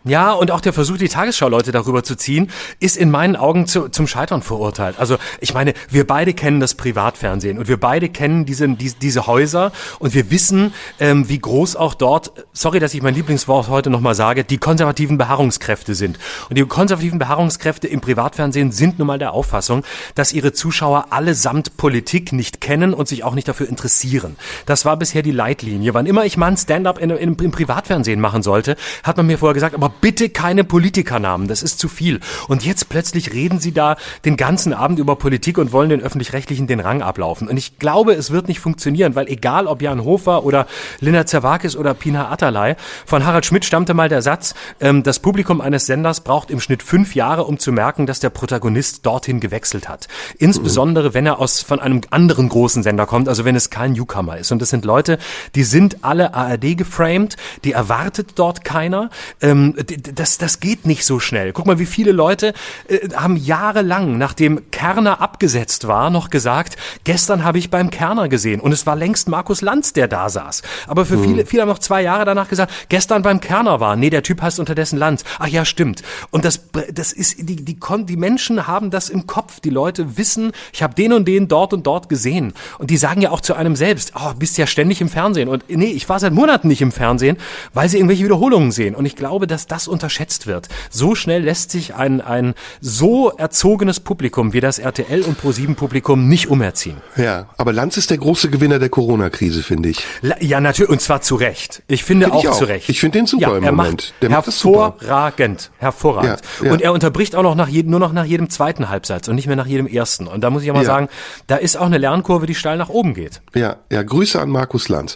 Ja, 0.06 0.34
und 0.34 0.52
auch 0.52 0.60
der 0.60 0.74
Versuch, 0.74 0.98
die 0.98 1.08
Tagesschau-Leute 1.08 1.72
darüber 1.72 2.04
zu 2.04 2.16
ziehen, 2.16 2.50
ist 2.82 2.98
in 2.98 3.10
meinen 3.10 3.38
Augen 3.38 3.68
zu, 3.68 3.88
zum 3.88 4.06
Scheitern 4.06 4.42
verurteilt. 4.42 4.96
Also 5.00 5.18
ich 5.40 5.54
meine, 5.54 5.74
wir 5.90 6.06
beide 6.06 6.34
kennen 6.34 6.60
das 6.60 6.76
Privatfernsehen 6.76 7.58
und 7.58 7.70
wir 7.70 7.78
beide 7.78 8.10
kennen 8.10 8.46
diese, 8.46 8.68
diese, 8.68 8.98
diese 8.98 9.28
Häuser 9.28 9.72
und 10.00 10.14
wir 10.14 10.30
wissen, 10.30 10.74
ähm, 11.00 11.30
wie 11.30 11.40
groß 11.40 11.78
auch 11.78 11.94
dort, 11.94 12.34
sorry, 12.52 12.82
dass 12.82 12.94
ich 12.94 13.02
mein 13.02 13.16
Lieblingswort 13.16 13.70
heute 13.70 13.90
nochmal 13.90 14.14
sage, 14.14 14.44
die 14.44 14.58
konservativen 14.58 15.18
Beharrungskräfte 15.18 15.96
sind. 15.96 16.20
Und 16.50 16.58
die 16.58 16.66
konservativen 16.66 17.18
Beharrungskräfte 17.18 17.88
im 17.88 18.02
Privatfernsehen 18.02 18.74
sind 18.74 19.00
nun 19.00 19.08
mal 19.08 19.20
der 19.20 19.32
Auffassung, 19.32 19.84
dass 20.16 20.34
ihre 20.34 20.52
Zuschauer 20.52 21.08
allesamt 21.12 21.78
Politik 21.78 22.34
nicht 22.34 22.60
kennen 22.60 22.94
und 22.94 23.08
sich 23.08 23.24
auch 23.24 23.36
nicht 23.36 23.48
dafür 23.48 23.70
interessieren. 23.70 24.36
Das 24.66 24.84
war 24.84 24.98
bisher 24.98 25.22
die 25.22 25.32
Leitlinie. 25.32 25.94
Wann 25.94 26.08
immer 26.08 26.26
ich 26.26 26.36
mal 26.36 26.48
ein 26.48 26.58
Stand-up 26.58 27.00
im 27.00 27.38
Privatfernsehen 27.38 28.20
machen 28.20 28.44
sollte, 28.44 28.76
hat 29.04 29.16
man 29.16 29.28
mir 29.28 29.38
vorher 29.38 29.54
gesagt, 29.54 29.76
aber 29.76 29.93
bitte 30.02 30.30
keine 30.30 30.64
Politikernamen, 30.64 31.48
das 31.48 31.64
ist 31.64 31.80
zu 31.80 31.88
viel. 31.88 32.20
Und 32.48 32.66
jetzt 32.66 32.90
plötzlich 32.90 33.34
reden 33.34 33.60
sie 33.60 33.72
da 33.72 33.96
den 34.26 34.38
ganzen 34.38 34.74
Abend 34.74 35.00
über 35.00 35.16
Politik 35.16 35.58
und 35.58 35.72
wollen 35.72 35.90
den 35.90 36.02
Öffentlich-Rechtlichen 36.02 36.68
den 36.68 36.80
Rang 36.80 37.02
ablaufen. 37.02 37.48
Und 37.48 37.58
ich 37.58 37.80
glaube, 37.80 38.14
es 38.14 38.32
wird 38.32 38.48
nicht 38.48 38.60
funktionieren, 38.60 39.16
weil 39.16 39.28
egal 39.28 39.68
ob 39.68 39.82
Jan 39.82 40.04
Hofer 40.04 40.44
oder 40.44 40.68
Linda 41.00 41.26
Zerwakis 41.26 41.76
oder 41.76 41.94
Pina 41.94 42.30
Atalay, 42.30 42.76
von 43.06 43.26
Harald 43.26 43.46
Schmidt 43.46 43.66
stammte 43.66 43.94
mal 43.94 44.10
der 44.10 44.22
Satz, 44.22 44.56
ähm, 44.80 45.04
das 45.04 45.20
Publikum 45.20 45.62
eines 45.62 45.86
Senders 45.86 46.22
braucht 46.22 46.52
im 46.52 46.60
Schnitt 46.60 46.84
fünf 46.84 47.16
Jahre, 47.16 47.46
um 47.46 47.60
zu 47.60 47.72
merken, 47.72 48.06
dass 48.06 48.20
der 48.20 48.30
Protagonist 48.30 49.06
dorthin 49.06 49.40
gewechselt 49.40 49.90
hat. 49.90 50.08
Insbesondere, 50.38 51.14
wenn 51.14 51.26
er 51.26 51.40
aus 51.40 51.62
von 51.62 51.80
einem 51.80 52.02
anderen 52.10 52.50
großen 52.50 52.84
Sender 52.84 53.06
kommt, 53.06 53.28
also 53.30 53.46
wenn 53.46 53.56
es 53.56 53.70
kein 53.70 53.94
Newcomer 53.94 54.38
ist. 54.38 54.52
Und 54.52 54.62
das 54.62 54.70
sind 54.70 54.86
Leute, 54.86 55.18
die 55.56 55.64
sind 55.64 56.04
alle 56.04 56.34
ARD 56.34 56.78
geframed, 56.78 57.38
die 57.64 57.72
erwartet 57.72 58.32
dort 58.36 58.64
keiner. 58.64 59.10
Ähm, 59.42 59.76
das, 59.84 60.38
das 60.38 60.60
geht 60.60 60.86
nicht 60.86 61.06
so 61.06 61.20
schnell. 61.20 61.54
Guck 61.54 61.66
mal, 61.66 61.80
wie 61.80 61.86
viele 61.86 62.12
Leute 62.12 62.54
äh, 62.88 63.10
haben 63.16 63.38
jahrelang, 63.38 64.18
nachdem 64.18 64.70
Kerner 64.72 65.22
abgesetzt 65.22 65.88
war, 65.88 66.10
noch 66.10 66.30
gesagt, 66.30 66.78
gestern 67.04 67.44
habe 67.44 67.58
ich 67.58 67.70
beim 67.70 67.90
Kerner 67.90 68.30
gesehen. 68.30 68.60
Und 68.60 68.72
es 68.72 68.86
war 68.86 68.96
längst 68.96 69.28
Markus 69.28 69.62
Lanz, 69.62 69.94
der 69.94 70.08
da 70.08 70.30
saß. 70.30 70.62
Aber 70.88 71.06
für 71.06 71.18
viele, 71.18 71.46
viele 71.46 71.64
haben 71.64 71.70
noch 71.70 71.80
zwei 71.80 72.02
Jahre 72.02 72.26
danach 72.26 72.50
gesagt, 72.50 72.72
gestern 72.90 73.22
beim 73.22 73.40
Kerner 73.40 73.80
war. 73.80 73.96
Nee, 73.96 74.10
der 74.10 74.24
Typ 74.24 74.42
heißt 74.42 74.60
unterdessen 74.60 74.98
Lanz. 74.98 75.24
Ach 75.40 75.48
ja, 75.48 75.66
stimmt. 75.66 76.04
Und 76.32 76.46
das, 76.46 76.62
das 76.92 77.14
ist, 77.14 77.40
die, 77.40 77.56
die, 77.58 77.78
die 77.80 78.18
Menschen 78.18 78.68
haben 78.68 78.92
das 78.92 79.10
im 79.10 79.28
Kopf. 79.28 79.60
Die 79.60 79.70
Leute 79.70 80.18
wissen, 80.18 80.52
ich 80.72 80.84
habe 80.84 80.96
den 80.96 81.14
und 81.14 81.28
den 81.28 81.48
dort 81.48 81.74
und 81.74 81.86
dort 81.86 82.10
gesehen. 82.10 82.54
Und 82.80 82.90
die 82.90 82.98
sagen 82.98 83.22
ja 83.22 83.32
auch 83.32 83.42
zu 83.42 83.54
einem 83.54 83.76
selbst, 83.76 84.14
oh, 84.16 84.34
bist 84.38 84.58
ja 84.58 84.68
ständig 84.68 85.02
im 85.02 85.10
Fernsehen. 85.10 85.50
Und 85.50 85.64
nee, 85.70 85.92
ich 85.92 86.08
war 86.10 86.20
seit 86.20 86.34
Monaten 86.34 86.68
nicht 86.68 86.82
im 86.82 86.92
Fernsehen, 86.92 87.38
weil 87.74 87.90
sie 87.90 87.98
irgendwelche 87.98 88.24
Wiederholungen 88.24 88.72
sehen. 88.72 88.96
Und 88.96 89.06
ich 89.06 89.16
glaube, 89.16 89.48
dass 89.48 89.68
das 89.74 89.88
unterschätzt 89.88 90.46
wird. 90.46 90.70
So 90.92 91.16
schnell 91.16 91.42
lässt 91.42 91.72
sich 91.72 91.96
ein, 91.96 92.22
ein 92.22 92.54
so 92.80 93.32
erzogenes 93.32 94.00
Publikum 94.00 94.54
wie 94.54 94.60
das 94.60 94.78
RTL 94.78 95.24
und 95.24 95.40
Pro7 95.42 95.74
Publikum 95.74 96.28
nicht 96.28 96.48
umerziehen. 96.48 96.98
Ja, 97.16 97.48
aber 97.58 97.74
Lanz 97.74 97.98
ist 97.98 98.12
der 98.12 98.20
große 98.20 98.52
Gewinner 98.52 98.78
der 98.78 98.90
Corona-Krise, 98.90 99.64
finde 99.64 99.90
ich. 99.90 100.06
Ja, 100.42 100.62
natürlich, 100.62 100.92
und 100.92 101.02
zwar 101.02 101.22
zu 101.22 101.36
Recht. 101.36 101.82
Ich 101.88 102.04
finde 102.04 102.26
Finde 102.26 102.38
auch, 102.38 102.44
ich 102.44 102.50
auch. 102.50 102.58
zu 102.60 102.66
Recht. 102.66 102.88
Ich 102.88 103.00
finde 103.00 103.18
den 103.18 103.26
super 103.26 103.50
ja, 103.50 103.58
im 103.58 103.64
er 103.64 103.72
Moment. 103.72 103.94
Macht 103.94 104.22
Der 104.22 104.30
macht 104.30 104.46
hervorragend, 104.46 105.72
hervorragend. 105.80 106.42
Ja, 106.60 106.68
ja. 106.68 106.72
Und 106.72 106.82
er 106.84 106.94
unterbricht 106.94 107.36
auch 107.36 107.42
noch 107.42 107.56
nach 107.56 107.68
jedem, 107.68 107.90
nur 107.90 108.00
noch 108.00 108.14
nach 108.14 108.26
jedem 108.26 108.52
zweiten 108.52 108.90
Halbsatz 108.90 109.28
und 109.28 109.34
nicht 109.34 109.48
mehr 109.48 109.56
nach 109.56 109.66
jedem 109.66 109.88
ersten. 109.88 110.28
Und 110.28 110.42
da 110.42 110.52
muss 110.52 110.62
ich 110.62 110.68
ja 110.68 110.74
mal 110.74 110.86
sagen, 110.86 111.10
da 111.48 111.56
ist 111.56 111.78
auch 111.78 111.88
eine 111.88 111.98
Lernkurve, 111.98 112.46
die 112.46 112.54
steil 112.54 112.78
nach 112.78 112.90
oben 112.90 113.16
geht. 113.16 113.42
Ja, 113.56 113.78
ja, 113.92 114.04
Grüße 114.04 114.40
an 114.40 114.50
Markus 114.52 114.88
Lanz. 114.88 115.16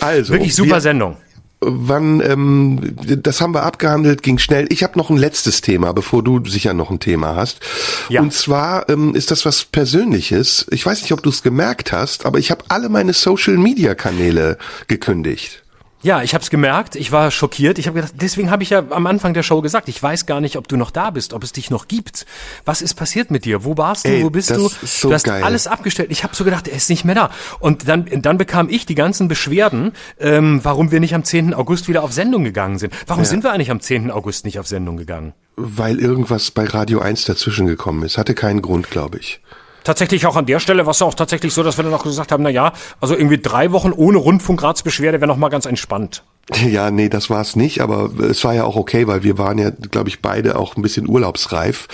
Also, 0.00 0.32
Wirklich 0.32 0.54
super 0.54 0.76
wir, 0.76 0.80
Sendung. 0.80 1.18
Wann, 1.60 2.20
ähm, 2.20 2.96
das 3.22 3.40
haben 3.40 3.54
wir 3.54 3.62
abgehandelt, 3.62 4.22
ging 4.22 4.38
schnell. 4.38 4.66
Ich 4.70 4.82
habe 4.82 4.98
noch 4.98 5.10
ein 5.10 5.16
letztes 5.16 5.60
Thema, 5.60 5.92
bevor 5.92 6.22
du 6.22 6.44
sicher 6.44 6.74
noch 6.74 6.90
ein 6.90 7.00
Thema 7.00 7.36
hast. 7.36 7.60
Ja. 8.08 8.20
Und 8.20 8.32
zwar 8.32 8.88
ähm, 8.88 9.14
ist 9.14 9.30
das 9.30 9.44
was 9.44 9.64
Persönliches. 9.64 10.66
Ich 10.70 10.84
weiß 10.84 11.02
nicht, 11.02 11.12
ob 11.12 11.22
du 11.22 11.30
es 11.30 11.42
gemerkt 11.42 11.92
hast, 11.92 12.26
aber 12.26 12.38
ich 12.38 12.50
habe 12.50 12.64
alle 12.68 12.88
meine 12.88 13.12
Social-Media-Kanäle 13.12 14.58
gekündigt. 14.86 15.62
Ja, 16.00 16.22
ich 16.22 16.32
habe 16.32 16.42
es 16.42 16.50
gemerkt, 16.50 16.94
ich 16.94 17.10
war 17.10 17.30
schockiert. 17.32 17.78
Ich 17.78 17.88
habe 17.88 17.96
gedacht, 17.96 18.14
deswegen 18.20 18.50
habe 18.50 18.62
ich 18.62 18.70
ja 18.70 18.84
am 18.90 19.06
Anfang 19.08 19.34
der 19.34 19.42
Show 19.42 19.60
gesagt, 19.62 19.88
ich 19.88 20.00
weiß 20.00 20.26
gar 20.26 20.40
nicht, 20.40 20.56
ob 20.56 20.68
du 20.68 20.76
noch 20.76 20.92
da 20.92 21.10
bist, 21.10 21.32
ob 21.32 21.42
es 21.42 21.52
dich 21.52 21.70
noch 21.70 21.88
gibt. 21.88 22.24
Was 22.64 22.82
ist 22.82 22.94
passiert 22.94 23.32
mit 23.32 23.44
dir? 23.44 23.64
Wo 23.64 23.76
warst 23.76 24.04
du? 24.04 24.10
Ey, 24.10 24.22
Wo 24.22 24.30
bist 24.30 24.50
du? 24.50 24.68
so 24.68 25.08
du 25.08 25.14
hast 25.14 25.24
geil. 25.24 25.42
alles 25.42 25.66
abgestellt. 25.66 26.12
Ich 26.12 26.22
habe 26.22 26.36
so 26.36 26.44
gedacht, 26.44 26.68
er 26.68 26.76
ist 26.76 26.88
nicht 26.88 27.04
mehr 27.04 27.16
da. 27.16 27.30
Und 27.58 27.88
dann, 27.88 28.06
dann 28.22 28.38
bekam 28.38 28.68
ich 28.68 28.86
die 28.86 28.94
ganzen 28.94 29.26
Beschwerden, 29.26 29.92
ähm, 30.20 30.60
warum 30.62 30.92
wir 30.92 31.00
nicht 31.00 31.16
am 31.16 31.24
10. 31.24 31.52
August 31.52 31.88
wieder 31.88 32.04
auf 32.04 32.12
Sendung 32.12 32.44
gegangen 32.44 32.78
sind. 32.78 32.94
Warum 33.08 33.24
sind 33.24 33.42
wir 33.42 33.52
eigentlich 33.52 33.72
am 33.72 33.80
10. 33.80 34.12
August 34.12 34.44
nicht 34.44 34.60
auf 34.60 34.68
Sendung 34.68 34.96
gegangen? 34.98 35.32
Weil 35.56 35.98
irgendwas 35.98 36.52
bei 36.52 36.64
Radio 36.64 37.00
1 37.00 37.24
dazwischen 37.24 37.66
gekommen 37.66 38.04
ist. 38.04 38.18
Hatte 38.18 38.34
keinen 38.34 38.62
Grund, 38.62 38.88
glaube 38.90 39.18
ich. 39.18 39.40
Tatsächlich 39.84 40.26
auch 40.26 40.36
an 40.36 40.46
der 40.46 40.60
Stelle 40.60 40.84
war 40.86 40.90
es 40.90 41.00
auch 41.02 41.14
tatsächlich 41.14 41.54
so, 41.54 41.62
dass 41.62 41.76
wir 41.78 41.84
dann 41.84 41.94
auch 41.94 42.02
gesagt 42.04 42.30
haben, 42.32 42.42
na 42.42 42.50
ja, 42.50 42.72
also 43.00 43.14
irgendwie 43.16 43.38
drei 43.38 43.72
Wochen 43.72 43.92
ohne 43.92 44.18
Rundfunkratsbeschwerde 44.18 45.20
wäre 45.20 45.28
noch 45.28 45.36
mal 45.36 45.48
ganz 45.48 45.66
entspannt. 45.66 46.22
Ja, 46.66 46.90
nee, 46.90 47.10
das 47.10 47.28
war's 47.28 47.56
nicht, 47.56 47.82
aber 47.82 48.10
es 48.22 48.42
war 48.42 48.54
ja 48.54 48.64
auch 48.64 48.76
okay, 48.76 49.06
weil 49.06 49.22
wir 49.22 49.36
waren 49.36 49.58
ja, 49.58 49.68
glaube 49.68 50.08
ich, 50.08 50.22
beide 50.22 50.56
auch 50.58 50.76
ein 50.76 50.82
bisschen 50.82 51.06
urlaubsreif. 51.06 51.88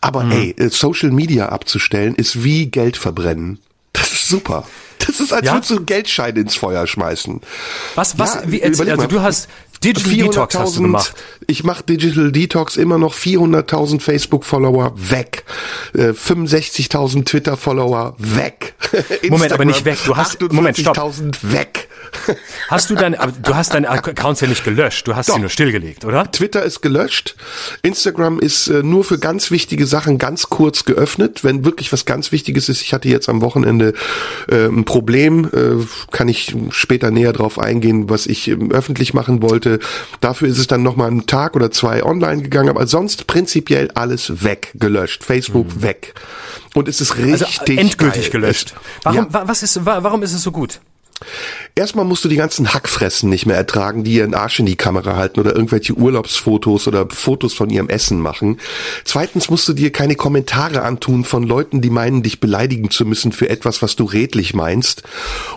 Aber 0.00 0.24
Mhm. 0.24 0.32
ey, 0.32 0.54
äh, 0.58 0.68
Social 0.70 1.10
Media 1.10 1.50
abzustellen 1.50 2.14
ist 2.14 2.42
wie 2.42 2.66
Geld 2.70 2.96
verbrennen. 2.96 3.58
Das 3.92 4.10
ist 4.12 4.28
super. 4.28 4.64
Das 5.06 5.20
ist, 5.20 5.32
als 5.32 5.46
Ja? 5.46 5.52
würdest 5.54 5.70
du 5.70 5.76
einen 5.76 5.86
Geldschein 5.86 6.36
ins 6.36 6.56
Feuer 6.56 6.86
schmeißen. 6.86 7.40
Was, 7.96 8.18
was, 8.18 8.34
Ja, 8.36 8.42
wie, 8.46 8.62
also 8.64 8.84
mal. 8.84 9.06
du 9.08 9.20
hast 9.22 9.48
Digital 9.84 10.12
Detox 10.12 10.54
hast 10.54 10.76
du 10.76 10.80
400.000 10.80 10.82
gemacht. 10.82 11.14
Ich 11.46 11.64
mache 11.64 11.82
Digital 11.84 12.32
Detox 12.32 12.76
immer 12.76 12.98
noch 12.98 13.14
400.000 13.14 14.00
Facebook-Follower 14.00 14.92
weg, 14.96 15.44
äh, 15.94 16.12
65.000 16.12 17.24
Twitter-Follower 17.24 18.14
weg. 18.18 18.74
Moment, 19.28 19.52
aber 19.52 19.64
nicht 19.64 19.84
weg. 19.84 19.98
Du 20.06 20.16
hast- 20.16 20.40
Moment, 20.52 20.76
stopp. 20.78 20.96
48.000 20.98 21.52
weg. 21.52 21.88
Hast 22.68 22.90
du 22.90 22.94
dein, 22.94 23.14
aber 23.14 23.32
du 23.32 23.54
hast 23.54 23.74
deine 23.74 23.88
Accounts 23.88 24.40
ja 24.40 24.48
nicht 24.48 24.64
gelöscht, 24.64 25.06
du 25.06 25.16
hast 25.16 25.28
Doch. 25.28 25.34
sie 25.34 25.40
nur 25.40 25.50
stillgelegt, 25.50 26.04
oder? 26.04 26.30
Twitter 26.30 26.62
ist 26.62 26.80
gelöscht. 26.82 27.36
Instagram 27.82 28.38
ist 28.40 28.68
äh, 28.68 28.82
nur 28.82 29.04
für 29.04 29.18
ganz 29.18 29.50
wichtige 29.50 29.86
Sachen 29.86 30.18
ganz 30.18 30.48
kurz 30.50 30.84
geöffnet. 30.84 31.44
Wenn 31.44 31.64
wirklich 31.64 31.92
was 31.92 32.04
ganz 32.04 32.32
Wichtiges 32.32 32.68
ist, 32.68 32.82
ich 32.82 32.92
hatte 32.92 33.08
jetzt 33.08 33.28
am 33.28 33.40
Wochenende 33.40 33.94
äh, 34.50 34.66
ein 34.66 34.84
Problem, 34.84 35.46
äh, 35.52 35.84
kann 36.10 36.28
ich 36.28 36.54
später 36.70 37.10
näher 37.10 37.32
drauf 37.32 37.58
eingehen, 37.58 38.08
was 38.10 38.26
ich 38.26 38.48
ähm, 38.48 38.70
öffentlich 38.72 39.14
machen 39.14 39.42
wollte. 39.42 39.78
Dafür 40.20 40.48
ist 40.48 40.58
es 40.58 40.66
dann 40.66 40.82
nochmal 40.82 41.08
einen 41.08 41.26
Tag 41.26 41.56
oder 41.56 41.70
zwei 41.70 42.02
online 42.04 42.42
gegangen, 42.42 42.68
aber 42.68 42.86
sonst 42.86 43.26
prinzipiell 43.26 43.90
alles 43.94 44.42
weg, 44.44 44.72
gelöscht. 44.74 45.24
Facebook 45.24 45.82
weg. 45.82 46.14
Und 46.74 46.88
es 46.88 47.00
ist 47.00 47.12
Also 47.12 47.44
richtig 47.46 47.78
endgültig 47.78 48.30
geil. 48.30 48.40
gelöscht. 48.42 48.74
Warum, 49.02 49.18
Ja. 49.18 49.26
wa- 49.32 49.42
was 49.46 49.62
ist, 49.62 49.84
wa- 49.86 50.02
warum 50.02 50.22
ist 50.22 50.34
es 50.34 50.42
so 50.42 50.52
gut? 50.52 50.80
Erstmal 51.74 52.04
musst 52.04 52.24
du 52.24 52.28
die 52.28 52.36
ganzen 52.36 52.74
Hackfressen 52.74 53.30
nicht 53.30 53.46
mehr 53.46 53.56
ertragen, 53.56 54.04
die 54.04 54.14
ihren 54.14 54.34
Arsch 54.34 54.58
in 54.58 54.66
die 54.66 54.76
Kamera 54.76 55.16
halten 55.16 55.38
oder 55.38 55.54
irgendwelche 55.54 55.94
Urlaubsfotos 55.94 56.88
oder 56.88 57.08
Fotos 57.08 57.54
von 57.54 57.70
ihrem 57.70 57.88
Essen 57.88 58.20
machen. 58.20 58.58
Zweitens 59.04 59.48
musst 59.48 59.68
du 59.68 59.72
dir 59.72 59.92
keine 59.92 60.16
Kommentare 60.16 60.82
antun 60.82 61.24
von 61.24 61.44
Leuten, 61.44 61.80
die 61.80 61.90
meinen, 61.90 62.22
dich 62.22 62.40
beleidigen 62.40 62.90
zu 62.90 63.04
müssen 63.04 63.32
für 63.32 63.48
etwas, 63.48 63.80
was 63.82 63.96
du 63.96 64.04
redlich 64.04 64.54
meinst. 64.54 65.02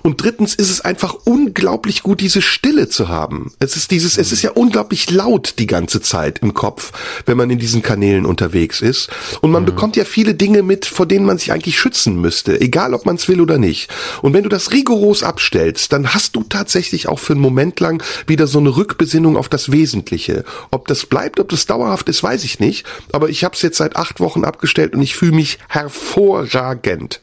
Und 0.04 0.22
drittens 0.22 0.54
ist 0.54 0.70
es 0.70 0.82
einfach 0.82 1.16
unglaublich 1.26 2.04
gut, 2.04 2.22
diese 2.22 2.42
Stille 2.42 2.90
zu 2.90 3.10
haben. 3.10 3.54
Es 3.60 3.76
ist 3.76 3.92
dieses, 3.92 4.18
es 4.18 4.32
ist 4.32 4.42
ja 4.42 4.52
unglaublich 4.52 5.10
laut 5.10 5.56
die 5.60 5.68
ganze 5.68 6.02
Zeit 6.02 6.40
im 6.40 6.54
Kopf, 6.54 6.92
wenn 7.26 7.38
man 7.38 7.50
in 7.50 7.60
diesen 7.60 7.82
Kanälen 7.82 8.26
unterwegs 8.26 8.82
ist. 8.82 9.10
Und 9.42 9.52
man 9.52 9.64
mhm. 9.64 9.68
bekommt 9.68 9.96
ja 9.96 10.06
viele 10.06 10.36
Dinge 10.36 10.64
mit, 10.64 10.86
vor 10.86 11.06
denen 11.06 11.26
man 11.26 11.38
sich 11.38 11.52
eigentlich 11.52 11.80
schützen 11.80 12.20
müsste, 12.22 12.62
egal 12.62 12.94
ob 12.94 13.06
man 13.06 13.16
es 13.16 13.28
will 13.28 13.42
oder 13.42 13.58
nicht. 13.58 13.90
Und 14.22 14.34
wenn 14.34 14.44
du 14.44 14.50
das 14.50 14.72
rigoros 14.72 15.24
abstellst, 15.52 15.92
dann 15.92 16.14
hast 16.14 16.36
du 16.36 16.44
tatsächlich 16.44 17.08
auch 17.10 17.20
für 17.20 17.34
einen 17.34 17.42
Moment 17.42 17.80
lang 17.80 18.04
wieder 18.26 18.48
so 18.48 18.60
eine 18.60 18.76
Rückbesinnung 18.76 19.36
auf 19.36 19.50
das 19.50 19.72
Wesentliche. 19.72 20.46
Ob 20.72 20.88
das 20.88 21.06
bleibt, 21.06 21.40
ob 21.40 21.50
das 21.50 21.66
dauerhaft 21.66 22.08
ist, 22.10 22.24
weiß 22.24 22.44
ich 22.46 22.60
nicht. 22.60 22.86
Aber 23.12 23.30
ich 23.30 23.44
habe 23.44 23.56
es 23.56 23.62
jetzt 23.62 23.78
seit 23.78 23.96
acht 23.96 24.20
Wochen 24.20 24.46
abgestellt 24.46 24.96
und 24.96 25.02
ich 25.02 25.16
fühle 25.16 25.34
mich 25.34 25.60
hervorragend. 25.68 27.22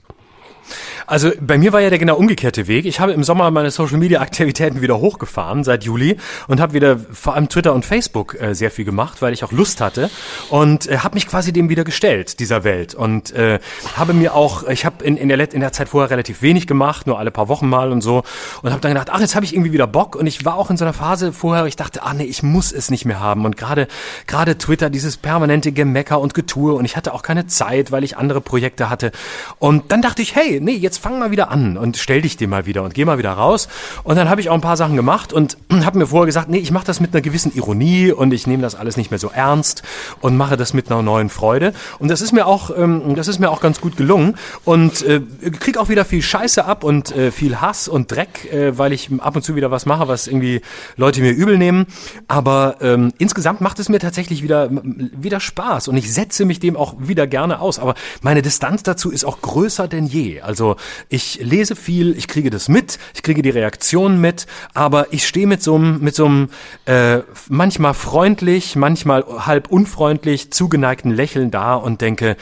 Also 1.09 1.31
bei 1.41 1.57
mir 1.57 1.73
war 1.73 1.81
ja 1.81 1.89
der 1.89 1.99
genau 1.99 2.17
umgekehrte 2.17 2.67
Weg. 2.69 2.85
Ich 2.85 3.01
habe 3.01 3.13
im 3.13 3.25
Sommer 3.25 3.51
meine 3.51 3.71
Social 3.71 3.97
Media 3.97 4.21
Aktivitäten 4.21 4.83
wieder 4.83 4.99
hochgefahren 4.99 5.65
seit 5.65 5.83
Juli 5.85 6.19
und 6.49 6.61
habe 6.61 6.75
wieder 6.75 6.99
vor 6.99 7.35
allem 7.35 7.49
Twitter 7.49 7.73
und 7.73 7.87
Facebook 7.87 8.39
äh, 8.39 8.55
sehr 8.55 8.71
viel 8.71 8.85
gemacht, 8.85 9.23
weil 9.23 9.33
ich 9.33 9.43
auch 9.43 9.51
Lust 9.51 9.81
hatte 9.81 10.11
und 10.51 10.87
äh, 10.87 10.99
habe 10.99 11.15
mich 11.15 11.27
quasi 11.27 11.51
dem 11.51 11.71
wieder 11.71 11.85
gestellt 11.85 12.41
dieser 12.41 12.63
Welt. 12.63 12.95
Und 12.95 13.33
äh, 13.33 13.59
habe 13.97 14.13
mir 14.13 14.35
auch, 14.35 14.69
ich 14.69 14.85
habe 14.85 15.03
in, 15.03 15.17
in, 15.17 15.31
der, 15.31 15.51
in 15.55 15.61
der 15.61 15.73
Zeit 15.73 15.89
vorher 15.89 16.11
relativ 16.11 16.43
wenig 16.43 16.67
gemacht, 16.67 17.07
nur 17.07 17.19
alle 17.19 17.31
paar 17.31 17.49
Wochen 17.49 17.71
mal 17.71 17.91
und 17.91 18.03
so 18.03 18.23
und 18.61 18.71
habe 18.71 18.83
dann 18.83 18.93
gedacht, 18.93 19.09
ach 19.11 19.21
jetzt 19.21 19.35
habe 19.35 19.47
ich 19.47 19.55
irgendwie 19.55 19.73
wieder 19.73 19.87
Bock. 19.87 20.15
Und 20.15 20.27
ich 20.27 20.45
war 20.45 20.57
auch 20.59 20.69
in 20.69 20.77
so 20.77 20.85
einer 20.85 20.93
Phase 20.93 21.33
vorher, 21.33 21.65
ich 21.65 21.77
dachte, 21.77 22.03
ah 22.03 22.13
nee, 22.13 22.25
ich 22.25 22.43
muss 22.43 22.71
es 22.71 22.91
nicht 22.91 23.07
mehr 23.07 23.19
haben. 23.19 23.47
Und 23.47 23.57
gerade 23.57 23.89
gerade 24.27 24.59
Twitter 24.59 24.91
dieses 24.91 25.17
permanente 25.17 25.73
Gemecker 25.73 26.21
und 26.21 26.35
Getue 26.35 26.75
und 26.75 26.85
ich 26.85 26.99
hatte 26.99 27.15
auch 27.15 27.23
keine 27.23 27.47
Zeit, 27.47 27.93
weil 27.93 28.05
ich 28.05 28.19
andere 28.19 28.43
Projekte 28.43 28.91
hatte. 28.91 29.11
Und 29.59 29.91
dann 29.91 30.03
dachte 30.03 30.21
ich, 30.21 30.35
hey, 30.35 30.61
nee, 30.61 30.73
jetzt 30.73 30.98
jetzt 30.99 31.05
fang 31.05 31.19
mal 31.19 31.31
wieder 31.31 31.51
an 31.51 31.77
und 31.77 31.97
stell 31.97 32.23
dich 32.23 32.37
dem 32.37 32.51
mal 32.51 32.67
wieder 32.67 32.83
und 32.83 32.95
geh 32.95 33.05
mal 33.05 33.19
wieder 33.19 33.33
raus. 33.33 33.69
Und 34.03 34.17
dann 34.17 34.29
habe 34.29 34.41
ich 34.41 34.51
auch 34.51 34.55
ein 34.55 34.61
paar 34.61 34.77
Sachen 34.77 34.97
gemacht 34.97 35.33
und 35.33 35.57
habe 35.85 35.99
mir 35.99 36.07
vorher 36.07 36.27
gesagt, 36.27 36.49
nee, 36.49 36.59
ich 36.59 36.71
mache 36.71 36.87
das 36.87 37.01
mit 37.01 37.15
einer 37.15 37.23
gewissen 37.23 37.55
Ironie 37.55 38.13
und 38.13 38.33
ich 38.33 38.47
nehme 38.47 38.63
das 38.63 38.75
alles 38.75 38.97
nicht 38.97 39.11
mehr 39.11 39.19
so 39.19 39.31
ernst 39.31 39.83
und 40.21 40.37
mache 40.37 40.57
das 40.57 40.75
mit 40.75 40.91
einer 40.91 41.03
neuen 41.03 41.31
Freude. 41.31 41.73
Und 41.99 42.09
das 42.09 42.21
ist 42.21 42.33
mir 42.33 42.47
auch, 42.47 42.71
ähm, 42.77 43.15
das 43.15 43.29
ist 43.29 43.39
mir 43.39 43.51
auch 43.51 43.61
ganz 43.61 43.81
gut 43.81 43.97
gelungen 43.97 44.35
und 44.65 45.03
äh, 45.03 45.21
krieg 45.61 45.79
auch 45.79 45.89
wieder 45.89 46.05
viel 46.05 46.23
Scheiße 46.23 46.65
ab 46.65 46.85
und 46.85 47.15
äh, 47.15 47.31
viel 47.31 47.61
Hass 47.61 47.89
und 47.89 48.11
Dreck, 48.11 48.53
äh, 48.53 48.77
weil 48.77 48.93
ich 48.93 49.11
ab 49.19 49.37
und 49.37 49.43
zu 49.43 49.55
wieder 49.55 49.71
was 49.71 49.87
mache, 49.87 50.09
was 50.09 50.27
irgendwie 50.27 50.61
Leute 50.97 51.21
mir 51.21 51.33
übel 51.33 51.59
nehmen. 51.59 51.87
Aber 52.27 52.77
ähm, 52.81 53.13
insgesamt 53.19 53.61
macht 53.61 53.79
es 53.79 53.89
mir 53.89 54.01
tatsächlich 54.01 54.43
wieder 54.43 54.71
wieder 54.71 55.41
Spaß 55.41 55.89
und 55.89 55.97
ich 55.97 56.13
setze 56.13 56.45
mich 56.45 56.61
dem 56.61 56.77
auch 56.77 56.95
wieder 56.99 57.27
gerne 57.27 57.61
aus. 57.61 57.79
Aber 57.79 57.95
meine 58.23 58.43
Distanz 58.43 58.83
dazu 58.83 59.11
ist 59.11 59.25
auch 59.25 59.41
größer 59.41 59.87
denn 59.87 60.07
je. 60.07 60.41
Also 60.41 60.77
ich 61.09 61.41
lese 61.43 61.77
viel, 61.77 62.17
ich 62.17 62.29
kriege 62.29 62.51
das 62.51 62.69
mit, 62.69 62.99
ich 63.15 63.23
kriege 63.23 63.43
die 63.43 63.51
Reaktionen 63.51 64.21
mit, 64.21 64.47
aber 64.75 65.13
ich 65.13 65.27
stehe 65.27 65.47
mit 65.47 65.63
so 65.63 65.75
einem, 65.75 66.01
mit 66.01 66.15
so 66.15 66.27
einem 66.27 66.49
äh, 66.87 67.19
manchmal 67.49 67.95
freundlich, 67.95 68.77
manchmal 68.77 69.25
halb 69.47 69.69
unfreundlich 69.69 70.53
zugeneigten 70.53 71.11
Lächeln 71.11 71.51
da 71.51 71.75
und 71.75 72.01
denke, 72.01 72.37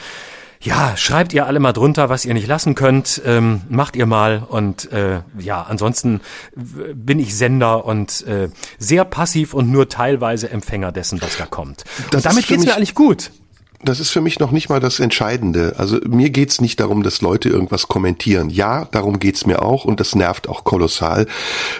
ja, 0.59 0.97
schreibt 0.97 1.33
ihr 1.33 1.45
alle 1.45 1.59
mal 1.59 1.73
drunter, 1.73 2.09
was 2.09 2.25
ihr 2.25 2.33
nicht 2.33 2.47
lassen 2.47 2.75
könnt, 2.75 3.21
ähm, 3.25 3.61
macht 3.69 3.95
ihr 3.95 4.05
mal 4.05 4.43
und 4.47 4.91
äh, 4.91 5.21
ja, 5.37 5.61
ansonsten 5.61 6.21
bin 6.55 7.19
ich 7.19 7.35
Sender 7.35 7.85
und 7.85 8.25
äh, 8.25 8.49
sehr 8.79 9.05
passiv 9.05 9.53
und 9.53 9.71
nur 9.71 9.87
teilweise 9.89 10.49
Empfänger 10.49 10.91
dessen, 10.91 11.21
was 11.21 11.37
da 11.37 11.45
kommt. 11.45 11.83
Das 12.11 12.25
und 12.25 12.25
damit 12.25 12.47
geht's 12.47 12.65
mir 12.65 12.75
eigentlich 12.75 12.95
gut 12.95 13.31
das 13.83 13.99
ist 13.99 14.09
für 14.09 14.21
mich 14.21 14.39
noch 14.39 14.51
nicht 14.51 14.69
mal 14.69 14.79
das 14.79 14.99
Entscheidende. 14.99 15.75
Also 15.77 15.99
mir 16.07 16.31
geht's 16.31 16.61
nicht 16.61 16.79
darum, 16.79 17.03
dass 17.03 17.21
Leute 17.21 17.49
irgendwas 17.49 17.87
kommentieren. 17.87 18.49
Ja, 18.49 18.85
darum 18.85 19.19
geht's 19.19 19.45
mir 19.45 19.61
auch 19.61 19.85
und 19.85 19.99
das 19.99 20.15
nervt 20.15 20.49
auch 20.49 20.63
kolossal, 20.63 21.27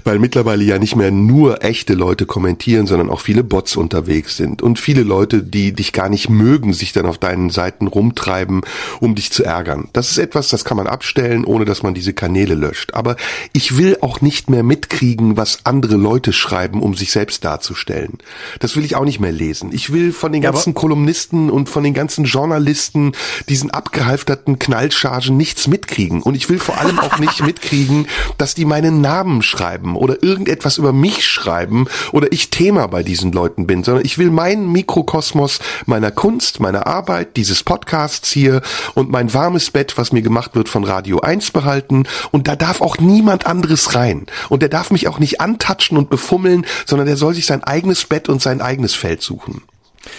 weil 0.04 0.20
mittlerweile 0.20 0.64
ja 0.64 0.78
nicht 0.78 0.96
mehr 0.96 1.10
nur 1.10 1.64
echte 1.64 1.96
Leute 1.96 2.28
kommentieren, 2.28 2.86
sondern 2.86 3.10
auch 3.10 3.20
viele 3.20 3.44
Bots 3.44 3.76
unterwegs 3.76 4.38
sind 4.38 4.62
und 4.62 4.80
viele 4.80 5.02
Leute, 5.02 5.42
die 5.42 5.74
dich 5.74 5.92
gar 5.92 6.08
nicht 6.08 6.30
mögen, 6.30 6.72
sich 6.72 6.94
dann 6.94 7.08
auf 7.08 7.18
deinen 7.18 7.50
Seiten 7.50 7.88
rumtreiben, 7.88 8.62
um 9.00 9.16
dich 9.16 9.32
zu 9.32 9.44
ärgern. 9.44 9.90
Das 9.94 10.12
ist 10.12 10.20
etwas, 10.20 10.50
das 10.50 10.66
kann 10.66 10.78
man 10.78 10.86
abstellen, 10.86 11.46
ohne 11.46 11.66
dass 11.66 11.82
man 11.82 11.96
diese 11.96 12.14
Kanäle 12.14 12.54
löscht. 12.54 12.94
Aber 12.94 13.16
ich 13.54 13.76
will 13.76 13.98
auch 14.02 14.22
nicht 14.22 14.52
mehr 14.52 14.64
mitkriegen, 14.64 15.36
was 15.36 15.66
andere 15.66 15.96
Leute 15.96 16.32
schreiben, 16.32 16.84
um 16.84 16.94
sich 16.94 17.12
selbst 17.12 17.44
darzustellen. 17.44 18.20
Das 18.60 18.76
will 18.76 18.86
ich 18.86 18.96
auch 18.96 19.06
nicht 19.06 19.20
mehr 19.20 19.32
lesen. 19.32 19.72
Ich 19.74 19.92
will 19.92 20.12
von 20.12 20.32
den 20.32 20.44
ganzen 20.44 20.74
ja, 20.74 20.80
Kolumnisten 20.80 21.50
und 21.50 21.70
von 21.70 21.87
den 21.88 21.94
ganzen 21.94 22.26
Journalisten, 22.26 23.14
diesen 23.50 23.72
abgehalfterten 23.72 24.60
Knallchargen 24.60 25.38
nichts 25.38 25.68
mitkriegen. 25.68 26.22
Und 26.22 26.36
ich 26.36 26.50
will 26.50 26.60
vor 26.60 26.78
allem 26.78 27.00
auch 27.00 27.18
nicht 27.18 27.42
mitkriegen, 27.46 28.08
dass 28.38 28.56
die 28.56 28.66
meinen 28.66 29.02
Namen 29.02 29.42
schreiben 29.42 29.96
oder 29.96 30.22
irgendetwas 30.22 30.78
über 30.78 30.94
mich 30.94 31.26
schreiben 31.26 31.88
oder 32.12 32.32
ich 32.32 32.50
Thema 32.50 32.88
bei 32.88 33.04
diesen 33.04 33.32
Leuten 33.32 33.68
bin, 33.68 33.84
sondern 33.84 34.06
ich 34.06 34.18
will 34.18 34.30
meinen 34.30 34.72
Mikrokosmos 34.72 35.60
meiner 35.86 36.12
Kunst, 36.12 36.60
meiner 36.60 36.88
Arbeit, 36.88 37.38
dieses 37.38 37.64
Podcasts 37.64 38.32
hier 38.32 38.62
und 38.94 39.10
mein 39.10 39.34
warmes 39.34 39.72
Bett, 39.72 39.98
was 39.98 40.12
mir 40.12 40.22
gemacht 40.22 40.56
wird 40.56 40.70
von 40.70 40.84
Radio 40.84 41.20
1 41.22 41.52
behalten. 41.52 42.04
Und 42.32 42.48
da 42.48 42.56
darf 42.56 42.82
auch 42.82 42.98
niemand 42.98 43.46
anderes 43.46 43.96
rein. 43.96 44.26
Und 44.50 44.62
der 44.62 44.70
darf 44.70 44.92
mich 44.92 45.08
auch 45.08 45.20
nicht 45.20 45.40
antatschen 45.40 45.98
und 45.98 46.10
befummeln, 46.10 46.66
sondern 46.86 47.08
der 47.08 47.18
soll 47.18 47.34
sich 47.34 47.46
sein 47.46 47.64
eigenes 47.64 48.06
Bett 48.06 48.28
und 48.28 48.42
sein 48.42 48.62
eigenes 48.62 48.94
Feld 48.94 49.22
suchen. 49.22 49.64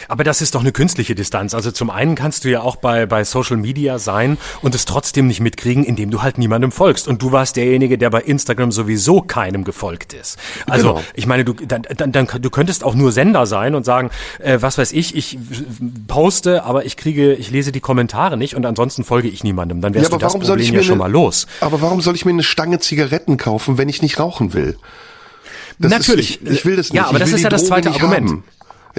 Aber 0.09 0.25
das 0.25 0.41
ist 0.41 0.55
doch 0.55 0.61
eine 0.61 0.73
künstliche 0.73 1.15
Distanz. 1.15 1.55
Also 1.55 1.71
zum 1.71 1.91
einen 1.91 2.15
kannst 2.15 2.45
du 2.45 2.51
ja 2.51 2.61
auch 2.63 2.77
bei, 2.77 3.07
bei 3.07 3.25
Social 3.25 3.57
Media 3.57 3.99
sein 3.99 4.39
und 4.63 4.75
es 4.75 4.85
trotzdem 4.85 5.27
nicht 5.27 5.41
mitkriegen, 5.41 5.85
indem 5.85 6.11
du 6.11 6.23
halt 6.23 6.39
niemandem 6.39 6.73
folgst. 6.73 7.09
Und 7.09 7.23
du 7.23 7.33
warst 7.33 7.57
derjenige, 7.57 7.99
der 7.99 8.11
bei 8.11 8.23
Instagram 8.23 8.73
sowieso 8.73 9.21
keinem 9.21 9.65
gefolgt 9.65 10.13
ist. 10.13 10.39
Also 10.67 10.95
genau. 10.95 11.05
ich 11.15 11.27
meine, 11.27 11.45
du, 11.45 11.53
dann, 11.53 11.83
dann, 11.97 12.13
dann, 12.13 12.27
du 12.41 12.51
könntest 12.51 12.85
auch 12.85 12.95
nur 12.95 13.13
Sender 13.13 13.47
sein 13.47 13.75
und 13.75 13.85
sagen, 13.85 14.11
äh, 14.39 14.59
was 14.61 14.79
weiß 14.79 14.93
ich, 14.93 15.17
ich 15.17 15.39
poste, 16.07 16.65
aber 16.65 16.85
ich 16.85 16.97
kriege, 16.97 17.35
ich 17.35 17.51
lese 17.51 17.73
die 17.73 17.81
Kommentare 17.81 18.37
nicht 18.37 18.55
und 18.55 18.67
ansonsten 18.67 19.05
folge 19.05 19.29
ich 19.29 19.45
niemandem. 19.45 19.81
Dann 19.81 19.95
wärst 19.95 20.11
ja, 20.11 20.19
du 20.19 20.23
das 20.23 20.39
Problem 20.39 20.75
ja 20.75 20.83
schon 20.83 20.99
mal 20.99 21.11
los. 21.11 21.47
Aber 21.61 21.81
warum 21.83 22.01
soll 22.01 22.15
ich 22.15 22.25
mir 22.25 22.33
eine 22.33 22.43
Stange 22.43 22.79
Zigaretten 22.79 23.37
kaufen, 23.37 23.79
wenn 23.79 23.89
ich 23.89 24.03
nicht 24.03 24.19
rauchen 24.19 24.55
will? 24.55 24.77
Das 25.79 25.93
Natürlich. 25.93 26.43
Ist, 26.43 26.51
ich, 26.51 26.59
ich, 26.59 26.65
will 26.65 26.77
das 26.77 26.93
nicht. 26.93 27.01
Ja, 27.01 27.09
aber 27.09 27.19
das 27.19 27.33
ist 27.33 27.43
ja 27.43 27.49
das 27.49 27.67
zweite 27.67 27.91
Argument. 27.91 28.29
Haben. 28.29 28.45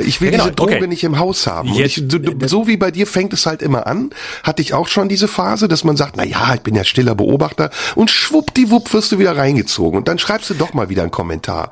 Ich 0.05 0.21
will 0.21 0.27
ja, 0.27 0.31
genau. 0.31 0.43
diese 0.43 0.55
Droge 0.55 0.75
okay. 0.75 0.87
nicht 0.87 1.03
im 1.03 1.17
Haus 1.17 1.47
haben. 1.47 1.69
Ich, 1.69 2.03
so 2.45 2.67
wie 2.67 2.77
bei 2.77 2.91
dir 2.91 3.07
fängt 3.07 3.33
es 3.33 3.45
halt 3.45 3.61
immer 3.61 3.87
an. 3.87 4.11
Hatte 4.43 4.61
ich 4.61 4.73
auch 4.73 4.87
schon 4.87 5.09
diese 5.09 5.27
Phase, 5.27 5.67
dass 5.67 5.83
man 5.83 5.97
sagt, 5.97 6.17
na 6.17 6.23
ja, 6.23 6.53
ich 6.55 6.61
bin 6.61 6.75
ja 6.75 6.83
stiller 6.83 7.15
Beobachter 7.15 7.69
und 7.95 8.11
schwuppdiwupp 8.11 8.93
wirst 8.93 9.11
du 9.11 9.19
wieder 9.19 9.37
reingezogen 9.37 9.97
und 9.97 10.07
dann 10.07 10.19
schreibst 10.19 10.49
du 10.49 10.53
doch 10.53 10.73
mal 10.73 10.89
wieder 10.89 11.03
einen 11.03 11.11
Kommentar. 11.11 11.71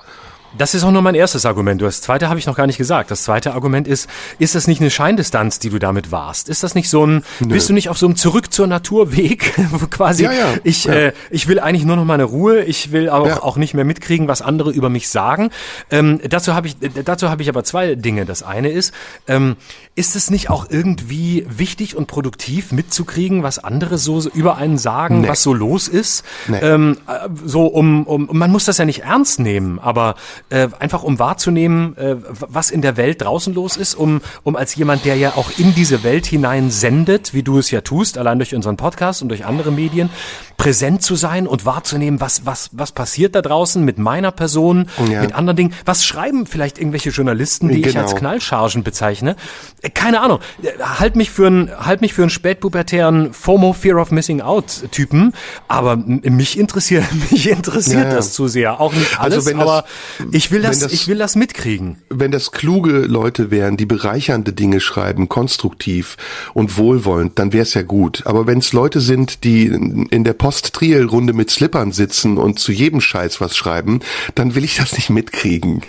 Das 0.58 0.74
ist 0.74 0.84
auch 0.84 0.92
nur 0.92 1.02
mein 1.02 1.16
erstes 1.16 1.46
Argument. 1.46 1.82
Das 1.82 2.02
zweite 2.02 2.30
habe 2.30 2.40
ich 2.40 2.46
noch 2.46 2.56
gar 2.56 2.68
nicht 2.68 2.78
gesagt. 2.78 3.12
Das 3.12 3.24
zweite 3.24 3.54
Argument 3.54 3.88
ist, 3.88 4.10
ist 4.40 4.56
das 4.56 4.68
nicht 4.68 4.82
eine 4.82 4.90
Scheindistanz, 4.90 5.60
die 5.60 5.70
du 5.70 5.80
damit 5.80 6.12
warst? 6.12 6.50
Ist 6.50 6.64
das 6.64 6.74
nicht 6.74 6.90
so 6.90 7.06
ein, 7.06 7.24
Nö. 7.40 7.50
bist 7.50 7.70
du 7.70 7.74
nicht 7.74 7.90
auf 7.90 7.98
so 7.98 8.08
einem 8.08 8.16
Zurück 8.16 8.52
zur 8.52 8.68
Naturweg? 8.68 9.54
quasi, 9.92 10.24
ja, 10.24 10.32
ja, 10.32 10.54
ich, 10.64 10.86
ja. 10.86 10.94
Äh, 10.94 11.14
ich 11.30 11.48
will 11.48 11.60
eigentlich 11.60 11.86
nur 11.86 11.96
noch 11.96 12.06
meine 12.06 12.24
Ruhe. 12.24 12.64
Ich 12.64 12.92
will 12.92 13.10
aber 13.10 13.44
auch 13.44 13.58
nicht 13.58 13.74
mehr 13.74 13.86
mitkriegen, 13.86 14.28
was 14.28 14.42
andere 14.42 14.72
über 14.72 14.90
mich 14.90 15.10
sagen. 15.10 15.52
Ähm, 15.92 16.20
dazu 16.28 16.56
habe 16.56 16.68
ich, 16.68 16.78
dazu 17.06 17.30
habe 17.30 17.42
ich 17.42 17.50
aber 17.50 17.64
zwei 17.64 17.96
Dinge. 17.96 18.26
Das 18.26 18.42
eine 18.42 18.70
ist, 18.70 18.94
ähm, 19.28 19.58
ist 19.96 20.16
es 20.16 20.30
nicht 20.30 20.50
auch 20.50 20.68
irgendwie 20.70 21.46
wichtig 21.50 21.96
und 21.96 22.08
produktiv 22.08 22.72
mitzukriegen, 22.72 23.44
was 23.44 23.60
andere 23.60 23.98
so 23.98 24.18
über 24.34 24.58
einen 24.58 24.78
sagen, 24.78 25.22
nee. 25.22 25.28
was 25.28 25.44
so 25.44 25.54
los 25.54 25.88
ist? 25.88 26.24
Nee. 26.48 26.60
Ähm, 26.62 26.98
äh, 27.08 27.30
so 27.46 27.68
um, 27.68 28.06
um, 28.06 28.30
man 28.32 28.52
muss 28.52 28.66
das 28.66 28.78
ja 28.78 28.86
nicht 28.86 29.04
ernst 29.04 29.40
nehmen, 29.40 29.80
aber 29.80 30.16
äh, 30.50 30.70
einfach 30.80 31.04
um 31.04 31.20
wahrzunehmen, 31.20 31.98
äh, 31.98 32.16
was 32.20 32.72
in 32.72 32.82
der 32.82 32.98
Welt 32.98 33.22
draußen 33.22 33.54
los 33.54 33.78
ist, 33.78 33.96
um, 33.96 34.22
um 34.44 34.56
als 34.56 34.76
jemand, 34.76 35.06
der 35.06 35.16
ja 35.16 35.34
auch 35.36 35.52
in 35.58 35.76
diese 35.76 36.04
Welt 36.04 36.26
hinein 36.26 36.72
sendet, 36.72 37.34
wie 37.34 37.44
du 37.44 37.58
es 37.60 37.72
ja 37.72 37.82
tust, 37.82 38.18
allein 38.18 38.40
durch 38.40 38.56
unseren 38.56 38.78
Podcast 38.78 39.22
und 39.22 39.30
durch 39.30 39.46
andere 39.46 39.72
Medien, 39.72 40.10
präsent 40.58 41.04
zu 41.04 41.16
sein 41.16 41.48
und 41.48 41.66
wahrzunehmen, 41.66 42.20
was, 42.20 42.46
was, 42.46 42.70
was 42.72 42.92
passiert 42.92 43.36
da 43.36 43.42
draußen 43.42 43.84
mit 43.84 44.00
meiner 44.00 44.32
Person, 44.32 44.90
ja. 45.12 45.22
mit 45.22 45.34
anderen 45.34 45.58
Dingen. 45.58 45.74
Was 45.86 46.06
schreiben 46.06 46.48
vielleicht 46.48 46.80
irgendwelche 46.80 47.10
Journalisten, 47.10 47.70
die 47.70 47.82
genau. 47.82 47.90
ich 47.90 47.98
als. 47.98 48.16
Knallchargen 48.16 48.84
bezeichne? 48.84 49.36
Äh, 49.82 49.90
keine 49.90 50.22
Ahnung. 50.22 50.40
Äh, 50.64 50.82
halt 50.82 51.16
mich 51.16 51.30
für 51.30 51.48
einen, 51.48 51.72
halt 51.78 52.02
mich 52.02 52.14
für 52.14 52.24
einen 52.24 52.30
spätpubertären 52.30 53.34
FOMO, 53.34 53.74
Fear 53.74 53.98
of 54.02 54.12
Missing 54.12 54.42
Out 54.42 54.90
Typen. 54.92 55.34
Aber 55.68 55.96
mich 55.98 56.58
interessiert, 56.58 57.04
mich 57.32 57.50
interert 57.50 57.88
ja, 57.88 58.04
ja. 58.04 58.10
das 58.10 58.34
zu 58.34 58.48
sehr. 58.48 58.80
Auch 58.80 58.94
nicht 58.94 59.20
also 59.20 59.36
alles, 59.36 59.48
also 59.48 59.60
aber 59.60 59.86
das, 60.18 60.37
ich 60.38 60.52
will 60.52 60.62
das, 60.62 60.80
das, 60.80 60.94
ich 60.94 61.08
will 61.08 61.18
das 61.18 61.36
mitkriegen. 61.36 61.98
Wenn 62.10 62.32
das 62.32 62.52
kluge 62.52 63.00
Leute 63.00 63.50
wären, 63.50 63.76
die 63.76 63.86
bereichernde 63.86 64.54
Dinge 64.54 64.80
schreiben, 64.80 65.30
konstruktiv 65.30 66.16
und 66.54 66.78
wohlwollend, 66.78 67.40
dann 67.40 67.54
wäre 67.54 67.64
es 67.64 67.74
ja 67.74 67.82
gut. 67.82 68.22
Aber 68.26 68.46
wenn 68.46 68.60
es 68.60 68.72
Leute 68.72 69.02
sind, 69.02 69.44
die 69.44 69.66
in 69.66 70.24
der 70.24 70.34
Post-Triel-Runde 70.34 71.34
mit 71.34 71.50
Slippern 71.50 71.92
sitzen 71.92 72.38
und 72.38 72.60
zu 72.60 72.72
jedem 72.72 73.02
Scheiß 73.02 73.42
was 73.42 73.58
schreiben, 73.58 74.02
dann 74.36 74.54
will 74.54 74.64
ich 74.64 74.78
das 74.78 74.94
nicht 74.94 75.10
mitkriegen. 75.10 75.82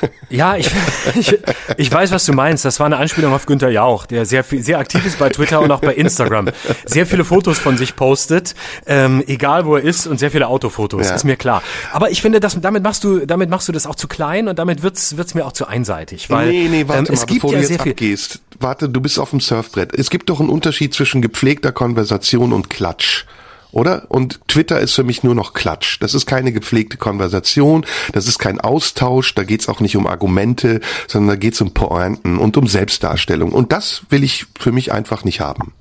Ja, 0.30 0.56
ich, 0.56 0.70
ich, 1.16 1.36
ich 1.76 1.92
weiß, 1.92 2.12
was 2.12 2.24
du 2.24 2.32
meinst. 2.32 2.64
Das 2.64 2.78
war 2.78 2.86
eine 2.86 2.98
Anspielung 2.98 3.32
auf 3.32 3.46
Günther 3.46 3.70
Jauch, 3.70 4.06
der 4.06 4.24
sehr 4.24 4.44
viel, 4.44 4.62
sehr 4.62 4.78
aktiv 4.78 5.04
ist 5.04 5.18
bei 5.18 5.28
Twitter 5.28 5.60
und 5.60 5.72
auch 5.72 5.80
bei 5.80 5.92
Instagram. 5.92 6.50
Sehr 6.86 7.04
viele 7.04 7.24
Fotos 7.24 7.58
von 7.58 7.76
sich 7.76 7.96
postet, 7.96 8.54
ähm, 8.86 9.24
egal 9.26 9.66
wo 9.66 9.74
er 9.74 9.82
ist 9.82 10.06
und 10.06 10.20
sehr 10.20 10.30
viele 10.30 10.46
Autofotos, 10.46 11.08
ja. 11.08 11.16
ist 11.16 11.24
mir 11.24 11.34
klar. 11.34 11.64
Aber 11.92 12.10
ich 12.10 12.22
finde, 12.22 12.38
das, 12.38 12.56
damit 12.60 12.84
machst 12.84 13.02
du, 13.02 13.26
damit 13.26 13.50
machst 13.50 13.66
du 13.66 13.72
das 13.72 13.86
auch 13.90 13.96
zu 13.96 14.08
klein 14.08 14.48
und 14.48 14.58
damit 14.58 14.82
wird's, 14.82 15.16
wird's 15.16 15.34
mir 15.34 15.44
auch 15.44 15.52
zu 15.52 15.66
einseitig, 15.66 16.30
weil 16.30 16.48
nee, 16.48 16.68
nee, 16.68 16.88
warte 16.88 17.08
ähm, 17.08 17.14
es 17.14 17.20
mal, 17.20 17.26
gibt 17.26 17.42
bevor 17.42 17.52
ja 17.52 17.60
du 17.60 17.68
jetzt 17.68 17.80
abgehst. 17.80 18.40
Warte, 18.58 18.88
du 18.88 19.00
bist 19.00 19.18
auf 19.18 19.30
dem 19.30 19.40
Surfbrett. 19.40 19.92
Es 19.94 20.10
gibt 20.10 20.30
doch 20.30 20.40
einen 20.40 20.48
Unterschied 20.48 20.94
zwischen 20.94 21.22
gepflegter 21.22 21.72
Konversation 21.72 22.52
und 22.52 22.70
Klatsch 22.70 23.24
oder? 23.72 24.06
Und 24.08 24.40
Twitter 24.48 24.80
ist 24.80 24.94
für 24.94 25.04
mich 25.04 25.22
nur 25.22 25.34
noch 25.34 25.52
Klatsch. 25.52 25.98
Das 26.00 26.14
ist 26.14 26.26
keine 26.26 26.52
gepflegte 26.52 26.96
Konversation, 26.96 27.86
das 28.12 28.26
ist 28.26 28.38
kein 28.38 28.60
Austausch, 28.60 29.34
da 29.34 29.44
geht's 29.44 29.68
auch 29.68 29.80
nicht 29.80 29.96
um 29.96 30.06
Argumente, 30.06 30.80
sondern 31.06 31.28
da 31.28 31.36
geht's 31.36 31.60
um 31.60 31.72
Pointen 31.72 32.38
und 32.38 32.56
um 32.56 32.66
Selbstdarstellung. 32.66 33.52
Und 33.52 33.72
das 33.72 34.02
will 34.08 34.24
ich 34.24 34.46
für 34.58 34.72
mich 34.72 34.92
einfach 34.92 35.24
nicht 35.24 35.40
haben. 35.40 35.72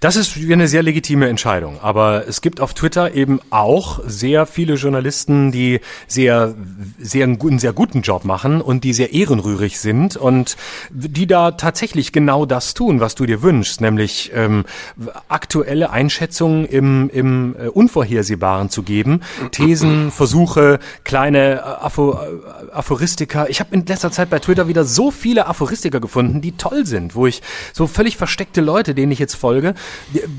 Das 0.00 0.16
ist 0.16 0.38
eine 0.38 0.66
sehr 0.66 0.82
legitime 0.82 1.28
Entscheidung. 1.28 1.78
Aber 1.82 2.26
es 2.26 2.40
gibt 2.40 2.62
auf 2.62 2.72
Twitter 2.72 3.14
eben 3.14 3.38
auch 3.50 4.00
sehr 4.06 4.46
viele 4.46 4.74
Journalisten, 4.74 5.52
die 5.52 5.80
sehr, 6.06 6.54
sehr 6.98 7.24
einen 7.24 7.58
sehr 7.58 7.74
guten 7.74 8.00
Job 8.00 8.24
machen 8.24 8.62
und 8.62 8.82
die 8.82 8.94
sehr 8.94 9.12
ehrenrührig 9.12 9.78
sind 9.78 10.16
und 10.16 10.56
die 10.88 11.26
da 11.26 11.50
tatsächlich 11.50 12.12
genau 12.12 12.46
das 12.46 12.72
tun, 12.72 13.00
was 13.00 13.14
du 13.14 13.26
dir 13.26 13.42
wünschst, 13.42 13.82
nämlich 13.82 14.32
ähm, 14.34 14.64
aktuelle 15.28 15.90
Einschätzungen 15.90 16.64
im, 16.64 17.10
im 17.10 17.54
äh, 17.56 17.68
Unvorhersehbaren 17.68 18.70
zu 18.70 18.82
geben, 18.82 19.20
Thesen, 19.52 20.10
Versuche, 20.10 20.78
kleine 21.04 21.56
äh, 21.56 21.58
Apho, 21.58 22.14
äh, 22.14 22.72
Aphoristika. 22.72 23.48
Ich 23.48 23.60
habe 23.60 23.74
in 23.74 23.84
letzter 23.84 24.10
Zeit 24.10 24.30
bei 24.30 24.38
Twitter 24.38 24.66
wieder 24.66 24.84
so 24.84 25.10
viele 25.10 25.46
Aphoristika 25.46 25.98
gefunden, 25.98 26.40
die 26.40 26.52
toll 26.52 26.86
sind, 26.86 27.14
wo 27.14 27.26
ich 27.26 27.42
so 27.74 27.86
völlig 27.86 28.16
versteckte 28.16 28.62
Leute, 28.62 28.94
denen 28.94 29.12
ich 29.12 29.18
jetzt 29.18 29.34
folge, 29.34 29.74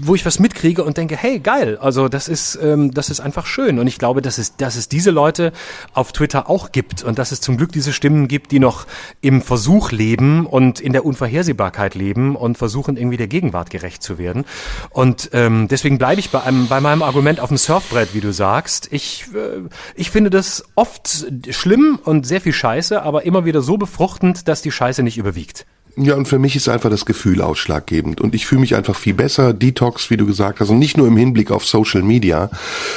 wo 0.01 0.15
ich 0.15 0.25
was 0.25 0.39
mitkriege 0.39 0.83
und 0.83 0.97
denke, 0.97 1.15
hey, 1.15 1.39
geil, 1.39 1.77
also 1.77 2.07
das 2.07 2.27
ist, 2.27 2.59
ähm, 2.61 2.93
das 2.93 3.09
ist 3.09 3.19
einfach 3.19 3.45
schön. 3.45 3.79
Und 3.79 3.87
ich 3.87 3.97
glaube, 3.97 4.21
dass 4.21 4.37
es, 4.37 4.55
dass 4.57 4.75
es 4.75 4.89
diese 4.89 5.11
Leute 5.11 5.51
auf 5.93 6.11
Twitter 6.11 6.49
auch 6.49 6.71
gibt 6.71 7.03
und 7.03 7.19
dass 7.19 7.31
es 7.31 7.41
zum 7.41 7.57
Glück 7.57 7.71
diese 7.71 7.93
Stimmen 7.93 8.27
gibt, 8.27 8.51
die 8.51 8.59
noch 8.59 8.85
im 9.21 9.41
Versuch 9.41 9.91
leben 9.91 10.45
und 10.45 10.79
in 10.79 10.93
der 10.93 11.05
Unvorhersehbarkeit 11.05 11.95
leben 11.95 12.35
und 12.35 12.57
versuchen, 12.57 12.97
irgendwie 12.97 13.17
der 13.17 13.27
Gegenwart 13.27 13.69
gerecht 13.69 14.03
zu 14.03 14.17
werden. 14.17 14.45
Und 14.89 15.29
ähm, 15.33 15.67
deswegen 15.67 15.97
bleibe 15.97 16.19
ich 16.19 16.29
bei, 16.29 16.41
einem, 16.41 16.67
bei 16.67 16.81
meinem 16.81 17.01
Argument 17.01 17.39
auf 17.39 17.49
dem 17.49 17.57
Surfbrett, 17.57 18.13
wie 18.13 18.21
du 18.21 18.33
sagst. 18.33 18.87
Ich, 18.91 19.25
äh, 19.33 19.67
ich 19.95 20.11
finde 20.11 20.29
das 20.29 20.63
oft 20.75 21.27
schlimm 21.49 21.99
und 22.03 22.25
sehr 22.25 22.41
viel 22.41 22.53
Scheiße, 22.53 23.01
aber 23.01 23.25
immer 23.25 23.45
wieder 23.45 23.61
so 23.61 23.77
befruchtend, 23.77 24.47
dass 24.47 24.61
die 24.61 24.71
Scheiße 24.71 25.03
nicht 25.03 25.17
überwiegt. 25.17 25.65
Ja, 25.97 26.15
und 26.15 26.27
für 26.27 26.39
mich 26.39 26.55
ist 26.55 26.69
einfach 26.69 26.89
das 26.89 27.05
Gefühl 27.05 27.41
ausschlaggebend. 27.41 28.21
Und 28.21 28.33
ich 28.33 28.45
fühle 28.45 28.61
mich 28.61 28.75
einfach 28.75 28.95
viel 28.95 29.13
besser. 29.13 29.53
Detox, 29.53 30.09
wie 30.09 30.15
du 30.15 30.25
gesagt 30.25 30.61
hast, 30.61 30.69
und 30.69 30.79
nicht 30.79 30.95
nur 30.95 31.07
im 31.07 31.17
Hinblick 31.17 31.51
auf 31.51 31.65
Social 31.65 32.01
Media. 32.01 32.49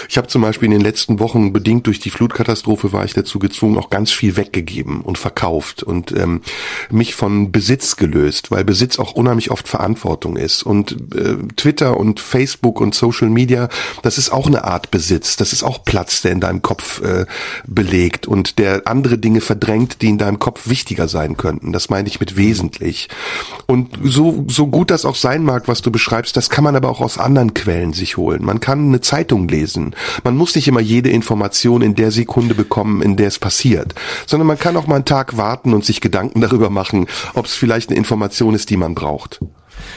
Ich 0.08 0.16
habe 0.16 0.28
zum 0.28 0.42
Beispiel 0.42 0.66
in 0.66 0.72
den 0.72 0.80
letzten 0.80 1.18
Wochen, 1.18 1.52
bedingt 1.52 1.88
durch 1.88 1.98
die 1.98 2.10
Flutkatastrophe, 2.10 2.92
war 2.92 3.04
ich 3.04 3.12
dazu 3.12 3.40
gezwungen, 3.40 3.78
auch 3.78 3.90
ganz 3.90 4.12
viel 4.12 4.36
weggegeben 4.36 5.00
und 5.00 5.18
verkauft 5.18 5.82
und 5.82 6.12
ähm, 6.12 6.42
mich 6.88 7.16
von 7.16 7.50
Besitz 7.50 7.96
gelöst, 7.96 8.52
weil 8.52 8.64
Besitz 8.64 9.00
auch 9.00 9.12
unheimlich 9.12 9.50
oft 9.50 9.66
Verantwortung 9.66 10.36
ist. 10.36 10.62
Und 10.62 10.92
äh, 11.16 11.36
Twitter 11.56 11.96
und 11.96 12.20
Facebook 12.20 12.80
und 12.80 12.94
Social 12.94 13.28
Media, 13.28 13.68
das 14.02 14.18
ist 14.18 14.30
auch 14.30 14.46
eine 14.46 14.64
Art 14.64 14.92
Besitz. 14.92 15.36
Das 15.36 15.52
ist 15.52 15.64
auch 15.64 15.82
Platz, 15.84 16.22
der 16.22 16.30
in 16.30 16.40
deinem 16.40 16.62
Kopf 16.62 17.00
äh, 17.02 17.26
belegt 17.66 18.28
und 18.28 18.60
der 18.60 18.82
andere 18.84 19.18
Dinge 19.18 19.40
verdrängt, 19.40 20.00
die 20.00 20.10
in 20.10 20.18
deinem 20.18 20.38
Kopf 20.38 20.68
wichtiger 20.68 21.08
sein 21.08 21.36
könnten. 21.36 21.72
Das 21.72 21.90
meine 21.90 22.06
ich 22.06 22.20
mit 22.20 22.36
wesentlich 22.36 22.83
ich. 22.84 23.08
Und 23.66 23.98
so, 24.02 24.44
so 24.48 24.66
gut 24.66 24.90
das 24.90 25.04
auch 25.04 25.16
sein 25.16 25.42
mag, 25.42 25.68
was 25.68 25.82
du 25.82 25.90
beschreibst, 25.90 26.36
das 26.36 26.50
kann 26.50 26.64
man 26.64 26.76
aber 26.76 26.88
auch 26.88 27.00
aus 27.00 27.18
anderen 27.18 27.54
Quellen 27.54 27.92
sich 27.92 28.16
holen. 28.16 28.44
Man 28.44 28.60
kann 28.60 28.86
eine 28.86 29.00
Zeitung 29.00 29.48
lesen. 29.48 29.94
Man 30.22 30.36
muss 30.36 30.54
nicht 30.54 30.68
immer 30.68 30.80
jede 30.80 31.10
Information 31.10 31.82
in 31.82 31.94
der 31.94 32.10
Sekunde 32.10 32.54
bekommen, 32.54 33.02
in 33.02 33.16
der 33.16 33.28
es 33.28 33.38
passiert, 33.38 33.94
sondern 34.26 34.46
man 34.46 34.58
kann 34.58 34.76
auch 34.76 34.86
mal 34.86 34.96
einen 34.96 35.04
Tag 35.04 35.36
warten 35.36 35.74
und 35.74 35.84
sich 35.84 36.00
Gedanken 36.00 36.40
darüber 36.40 36.70
machen, 36.70 37.06
ob 37.34 37.46
es 37.46 37.54
vielleicht 37.54 37.90
eine 37.90 37.98
Information 37.98 38.54
ist, 38.54 38.70
die 38.70 38.76
man 38.76 38.94
braucht. 38.94 39.40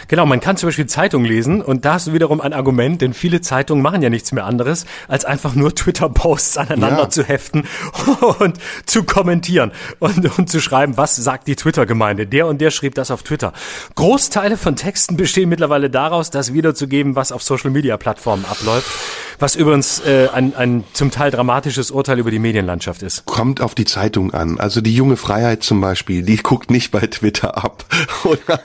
Genau, 0.08 0.26
man 0.26 0.40
kann 0.40 0.58
zum 0.58 0.68
Beispiel 0.68 0.86
Zeitung 0.86 1.26
lesen 1.26 1.62
und 1.62 1.86
da 1.86 1.94
hast 1.94 2.08
du 2.08 2.14
wiederum 2.14 2.42
ein 2.42 2.54
Argument, 2.54 3.02
denn 3.02 3.14
viele 3.14 3.42
Zeitungen 3.42 3.82
machen 3.82 4.02
ja 4.02 4.10
nichts 4.10 4.32
mehr 4.32 4.46
anderes, 4.46 4.86
als 5.08 5.26
einfach 5.26 5.56
nur 5.56 5.74
Twitter-Posts 5.76 6.58
aneinander 6.58 7.04
ja. 7.04 7.10
zu 7.10 7.24
heften 7.24 7.64
und 8.40 8.58
zu 8.86 9.04
kommentieren 9.04 9.72
und, 10.00 10.38
und 10.38 10.50
zu 10.50 10.60
schreiben, 10.62 10.98
was 10.98 11.16
sagt 11.16 11.48
die 11.48 11.56
Twitter-Gemeinde. 11.56 12.28
Der 12.28 12.48
und 12.48 12.62
der 12.62 12.72
schrieb 12.72 12.96
das 12.96 13.12
auf 13.12 13.24
Twitter. 13.24 13.54
Großteile 13.96 14.58
von 14.58 14.76
Texten 14.76 15.18
bestehen 15.18 15.50
mittlerweile 15.50 15.90
daraus, 15.90 16.30
das 16.30 16.54
wiederzugeben, 16.54 17.16
was 17.16 17.32
auf 17.32 17.44
Social-Media-Plattformen 17.44 18.46
abläuft, 18.46 18.90
was 19.40 19.56
übrigens 19.56 20.00
äh, 20.00 20.30
ein, 20.34 20.56
ein 20.56 20.84
zum 20.94 21.12
Teil 21.12 21.32
dramatisches 21.32 21.92
Urteil 21.92 22.20
über 22.20 22.32
die 22.32 22.40
Medienlandschaft 22.40 23.04
ist. 23.04 23.26
Kommt 23.26 23.62
auf 23.62 23.76
die 23.76 23.86
Zeitung 23.86 24.34
an. 24.34 24.60
Also 24.60 24.82
die 24.82 24.96
junge 24.96 25.18
Freiheit 25.18 25.64
zum 25.64 25.82
Beispiel, 25.82 26.24
die 26.24 26.38
guckt 26.38 26.72
nicht 26.72 26.92
bei 26.92 27.02
Twitter 27.08 27.64
ab. 27.64 27.86
Oder 28.24 28.60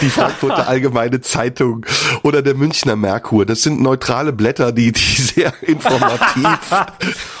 die 0.00 0.08
Frankfurter 0.08 0.68
Allgemeine 0.68 1.20
Zeitung 1.20 1.84
oder 2.22 2.42
der 2.42 2.54
Münchner 2.54 2.96
Merkur. 2.96 3.46
Das 3.46 3.62
sind 3.62 3.80
neutrale 3.80 4.32
Blätter, 4.32 4.72
die, 4.72 4.92
die 4.92 5.00
sehr 5.00 5.52
informativ 5.62 6.48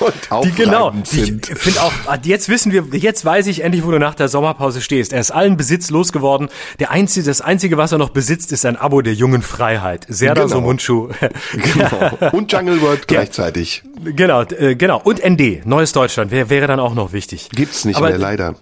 und 0.30 0.44
die, 0.44 0.52
genau, 0.52 0.92
sind. 1.04 1.48
Ich 1.48 1.58
finde 1.58 1.82
auch, 1.82 1.92
jetzt 2.22 2.48
wissen 2.48 2.72
wir, 2.72 2.84
jetzt 2.92 3.24
weiß 3.24 3.46
ich 3.46 3.62
endlich, 3.62 3.84
wo 3.84 3.90
du 3.90 3.98
nach 3.98 4.14
der 4.14 4.28
Sommerpause 4.28 4.80
stehst. 4.80 5.12
Er 5.12 5.20
ist 5.20 5.30
allen 5.30 5.56
Besitz 5.56 5.90
losgeworden. 5.90 6.48
Der 6.78 6.90
einzige, 6.90 7.26
das 7.26 7.40
einzige, 7.40 7.76
was 7.76 7.92
er 7.92 7.98
noch 7.98 8.10
besitzt, 8.10 8.52
ist 8.52 8.66
ein 8.66 8.76
Abo 8.76 9.02
der 9.02 9.14
jungen 9.14 9.42
Freiheit. 9.42 10.06
Serda 10.08 10.42
genau. 10.42 10.54
Somunchu. 10.54 11.08
genau. 11.52 12.30
Und 12.32 12.41
Jungle 12.48 12.80
World 12.80 13.08
gleichzeitig. 13.08 13.82
Genau, 14.04 14.42
äh, 14.42 14.74
genau. 14.74 15.00
Und 15.02 15.20
ND, 15.24 15.64
Neues 15.66 15.92
Deutschland, 15.92 16.30
wäre 16.30 16.50
wäre 16.50 16.66
dann 16.66 16.80
auch 16.80 16.94
noch 16.94 17.12
wichtig. 17.12 17.48
Gibt's 17.50 17.84
nicht 17.84 17.96
Aber, 17.96 18.08
mehr, 18.08 18.18
leider. 18.18 18.54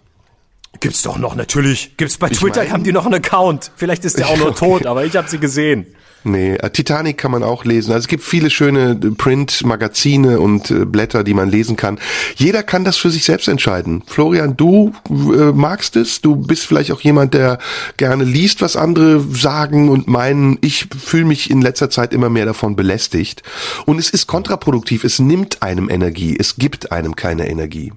Gibt's 0.78 1.02
doch 1.02 1.18
noch, 1.18 1.34
natürlich. 1.34 1.96
Gibt's 1.96 2.16
bei 2.16 2.30
ich 2.30 2.38
Twitter, 2.38 2.62
mein, 2.62 2.72
haben 2.72 2.84
die 2.84 2.92
noch 2.92 3.04
einen 3.04 3.16
Account. 3.16 3.72
Vielleicht 3.76 4.04
ist 4.04 4.18
der 4.18 4.28
auch 4.28 4.36
nur 4.36 4.54
tot, 4.56 4.86
aber 4.86 5.04
ich 5.04 5.16
habe 5.16 5.28
sie 5.28 5.38
gesehen. 5.38 5.86
Nee, 6.22 6.54
äh, 6.56 6.70
Titanic 6.70 7.16
kann 7.16 7.30
man 7.30 7.42
auch 7.42 7.64
lesen. 7.64 7.92
Also 7.92 8.04
es 8.04 8.08
gibt 8.08 8.22
viele 8.22 8.50
schöne 8.50 8.90
äh, 8.90 9.10
Print-Magazine 9.10 10.38
und 10.40 10.70
äh, 10.70 10.84
Blätter, 10.84 11.24
die 11.24 11.34
man 11.34 11.48
lesen 11.48 11.76
kann. 11.76 11.98
Jeder 12.36 12.62
kann 12.62 12.84
das 12.84 12.98
für 12.98 13.10
sich 13.10 13.24
selbst 13.24 13.48
entscheiden. 13.48 14.02
Florian, 14.06 14.56
du 14.56 14.92
äh, 15.08 15.52
magst 15.52 15.96
es. 15.96 16.20
Du 16.20 16.36
bist 16.36 16.66
vielleicht 16.66 16.92
auch 16.92 17.00
jemand, 17.00 17.34
der 17.34 17.58
gerne 17.96 18.24
liest, 18.24 18.60
was 18.60 18.76
andere 18.76 19.20
sagen 19.20 19.88
und 19.88 20.08
meinen. 20.08 20.58
Ich 20.60 20.88
fühle 20.98 21.24
mich 21.24 21.50
in 21.50 21.62
letzter 21.62 21.88
Zeit 21.88 22.12
immer 22.12 22.28
mehr 22.28 22.44
davon 22.44 22.76
belästigt. 22.76 23.42
Und 23.86 23.98
es 23.98 24.10
ist 24.10 24.26
kontraproduktiv. 24.26 25.04
Es 25.04 25.18
nimmt 25.18 25.62
einem 25.62 25.88
Energie. 25.88 26.36
Es 26.38 26.56
gibt 26.56 26.92
einem 26.92 27.16
keine 27.16 27.48
Energie. 27.48 27.92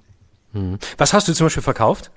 Hm. 0.53 0.77
Was 0.97 1.13
hast 1.13 1.27
du 1.27 1.33
zum 1.33 1.47
Beispiel 1.47 1.63
verkauft? 1.63 2.11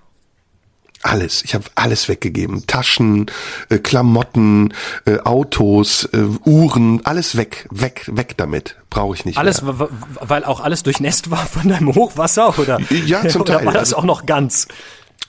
Alles. 1.02 1.44
Ich 1.44 1.55
habe 1.55 1.64
alles 1.74 2.09
weggegeben. 2.09 2.66
Taschen, 2.66 3.27
äh, 3.68 3.78
Klamotten, 3.78 4.74
äh, 5.05 5.18
Autos, 5.20 6.09
äh, 6.12 6.18
Uhren, 6.44 7.05
alles 7.05 7.36
weg, 7.36 7.66
weg, 7.70 8.10
weg 8.12 8.35
damit. 8.36 8.77
Brauche 8.90 9.14
ich 9.14 9.24
nicht. 9.24 9.39
Alles, 9.39 9.62
mehr. 9.62 9.89
weil 10.20 10.44
auch 10.44 10.60
alles 10.60 10.82
durchnässt 10.82 11.31
war 11.31 11.47
von 11.47 11.68
deinem 11.68 11.94
Hochwasser 11.94 12.59
oder? 12.59 12.78
Ja, 12.90 13.27
zum 13.28 13.44
Teil. 13.47 13.56
Oder 13.56 13.66
war 13.66 13.73
das 13.73 13.93
also 13.93 13.97
auch 13.97 14.05
noch 14.05 14.27
ganz? 14.27 14.68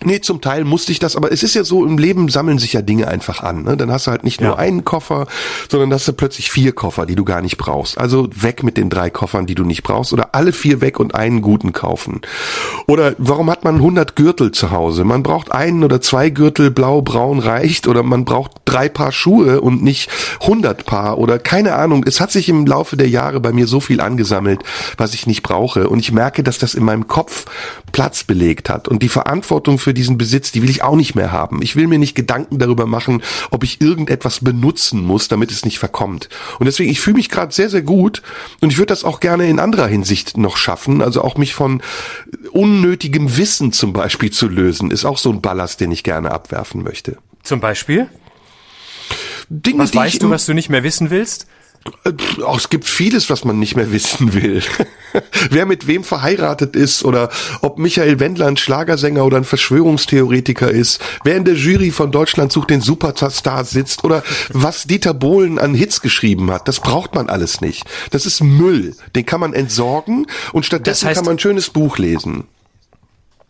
Nee, 0.03 0.21
zum 0.21 0.41
Teil 0.41 0.63
musste 0.63 0.91
ich 0.91 0.99
das, 0.99 1.15
aber 1.15 1.31
es 1.31 1.41
ist 1.41 1.55
ja 1.55 1.63
so, 1.63 1.83
im 1.83 1.97
Leben 1.97 2.29
sammeln 2.29 2.59
sich 2.59 2.73
ja 2.73 2.83
Dinge 2.83 3.07
einfach 3.07 3.41
an. 3.41 3.63
Ne? 3.63 3.77
Dann 3.77 3.91
hast 3.91 4.05
du 4.05 4.11
halt 4.11 4.23
nicht 4.23 4.41
nur 4.41 4.51
ja. 4.51 4.57
einen 4.57 4.85
Koffer, 4.85 5.25
sondern 5.69 5.91
hast 5.91 6.07
du 6.07 6.13
plötzlich 6.13 6.51
vier 6.51 6.71
Koffer, 6.71 7.07
die 7.07 7.15
du 7.15 7.25
gar 7.25 7.41
nicht 7.41 7.57
brauchst. 7.57 7.97
Also 7.97 8.29
weg 8.31 8.61
mit 8.61 8.77
den 8.77 8.91
drei 8.91 9.09
Koffern, 9.09 9.47
die 9.47 9.55
du 9.55 9.63
nicht 9.63 9.81
brauchst, 9.81 10.13
oder 10.13 10.35
alle 10.35 10.53
vier 10.53 10.81
weg 10.81 10.99
und 10.99 11.15
einen 11.15 11.41
guten 11.41 11.73
kaufen. 11.73 12.21
Oder 12.87 13.15
warum 13.17 13.49
hat 13.49 13.63
man 13.63 13.75
100 13.75 14.15
Gürtel 14.15 14.51
zu 14.51 14.69
Hause? 14.69 15.03
Man 15.03 15.23
braucht 15.23 15.51
einen 15.51 15.83
oder 15.83 15.99
zwei 15.99 16.29
Gürtel, 16.29 16.69
blau, 16.69 17.01
braun 17.01 17.39
reicht, 17.39 17.87
oder 17.87 18.03
man 18.03 18.23
braucht 18.23 18.51
drei 18.65 18.89
Paar 18.89 19.11
Schuhe 19.11 19.61
und 19.61 19.81
nicht 19.81 20.11
100 20.41 20.85
Paar 20.85 21.17
oder 21.17 21.39
keine 21.39 21.73
Ahnung. 21.73 22.03
Es 22.05 22.21
hat 22.21 22.31
sich 22.31 22.49
im 22.49 22.67
Laufe 22.67 22.97
der 22.97 23.09
Jahre 23.09 23.39
bei 23.39 23.51
mir 23.51 23.65
so 23.65 23.79
viel 23.79 23.99
angesammelt, 23.99 24.61
was 24.97 25.15
ich 25.15 25.25
nicht 25.25 25.41
brauche. 25.41 25.89
Und 25.89 25.99
ich 25.99 26.11
merke, 26.11 26.43
dass 26.43 26.59
das 26.59 26.75
in 26.75 26.83
meinem 26.83 27.07
Kopf 27.07 27.45
Platz 27.91 28.23
belegt 28.23 28.69
hat. 28.69 28.87
Und 28.87 29.01
die 29.01 29.09
Verantwortung 29.09 29.79
für 29.87 29.93
diesen 29.93 30.17
Besitz, 30.17 30.51
die 30.51 30.61
will 30.61 30.69
ich 30.69 30.83
auch 30.83 30.97
nicht 30.97 31.15
mehr 31.15 31.31
haben. 31.31 31.61
Ich 31.61 31.77
will 31.77 31.87
mir 31.87 31.97
nicht 31.97 32.13
Gedanken 32.13 32.59
darüber 32.59 32.85
machen, 32.85 33.23
ob 33.51 33.63
ich 33.63 33.79
irgendetwas 33.79 34.41
benutzen 34.41 35.01
muss, 35.01 35.29
damit 35.29 35.49
es 35.49 35.63
nicht 35.63 35.79
verkommt. 35.79 36.27
Und 36.59 36.65
deswegen, 36.65 36.91
ich 36.91 36.99
fühle 36.99 37.15
mich 37.15 37.29
gerade 37.29 37.53
sehr, 37.53 37.69
sehr 37.69 37.83
gut 37.83 38.21
und 38.59 38.69
ich 38.69 38.79
würde 38.79 38.87
das 38.87 39.05
auch 39.05 39.21
gerne 39.21 39.47
in 39.47 39.61
anderer 39.61 39.87
Hinsicht 39.87 40.35
noch 40.35 40.57
schaffen. 40.57 41.01
Also 41.01 41.21
auch 41.21 41.37
mich 41.37 41.53
von 41.53 41.81
unnötigem 42.51 43.37
Wissen 43.37 43.71
zum 43.71 43.93
Beispiel 43.93 44.29
zu 44.29 44.49
lösen, 44.49 44.91
ist 44.91 45.05
auch 45.05 45.17
so 45.17 45.31
ein 45.31 45.39
Ballast, 45.39 45.79
den 45.79 45.93
ich 45.93 46.03
gerne 46.03 46.31
abwerfen 46.31 46.83
möchte. 46.83 47.15
Zum 47.43 47.61
Beispiel? 47.61 48.07
Dinge, 49.47 49.79
was 49.79 49.95
weißt 49.95 50.21
du, 50.21 50.29
was 50.29 50.47
du 50.47 50.53
nicht 50.53 50.67
mehr 50.67 50.83
wissen 50.83 51.11
willst? 51.11 51.47
Oh, 52.45 52.55
es 52.55 52.69
gibt 52.69 52.85
vieles, 52.85 53.29
was 53.29 53.43
man 53.45 53.59
nicht 53.59 53.75
mehr 53.75 53.91
wissen 53.91 54.33
will. 54.33 54.61
Wer 55.49 55.65
mit 55.65 55.87
wem 55.87 56.03
verheiratet 56.03 56.75
ist 56.75 57.03
oder 57.03 57.29
ob 57.61 57.79
Michael 57.79 58.19
Wendler 58.19 58.47
ein 58.47 58.57
Schlagersänger 58.57 59.25
oder 59.25 59.37
ein 59.37 59.43
Verschwörungstheoretiker 59.43 60.69
ist, 60.69 61.01
wer 61.23 61.35
in 61.35 61.45
der 61.45 61.55
Jury 61.55 61.91
von 61.91 62.11
Deutschland 62.11 62.51
sucht 62.51 62.69
den 62.69 62.81
Superstar 62.81 63.65
sitzt 63.65 64.03
oder 64.03 64.23
was 64.49 64.83
Dieter 64.83 65.13
Bohlen 65.13 65.59
an 65.59 65.73
Hits 65.73 66.01
geschrieben 66.01 66.51
hat, 66.51 66.67
das 66.67 66.79
braucht 66.79 67.15
man 67.15 67.29
alles 67.29 67.61
nicht. 67.61 67.83
Das 68.11 68.25
ist 68.25 68.43
Müll. 68.43 68.95
Den 69.15 69.25
kann 69.25 69.39
man 69.39 69.53
entsorgen 69.53 70.27
und 70.53 70.65
stattdessen 70.65 71.05
das 71.05 71.09
heißt, 71.09 71.17
kann 71.17 71.25
man 71.25 71.35
ein 71.35 71.39
schönes 71.39 71.69
Buch 71.69 71.97
lesen. 71.97 72.43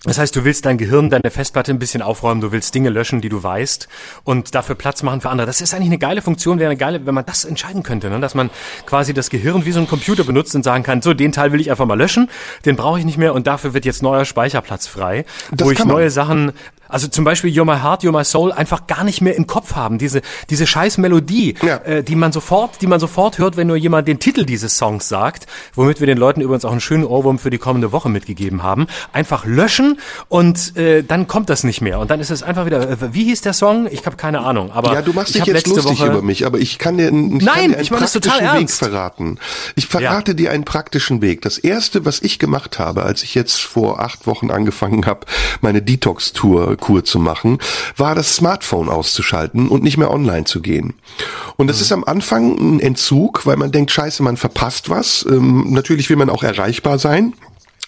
Das 0.08 0.18
heißt, 0.18 0.34
du 0.38 0.46
willst 0.46 0.66
dein 0.66 0.78
Gehirn, 0.78 1.10
deine 1.10 1.30
Festplatte 1.30 1.72
ein 1.72 1.80
bisschen 1.80 2.02
aufräumen, 2.02 2.40
du 2.40 2.54
willst 2.54 2.74
Dinge 2.74 2.90
löschen, 2.90 3.20
die 3.20 3.28
du 3.28 3.44
weißt 3.44 3.90
und 4.24 4.56
dafür 4.56 4.76
Platz 4.76 5.04
machen 5.04 5.20
für 5.20 5.30
andere. 5.30 5.46
Das 5.46 5.60
ist 5.60 5.74
eigentlich 5.74 5.90
eine 5.90 5.98
geile 5.98 6.22
Funktion, 6.22 6.60
wäre 6.60 6.70
eine 6.70 6.78
geile, 6.78 7.06
wenn 7.06 7.14
man 7.14 7.26
das 7.26 7.44
entscheiden 7.44 7.84
könnte, 7.84 8.10
ne? 8.10 8.22
dass 8.22 8.34
man 8.34 8.50
quasi 8.86 9.14
das 9.14 9.30
Gehirn 9.30 9.66
wie 9.66 9.74
so 9.74 9.82
ein 9.82 9.88
Computer 9.88 10.24
benutzt 10.24 10.56
und 10.56 10.64
sagen 10.64 10.84
kann, 10.84 11.02
so, 11.02 11.14
den 11.14 11.34
Teil 11.34 11.52
will 11.52 11.60
ich 11.60 11.70
einfach 11.70 11.86
mal 11.86 11.98
löschen, 11.98 12.30
den 12.66 12.78
brauche 12.78 13.00
ich 13.00 13.06
nicht 13.06 13.18
mehr 13.18 13.34
und 13.34 13.48
dafür 13.48 13.74
wird 13.74 13.84
jetzt 13.84 14.02
neuer 14.02 14.24
Speicherplatz 14.24 14.88
frei, 14.88 15.26
das 15.52 15.68
wo 15.68 15.72
ich 15.72 15.84
neue 15.84 16.10
Sachen 16.10 16.54
also 16.90 17.08
zum 17.08 17.26
Beispiel 17.26 17.52
You're 17.52 17.66
My 17.66 17.82
Heart, 17.82 18.04
You're 18.04 18.18
My 18.18 18.24
Soul 18.24 18.52
einfach 18.52 18.88
gar 18.88 19.04
nicht 19.04 19.22
mehr 19.22 19.36
im 19.36 19.48
Kopf 19.48 19.76
haben. 19.76 19.98
Diese, 19.98 20.22
diese 20.50 20.68
scheiß 20.68 20.98
Melodie, 20.98 21.56
ja. 21.62 21.78
äh, 21.78 22.04
die 22.04 22.16
man 22.16 22.32
sofort, 22.32 22.82
die 22.82 22.88
man 22.88 23.00
sofort 23.00 23.38
hört, 23.38 23.58
wenn 23.58 23.68
nur 23.68 23.78
jemand 23.78 24.08
den 24.08 24.20
Titel 24.20 24.46
dieses 24.46 24.78
Songs 24.78 25.08
sagt, 25.08 25.48
womit 25.74 26.00
wir 26.00 26.08
den 26.08 26.18
Leuten 26.18 26.42
übrigens 26.42 26.66
auch 26.66 26.72
einen 26.72 26.82
schönen 26.82 27.04
Ohrwurm 27.04 27.40
für 27.40 27.50
die 27.50 27.58
kommende 27.58 27.92
Woche 27.92 28.10
mitgegeben 28.10 28.64
haben. 28.64 28.88
Einfach 29.14 29.46
löschen 29.46 30.00
und 30.30 30.76
äh, 30.78 31.04
dann 31.04 31.28
kommt 31.28 31.50
das 31.50 31.64
nicht 31.64 31.82
mehr. 31.82 32.00
Und 32.00 32.12
dann 32.12 32.20
ist 32.20 32.32
es 32.32 32.44
einfach 32.44 32.66
wieder, 32.66 32.90
äh, 32.90 33.14
wie 33.14 33.26
hieß 33.26 33.42
der 33.42 33.54
Song? 33.54 33.88
Ich 33.92 34.06
habe 34.06 34.16
keine 34.16 34.40
Ahnung. 34.42 34.72
Aber 34.72 34.94
ja, 34.94 35.02
du 35.02 35.14
machst 35.14 35.36
dich 35.36 35.46
jetzt 35.46 35.68
lustig 35.68 36.00
Woche 36.00 36.08
über 36.08 36.22
mich, 36.22 36.46
aber 36.46 36.60
ich 36.60 36.78
kann 36.78 36.98
dir, 36.98 37.08
ich 37.08 37.12
Nein, 37.14 37.40
kann 37.40 37.42
dir 37.44 37.52
einen 37.52 37.82
ich 37.82 37.92
meine 37.92 38.02
das 38.02 38.14
total 38.14 38.40
Weg 38.40 38.48
ernst. 38.48 38.80
verraten. 38.80 39.40
Ich 39.76 39.88
verrate 39.88 40.32
ja. 40.32 40.36
dir 40.36 40.52
einen 40.52 40.66
praktischen 40.66 41.22
Weg. 41.22 41.42
Das 41.42 41.58
erste, 41.58 42.06
was 42.06 42.22
ich 42.22 42.40
gemacht 42.40 42.80
habe, 42.80 43.04
als 43.04 43.24
ich 43.24 43.36
jetzt 43.36 43.62
vor 43.62 44.00
acht 44.00 44.28
Wochen 44.28 44.52
angefangen 44.52 45.06
habe, 45.06 45.26
meine 45.62 45.82
Detox-Tour-Kur 46.78 47.04
zu 47.04 47.20
machen, 47.20 47.58
war 47.96 48.16
das 48.16 48.36
Smartphone 48.36 48.90
auszuschalten 48.90 49.68
und 49.68 49.84
nicht 49.84 49.98
mehr 49.98 50.12
online 50.12 50.46
zu 50.46 50.62
gehen. 50.62 50.94
Und 51.58 51.68
das 51.68 51.78
mhm. 51.78 51.82
ist 51.82 51.92
am 51.92 52.04
Anfang 52.04 52.58
ein 52.58 52.80
Entzug, 52.80 53.46
weil 53.46 53.58
man 53.58 53.72
denkt, 53.72 53.92
scheiße, 53.92 54.24
man 54.24 54.38
verpasst 54.38 54.90
was. 54.90 55.26
Ähm, 55.30 55.66
natürlich 55.70 56.10
will 56.10 56.18
man 56.18 56.30
auch 56.30 56.44
erreichbar 56.44 57.00
sein. 57.00 57.34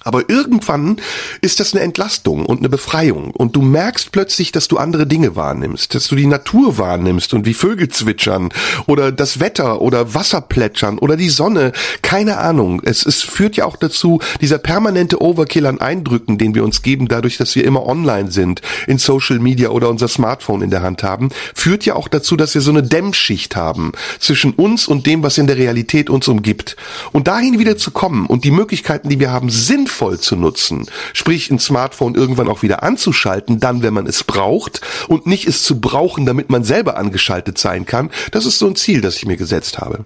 Aber 0.04 0.30
irgendwann 0.30 0.98
ist 1.42 1.60
das 1.60 1.74
eine 1.74 1.84
Entlastung 1.84 2.46
und 2.46 2.60
eine 2.60 2.70
Befreiung 2.70 3.32
und 3.32 3.58
du 3.58 3.62
merkst 3.62 4.14
plötzlich, 4.14 4.54
dass 4.54 4.70
du 4.70 4.78
andere 4.78 5.06
Dinge 5.06 5.36
wahrnimmst, 5.36 5.94
dass 5.94 6.08
du 6.08 6.16
die 6.16 6.26
Natur 6.26 6.78
wahrnimmst 6.78 7.34
und 7.34 7.46
wie 7.46 7.54
Vögel 7.54 7.90
zwitschern 7.90 8.50
oder 8.88 9.12
das 9.12 9.42
Wetter 9.42 9.82
oder 9.82 10.14
Wasser 10.14 10.40
plätschern 10.40 11.00
oder 11.00 11.18
die 11.18 11.30
Sonne, 11.30 11.74
keine 12.02 12.38
Ahnung. 12.38 12.82
Es, 12.86 13.06
es 13.06 13.24
führt 13.24 13.58
ja 13.58 13.66
auch 13.66 13.76
dazu, 13.76 14.20
dieser 14.40 14.58
permanente 14.58 15.22
Overkill 15.22 15.66
an 15.66 15.82
Eindrücken, 15.82 16.38
den 16.38 16.56
wir 16.56 16.64
uns 16.64 16.82
geben, 16.82 17.10
dadurch, 17.10 17.38
dass 17.38 17.56
wir 17.56 17.66
immer 17.66 17.86
online 17.86 18.32
sind, 18.32 18.62
in 18.88 19.00
Social 19.00 19.40
Media 19.40 19.70
oder 19.70 19.90
unser 19.90 20.08
Smartphone 20.08 20.62
in 20.62 20.70
der 20.70 20.82
Hand 20.82 21.04
haben, 21.04 21.30
führt 21.54 21.86
ja 21.86 21.96
auch 21.96 22.08
dazu, 22.08 22.38
dass 22.38 22.54
wir 22.54 22.62
so 22.62 22.72
eine 22.72 22.84
Dämmschicht 22.84 23.58
haben 23.58 23.92
zwischen 24.20 24.54
uns 24.54 24.88
und 24.88 25.06
dem, 25.08 25.24
was 25.24 25.38
in 25.38 25.48
der 25.48 25.58
Realität 25.58 26.10
uns 26.10 26.30
umgibt. 26.30 26.78
Und 27.12 27.28
dahin 27.28 27.60
wieder 27.60 27.78
zu 27.78 27.92
kommen 27.92 28.28
und 28.28 28.46
die 28.46 28.52
Möglichkeiten, 28.52 29.10
die 29.10 29.20
wir 29.20 29.32
haben, 29.32 29.50
sind 29.50 29.89
sinnvoll 29.90 30.20
zu 30.20 30.36
nutzen. 30.36 30.86
Sprich, 31.14 31.50
ein 31.50 31.60
Smartphone 31.60 32.16
irgendwann 32.16 32.48
auch 32.48 32.62
wieder 32.62 32.84
anzuschalten, 32.84 33.60
dann, 33.60 33.82
wenn 33.82 33.94
man 33.94 34.06
es 34.06 34.24
braucht 34.24 34.82
und 35.08 35.26
nicht 35.26 35.48
es 35.48 35.64
zu 35.64 35.82
brauchen, 35.82 36.26
damit 36.26 36.50
man 36.50 36.64
selber 36.64 36.98
angeschaltet 36.98 37.58
sein 37.58 37.86
kann. 37.86 38.12
Das 38.32 38.46
ist 38.46 38.60
so 38.60 38.68
ein 38.68 38.76
Ziel, 38.76 39.02
das 39.02 39.18
ich 39.18 39.26
mir 39.26 39.38
gesetzt 39.38 39.80
habe. 39.80 40.06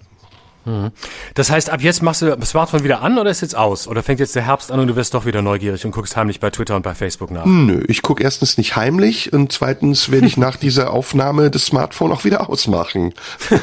Mhm. 0.65 0.91
Das 1.33 1.51
heißt, 1.51 1.69
ab 1.69 1.81
jetzt 1.81 2.01
machst 2.01 2.21
du 2.21 2.37
das 2.37 2.51
Smartphone 2.51 2.85
wieder 2.85 3.01
an 3.01 3.19
oder 3.19 3.29
ist 3.29 3.41
jetzt 3.41 3.55
aus? 3.55 3.85
Oder 3.85 4.01
fängt 4.01 4.21
jetzt 4.21 4.35
der 4.35 4.45
Herbst 4.45 4.71
an 4.71 4.79
und 4.79 4.87
du 4.87 4.95
wirst 4.95 5.13
doch 5.13 5.25
wieder 5.25 5.41
neugierig 5.41 5.83
und 5.83 5.91
guckst 5.91 6.15
heimlich 6.15 6.39
bei 6.39 6.51
Twitter 6.51 6.77
und 6.77 6.83
bei 6.83 6.95
Facebook 6.95 7.31
nach? 7.31 7.45
Nö, 7.45 7.83
ich 7.89 8.01
gucke 8.01 8.23
erstens 8.23 8.57
nicht 8.57 8.77
heimlich 8.77 9.33
und 9.33 9.51
zweitens 9.51 10.09
werde 10.09 10.25
ich 10.25 10.37
nach 10.37 10.55
dieser 10.55 10.91
Aufnahme 10.91 11.51
das 11.51 11.65
Smartphone 11.65 12.13
auch 12.13 12.23
wieder 12.23 12.49
ausmachen. 12.49 13.13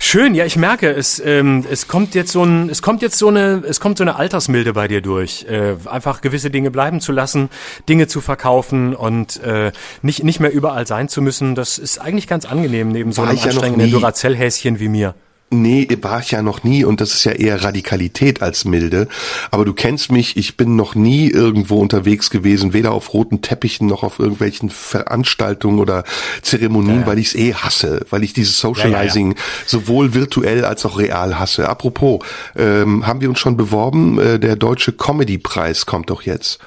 Schön, 0.00 0.36
ja, 0.36 0.44
ich 0.44 0.56
merke, 0.56 0.90
es, 0.90 1.20
ähm, 1.24 1.64
es 1.68 1.88
kommt 1.88 2.14
jetzt 2.14 2.30
so 2.30 2.44
ein, 2.44 2.70
es 2.70 2.82
kommt 2.82 3.02
jetzt 3.02 3.18
so 3.18 3.28
eine, 3.28 3.62
es 3.66 3.80
kommt 3.80 3.98
so 3.98 4.04
eine 4.04 4.14
Altersmilde 4.14 4.72
bei 4.72 4.86
dir 4.86 5.00
durch. 5.00 5.44
Äh, 5.48 5.74
einfach 5.86 6.20
gewisse 6.20 6.50
Dinge 6.50 6.70
bleiben 6.70 7.00
zu 7.00 7.10
lassen, 7.10 7.50
Dinge 7.88 8.06
zu 8.06 8.20
verkaufen 8.20 8.94
und 8.94 9.42
äh, 9.42 9.72
nicht, 10.02 10.22
nicht 10.22 10.38
mehr 10.38 10.52
überall 10.52 10.86
sein 10.86 11.08
zu 11.08 11.20
müssen. 11.20 11.56
Das 11.56 11.78
ist 11.78 11.98
eigentlich 11.98 12.28
ganz 12.28 12.44
angenehm 12.44 12.90
neben 12.90 13.10
so 13.12 13.22
einem 13.22 13.32
anstrengenden 13.32 13.88
ja 13.88 13.98
Duracell-Häschen 13.98 14.78
wie 14.78 14.88
mir. 14.88 15.14
Nee, 15.50 15.88
war 16.02 16.20
ich 16.20 16.32
ja 16.32 16.42
noch 16.42 16.62
nie 16.62 16.84
und 16.84 17.00
das 17.00 17.14
ist 17.14 17.24
ja 17.24 17.32
eher 17.32 17.64
Radikalität 17.64 18.42
als 18.42 18.66
Milde. 18.66 19.08
Aber 19.50 19.64
du 19.64 19.72
kennst 19.72 20.12
mich, 20.12 20.36
ich 20.36 20.58
bin 20.58 20.76
noch 20.76 20.94
nie 20.94 21.30
irgendwo 21.30 21.80
unterwegs 21.80 22.28
gewesen, 22.28 22.74
weder 22.74 22.92
auf 22.92 23.14
roten 23.14 23.40
Teppichen 23.40 23.86
noch 23.86 24.02
auf 24.02 24.18
irgendwelchen 24.18 24.68
Veranstaltungen 24.68 25.78
oder 25.78 26.04
Zeremonien, 26.42 26.96
ja, 26.96 27.00
ja. 27.00 27.06
weil 27.06 27.18
ich 27.18 27.28
es 27.28 27.34
eh 27.34 27.54
hasse, 27.54 28.04
weil 28.10 28.24
ich 28.24 28.34
dieses 28.34 28.58
Socializing 28.58 29.32
ja, 29.32 29.38
sowohl 29.64 30.12
virtuell 30.12 30.66
als 30.66 30.84
auch 30.84 30.98
real 30.98 31.38
hasse. 31.38 31.66
Apropos, 31.66 32.22
ähm, 32.54 33.06
haben 33.06 33.22
wir 33.22 33.30
uns 33.30 33.38
schon 33.38 33.56
beworben? 33.56 34.18
Äh, 34.18 34.38
der 34.38 34.56
Deutsche 34.56 34.92
Comedy-Preis 34.92 35.86
kommt 35.86 36.10
doch 36.10 36.22
jetzt. 36.22 36.58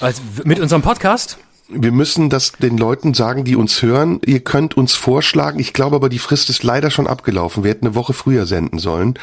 Also 0.00 0.20
mit 0.44 0.60
unserem 0.60 0.82
Podcast? 0.82 1.38
Wir 1.68 1.92
müssen 1.92 2.28
das 2.28 2.52
den 2.52 2.76
Leuten 2.76 3.14
sagen, 3.14 3.44
die 3.44 3.56
uns 3.56 3.80
hören. 3.80 4.20
Ihr 4.26 4.40
könnt 4.40 4.76
uns 4.76 4.94
vorschlagen. 4.94 5.58
Ich 5.58 5.72
glaube 5.72 5.96
aber, 5.96 6.08
die 6.08 6.18
Frist 6.18 6.50
ist 6.50 6.62
leider 6.62 6.90
schon 6.90 7.06
abgelaufen. 7.06 7.64
Wir 7.64 7.70
hätten 7.70 7.86
eine 7.86 7.94
Woche 7.94 8.12
früher 8.12 8.44
senden 8.44 8.78
sollen. 8.78 9.14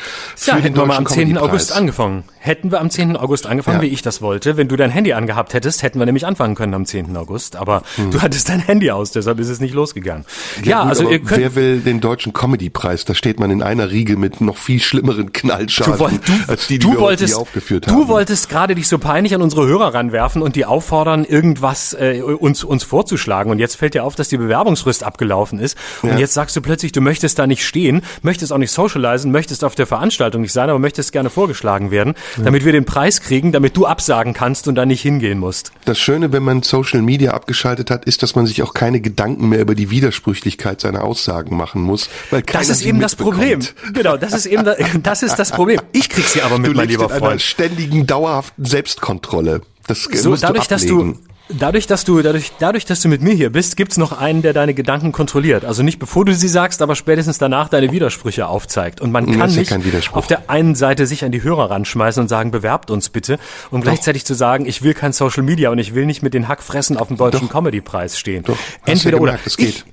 Ja, 0.45 0.55
hätten 0.55 0.75
wir 0.75 0.85
mal 0.85 0.97
am 0.97 1.05
10. 1.05 1.37
August 1.37 1.71
angefangen. 1.71 2.23
Hätten 2.43 2.71
wir 2.71 2.81
am 2.81 2.89
10. 2.89 3.17
August 3.17 3.45
angefangen, 3.45 3.77
ja. 3.77 3.83
wie 3.83 3.93
ich 3.93 4.01
das 4.01 4.19
wollte. 4.19 4.57
Wenn 4.57 4.67
du 4.67 4.75
dein 4.75 4.89
Handy 4.89 5.13
angehabt 5.13 5.53
hättest, 5.53 5.83
hätten 5.83 5.99
wir 5.99 6.07
nämlich 6.07 6.25
anfangen 6.25 6.55
können 6.55 6.73
am 6.73 6.87
10. 6.87 7.15
August. 7.15 7.55
Aber 7.55 7.83
hm. 7.97 8.09
du 8.09 8.19
hattest 8.19 8.49
dein 8.49 8.59
Handy 8.59 8.89
aus, 8.89 9.11
deshalb 9.11 9.39
ist 9.39 9.49
es 9.49 9.59
nicht 9.59 9.75
losgegangen. 9.75 10.25
Ja, 10.63 10.69
ja 10.69 10.81
gut, 10.81 10.89
also 10.89 11.09
ihr 11.11 11.19
könnt, 11.19 11.39
wer 11.39 11.53
will 11.53 11.81
den 11.81 12.01
deutschen 12.01 12.33
Comedy-Preis? 12.33 13.05
Da 13.05 13.13
steht 13.13 13.39
man 13.39 13.51
in 13.51 13.61
einer 13.61 13.91
Riege 13.91 14.17
mit 14.17 14.41
noch 14.41 14.57
viel 14.57 14.79
schlimmeren 14.79 15.33
Knallschaden, 15.33 15.99
wollt, 15.99 16.27
du, 16.27 16.33
als 16.47 16.65
die, 16.65 16.79
die 16.79 16.87
du 16.87 16.93
wir 16.93 16.99
wolltest, 17.01 17.35
aufgeführt 17.35 17.85
haben. 17.85 17.95
Du 17.95 18.07
wolltest 18.07 18.49
gerade 18.49 18.73
dich 18.73 18.87
so 18.87 18.97
peinlich 18.97 19.35
an 19.35 19.43
unsere 19.43 19.67
Hörer 19.67 19.93
ranwerfen 19.93 20.41
und 20.41 20.55
die 20.55 20.65
auffordern, 20.65 21.25
irgendwas 21.25 21.93
äh, 21.93 22.23
uns, 22.23 22.63
uns 22.63 22.83
vorzuschlagen. 22.83 23.51
Und 23.51 23.59
jetzt 23.59 23.75
fällt 23.75 23.93
dir 23.93 24.03
auf, 24.03 24.15
dass 24.15 24.29
die 24.29 24.37
Bewerbungsfrist 24.37 25.03
abgelaufen 25.03 25.59
ist. 25.59 25.77
Und 26.01 26.09
ja. 26.09 26.17
jetzt 26.17 26.33
sagst 26.33 26.55
du 26.55 26.61
plötzlich, 26.61 26.91
du 26.91 27.01
möchtest 27.01 27.37
da 27.37 27.45
nicht 27.45 27.63
stehen, 27.63 28.01
möchtest 28.23 28.51
auch 28.51 28.57
nicht 28.57 28.71
socialisen, 28.71 29.31
möchtest 29.31 29.63
auf 29.63 29.75
der 29.75 29.85
Veranstaltung 29.85 30.41
nicht 30.41 30.53
sein, 30.53 30.71
aber 30.71 30.79
möchtest 30.79 31.11
gerne 31.11 31.29
vorgeschlagen 31.29 31.91
werden, 31.91 32.15
ja. 32.37 32.43
damit 32.43 32.65
wir 32.65 32.71
den 32.71 32.85
Preis 32.85 33.21
kriegen, 33.21 33.51
damit 33.51 33.77
du 33.77 33.85
absagen 33.85 34.33
kannst 34.33 34.67
und 34.67 34.75
da 34.75 34.85
nicht 34.85 35.01
hingehen 35.01 35.39
musst. 35.39 35.71
Das 35.85 35.99
Schöne, 35.99 36.31
wenn 36.31 36.43
man 36.43 36.63
Social 36.63 37.01
Media 37.01 37.31
abgeschaltet 37.31 37.91
hat, 37.91 38.05
ist, 38.05 38.23
dass 38.23 38.35
man 38.35 38.45
sich 38.45 38.63
auch 38.63 38.73
keine 38.73 39.01
Gedanken 39.01 39.49
mehr 39.49 39.59
über 39.59 39.75
die 39.75 39.89
Widersprüchlichkeit 39.89 40.81
seiner 40.81 41.03
Aussagen 41.03 41.55
machen 41.55 41.81
muss, 41.81 42.09
weil 42.29 42.41
Das 42.41 42.69
ist 42.69 42.85
eben 42.85 42.99
das 42.99 43.15
Problem. 43.15 43.59
Genau, 43.93 44.17
das 44.17 44.33
ist 44.33 44.45
eben, 44.45 44.65
das 45.03 45.23
ist 45.23 45.35
das 45.35 45.51
Problem. 45.51 45.79
Ich 45.91 46.09
krieg 46.09 46.25
sie 46.25 46.41
aber 46.41 46.57
mit, 46.57 46.71
du 46.71 46.75
mein 46.75 46.87
lieber 46.87 47.09
Freund. 47.09 47.21
in 47.21 47.27
einer 47.29 47.39
ständigen, 47.39 48.07
dauerhaften 48.07 48.65
Selbstkontrolle. 48.65 49.61
Das 49.87 50.03
so, 50.03 50.35
dadurch, 50.35 50.67
dass 50.67 50.85
du 50.85 51.15
Dadurch, 51.49 51.85
dass 51.87 52.05
du, 52.05 52.21
dadurch, 52.21 52.51
dadurch, 52.59 52.85
dass 52.85 53.01
du 53.01 53.09
mit 53.09 53.21
mir 53.21 53.33
hier 53.33 53.49
bist, 53.49 53.75
gibt's 53.75 53.97
noch 53.97 54.13
einen, 54.13 54.41
der 54.41 54.53
deine 54.53 54.73
Gedanken 54.73 55.11
kontrolliert. 55.11 55.65
Also 55.65 55.83
nicht 55.83 55.99
bevor 55.99 56.23
du 56.25 56.33
sie 56.33 56.47
sagst, 56.47 56.81
aber 56.81 56.95
spätestens 56.95 57.37
danach 57.37 57.67
deine 57.67 57.91
Widersprüche 57.91 58.47
aufzeigt. 58.47 59.01
Und 59.01 59.11
man 59.11 59.37
kann 59.37 59.53
nicht 59.53 59.71
ja 59.71 59.99
auf 60.13 60.27
der 60.27 60.49
einen 60.49 60.75
Seite 60.75 61.05
sich 61.05 61.25
an 61.25 61.31
die 61.31 61.43
Hörer 61.43 61.69
ranschmeißen 61.71 62.21
und 62.21 62.27
sagen, 62.29 62.51
bewerbt 62.51 62.89
uns 62.89 63.09
bitte. 63.09 63.37
Und 63.69 63.81
Doch. 63.81 63.85
gleichzeitig 63.85 64.25
zu 64.25 64.33
sagen, 64.33 64.65
ich 64.65 64.81
will 64.81 64.93
kein 64.93 65.11
Social 65.13 65.43
Media 65.43 65.69
und 65.69 65.79
ich 65.79 65.93
will 65.93 66.05
nicht 66.05 66.23
mit 66.23 66.33
den 66.33 66.47
Hackfressen 66.47 66.97
auf 66.97 67.09
dem 67.09 67.17
deutschen 67.17 67.49
Comedy-Preis 67.49 68.17
stehen. 68.17 68.43
Doch. 68.43 68.57
Entweder 68.85 69.17
ja 69.17 69.23
gemerkt, 69.23 69.59
oder. 69.59 69.67
Ich, 69.67 69.83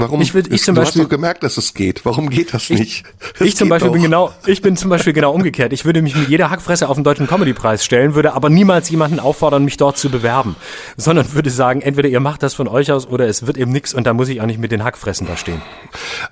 Warum 0.00 0.22
ich, 0.22 0.32
würd, 0.32 0.52
ich 0.52 0.62
zum 0.62 0.74
du 0.74 0.80
Beispiel, 0.80 1.02
hast 1.02 1.04
doch 1.04 1.10
gemerkt, 1.10 1.42
dass 1.42 1.58
es 1.58 1.74
geht. 1.74 2.04
Warum 2.06 2.30
geht 2.30 2.54
das 2.54 2.70
nicht? 2.70 3.04
Ich, 3.38 3.46
ich 3.46 3.56
zum 3.56 3.68
Beispiel 3.68 3.88
doch. 3.88 3.92
bin 3.92 4.02
genau, 4.02 4.32
ich 4.46 4.62
bin 4.62 4.76
zum 4.76 4.88
Beispiel 4.88 5.12
genau 5.12 5.32
umgekehrt. 5.32 5.74
Ich 5.74 5.84
würde 5.84 6.00
mich 6.00 6.16
mit 6.16 6.28
jeder 6.28 6.50
Hackfresse 6.50 6.88
auf 6.88 6.96
den 6.96 7.04
Deutschen 7.04 7.26
Comedypreis 7.26 7.84
stellen, 7.84 8.14
würde 8.14 8.32
aber 8.32 8.48
niemals 8.48 8.88
jemanden 8.88 9.20
auffordern, 9.20 9.64
mich 9.64 9.76
dort 9.76 9.98
zu 9.98 10.08
bewerben, 10.08 10.56
sondern 10.96 11.32
würde 11.34 11.50
sagen, 11.50 11.82
entweder 11.82 12.08
ihr 12.08 12.20
macht 12.20 12.42
das 12.42 12.54
von 12.54 12.66
euch 12.66 12.90
aus 12.90 13.06
oder 13.06 13.28
es 13.28 13.46
wird 13.46 13.58
eben 13.58 13.72
nix 13.72 13.92
und 13.92 14.06
da 14.06 14.14
muss 14.14 14.30
ich 14.30 14.40
auch 14.40 14.46
nicht 14.46 14.58
mit 14.58 14.72
den 14.72 14.82
Hackfressen 14.82 15.26
da 15.26 15.36
stehen. 15.36 15.60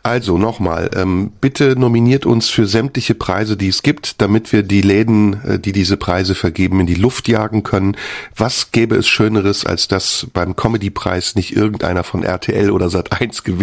Also 0.03 0.39
nochmal, 0.39 0.90
ähm, 0.97 1.31
bitte 1.40 1.78
nominiert 1.78 2.24
uns 2.24 2.49
für 2.49 2.66
sämtliche 2.66 3.15
Preise, 3.15 3.59
die 3.59 3.69
es 3.69 3.82
gibt, 3.82 4.23
damit 4.23 4.51
wir 4.53 4.62
die 4.62 4.81
Läden, 4.81 5.45
äh, 5.45 5.59
die 5.59 5.73
diese 5.73 5.99
Preise 5.99 6.35
vergeben, 6.35 6.81
in 6.81 6.86
die 6.86 6.95
Luft 6.95 7.28
jagen 7.28 7.65
können. 7.65 7.97
Was 8.35 8.73
gäbe 8.73 8.97
es 8.97 9.09
Schöneres, 9.09 9.66
als 9.66 9.89
dass 9.89 10.27
beim 10.32 10.57
Comedypreis 10.57 11.35
nicht 11.35 11.55
irgendeiner 11.55 12.03
von 12.03 12.23
RTL 12.23 12.70
oder 12.70 12.86
Sat1 12.86 13.45
gewinnt, 13.45 13.58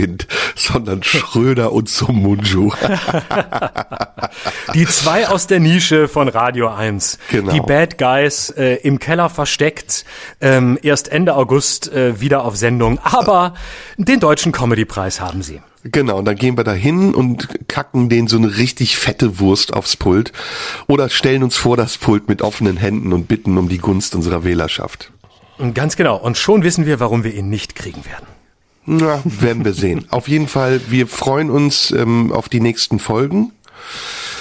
sondern 0.56 1.04
Schröder 1.04 1.72
und 1.72 1.90
Sumunju. 1.90 2.72
die 4.74 4.86
zwei 4.86 5.28
aus 5.28 5.48
der 5.48 5.60
Nische 5.60 6.08
von 6.08 6.28
Radio 6.28 6.70
1. 6.70 7.20
Genau. 7.32 7.52
Die 7.52 7.62
Bad 7.62 7.98
Guys 7.98 8.50
äh, 8.52 8.76
im 8.76 9.00
Keller 9.00 9.30
versteckt, 9.30 10.06
ähm, 10.42 10.78
erst 10.82 11.08
Ende 11.10 11.36
August 11.36 11.92
äh, 11.92 12.20
wieder 12.20 12.44
auf 12.44 12.56
Sendung, 12.56 13.00
aber 13.04 13.54
den 13.98 14.20
deutschen 14.20 14.52
Comedypreis 14.52 15.22
haben 15.22 15.42
sie. 15.42 15.62
Genau, 15.84 16.18
und 16.18 16.26
dann 16.26 16.36
gehen 16.36 16.58
wir 16.58 16.64
da 16.64 16.74
hin 16.74 17.14
und 17.14 17.68
kacken 17.68 18.10
den 18.10 18.28
so 18.28 18.38
eine 18.38 18.58
richtig 18.58 18.98
fette 18.98 19.40
Wurst 19.40 19.72
aufs 19.72 19.96
Pult 19.96 20.32
oder 20.88 21.10
stellen 21.10 21.44
uns 21.44 21.58
vor 21.58 21.78
das 21.78 22.00
Pult 22.00 22.28
mit 22.28 22.42
offenen 22.42 22.78
Händen 22.78 23.14
und 23.14 23.28
bitten 23.28 23.56
um 23.58 23.70
die 23.70 23.78
Gunst 23.78 24.16
unserer 24.16 24.44
Wählerschaft. 24.44 25.12
Ganz 25.74 25.96
genau. 25.96 26.18
Und 26.18 26.38
schon 26.38 26.64
wissen 26.64 26.86
wir, 26.86 27.00
warum 27.00 27.24
wir 27.24 27.34
ihn 27.34 27.50
nicht 27.50 27.76
kriegen 27.76 28.04
werden. 28.06 28.26
Na, 28.86 29.22
werden 29.24 29.66
wir 29.66 29.74
sehen. 29.74 30.06
Auf 30.10 30.28
jeden 30.28 30.48
Fall, 30.48 30.80
wir 30.90 31.07
freuen 31.07 31.49
uns 31.49 31.91
ähm, 31.91 32.32
auf 32.32 32.49
die 32.49 32.60
nächsten 32.60 32.99
Folgen. 32.99 33.52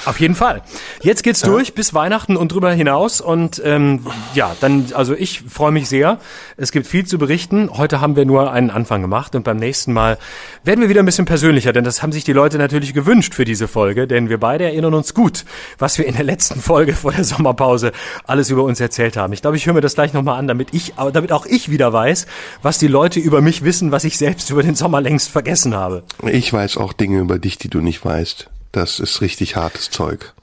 Auf 0.07 0.21
jeden 0.21 0.35
Fall. 0.35 0.63
Jetzt 1.03 1.23
geht's 1.23 1.41
ja. 1.43 1.49
durch 1.49 1.75
bis 1.75 1.95
Weihnachten 1.95 2.37
und 2.37 2.53
drüber 2.53 2.71
hinaus 2.73 3.21
und 3.21 3.61
ähm, 3.65 4.07
ja, 4.35 4.55
dann 4.61 4.87
also 4.95 5.15
ich 5.15 5.43
freue 5.49 5.73
mich 5.73 5.89
sehr. 5.89 6.19
Es 6.57 6.73
gibt 6.73 6.87
viel 6.87 7.07
zu 7.07 7.17
berichten. 7.19 7.71
Heute 7.73 8.01
haben 8.01 8.15
wir 8.17 8.27
nur 8.27 8.53
einen 8.53 8.71
Anfang 8.71 9.01
gemacht 9.01 9.35
und 9.35 9.45
beim 9.45 9.57
nächsten 9.57 9.93
Mal 9.93 10.19
werden 10.63 10.81
wir 10.81 10.89
wieder 10.89 11.03
ein 11.03 11.07
bisschen 11.07 11.25
persönlicher, 11.25 11.73
denn 11.73 11.85
das 11.85 12.03
haben 12.03 12.13
sich 12.13 12.25
die 12.25 12.33
Leute 12.33 12.59
natürlich 12.59 12.93
gewünscht 12.93 13.35
für 13.35 13.45
diese 13.45 13.67
Folge, 13.67 14.07
denn 14.07 14.29
wir 14.29 14.39
beide 14.39 14.65
erinnern 14.65 14.95
uns 14.95 15.15
gut, 15.15 15.45
was 15.79 15.97
wir 15.97 16.07
in 16.07 16.15
der 16.15 16.25
letzten 16.25 16.61
Folge 16.61 16.93
vor 16.93 17.13
der 17.13 17.25
Sommerpause 17.25 17.93
alles 18.27 18.51
über 18.51 18.63
uns 18.65 18.81
erzählt 18.81 19.17
haben. 19.17 19.33
Ich 19.33 19.41
glaube, 19.41 19.57
ich 19.57 19.65
höre 19.67 19.75
mir 19.75 19.81
das 19.81 19.95
gleich 19.95 20.13
nochmal 20.13 20.39
an, 20.39 20.49
damit 20.49 20.69
ich 20.73 20.95
damit 21.13 21.33
auch 21.33 21.47
ich 21.47 21.71
wieder 21.71 21.93
weiß, 21.93 22.27
was 22.63 22.79
die 22.79 22.89
Leute 22.89 23.21
über 23.21 23.41
mich 23.41 23.65
wissen, 23.65 23.91
was 23.91 24.05
ich 24.05 24.19
selbst 24.19 24.51
über 24.51 24.63
den 24.63 24.75
Sommer 24.75 25.01
längst 25.01 25.31
vergessen 25.31 25.75
habe. 25.75 26.03
Ich 26.27 26.53
weiß 26.53 26.77
auch 26.77 26.93
Dinge 26.93 27.21
über 27.21 27.39
dich, 27.39 27.57
die 27.57 27.71
du 27.71 27.81
nicht 27.81 28.05
weißt. 28.05 28.51
Das 28.75 28.99
ist 28.99 29.21
richtig 29.21 29.55
hartes 29.55 29.89
Zeug. 29.91 30.35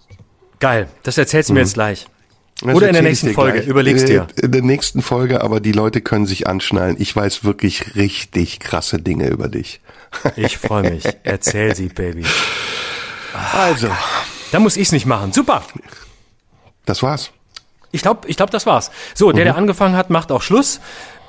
Geil, 0.61 0.87
das 1.03 1.17
erzählst 1.17 1.49
du 1.49 1.53
mir 1.53 1.59
mhm. 1.59 1.65
jetzt 1.65 1.73
gleich. 1.73 2.07
Das 2.61 2.75
Oder 2.75 2.87
in 2.87 2.93
der 2.93 3.01
nächsten 3.01 3.33
Folge, 3.33 3.57
gleich. 3.57 3.67
überlegst 3.67 4.07
dir. 4.07 4.27
In 4.41 4.53
der 4.53 4.61
nächsten 4.61 5.01
Folge, 5.01 5.41
aber 5.41 5.59
die 5.59 5.73
Leute 5.73 5.99
können 5.99 6.25
sich 6.25 6.47
anschnallen. 6.47 6.95
Ich 6.97 7.13
weiß 7.13 7.43
wirklich 7.43 7.95
richtig 7.95 8.61
krasse 8.61 8.99
Dinge 8.99 9.27
über 9.27 9.49
dich. 9.49 9.81
Ich 10.37 10.57
freue 10.57 10.91
mich. 10.91 11.03
Erzähl 11.23 11.75
sie, 11.75 11.89
Baby. 11.89 12.23
Ach, 13.33 13.53
also. 13.53 13.89
Da 14.53 14.59
muss 14.59 14.77
ich's 14.77 14.93
nicht 14.93 15.05
machen. 15.05 15.33
Super. 15.33 15.63
Das 16.85 17.03
war's. 17.03 17.31
Ich 17.91 18.01
glaube, 18.01 18.29
ich 18.29 18.37
glaub, 18.37 18.49
das 18.49 18.65
war's. 18.65 18.91
So, 19.13 19.33
der, 19.33 19.43
mhm. 19.43 19.47
der 19.47 19.57
angefangen 19.57 19.97
hat, 19.97 20.09
macht 20.09 20.31
auch 20.31 20.41
Schluss. 20.41 20.79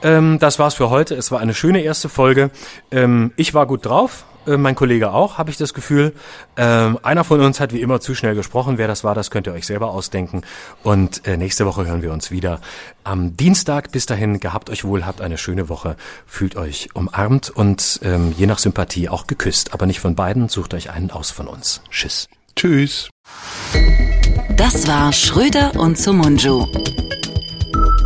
Ähm, 0.03 0.39
das 0.39 0.59
war's 0.59 0.75
für 0.75 0.91
heute. 0.91 1.15
Es 1.15 1.31
war 1.31 1.41
eine 1.41 1.55
schöne 1.55 1.83
erste 1.83 2.09
Folge. 2.09 2.51
Ähm, 2.91 3.33
ich 3.37 3.55
war 3.55 3.67
gut 3.67 3.87
drauf. 3.87 4.25
Äh, 4.47 4.57
mein 4.57 4.75
Kollege 4.75 5.13
auch, 5.13 5.39
habe 5.39 5.51
ich 5.51 5.57
das 5.57 5.75
Gefühl. 5.75 6.13
Ähm, 6.57 6.99
einer 7.03 7.25
von 7.25 7.41
uns 7.41 7.61
hat 7.61 7.73
wie 7.73 7.81
immer 7.81 8.01
zu 8.01 8.15
schnell 8.15 8.35
gesprochen. 8.35 8.79
Wer 8.79 8.89
das 8.89 9.05
war, 9.05 9.15
das 9.15 9.31
könnt 9.31 9.47
ihr 9.47 9.53
euch 9.53 9.67
selber 9.67 9.91
ausdenken. 9.91 10.43
Und 10.83 11.27
äh, 11.27 11.37
nächste 11.37 11.67
Woche 11.67 11.87
hören 11.87 12.03
wir 12.03 12.13
uns 12.13 12.31
wieder 12.31 12.61
am 13.05 13.37
Dienstag. 13.37 13.93
Bis 13.93 14.07
dahin, 14.07 14.41
gehabt 14.41 14.71
euch 14.71 14.85
wohl, 14.85 15.07
habt 15.07 15.21
eine 15.21 15.39
schöne 15.39 15.69
Woche, 15.69 15.97
fühlt 16.27 16.57
euch 16.57 16.89
umarmt 16.95 17.51
und 17.51 18.01
ähm, 18.03 18.35
je 18.37 18.47
nach 18.47 18.59
Sympathie 18.59 19.09
auch 19.09 19.27
geküsst. 19.27 19.73
Aber 19.73 19.87
nicht 19.87 20.01
von 20.01 20.15
beiden, 20.15 20.49
sucht 20.49 20.75
euch 20.75 20.91
einen 20.91 21.11
aus 21.11 21.31
von 21.31 21.47
uns. 21.47 21.83
Tschüss. 21.91 22.29
Tschüss. 22.57 23.11
Das 24.57 24.87
war 24.87 25.13
Schröder 25.13 25.73
und 25.77 25.97
Sumunju. 25.97 26.67